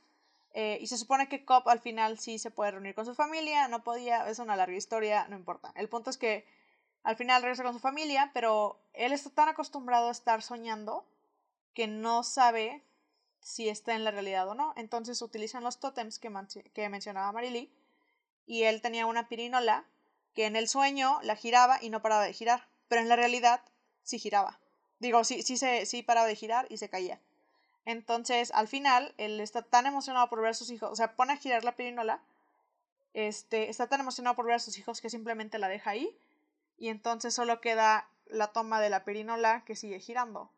Eh, 0.58 0.78
y 0.80 0.86
se 0.86 0.96
supone 0.96 1.28
que 1.28 1.44
Cobb 1.44 1.68
al 1.68 1.80
final 1.80 2.18
sí 2.18 2.38
se 2.38 2.50
puede 2.50 2.70
reunir 2.70 2.94
con 2.94 3.04
su 3.04 3.14
familia, 3.14 3.68
no 3.68 3.84
podía, 3.84 4.26
es 4.26 4.38
una 4.38 4.56
larga 4.56 4.74
historia, 4.74 5.26
no 5.28 5.36
importa. 5.36 5.70
El 5.76 5.90
punto 5.90 6.08
es 6.08 6.16
que 6.16 6.46
al 7.06 7.14
final 7.14 7.40
regresa 7.40 7.62
con 7.62 7.72
su 7.72 7.78
familia, 7.78 8.32
pero 8.34 8.80
él 8.92 9.12
está 9.12 9.30
tan 9.30 9.48
acostumbrado 9.48 10.08
a 10.08 10.10
estar 10.10 10.42
soñando 10.42 11.06
que 11.72 11.86
no 11.86 12.24
sabe 12.24 12.82
si 13.38 13.68
está 13.68 13.94
en 13.94 14.02
la 14.02 14.10
realidad 14.10 14.48
o 14.48 14.56
no. 14.56 14.72
Entonces 14.76 15.22
utilizan 15.22 15.62
los 15.62 15.78
tótems 15.78 16.18
que, 16.18 16.32
que 16.74 16.88
mencionaba 16.88 17.30
Marily 17.30 17.72
y 18.44 18.64
él 18.64 18.82
tenía 18.82 19.06
una 19.06 19.28
pirinola 19.28 19.84
que 20.34 20.46
en 20.46 20.56
el 20.56 20.66
sueño 20.66 21.20
la 21.22 21.36
giraba 21.36 21.78
y 21.80 21.90
no 21.90 22.02
paraba 22.02 22.24
de 22.24 22.32
girar, 22.32 22.66
pero 22.88 23.02
en 23.02 23.08
la 23.08 23.14
realidad 23.14 23.60
sí 24.02 24.18
giraba. 24.18 24.58
Digo, 24.98 25.22
sí, 25.22 25.44
sí, 25.44 25.56
se, 25.58 25.86
sí 25.86 26.02
paraba 26.02 26.26
de 26.26 26.34
girar 26.34 26.66
y 26.70 26.78
se 26.78 26.90
caía. 26.90 27.20
Entonces, 27.84 28.50
al 28.50 28.66
final, 28.66 29.14
él 29.16 29.38
está 29.38 29.62
tan 29.62 29.86
emocionado 29.86 30.28
por 30.28 30.40
ver 30.40 30.50
a 30.50 30.54
sus 30.54 30.72
hijos, 30.72 30.90
o 30.90 30.96
sea, 30.96 31.14
pone 31.14 31.34
a 31.34 31.36
girar 31.36 31.62
la 31.62 31.76
pirinola, 31.76 32.20
este, 33.14 33.70
está 33.70 33.88
tan 33.88 34.00
emocionado 34.00 34.34
por 34.34 34.46
ver 34.46 34.56
a 34.56 34.58
sus 34.58 34.76
hijos 34.76 35.00
que 35.00 35.08
simplemente 35.08 35.60
la 35.60 35.68
deja 35.68 35.90
ahí 35.90 36.18
y 36.76 36.88
entonces 36.88 37.34
solo 37.34 37.60
queda 37.60 38.08
la 38.26 38.48
toma 38.48 38.80
de 38.80 38.90
la 38.90 39.04
perinola 39.04 39.64
que 39.64 39.76
sigue 39.76 40.00
girando. 40.00 40.52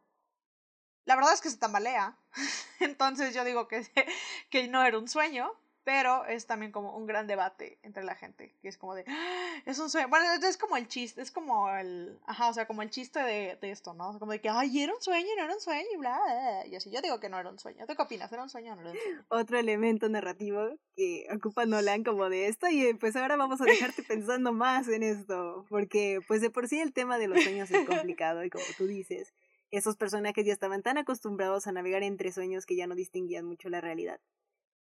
La 1.04 1.16
verdad 1.16 1.32
es 1.32 1.40
que 1.40 1.50
se 1.50 1.56
tambalea, 1.56 2.16
entonces 2.80 3.34
yo 3.34 3.44
digo 3.44 3.68
que, 3.68 3.86
que 4.50 4.68
no 4.68 4.84
era 4.84 4.98
un 4.98 5.08
sueño, 5.08 5.52
pero 5.88 6.26
es 6.26 6.44
también 6.44 6.70
como 6.70 6.94
un 6.94 7.06
gran 7.06 7.26
debate 7.26 7.78
entre 7.82 8.04
la 8.04 8.14
gente, 8.14 8.54
que 8.60 8.68
es 8.68 8.76
como 8.76 8.94
de, 8.94 9.04
ah, 9.08 9.62
es 9.64 9.78
un 9.78 9.88
sueño, 9.88 10.08
bueno, 10.08 10.26
es 10.46 10.58
como 10.58 10.76
el 10.76 10.86
chiste, 10.86 11.22
es 11.22 11.30
como 11.30 11.74
el, 11.74 12.20
ajá, 12.26 12.50
o 12.50 12.52
sea, 12.52 12.66
como 12.66 12.82
el 12.82 12.90
chiste 12.90 13.20
de, 13.20 13.56
de 13.58 13.70
esto, 13.70 13.94
¿no? 13.94 14.18
Como 14.18 14.32
de 14.32 14.40
que, 14.42 14.50
ay, 14.50 14.82
era 14.82 14.94
un 14.94 15.00
sueño, 15.00 15.28
no 15.38 15.44
era 15.44 15.54
un 15.54 15.60
sueño, 15.60 15.88
y 15.94 15.96
bla, 15.96 16.20
bla, 16.22 16.66
y 16.66 16.74
así, 16.74 16.90
yo 16.90 17.00
digo 17.00 17.18
que 17.20 17.30
no 17.30 17.40
era 17.40 17.48
un 17.48 17.58
sueño, 17.58 17.86
¿tú 17.86 17.94
qué 17.96 18.02
opinas? 18.02 18.30
¿Era 18.30 18.42
un 18.42 18.50
sueño 18.50 18.74
o 18.74 18.76
no 18.76 18.82
era 18.82 18.90
un 18.90 18.98
sueño? 18.98 19.24
Otro 19.28 19.58
elemento 19.58 20.10
narrativo 20.10 20.76
que 20.94 21.26
ocupa 21.34 21.64
Nolan 21.64 22.04
como 22.04 22.28
de 22.28 22.48
esto, 22.48 22.68
y 22.68 22.92
pues 22.92 23.16
ahora 23.16 23.36
vamos 23.36 23.62
a 23.62 23.64
dejarte 23.64 24.02
pensando 24.06 24.52
más 24.52 24.88
en 24.88 25.02
esto, 25.02 25.64
porque 25.70 26.20
pues 26.28 26.42
de 26.42 26.50
por 26.50 26.68
sí 26.68 26.78
el 26.80 26.92
tema 26.92 27.16
de 27.16 27.28
los 27.28 27.42
sueños 27.42 27.70
es 27.70 27.88
complicado, 27.88 28.44
y 28.44 28.50
como 28.50 28.64
tú 28.76 28.86
dices, 28.86 29.32
esos 29.70 29.96
personajes 29.96 30.44
ya 30.44 30.52
estaban 30.52 30.82
tan 30.82 30.98
acostumbrados 30.98 31.66
a 31.66 31.72
navegar 31.72 32.02
entre 32.02 32.30
sueños 32.30 32.66
que 32.66 32.76
ya 32.76 32.86
no 32.86 32.94
distinguían 32.94 33.46
mucho 33.46 33.70
la 33.70 33.80
realidad 33.80 34.20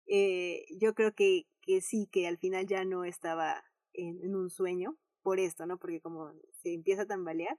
eh, 0.06 0.66
yo 0.78 0.94
creo 0.94 1.14
que, 1.14 1.46
que 1.60 1.80
sí, 1.80 2.08
que 2.10 2.26
al 2.26 2.38
final 2.38 2.66
ya 2.66 2.84
no 2.84 3.04
estaba 3.04 3.64
en, 3.92 4.22
en, 4.22 4.36
un 4.36 4.50
sueño 4.50 4.96
por 5.22 5.40
esto, 5.40 5.66
¿no? 5.66 5.78
Porque 5.78 6.00
como 6.00 6.32
se 6.62 6.74
empieza 6.74 7.02
a 7.02 7.06
tambalear. 7.06 7.58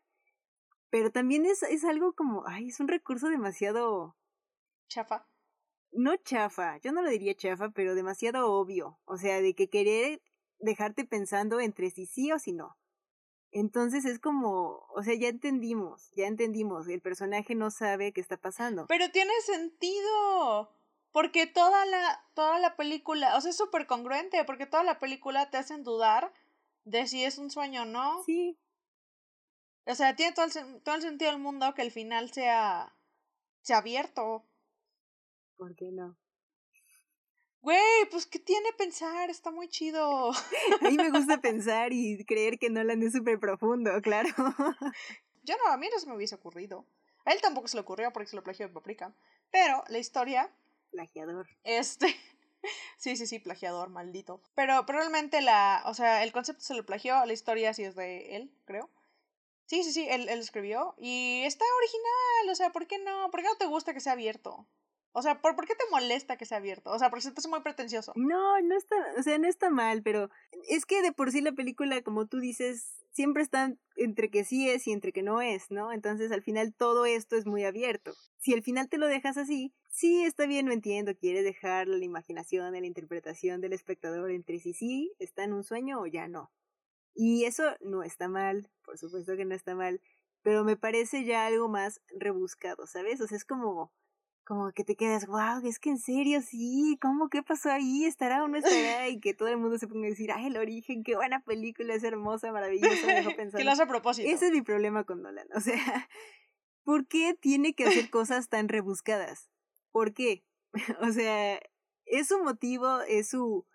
Pero 0.89 1.11
también 1.11 1.45
es, 1.45 1.63
es 1.63 1.83
algo 1.83 2.13
como, 2.13 2.47
ay, 2.47 2.69
es 2.69 2.79
un 2.79 2.87
recurso 2.87 3.29
demasiado... 3.29 4.15
Chafa. 4.87 5.27
No 5.91 6.15
chafa, 6.17 6.77
yo 6.79 6.91
no 6.91 7.01
lo 7.01 7.09
diría 7.09 7.35
chafa, 7.35 7.69
pero 7.69 7.95
demasiado 7.95 8.51
obvio. 8.51 8.99
O 9.05 9.17
sea, 9.17 9.41
de 9.41 9.55
que 9.55 9.69
querer 9.69 10.21
dejarte 10.59 11.05
pensando 11.05 11.59
entre 11.59 11.89
si 11.89 12.05
sí 12.05 12.31
o 12.31 12.39
si 12.39 12.53
no. 12.53 12.77
Entonces 13.51 14.03
es 14.03 14.19
como, 14.19 14.85
o 14.93 15.01
sea, 15.01 15.13
ya 15.15 15.29
entendimos, 15.29 16.11
ya 16.11 16.27
entendimos, 16.27 16.89
el 16.89 17.01
personaje 17.01 17.55
no 17.55 17.71
sabe 17.71 18.11
qué 18.11 18.19
está 18.19 18.35
pasando. 18.35 18.85
Pero 18.87 19.09
tiene 19.11 19.31
sentido. 19.45 20.69
Porque 21.15 21.47
toda 21.47 21.85
la, 21.85 22.25
toda 22.33 22.59
la 22.59 22.75
película, 22.75 23.37
o 23.37 23.39
sea, 23.39 23.51
es 23.51 23.55
súper 23.55 23.87
congruente, 23.87 24.43
porque 24.43 24.65
toda 24.65 24.83
la 24.83 24.99
película 24.99 25.49
te 25.49 25.55
hacen 25.55 25.85
dudar 25.85 26.33
de 26.83 27.07
si 27.07 27.23
es 27.23 27.37
un 27.37 27.49
sueño 27.49 27.83
o 27.83 27.85
no. 27.85 28.21
Sí. 28.25 28.59
O 29.85 29.95
sea, 29.95 30.17
tiene 30.17 30.33
todo 30.33 30.43
el, 30.43 30.81
todo 30.81 30.95
el 30.95 31.01
sentido 31.01 31.31
del 31.31 31.39
mundo 31.39 31.73
que 31.73 31.83
el 31.83 31.91
final 31.91 32.33
sea, 32.33 32.93
sea 33.61 33.77
abierto. 33.77 34.43
¿Por 35.55 35.73
qué 35.77 35.89
no? 35.89 36.17
Güey, 37.61 38.09
pues 38.11 38.25
¿qué 38.25 38.39
tiene 38.39 38.73
pensar? 38.77 39.29
Está 39.29 39.51
muy 39.51 39.69
chido. 39.69 40.31
A 40.81 40.89
mí 40.89 40.97
me 40.97 41.11
gusta 41.11 41.39
pensar 41.39 41.93
y 41.93 42.25
creer 42.25 42.59
que 42.59 42.69
Nolan 42.69 43.01
es 43.03 43.13
súper 43.13 43.39
profundo, 43.39 44.01
claro. 44.01 44.27
Yo 45.43 45.55
no, 45.63 45.71
a 45.71 45.77
mí 45.77 45.87
no 45.89 45.97
se 45.97 46.07
me 46.07 46.15
hubiese 46.17 46.35
ocurrido. 46.35 46.85
A 47.23 47.31
él 47.31 47.39
tampoco 47.41 47.69
se 47.69 47.77
le 47.77 47.81
ocurrió 47.81 48.11
porque 48.11 48.27
se 48.27 48.35
lo 48.35 48.43
plagió 48.43 48.67
de 48.67 48.73
Paprika. 48.73 49.15
Pero 49.49 49.81
la 49.87 49.97
historia. 49.97 50.53
Plagiador. 50.95 51.47
Este. 51.63 52.07
sí, 52.97 53.17
sí, 53.17 53.27
sí, 53.27 53.39
plagiador, 53.39 53.89
maldito. 53.89 54.41
Pero 54.55 54.85
probablemente 54.85 55.41
la. 55.41 55.83
O 55.85 55.93
sea, 55.93 56.23
el 56.23 56.31
concepto 56.31 56.63
se 56.63 56.73
lo 56.73 56.85
plagió, 56.85 57.25
la 57.25 57.33
historia 57.33 57.73
sí 57.73 57.83
es 57.83 57.95
de 57.95 58.37
él, 58.37 58.51
creo. 58.65 58.89
Sí, 59.65 59.83
sí, 59.83 59.91
sí, 59.91 60.07
él, 60.09 60.29
él 60.29 60.39
escribió. 60.39 60.95
Y 60.97 61.41
está 61.43 61.65
original, 61.77 62.51
o 62.51 62.55
sea, 62.55 62.71
¿por 62.71 62.87
qué 62.87 62.97
no? 62.99 63.29
¿Por 63.29 63.41
qué 63.41 63.47
no 63.47 63.57
te 63.57 63.65
gusta 63.65 63.93
que 63.93 63.99
sea 63.99 64.13
abierto? 64.13 64.67
O 65.11 65.21
sea, 65.21 65.41
¿por, 65.41 65.55
¿por 65.55 65.65
qué 65.65 65.75
te 65.75 65.85
molesta 65.91 66.37
que 66.37 66.45
sea 66.45 66.57
abierto? 66.57 66.91
O 66.91 66.99
sea, 66.99 67.09
porque 67.09 67.23
se 67.23 67.31
te 67.31 67.39
hace 67.39 67.47
muy 67.47 67.61
pretencioso. 67.61 68.11
No, 68.15 68.59
no 68.61 68.77
está, 68.77 68.95
o 69.17 69.23
sea, 69.23 69.37
no 69.37 69.47
está 69.47 69.69
mal, 69.69 70.03
pero 70.03 70.29
es 70.67 70.85
que 70.85 71.01
de 71.01 71.13
por 71.13 71.31
sí 71.31 71.41
la 71.41 71.53
película, 71.53 72.01
como 72.03 72.27
tú 72.27 72.39
dices, 72.39 73.04
siempre 73.15 73.41
está 73.41 73.73
entre 73.95 74.29
que 74.29 74.43
sí 74.43 74.69
es 74.69 74.85
y 74.87 74.91
entre 74.91 75.13
que 75.13 75.23
no 75.23 75.41
es, 75.41 75.71
¿no? 75.71 75.93
Entonces 75.93 76.31
al 76.33 76.43
final 76.43 76.73
todo 76.75 77.05
esto 77.05 77.37
es 77.37 77.45
muy 77.45 77.63
abierto. 77.63 78.13
Si 78.37 78.53
al 78.53 78.61
final 78.61 78.89
te 78.89 78.97
lo 78.97 79.07
dejas 79.07 79.37
así, 79.37 79.73
sí 79.89 80.25
está 80.25 80.45
bien, 80.45 80.65
lo 80.65 80.73
entiendo, 80.73 81.15
quieres 81.15 81.45
dejar 81.45 81.87
la 81.87 82.03
imaginación, 82.03 82.73
la 82.73 82.85
interpretación 82.85 83.61
del 83.61 83.71
espectador 83.71 84.31
entre 84.31 84.59
si 84.59 84.73
sí 84.73 85.13
está 85.17 85.45
en 85.45 85.53
un 85.53 85.63
sueño 85.63 86.01
o 86.01 86.07
ya 86.07 86.27
no. 86.27 86.51
Y 87.13 87.45
eso 87.45 87.63
no 87.79 88.03
está 88.03 88.27
mal, 88.27 88.69
por 88.83 88.97
supuesto 88.97 89.37
que 89.37 89.45
no 89.45 89.55
está 89.55 89.75
mal, 89.75 90.01
pero 90.41 90.65
me 90.65 90.75
parece 90.75 91.23
ya 91.23 91.45
algo 91.45 91.69
más 91.69 92.01
rebuscado, 92.09 92.85
¿sabes? 92.85 93.21
O 93.21 93.27
sea, 93.27 93.37
es 93.37 93.45
como 93.45 93.93
como 94.45 94.71
que 94.71 94.83
te 94.83 94.95
quedas, 94.95 95.25
wow, 95.25 95.65
es 95.65 95.79
que 95.79 95.89
en 95.89 95.97
serio, 95.97 96.41
sí, 96.41 96.97
¿cómo 97.01 97.29
qué 97.29 97.41
pasó 97.41 97.71
ahí? 97.71 98.05
¿Estará 98.05 98.43
o 98.43 98.47
no 98.47 98.57
estará? 98.57 99.09
Y 99.09 99.19
que 99.19 99.33
todo 99.33 99.49
el 99.49 99.57
mundo 99.57 99.77
se 99.79 99.87
ponga 99.87 100.05
a 100.05 100.09
decir, 100.09 100.31
ay, 100.31 100.47
el 100.47 100.57
origen, 100.57 101.03
qué 101.03 101.15
buena 101.15 101.43
película, 101.43 101.95
es 101.95 102.03
hermosa, 102.03 102.51
maravillosa, 102.51 103.07
me 103.07 103.15
dejó 103.15 103.35
pensando. 103.35 103.57
que 103.57 103.63
lo 103.63 103.71
hace 103.71 103.83
a 103.83 103.87
propósito. 103.87 104.29
Ese 104.29 104.47
es 104.47 104.51
mi 104.51 104.61
problema 104.61 105.03
con 105.03 105.23
Nolan, 105.23 105.47
o 105.55 105.59
sea, 105.59 105.73
¿por 106.83 107.07
qué 107.07 107.33
tiene 107.33 107.73
que 107.73 107.85
hacer 107.85 108.09
cosas 108.11 108.47
tan 108.47 108.69
rebuscadas? 108.69 109.49
¿Por 109.91 110.13
qué? 110.13 110.43
o 111.01 111.11
sea, 111.11 111.59
es 112.05 112.27
su 112.27 112.41
motivo, 112.43 113.01
es 113.01 113.27
su, 113.27 113.65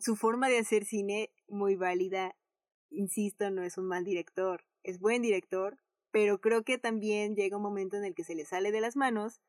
su 0.00 0.14
forma 0.14 0.48
de 0.48 0.58
hacer 0.58 0.84
cine 0.84 1.32
muy 1.48 1.74
válida. 1.76 2.36
Insisto, 2.90 3.50
no 3.50 3.62
es 3.62 3.78
un 3.78 3.86
mal 3.86 4.04
director, 4.04 4.64
es 4.82 4.98
buen 5.00 5.22
director, 5.22 5.78
pero 6.10 6.40
creo 6.40 6.64
que 6.64 6.76
también 6.76 7.34
llega 7.34 7.56
un 7.56 7.62
momento 7.62 7.96
en 7.96 8.04
el 8.04 8.14
que 8.14 8.24
se 8.24 8.34
le 8.34 8.44
sale 8.44 8.72
de 8.72 8.80
las 8.80 8.96
manos 8.96 9.40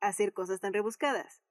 hacer 0.00 0.32
cosas 0.32 0.60
tan 0.60 0.72
rebuscadas. 0.72 1.42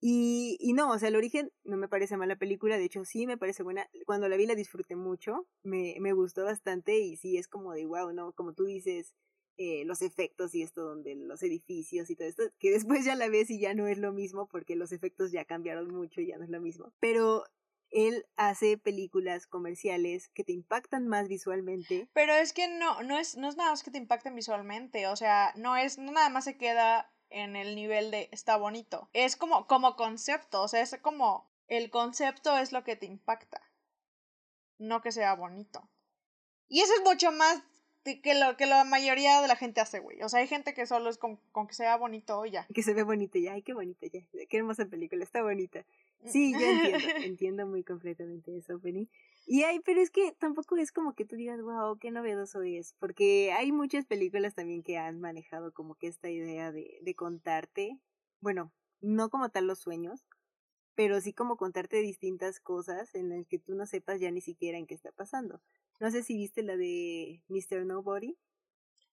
Y, 0.00 0.56
y 0.60 0.72
no, 0.72 0.90
o 0.90 0.98
sea, 0.98 1.08
el 1.08 1.16
origen 1.16 1.52
no 1.62 1.76
me 1.76 1.88
parece 1.88 2.16
mala 2.16 2.34
película, 2.36 2.76
de 2.76 2.84
hecho 2.84 3.04
sí 3.04 3.26
me 3.26 3.38
parece 3.38 3.62
buena. 3.62 3.88
Cuando 4.04 4.28
la 4.28 4.36
vi 4.36 4.46
la 4.46 4.56
disfruté 4.56 4.96
mucho, 4.96 5.46
me, 5.62 5.96
me 6.00 6.12
gustó 6.12 6.44
bastante 6.44 6.98
y 6.98 7.16
sí 7.16 7.36
es 7.38 7.46
como 7.46 7.72
de 7.72 7.86
wow, 7.86 8.12
¿no? 8.12 8.32
Como 8.32 8.52
tú 8.52 8.64
dices, 8.64 9.14
eh, 9.58 9.84
los 9.84 10.02
efectos 10.02 10.54
y 10.56 10.62
esto 10.62 10.82
donde 10.82 11.14
los 11.14 11.42
edificios 11.42 12.10
y 12.10 12.16
todo 12.16 12.26
esto, 12.26 12.42
que 12.58 12.70
después 12.72 13.04
ya 13.04 13.14
la 13.14 13.28
ves 13.28 13.48
y 13.50 13.60
ya 13.60 13.74
no 13.74 13.86
es 13.86 13.98
lo 13.98 14.12
mismo 14.12 14.48
porque 14.48 14.74
los 14.74 14.90
efectos 14.90 15.30
ya 15.30 15.44
cambiaron 15.44 15.94
mucho 15.94 16.20
y 16.20 16.26
ya 16.26 16.36
no 16.36 16.44
es 16.44 16.50
lo 16.50 16.60
mismo. 16.60 16.92
Pero 16.98 17.44
él 17.92 18.26
hace 18.36 18.78
películas 18.78 19.46
comerciales 19.46 20.30
que 20.30 20.42
te 20.42 20.52
impactan 20.52 21.06
más 21.06 21.28
visualmente. 21.28 22.08
Pero 22.14 22.32
es 22.32 22.52
que 22.52 22.66
no, 22.66 23.02
no 23.02 23.18
es, 23.18 23.36
no 23.36 23.48
es 23.48 23.56
nada 23.56 23.70
más 23.70 23.82
que 23.82 23.90
te 23.90 23.98
impacten 23.98 24.34
visualmente, 24.34 25.06
o 25.06 25.14
sea, 25.14 25.52
no 25.56 25.76
es, 25.76 25.98
no 25.98 26.10
nada 26.10 26.30
más 26.30 26.44
se 26.44 26.56
queda 26.56 27.11
en 27.32 27.56
el 27.56 27.74
nivel 27.74 28.10
de 28.10 28.28
está 28.32 28.56
bonito. 28.56 29.08
Es 29.12 29.36
como, 29.36 29.66
como 29.66 29.96
concepto, 29.96 30.62
o 30.62 30.68
sea, 30.68 30.80
es 30.80 30.96
como 31.00 31.50
el 31.68 31.90
concepto 31.90 32.56
es 32.58 32.72
lo 32.72 32.84
que 32.84 32.96
te 32.96 33.06
impacta, 33.06 33.60
no 34.78 35.00
que 35.00 35.12
sea 35.12 35.34
bonito. 35.34 35.88
Y 36.68 36.80
eso 36.80 36.92
es 36.94 37.02
mucho 37.02 37.32
más 37.32 37.62
que 38.04 38.34
lo 38.34 38.56
que 38.56 38.66
la 38.66 38.84
mayoría 38.84 39.40
de 39.40 39.48
la 39.48 39.56
gente 39.56 39.80
hace, 39.80 40.00
güey. 40.00 40.22
O 40.22 40.28
sea, 40.28 40.40
hay 40.40 40.48
gente 40.48 40.74
que 40.74 40.86
solo 40.86 41.08
es 41.08 41.18
con, 41.18 41.36
con 41.52 41.66
que 41.66 41.74
sea 41.74 41.96
bonito 41.96 42.44
ya. 42.46 42.66
Que 42.74 42.82
se 42.82 42.94
ve 42.94 43.02
bonito 43.02 43.38
ya, 43.38 43.52
ay, 43.52 43.62
qué 43.62 43.74
bonito 43.74 44.06
ya. 44.06 44.20
Qué 44.48 44.56
hermosa 44.56 44.86
película, 44.86 45.22
está 45.22 45.42
bonita. 45.42 45.84
Sí, 46.26 46.52
yo 46.52 46.58
entiendo, 46.60 47.08
entiendo 47.24 47.66
muy 47.66 47.84
completamente 47.84 48.56
eso, 48.56 48.78
Penny. 48.80 49.08
Y 49.44 49.64
hay, 49.64 49.80
pero 49.80 50.00
es 50.00 50.10
que 50.10 50.32
tampoco 50.38 50.76
es 50.76 50.92
como 50.92 51.14
que 51.14 51.24
tú 51.24 51.36
digas, 51.36 51.60
wow, 51.60 51.98
qué 51.98 52.10
novedoso 52.10 52.62
es, 52.62 52.94
porque 52.98 53.52
hay 53.52 53.72
muchas 53.72 54.06
películas 54.06 54.54
también 54.54 54.82
que 54.82 54.98
han 54.98 55.20
manejado 55.20 55.72
como 55.72 55.96
que 55.96 56.06
esta 56.06 56.30
idea 56.30 56.70
de, 56.70 56.98
de 57.02 57.14
contarte, 57.14 57.98
bueno, 58.40 58.72
no 59.00 59.30
como 59.30 59.50
tal 59.50 59.66
los 59.66 59.80
sueños, 59.80 60.24
pero 60.94 61.20
sí 61.20 61.32
como 61.32 61.56
contarte 61.56 61.98
distintas 61.98 62.60
cosas 62.60 63.14
en 63.14 63.30
las 63.30 63.46
que 63.46 63.58
tú 63.58 63.74
no 63.74 63.86
sepas 63.86 64.20
ya 64.20 64.30
ni 64.30 64.40
siquiera 64.40 64.78
en 64.78 64.86
qué 64.86 64.94
está 64.94 65.10
pasando. 65.12 65.60
No 66.00 66.10
sé 66.10 66.22
si 66.22 66.36
viste 66.36 66.62
la 66.62 66.76
de 66.76 67.42
Mr. 67.48 67.86
Nobody. 67.86 68.36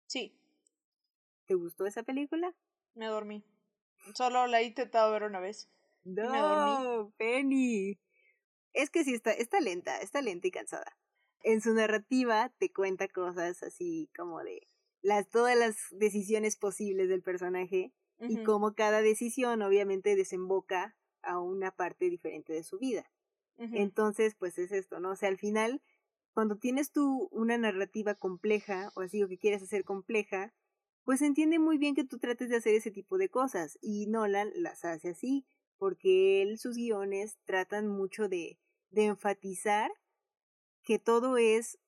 Sí. 0.07 0.35
¿Te 1.47 1.55
gustó 1.55 1.87
esa 1.87 2.03
película? 2.03 2.55
Me 2.95 3.07
dormí. 3.07 3.45
Solo 4.15 4.47
la 4.47 4.61
he 4.61 4.65
intentado 4.65 5.13
ver 5.13 5.25
una 5.25 5.41
vez. 5.41 5.71
No, 6.05 7.13
Penny. 7.17 7.99
Es 8.73 8.91
que 8.91 9.05
sí 9.05 9.15
está, 9.15 9.33
está 9.33 9.61
lenta, 9.61 10.01
está 10.01 10.23
lenta 10.23 10.49
y 10.49 10.51
cansada. 10.51 10.97
En 11.43 11.61
su 11.61 11.73
narrativa 11.73 12.53
te 12.59 12.73
cuenta 12.73 13.09
cosas 13.09 13.63
así 13.63 14.11
como 14.17 14.43
de 14.43 14.67
las 15.03 15.29
todas 15.29 15.57
las 15.57 15.77
decisiones 15.93 16.57
posibles 16.57 17.09
del 17.09 17.23
personaje 17.23 17.93
y 18.21 18.43
cómo 18.43 18.75
cada 18.75 19.01
decisión 19.01 19.63
obviamente 19.63 20.17
desemboca 20.17 20.97
a 21.23 21.39
una 21.39 21.71
parte 21.71 22.11
diferente 22.11 22.53
de 22.53 22.65
su 22.65 22.79
vida. 22.79 23.11
Entonces, 23.59 24.35
pues 24.37 24.57
es 24.59 24.71
esto, 24.71 25.01
¿no? 25.01 25.11
O 25.11 25.17
sea, 25.17 25.29
al 25.29 25.39
final, 25.39 25.83
cuando 26.33 26.59
tienes 26.59 26.93
tú 26.93 27.29
una 27.33 27.59
narrativa 27.59 28.15
compleja, 28.15 28.93
o 28.95 29.01
así, 29.01 29.23
o 29.23 29.29
que 29.29 29.39
quieres 29.39 29.63
hacer 29.63 29.85
compleja, 29.85 30.55
pues 31.05 31.23
entiende 31.23 31.59
muy 31.59 31.77
bien 31.79 31.97
que 31.97 32.05
tú 32.05 32.19
trates 32.19 32.49
de 32.51 32.57
hacer 32.57 32.75
ese 32.75 32.93
tipo 32.93 33.19
de 33.19 33.29
cosas, 33.29 33.79
y 33.81 34.07
Nolan 34.07 34.51
las 34.55 34.85
hace 34.85 35.11
así, 35.11 35.45
porque 35.79 36.43
él, 36.43 36.59
sus 36.59 36.77
guiones 36.77 37.39
tratan 37.45 37.89
mucho 37.89 38.29
de, 38.29 38.59
de 38.91 39.07
enfatizar 39.07 39.91
que 40.83 40.99
todo 40.99 41.37
es 41.37 41.79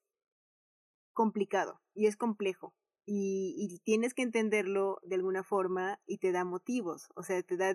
complicado 1.12 1.80
y 1.94 2.06
es 2.06 2.16
complejo. 2.16 2.74
Y, 3.06 3.56
y, 3.58 3.78
tienes 3.80 4.14
que 4.14 4.22
entenderlo 4.22 5.00
de 5.02 5.16
alguna 5.16 5.42
forma 5.42 6.00
y 6.06 6.18
te 6.18 6.32
da 6.32 6.44
motivos, 6.44 7.08
o 7.16 7.22
sea, 7.24 7.42
te 7.42 7.56
da 7.56 7.74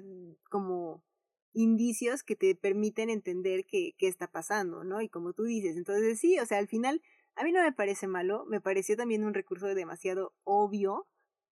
como 0.50 1.04
indicios 1.52 2.24
que 2.24 2.36
te 2.36 2.56
permiten 2.56 3.10
entender 3.10 3.66
qué, 3.66 3.96
qué 3.98 4.08
está 4.08 4.28
pasando, 4.32 4.84
¿no? 4.84 5.02
Y 5.02 5.10
como 5.10 5.34
tú 5.34 5.44
dices, 5.44 5.78
entonces 5.78 6.20
sí, 6.20 6.40
o 6.40 6.46
sea, 6.46 6.60
al 6.60 6.68
final 6.68 7.02
a 7.36 7.44
mí 7.44 7.52
no 7.52 7.62
me 7.62 7.72
parece 7.74 8.08
malo, 8.08 8.46
me 8.46 8.62
pareció 8.62 8.96
también 8.96 9.26
un 9.26 9.34
recurso 9.34 9.68
demasiado 9.68 10.34
obvio, 10.44 11.08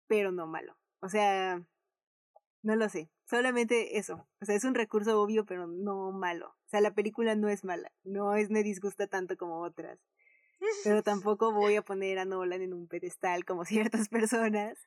pero 0.07 0.31
no 0.31 0.47
malo. 0.47 0.77
O 1.01 1.09
sea, 1.09 1.63
no 2.61 2.75
lo 2.75 2.89
sé, 2.89 3.09
solamente 3.25 3.97
eso. 3.97 4.27
O 4.41 4.45
sea, 4.45 4.55
es 4.55 4.63
un 4.63 4.75
recurso 4.75 5.21
obvio, 5.21 5.45
pero 5.45 5.67
no 5.67 6.11
malo. 6.11 6.49
O 6.49 6.69
sea, 6.69 6.81
la 6.81 6.93
película 6.93 7.35
no 7.35 7.49
es 7.49 7.63
mala, 7.63 7.91
no 8.03 8.35
es 8.35 8.49
me 8.49 8.63
disgusta 8.63 9.07
tanto 9.07 9.37
como 9.37 9.61
otras. 9.61 9.99
Pero 10.83 11.03
tampoco 11.03 11.51
voy 11.51 11.75
a 11.75 11.81
poner 11.81 12.19
a 12.19 12.25
Nolan 12.25 12.61
en 12.61 12.73
un 12.73 12.87
pedestal 12.87 13.45
como 13.45 13.65
ciertas 13.65 14.09
personas 14.09 14.77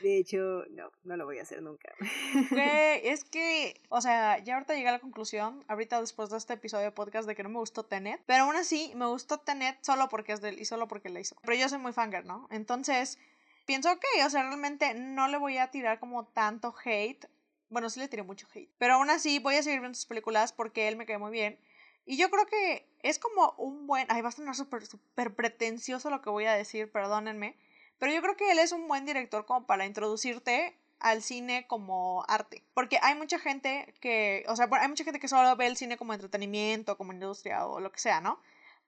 de 0.00 0.18
hecho, 0.18 0.64
no, 0.70 0.90
no 1.02 1.16
lo 1.16 1.24
voy 1.24 1.38
a 1.38 1.42
hacer 1.42 1.62
nunca. 1.62 1.92
es 3.02 3.24
que, 3.24 3.80
o 3.88 4.00
sea, 4.00 4.38
ya 4.38 4.54
ahorita 4.54 4.74
llegué 4.74 4.88
a 4.88 4.92
la 4.92 4.98
conclusión, 5.00 5.64
ahorita 5.68 6.00
después 6.00 6.30
de 6.30 6.38
este 6.38 6.54
episodio 6.54 6.84
de 6.84 6.92
podcast, 6.92 7.26
de 7.26 7.34
que 7.34 7.42
no 7.42 7.48
me 7.48 7.58
gustó 7.58 7.84
Tenet, 7.84 8.22
pero 8.26 8.44
aún 8.44 8.56
así 8.56 8.92
me 8.94 9.06
gustó 9.06 9.38
Tenet 9.38 9.78
solo 9.82 10.08
porque 10.08 10.32
es 10.32 10.40
de 10.40 10.50
él 10.50 10.60
y 10.60 10.64
solo 10.64 10.88
porque 10.88 11.08
la 11.08 11.20
hizo. 11.20 11.36
Pero 11.42 11.58
yo 11.58 11.68
soy 11.68 11.78
muy 11.78 11.92
fanger, 11.92 12.24
¿no? 12.24 12.46
Entonces, 12.50 13.18
pienso 13.64 13.90
que, 13.98 14.24
o 14.24 14.30
sea, 14.30 14.42
realmente 14.42 14.94
no 14.94 15.28
le 15.28 15.38
voy 15.38 15.58
a 15.58 15.70
tirar 15.70 15.98
como 15.98 16.26
tanto 16.26 16.74
hate. 16.84 17.26
Bueno, 17.68 17.88
sí 17.90 18.00
le 18.00 18.08
tiré 18.08 18.22
mucho 18.22 18.46
hate. 18.54 18.70
Pero 18.78 18.94
aún 18.94 19.10
así 19.10 19.38
voy 19.38 19.56
a 19.56 19.62
seguir 19.62 19.80
viendo 19.80 19.96
sus 19.96 20.06
películas 20.06 20.52
porque 20.52 20.88
él 20.88 20.96
me 20.96 21.06
cae 21.06 21.18
muy 21.18 21.30
bien. 21.30 21.58
Y 22.04 22.16
yo 22.16 22.30
creo 22.30 22.46
que 22.46 22.88
es 23.02 23.18
como 23.18 23.54
un 23.58 23.86
buen... 23.86 24.06
Ay, 24.10 24.22
va 24.22 24.28
a 24.28 24.32
sonar 24.32 24.54
súper, 24.54 24.86
súper 24.86 25.34
pretencioso 25.34 26.10
lo 26.10 26.20
que 26.20 26.30
voy 26.30 26.46
a 26.46 26.52
decir, 26.52 26.90
perdónenme. 26.90 27.56
Pero 27.98 28.12
yo 28.12 28.20
creo 28.20 28.36
que 28.36 28.50
él 28.50 28.58
es 28.58 28.72
un 28.72 28.88
buen 28.88 29.06
director 29.06 29.46
como 29.46 29.66
para 29.66 29.86
introducirte 29.86 30.76
al 30.98 31.22
cine 31.22 31.66
como 31.66 32.24
arte. 32.28 32.64
Porque 32.74 32.98
hay 33.02 33.14
mucha 33.14 33.38
gente 33.38 33.94
que, 34.00 34.44
o 34.48 34.56
sea, 34.56 34.68
hay 34.70 34.88
mucha 34.88 35.04
gente 35.04 35.20
que 35.20 35.28
solo 35.28 35.54
ve 35.56 35.66
el 35.66 35.76
cine 35.76 35.96
como 35.96 36.12
entretenimiento, 36.12 36.96
como 36.96 37.12
industria 37.12 37.66
o 37.66 37.80
lo 37.80 37.92
que 37.92 38.00
sea, 38.00 38.20
¿no? 38.20 38.40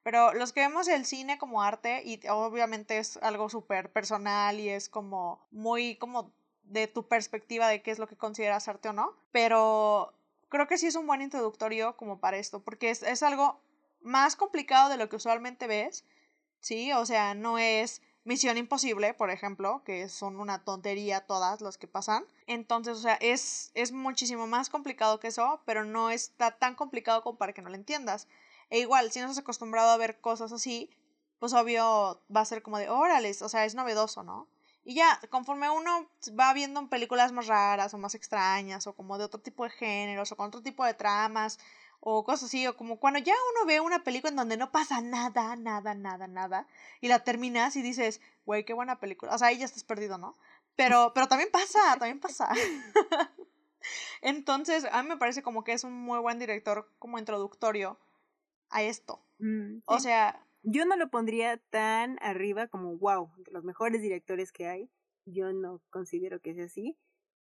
Pero 0.04 0.34
los 0.34 0.52
que 0.52 0.60
vemos 0.60 0.86
el 0.86 1.06
cine 1.06 1.38
como 1.38 1.62
arte, 1.62 2.02
y 2.04 2.20
obviamente 2.28 2.98
es 2.98 3.16
algo 3.16 3.48
súper 3.48 3.90
personal 3.90 4.60
y 4.60 4.68
es 4.68 4.88
como 4.88 5.44
muy 5.50 5.96
como 5.96 6.30
de 6.64 6.86
tu 6.86 7.08
perspectiva 7.08 7.68
de 7.68 7.82
qué 7.82 7.90
es 7.90 7.98
lo 7.98 8.06
que 8.06 8.16
consideras 8.16 8.68
arte 8.68 8.90
o 8.90 8.92
no. 8.92 9.14
Pero 9.32 10.12
creo 10.50 10.68
que 10.68 10.78
sí 10.78 10.86
es 10.86 10.94
un 10.94 11.06
buen 11.06 11.22
introductorio 11.22 11.96
como 11.96 12.20
para 12.20 12.36
esto, 12.36 12.62
porque 12.62 12.90
es, 12.90 13.02
es 13.02 13.22
algo 13.22 13.60
más 14.02 14.36
complicado 14.36 14.90
de 14.90 14.98
lo 14.98 15.08
que 15.08 15.16
usualmente 15.16 15.66
ves, 15.66 16.04
¿sí? 16.60 16.92
O 16.92 17.06
sea, 17.06 17.34
no 17.34 17.56
es 17.58 18.02
Misión 18.24 18.58
Imposible, 18.58 19.14
por 19.14 19.30
ejemplo, 19.30 19.82
que 19.84 20.08
son 20.10 20.38
una 20.38 20.64
tontería 20.64 21.22
todas 21.26 21.62
las 21.62 21.78
que 21.78 21.86
pasan. 21.86 22.26
Entonces, 22.46 22.98
o 22.98 23.00
sea, 23.00 23.14
es, 23.20 23.70
es 23.74 23.92
muchísimo 23.92 24.46
más 24.46 24.68
complicado 24.68 25.18
que 25.18 25.28
eso, 25.28 25.62
pero 25.64 25.84
no 25.84 26.10
está 26.10 26.50
tan 26.52 26.74
complicado 26.74 27.22
como 27.22 27.38
para 27.38 27.54
que 27.54 27.62
no 27.62 27.70
lo 27.70 27.76
entiendas. 27.76 28.28
E 28.74 28.80
igual, 28.80 29.12
si 29.12 29.20
no 29.20 29.26
estás 29.26 29.38
acostumbrado 29.38 29.90
a 29.90 29.96
ver 29.96 30.20
cosas 30.20 30.50
así, 30.50 30.90
pues 31.38 31.52
obvio 31.52 32.20
va 32.34 32.40
a 32.40 32.44
ser 32.44 32.60
como 32.60 32.76
de, 32.78 32.88
órale, 32.88 33.30
o 33.40 33.48
sea, 33.48 33.64
es 33.64 33.76
novedoso, 33.76 34.24
¿no? 34.24 34.48
Y 34.84 34.96
ya, 34.96 35.20
conforme 35.30 35.70
uno 35.70 36.10
va 36.36 36.52
viendo 36.52 36.88
películas 36.88 37.30
más 37.30 37.46
raras 37.46 37.94
o 37.94 37.98
más 37.98 38.16
extrañas, 38.16 38.88
o 38.88 38.92
como 38.92 39.16
de 39.16 39.26
otro 39.26 39.38
tipo 39.40 39.62
de 39.62 39.70
géneros, 39.70 40.32
o 40.32 40.36
con 40.36 40.48
otro 40.48 40.60
tipo 40.60 40.84
de 40.84 40.92
tramas, 40.92 41.60
o 42.00 42.24
cosas 42.24 42.48
así, 42.48 42.66
o 42.66 42.76
como 42.76 42.98
cuando 42.98 43.20
ya 43.20 43.34
uno 43.52 43.64
ve 43.64 43.78
una 43.78 44.02
película 44.02 44.30
en 44.30 44.36
donde 44.36 44.56
no 44.56 44.72
pasa 44.72 45.00
nada, 45.00 45.54
nada, 45.54 45.94
nada, 45.94 46.26
nada, 46.26 46.66
y 47.00 47.06
la 47.06 47.20
terminas 47.20 47.76
y 47.76 47.82
dices, 47.82 48.20
güey, 48.44 48.64
qué 48.64 48.72
buena 48.72 48.98
película. 48.98 49.36
O 49.36 49.38
sea, 49.38 49.48
ahí 49.48 49.58
ya 49.58 49.66
estás 49.66 49.84
perdido, 49.84 50.18
¿no? 50.18 50.36
Pero, 50.74 51.12
pero 51.14 51.28
también 51.28 51.52
pasa, 51.52 51.78
también 51.90 52.18
pasa. 52.18 52.50
Entonces, 54.20 54.84
a 54.90 55.00
mí 55.04 55.08
me 55.10 55.16
parece 55.16 55.44
como 55.44 55.62
que 55.62 55.74
es 55.74 55.84
un 55.84 55.92
muy 55.92 56.18
buen 56.18 56.40
director 56.40 56.90
como 56.98 57.20
introductorio 57.20 58.00
a 58.74 58.82
esto. 58.82 59.24
Mm, 59.38 59.78
o 59.86 59.98
sea... 59.98 60.40
Yo 60.66 60.86
no 60.86 60.96
lo 60.96 61.10
pondría 61.10 61.58
tan 61.68 62.16
arriba 62.22 62.68
como, 62.68 62.96
wow, 62.96 63.30
de 63.36 63.52
los 63.52 63.64
mejores 63.64 64.00
directores 64.00 64.50
que 64.50 64.66
hay. 64.66 64.90
Yo 65.26 65.52
no 65.52 65.82
considero 65.90 66.40
que 66.40 66.54
sea 66.54 66.64
así. 66.64 66.96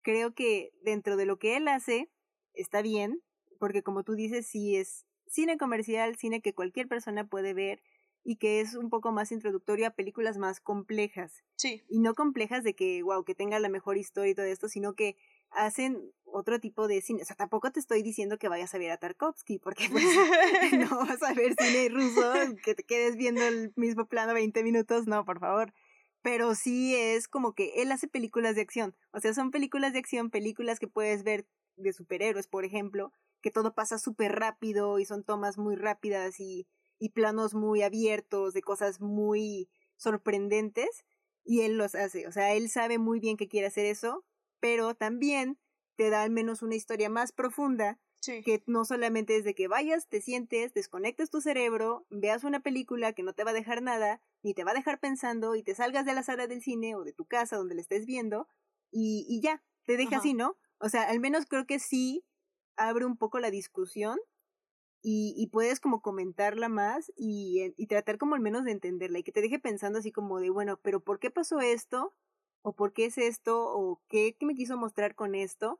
Creo 0.03 0.33
que 0.33 0.71
dentro 0.83 1.17
de 1.17 1.25
lo 1.25 1.37
que 1.37 1.57
él 1.57 1.67
hace, 1.67 2.09
está 2.53 2.81
bien, 2.81 3.21
porque 3.59 3.83
como 3.83 4.03
tú 4.05 4.13
dices, 4.13 4.47
sí 4.47 4.77
es 4.77 5.05
cine 5.27 5.57
comercial, 5.57 6.15
cine 6.15 6.41
que 6.41 6.53
cualquier 6.53 6.87
persona 6.87 7.27
puede 7.27 7.53
ver 7.53 7.83
y 8.23 8.37
que 8.37 8.61
es 8.61 8.75
un 8.75 8.89
poco 8.89 9.11
más 9.11 9.33
introductorio 9.33 9.87
a 9.87 9.95
películas 9.95 10.37
más 10.37 10.61
complejas. 10.61 11.43
Sí. 11.57 11.83
Y 11.89 11.99
no 11.99 12.15
complejas 12.15 12.63
de 12.63 12.73
que, 12.73 13.03
wow, 13.03 13.25
que 13.25 13.35
tenga 13.35 13.59
la 13.59 13.67
mejor 13.67 13.97
historia 13.97 14.31
y 14.31 14.35
todo 14.35 14.45
esto, 14.45 14.69
sino 14.69 14.93
que 14.93 15.17
hacen 15.51 16.11
otro 16.25 16.59
tipo 16.59 16.87
de 16.87 17.01
cine. 17.01 17.23
O 17.23 17.25
sea, 17.25 17.35
tampoco 17.35 17.71
te 17.71 17.79
estoy 17.79 18.03
diciendo 18.03 18.37
que 18.37 18.49
vayas 18.49 18.73
a 18.73 18.77
ver 18.77 18.91
a 18.91 18.97
Tarkovsky, 18.97 19.59
porque 19.59 19.89
pues, 19.91 20.03
no 20.91 20.99
vas 20.99 21.21
a 21.23 21.33
ver 21.33 21.55
cine 21.59 21.89
ruso, 21.89 22.33
que 22.63 22.75
te 22.75 22.83
quedes 22.83 23.15
viendo 23.15 23.43
el 23.43 23.73
mismo 23.75 24.07
plano 24.07 24.33
20 24.33 24.63
minutos, 24.63 25.07
no, 25.07 25.25
por 25.25 25.39
favor. 25.39 25.73
Pero 26.21 26.53
sí 26.55 26.95
es 26.95 27.27
como 27.27 27.53
que 27.53 27.81
él 27.81 27.91
hace 27.91 28.07
películas 28.07 28.55
de 28.55 28.61
acción. 28.61 28.95
O 29.11 29.19
sea, 29.19 29.33
son 29.33 29.51
películas 29.51 29.93
de 29.93 29.99
acción, 29.99 30.29
películas 30.29 30.79
que 30.79 30.87
puedes 30.87 31.23
ver 31.23 31.47
de 31.77 31.93
superhéroes, 31.93 32.47
por 32.47 32.65
ejemplo, 32.65 33.11
que 33.41 33.51
todo 33.51 33.73
pasa 33.73 33.97
súper 33.97 34.33
rápido 34.33 34.99
y 34.99 35.05
son 35.05 35.23
tomas 35.23 35.57
muy 35.57 35.75
rápidas 35.77 36.39
y, 36.41 36.67
y 36.99 37.09
planos 37.09 37.53
muy 37.53 37.83
abiertos 37.83 38.53
de 38.53 38.61
cosas 38.61 38.99
muy 38.99 39.69
sorprendentes 39.95 41.05
y 41.45 41.61
él 41.61 41.77
los 41.77 41.95
hace. 41.95 42.27
O 42.27 42.31
sea, 42.31 42.53
él 42.53 42.69
sabe 42.69 42.97
muy 42.97 43.19
bien 43.19 43.37
que 43.37 43.47
quiere 43.47 43.67
hacer 43.67 43.85
eso, 43.85 44.25
pero 44.59 44.95
también 44.95 45.59
te 45.95 46.09
da 46.09 46.23
al 46.23 46.31
menos 46.31 46.61
una 46.61 46.75
historia 46.75 47.09
más 47.09 47.31
profunda 47.31 47.99
que 48.43 48.63
no 48.67 48.85
solamente 48.85 49.35
es 49.35 49.43
de 49.43 49.55
que 49.55 49.67
vayas, 49.67 50.07
te 50.07 50.21
sientes, 50.21 50.73
desconectes 50.73 51.29
tu 51.29 51.41
cerebro, 51.41 52.05
veas 52.09 52.43
una 52.43 52.61
película 52.61 53.13
que 53.13 53.23
no 53.23 53.33
te 53.33 53.43
va 53.43 53.51
a 53.51 53.53
dejar 53.53 53.81
nada, 53.81 54.21
ni 54.43 54.53
te 54.53 54.63
va 54.63 54.71
a 54.71 54.75
dejar 54.75 54.99
pensando 54.99 55.55
y 55.55 55.63
te 55.63 55.75
salgas 55.75 56.05
de 56.05 56.13
la 56.13 56.23
sala 56.23 56.47
del 56.47 56.61
cine 56.61 56.95
o 56.95 57.03
de 57.03 57.13
tu 57.13 57.25
casa 57.25 57.57
donde 57.57 57.75
la 57.75 57.81
estés 57.81 58.05
viendo 58.05 58.47
y, 58.91 59.25
y 59.27 59.41
ya, 59.41 59.63
te 59.85 59.97
deja 59.97 60.17
así, 60.17 60.33
¿no? 60.33 60.57
O 60.79 60.89
sea, 60.89 61.09
al 61.09 61.19
menos 61.19 61.45
creo 61.45 61.65
que 61.65 61.79
sí 61.79 62.25
abre 62.77 63.05
un 63.05 63.17
poco 63.17 63.39
la 63.39 63.51
discusión 63.51 64.19
y, 65.01 65.33
y 65.37 65.47
puedes 65.47 65.79
como 65.79 66.01
comentarla 66.01 66.69
más 66.69 67.11
y, 67.15 67.73
y 67.77 67.87
tratar 67.87 68.17
como 68.17 68.35
al 68.35 68.41
menos 68.41 68.63
de 68.65 68.71
entenderla 68.71 69.19
y 69.19 69.23
que 69.23 69.31
te 69.31 69.41
deje 69.41 69.59
pensando 69.59 69.99
así 69.99 70.11
como 70.11 70.39
de, 70.39 70.49
bueno, 70.49 70.79
pero 70.81 71.01
¿por 71.01 71.19
qué 71.19 71.31
pasó 71.31 71.59
esto? 71.61 72.13
¿O 72.61 72.73
por 72.73 72.93
qué 72.93 73.05
es 73.05 73.17
esto? 73.17 73.61
¿O 73.61 74.01
qué, 74.07 74.35
qué 74.37 74.45
me 74.45 74.55
quiso 74.55 74.77
mostrar 74.77 75.15
con 75.15 75.35
esto? 75.35 75.79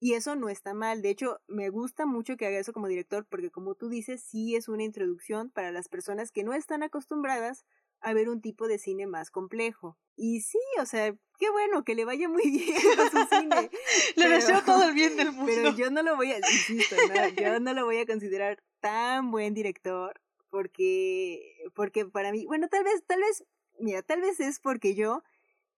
Y 0.00 0.14
eso 0.14 0.36
no 0.36 0.48
está 0.48 0.74
mal. 0.74 1.02
De 1.02 1.10
hecho, 1.10 1.40
me 1.48 1.70
gusta 1.70 2.06
mucho 2.06 2.36
que 2.36 2.46
haga 2.46 2.58
eso 2.58 2.72
como 2.72 2.86
director 2.86 3.26
porque 3.28 3.50
como 3.50 3.74
tú 3.74 3.88
dices, 3.88 4.22
sí 4.22 4.54
es 4.54 4.68
una 4.68 4.84
introducción 4.84 5.50
para 5.50 5.72
las 5.72 5.88
personas 5.88 6.30
que 6.30 6.44
no 6.44 6.52
están 6.52 6.82
acostumbradas 6.82 7.64
a 8.00 8.12
ver 8.12 8.28
un 8.28 8.40
tipo 8.40 8.68
de 8.68 8.78
cine 8.78 9.06
más 9.06 9.30
complejo. 9.30 9.98
Y 10.16 10.40
sí, 10.40 10.58
o 10.80 10.86
sea, 10.86 11.12
qué 11.38 11.50
bueno, 11.50 11.84
que 11.84 11.94
le 11.94 12.04
vaya 12.04 12.28
muy 12.28 12.42
bien 12.50 12.76
a 12.98 13.10
su 13.10 13.36
cine. 13.36 13.70
le 14.16 14.28
deseo 14.28 14.62
todo 14.64 14.84
el 14.84 14.94
bien 14.94 15.16
del 15.16 15.32
mundo. 15.32 15.52
Pero 15.52 15.76
yo 15.76 15.90
no 15.90 16.02
lo 16.02 16.16
voy 16.16 16.32
a, 16.32 16.38
insisto, 16.38 16.96
yo 17.40 17.58
no 17.60 17.72
lo 17.74 17.84
voy 17.84 17.98
a 17.98 18.06
considerar 18.06 18.62
tan 18.80 19.30
buen 19.30 19.54
director 19.54 20.20
porque, 20.48 21.64
porque 21.74 22.06
para 22.06 22.32
mí, 22.32 22.46
bueno, 22.46 22.68
tal 22.68 22.84
vez, 22.84 23.04
tal 23.06 23.20
vez, 23.20 23.44
mira, 23.78 24.02
tal 24.02 24.20
vez 24.20 24.40
es 24.40 24.60
porque 24.60 24.94
yo 24.94 25.22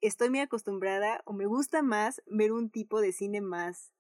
estoy 0.01 0.31
muy 0.31 0.41
acostumbrada 0.41 1.23
o 1.25 1.33
me 1.33 1.47
gusta 1.47 1.83
más 1.83 2.23
ver 2.27 2.53
un 2.53 2.71
tipo 2.71 3.01
de 3.01 3.13
cine 3.13 3.41
más 3.41 3.93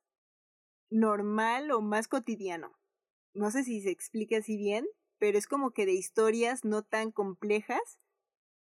normal 0.90 1.70
o 1.70 1.81
más 1.81 2.09
cotidiano. 2.09 2.78
No 3.35 3.51
sé 3.51 3.64
si 3.64 3.81
se 3.81 3.90
explica 3.90 4.39
así 4.39 4.56
bien, 4.56 4.86
pero 5.18 5.39
es 5.39 5.47
como 5.47 5.70
que 5.72 5.86
de 5.86 5.93
historias 5.93 6.64
no 6.64 6.82
tan 6.82 7.12
complejas 7.12 8.01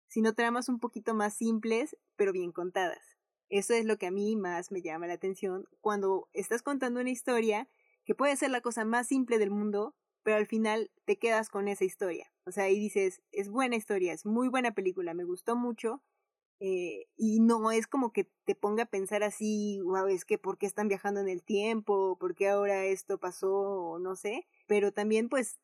sino 0.08 0.34
tramas 0.34 0.70
un 0.70 0.80
poquito 0.80 1.14
más 1.14 1.36
simples, 1.36 1.98
pero 2.16 2.32
bien 2.32 2.52
contadas. 2.52 3.18
Eso 3.50 3.74
es 3.74 3.86
lo 3.86 3.98
que 3.98 4.08
a 4.08 4.12
mí 4.12 4.36
más 4.36 4.72
me 4.72 4.82
llama 4.82 5.08
la 5.08 5.14
atención 5.14 5.66
cuando 5.80 6.30
estás 6.34 6.62
contando 6.62 7.00
una 7.00 7.10
historia 7.10 7.70
que 8.06 8.16
puede 8.16 8.36
ser 8.36 8.52
la 8.52 8.62
cosa 8.62 8.86
más 8.86 9.08
simple 9.08 9.38
del 9.38 9.52
mundo, 9.52 9.96
pero 10.24 10.38
al 10.38 10.48
final 10.48 10.92
te 11.06 11.18
quedas 11.18 11.50
con 11.50 11.68
esa 11.68 11.86
historia. 11.86 12.32
O 12.46 12.52
sea, 12.52 12.66
ahí 12.66 12.80
dices, 12.80 13.22
es 13.32 13.50
buena 13.50 13.76
historia, 13.76 14.14
es 14.14 14.26
muy 14.26 14.48
buena 14.50 14.74
película, 14.74 15.14
me 15.14 15.24
gustó 15.24 15.56
mucho, 15.56 16.02
eh, 16.60 17.08
y 17.16 17.40
no 17.40 17.72
es 17.72 17.88
como 17.88 18.12
que 18.12 18.30
te 18.46 18.56
ponga 18.56 18.84
a 18.84 18.90
pensar 18.90 19.24
así, 19.24 19.80
wow, 19.84 20.08
es 20.08 20.26
que 20.26 20.38
por 20.38 20.58
qué 20.58 20.66
están 20.66 20.88
viajando 20.88 21.20
en 21.20 21.30
el 21.30 21.44
tiempo, 21.44 22.18
por 22.20 22.36
qué 22.36 22.50
ahora 22.50 22.86
esto 22.86 23.20
pasó, 23.20 23.52
o 23.52 24.00
no 24.00 24.16
sé, 24.16 24.48
pero 24.66 24.92
también 24.92 25.30
pues 25.30 25.60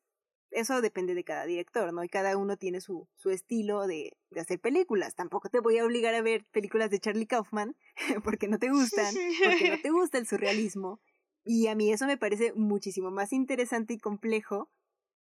eso 0.54 0.80
depende 0.80 1.14
de 1.14 1.24
cada 1.24 1.46
director, 1.46 1.92
¿no? 1.92 2.04
Y 2.04 2.08
cada 2.08 2.36
uno 2.36 2.56
tiene 2.56 2.80
su, 2.80 3.08
su 3.16 3.30
estilo 3.30 3.86
de, 3.86 4.16
de 4.30 4.40
hacer 4.40 4.60
películas. 4.60 5.16
Tampoco 5.16 5.48
te 5.48 5.60
voy 5.60 5.78
a 5.78 5.84
obligar 5.84 6.14
a 6.14 6.22
ver 6.22 6.44
películas 6.52 6.90
de 6.90 7.00
Charlie 7.00 7.26
Kaufman 7.26 7.76
porque 8.24 8.46
no 8.46 8.58
te 8.58 8.70
gustan, 8.70 9.12
porque 9.44 9.70
no 9.70 9.78
te 9.82 9.90
gusta 9.90 10.18
el 10.18 10.26
surrealismo. 10.26 11.00
Y 11.44 11.66
a 11.66 11.74
mí 11.74 11.92
eso 11.92 12.06
me 12.06 12.16
parece 12.16 12.52
muchísimo 12.54 13.10
más 13.10 13.32
interesante 13.32 13.94
y 13.94 13.98
complejo 13.98 14.70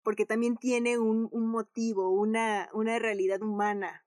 porque 0.02 0.24
también 0.24 0.56
tiene 0.56 0.98
un, 0.98 1.28
un 1.32 1.48
motivo, 1.48 2.10
una, 2.10 2.70
una 2.72 2.98
realidad 2.98 3.42
humana, 3.42 4.06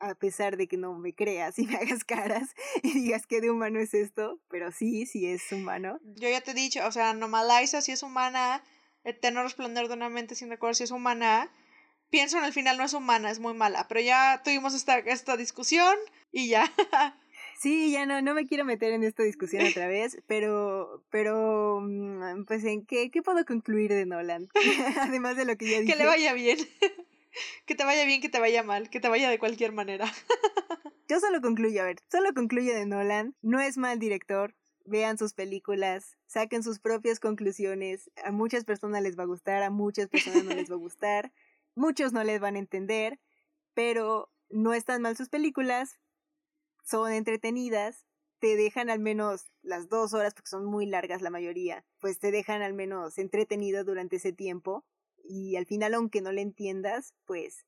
a 0.00 0.14
pesar 0.14 0.56
de 0.56 0.66
que 0.66 0.76
no 0.76 0.94
me 0.94 1.14
creas 1.14 1.58
y 1.58 1.66
me 1.66 1.76
hagas 1.76 2.04
caras 2.04 2.54
y 2.82 2.92
digas 2.94 3.26
que 3.26 3.40
de 3.40 3.50
humano 3.50 3.78
es 3.78 3.94
esto, 3.94 4.40
pero 4.48 4.72
sí, 4.72 5.06
sí 5.06 5.26
es 5.26 5.52
humano. 5.52 6.00
Yo 6.16 6.28
ya 6.28 6.40
te 6.40 6.50
he 6.52 6.54
dicho, 6.54 6.80
o 6.86 6.92
sea, 6.92 7.12
Normaliza 7.14 7.80
sí 7.80 7.92
es 7.92 8.02
humana, 8.02 8.62
Eterno 9.04 9.42
resplandor 9.42 9.88
de 9.88 9.94
una 9.94 10.08
mente 10.08 10.34
sin 10.34 10.50
recuerdo 10.50 10.74
si 10.74 10.84
es 10.84 10.90
humana. 10.90 11.50
Pienso 12.10 12.38
en 12.38 12.44
el 12.44 12.52
final 12.52 12.76
no 12.76 12.84
es 12.84 12.92
humana, 12.92 13.30
es 13.30 13.38
muy 13.38 13.54
mala. 13.54 13.86
Pero 13.88 14.00
ya 14.00 14.42
tuvimos 14.44 14.74
esta, 14.74 14.98
esta 14.98 15.36
discusión 15.36 15.96
y 16.32 16.48
ya. 16.48 16.70
Sí, 17.60 17.92
ya 17.92 18.06
no, 18.06 18.22
no 18.22 18.32
me 18.32 18.46
quiero 18.46 18.64
meter 18.64 18.94
en 18.94 19.04
esta 19.04 19.22
discusión 19.22 19.66
otra 19.66 19.86
vez, 19.86 20.16
pero, 20.26 21.04
pero, 21.10 21.80
mm, 21.82 22.46
pues, 22.46 22.64
¿en 22.64 22.86
qué, 22.86 23.10
qué 23.10 23.20
puedo 23.20 23.44
concluir 23.44 23.92
de 23.92 24.06
Nolan? 24.06 24.48
Además 24.98 25.36
de 25.36 25.44
lo 25.44 25.58
que 25.58 25.70
ya 25.70 25.80
dije. 25.80 25.92
Que 25.92 25.98
le 25.98 26.06
vaya 26.06 26.32
bien. 26.32 26.56
que 27.66 27.74
te 27.74 27.84
vaya 27.84 28.04
bien, 28.04 28.20
que 28.20 28.28
te 28.28 28.40
vaya 28.40 28.62
mal, 28.62 28.90
que 28.90 29.00
te 29.00 29.08
vaya 29.08 29.30
de 29.30 29.38
cualquier 29.38 29.72
manera. 29.72 30.06
Yo 31.08 31.18
solo 31.18 31.40
concluyo, 31.40 31.82
a 31.82 31.86
ver, 31.86 31.96
solo 32.10 32.32
concluyo 32.34 32.74
de 32.74 32.86
Nolan. 32.86 33.34
No 33.42 33.60
es 33.60 33.76
mal 33.76 33.98
director, 33.98 34.54
vean 34.84 35.18
sus 35.18 35.34
películas, 35.34 36.16
saquen 36.26 36.62
sus 36.62 36.78
propias 36.78 37.20
conclusiones. 37.20 38.10
A 38.24 38.30
muchas 38.30 38.64
personas 38.64 39.02
les 39.02 39.18
va 39.18 39.24
a 39.24 39.26
gustar, 39.26 39.62
a 39.62 39.70
muchas 39.70 40.08
personas 40.08 40.44
no 40.44 40.54
les 40.54 40.70
va 40.70 40.74
a 40.74 40.78
gustar, 40.78 41.32
muchos 41.74 42.12
no 42.12 42.22
les 42.24 42.40
van 42.40 42.56
a 42.56 42.60
entender, 42.60 43.18
pero 43.74 44.30
no 44.48 44.74
están 44.74 45.02
mal 45.02 45.16
sus 45.16 45.28
películas, 45.28 45.98
son 46.84 47.12
entretenidas, 47.12 48.06
te 48.40 48.56
dejan 48.56 48.88
al 48.88 49.00
menos 49.00 49.50
las 49.62 49.88
dos 49.88 50.14
horas, 50.14 50.34
porque 50.34 50.48
son 50.48 50.64
muy 50.64 50.86
largas 50.86 51.22
la 51.22 51.30
mayoría, 51.30 51.84
pues 51.98 52.18
te 52.18 52.30
dejan 52.30 52.62
al 52.62 52.72
menos 52.72 53.18
entretenido 53.18 53.84
durante 53.84 54.16
ese 54.16 54.32
tiempo 54.32 54.84
y 55.30 55.54
al 55.56 55.64
final 55.64 55.94
aunque 55.94 56.20
no 56.20 56.32
le 56.32 56.42
entiendas, 56.42 57.14
pues, 57.24 57.64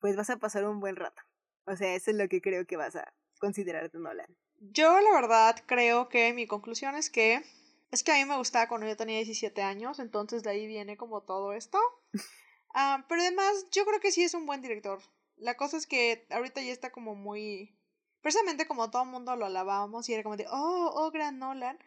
pues 0.00 0.16
vas 0.16 0.28
a 0.28 0.36
pasar 0.36 0.66
un 0.66 0.80
buen 0.80 0.96
rato. 0.96 1.22
O 1.64 1.74
sea, 1.74 1.94
eso 1.94 2.10
es 2.10 2.16
lo 2.18 2.28
que 2.28 2.42
creo 2.42 2.66
que 2.66 2.76
vas 2.76 2.94
a 2.94 3.14
considerar 3.38 3.90
de 3.90 3.98
Nolan. 3.98 4.36
Yo 4.58 5.00
la 5.00 5.10
verdad 5.12 5.56
creo 5.66 6.10
que 6.10 6.34
mi 6.34 6.46
conclusión 6.46 6.94
es 6.96 7.08
que 7.08 7.42
es 7.90 8.04
que 8.04 8.12
a 8.12 8.16
mí 8.16 8.24
me 8.26 8.36
gustaba 8.36 8.68
cuando 8.68 8.86
yo 8.86 8.96
tenía 8.96 9.16
17 9.16 9.62
años, 9.62 9.98
entonces 9.98 10.42
de 10.42 10.50
ahí 10.50 10.66
viene 10.66 10.96
como 10.96 11.22
todo 11.22 11.52
esto. 11.52 11.78
Ah, 12.72 13.04
pero 13.08 13.20
además 13.20 13.66
yo 13.72 13.84
creo 13.84 13.98
que 13.98 14.12
sí 14.12 14.22
es 14.22 14.32
un 14.32 14.46
buen 14.46 14.62
director. 14.62 15.00
La 15.34 15.56
cosa 15.56 15.76
es 15.76 15.88
que 15.88 16.24
ahorita 16.30 16.62
ya 16.62 16.70
está 16.70 16.92
como 16.92 17.16
muy... 17.16 17.76
Precisamente 18.20 18.68
como 18.68 18.92
todo 18.92 19.02
el 19.02 19.08
mundo 19.08 19.34
lo 19.34 19.46
alabábamos 19.46 20.08
y 20.08 20.14
era 20.14 20.22
como 20.22 20.36
de, 20.36 20.46
oh, 20.48 20.92
oh, 20.94 21.10
gran 21.10 21.40
Nolan. 21.40 21.80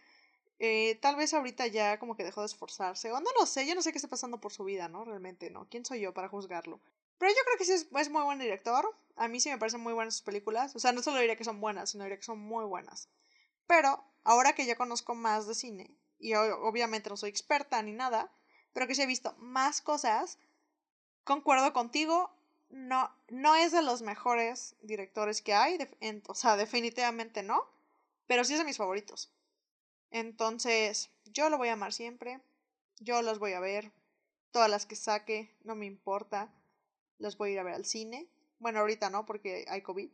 Eh, 0.66 0.98
tal 1.02 1.18
vez 1.18 1.34
ahorita 1.34 1.68
ya 1.68 2.00
como 2.00 2.16
que 2.16 2.24
dejó 2.24 2.40
de 2.40 2.46
esforzarse, 2.46 3.12
o 3.12 3.20
no 3.20 3.30
lo 3.38 3.46
sé, 3.46 3.68
yo 3.68 3.76
no 3.76 3.82
sé 3.82 3.92
qué 3.92 3.98
está 3.98 4.08
pasando 4.08 4.40
por 4.40 4.54
su 4.54 4.64
vida, 4.64 4.88
¿no? 4.88 5.04
Realmente, 5.04 5.50
¿no? 5.50 5.68
¿Quién 5.70 5.84
soy 5.84 6.00
yo 6.00 6.14
para 6.14 6.30
juzgarlo? 6.30 6.80
Pero 7.18 7.34
yo 7.34 7.44
creo 7.44 7.58
que 7.58 7.66
sí 7.66 7.74
es, 7.74 8.10
muy 8.10 8.24
buen 8.24 8.40
director. 8.40 8.90
A 9.18 9.28
mí 9.28 9.42
sí 9.42 9.50
me 9.50 9.58
parecen 9.58 9.82
muy 9.82 9.92
buenas 9.92 10.14
sus 10.14 10.24
películas. 10.24 10.74
O 10.74 10.80
sea, 10.80 10.94
no 10.94 11.04
solo 11.04 11.20
diría 11.20 11.36
que 11.36 11.44
son 11.44 11.60
buenas, 11.60 11.90
sino 11.90 12.06
diría 12.06 12.16
que 12.16 12.24
son 12.24 12.40
muy 12.40 12.64
buenas. 12.64 13.10
Pero 13.68 14.06
ahora 14.24 14.56
que 14.56 14.66
ya 14.66 14.78
conozco 14.78 15.16
más 15.16 15.48
de 15.48 15.56
cine, 15.56 15.98
y 16.18 16.34
obviamente 16.34 17.10
no 17.10 17.18
soy 17.18 17.30
experta 17.30 17.82
ni 17.82 17.92
nada, 17.92 18.32
pero 18.72 18.88
que 18.88 18.96
sí 18.96 19.02
he 19.02 19.06
visto 19.06 19.36
más 19.40 19.82
cosas, 19.82 20.40
concuerdo 21.26 21.74
contigo, 21.74 22.32
no, 22.70 23.14
no 23.28 23.56
es 23.56 23.74
de 23.74 23.82
los 23.82 24.02
mejores 24.02 24.78
directores 24.82 25.42
que 25.42 25.54
hay, 25.54 25.78
o 26.26 26.36
sea, 26.36 26.56
definitivamente 26.56 27.44
no, 27.44 27.68
pero 28.28 28.46
sí 28.46 28.54
es 28.54 28.60
de 28.60 28.66
mis 28.66 28.78
favoritos. 28.78 29.33
Entonces, 30.14 31.10
yo 31.26 31.50
lo 31.50 31.58
voy 31.58 31.70
a 31.70 31.74
amar 31.74 31.92
siempre, 31.92 32.40
yo 33.00 33.24
los 33.24 33.40
voy 33.40 33.54
a 33.54 33.60
ver, 33.60 33.92
todas 34.52 34.70
las 34.70 34.86
que 34.86 34.96
saque, 34.96 35.50
no 35.64 35.74
me 35.74 35.88
importa, 35.88 36.54
las 37.18 37.36
voy 37.36 37.50
a 37.50 37.54
ir 37.54 37.60
a 37.60 37.64
ver 37.64 37.74
al 37.74 37.86
cine. 37.86 38.28
Bueno, 38.60 38.80
ahorita 38.80 39.10
no 39.10 39.26
porque 39.26 39.66
hay 39.68 39.82
COVID, 39.82 40.12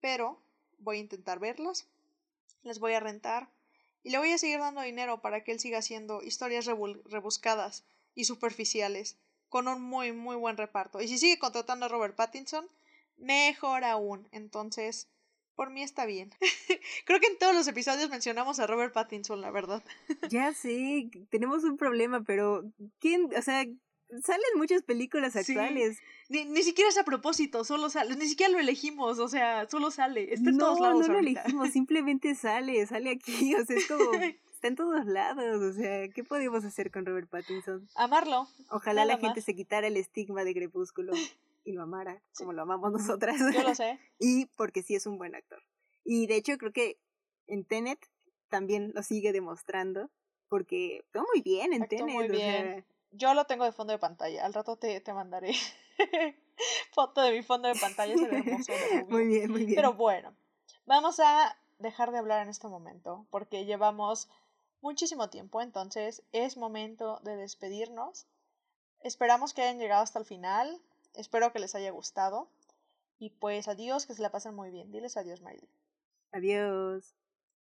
pero 0.00 0.42
voy 0.78 0.96
a 0.96 1.00
intentar 1.00 1.38
verlas, 1.38 1.86
las 2.64 2.80
voy 2.80 2.94
a 2.94 3.00
rentar 3.00 3.48
y 4.02 4.10
le 4.10 4.18
voy 4.18 4.32
a 4.32 4.38
seguir 4.38 4.58
dando 4.58 4.80
dinero 4.80 5.22
para 5.22 5.44
que 5.44 5.52
él 5.52 5.60
siga 5.60 5.78
haciendo 5.78 6.24
historias 6.24 6.66
rebuscadas 6.66 7.84
y 8.16 8.24
superficiales 8.24 9.16
con 9.48 9.68
un 9.68 9.80
muy, 9.80 10.10
muy 10.10 10.34
buen 10.34 10.56
reparto. 10.56 11.00
Y 11.00 11.06
si 11.06 11.18
sigue 11.18 11.38
contratando 11.38 11.86
a 11.86 11.88
Robert 11.88 12.16
Pattinson, 12.16 12.68
mejor 13.16 13.84
aún. 13.84 14.26
Entonces, 14.32 15.06
por 15.56 15.70
mí 15.70 15.82
está 15.82 16.06
bien. 16.06 16.30
Creo 17.06 17.18
que 17.18 17.26
en 17.26 17.38
todos 17.38 17.54
los 17.54 17.66
episodios 17.66 18.10
mencionamos 18.10 18.60
a 18.60 18.66
Robert 18.66 18.92
Pattinson, 18.92 19.40
la 19.40 19.50
verdad. 19.50 19.82
ya 20.30 20.52
sé, 20.52 21.10
tenemos 21.30 21.64
un 21.64 21.76
problema, 21.76 22.22
pero 22.22 22.64
¿quién? 23.00 23.30
O 23.36 23.42
sea, 23.42 23.64
salen 24.22 24.50
muchas 24.56 24.82
películas 24.82 25.34
actuales. 25.34 25.98
Ni, 26.28 26.44
ni 26.44 26.62
siquiera 26.62 26.90
es 26.90 26.98
a 26.98 27.04
propósito, 27.04 27.64
solo 27.64 27.88
sale, 27.88 28.14
ni 28.16 28.26
siquiera 28.26 28.52
lo 28.52 28.58
elegimos, 28.58 29.18
o 29.18 29.28
sea, 29.28 29.68
solo 29.68 29.90
sale. 29.90 30.34
Está 30.34 30.50
en 30.50 30.58
todos 30.58 30.78
lados. 30.78 31.00
No, 31.00 31.06
no 31.06 31.12
lo 31.14 31.18
elegimos, 31.18 31.70
simplemente 31.72 32.34
sale, 32.34 32.86
sale 32.86 33.10
aquí, 33.10 33.54
o 33.54 33.64
sea, 33.64 33.76
es 33.76 33.86
como 33.86 34.12
está 34.12 34.68
en 34.68 34.76
todos 34.76 35.06
lados, 35.06 35.62
o 35.62 35.72
sea, 35.72 36.08
¿qué 36.08 36.24
podemos 36.24 36.64
hacer 36.64 36.90
con 36.90 37.04
Robert 37.04 37.28
Pattinson? 37.28 37.88
Amarlo. 37.94 38.48
Ojalá 38.70 39.04
la 39.04 39.18
gente 39.18 39.40
se 39.40 39.54
quitara 39.54 39.86
el 39.86 39.96
estigma 39.96 40.44
de 40.44 40.54
Crepúsculo 40.54 41.12
y 41.66 41.72
lo 41.72 41.82
amara, 41.82 42.22
como 42.38 42.52
lo 42.52 42.62
amamos 42.62 42.92
nosotras. 42.92 43.36
Yo 43.52 43.62
lo 43.64 43.74
sé. 43.74 43.98
y 44.18 44.46
porque 44.56 44.82
sí 44.82 44.94
es 44.94 45.04
un 45.06 45.18
buen 45.18 45.34
actor. 45.34 45.60
Y 46.04 46.28
de 46.28 46.36
hecho 46.36 46.56
creo 46.56 46.72
que 46.72 46.98
en 47.48 47.66
Tenet 47.66 47.98
también 48.48 48.92
lo 48.94 49.02
sigue 49.02 49.32
demostrando, 49.32 50.08
porque 50.48 51.04
todo 51.12 51.24
muy 51.34 51.42
bien 51.42 51.72
en 51.72 51.88
Tenet. 51.88 52.14
Muy 52.14 52.28
bien. 52.28 52.86
Yo 53.10 53.34
lo 53.34 53.44
tengo 53.46 53.64
de 53.64 53.72
fondo 53.72 53.92
de 53.92 53.98
pantalla, 53.98 54.46
al 54.46 54.54
rato 54.54 54.76
te, 54.76 55.00
te 55.00 55.12
mandaré 55.12 55.52
foto 56.92 57.22
de 57.22 57.32
mi 57.32 57.42
fondo 57.42 57.68
de 57.68 57.74
pantalla, 57.74 58.14
es 58.14 58.22
hermoso. 58.22 58.72
muy 59.08 59.26
bien, 59.26 59.50
muy 59.50 59.64
bien. 59.64 59.74
Pero 59.74 59.94
bueno, 59.94 60.36
vamos 60.84 61.18
a 61.18 61.58
dejar 61.78 62.12
de 62.12 62.18
hablar 62.18 62.42
en 62.42 62.48
este 62.48 62.68
momento, 62.68 63.26
porque 63.30 63.64
llevamos 63.64 64.28
muchísimo 64.80 65.30
tiempo, 65.30 65.62
entonces 65.62 66.22
es 66.30 66.56
momento 66.56 67.18
de 67.24 67.36
despedirnos. 67.36 68.28
Esperamos 69.00 69.52
que 69.52 69.62
hayan 69.62 69.78
llegado 69.78 70.02
hasta 70.02 70.18
el 70.18 70.24
final, 70.24 70.80
espero 71.16 71.52
que 71.52 71.58
les 71.58 71.74
haya 71.74 71.90
gustado 71.90 72.48
y 73.18 73.30
pues 73.30 73.68
adiós, 73.68 74.06
que 74.06 74.14
se 74.14 74.22
la 74.22 74.30
pasen 74.30 74.54
muy 74.54 74.70
bien. 74.70 74.92
Diles 74.92 75.16
adiós, 75.16 75.40
Miley. 75.40 75.68
Adiós. 76.32 77.14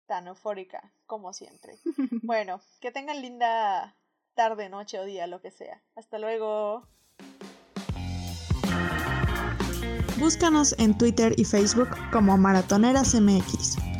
Tan 0.07 0.27
eufórica, 0.27 0.91
como 1.05 1.33
siempre. 1.33 1.77
bueno, 2.23 2.59
que 2.81 2.91
tengan 2.91 3.21
linda 3.21 3.95
tarde, 4.33 4.69
noche 4.69 4.99
o 4.99 5.05
día, 5.05 5.27
lo 5.27 5.41
que 5.41 5.51
sea. 5.51 5.81
Hasta 5.95 6.17
luego. 6.17 6.87
Búscanos 10.19 10.75
en 10.79 10.97
Twitter 10.97 11.33
y 11.37 11.45
Facebook 11.45 11.89
como 12.11 12.37
Maratoneras 12.37 13.13
MX. 13.15 13.92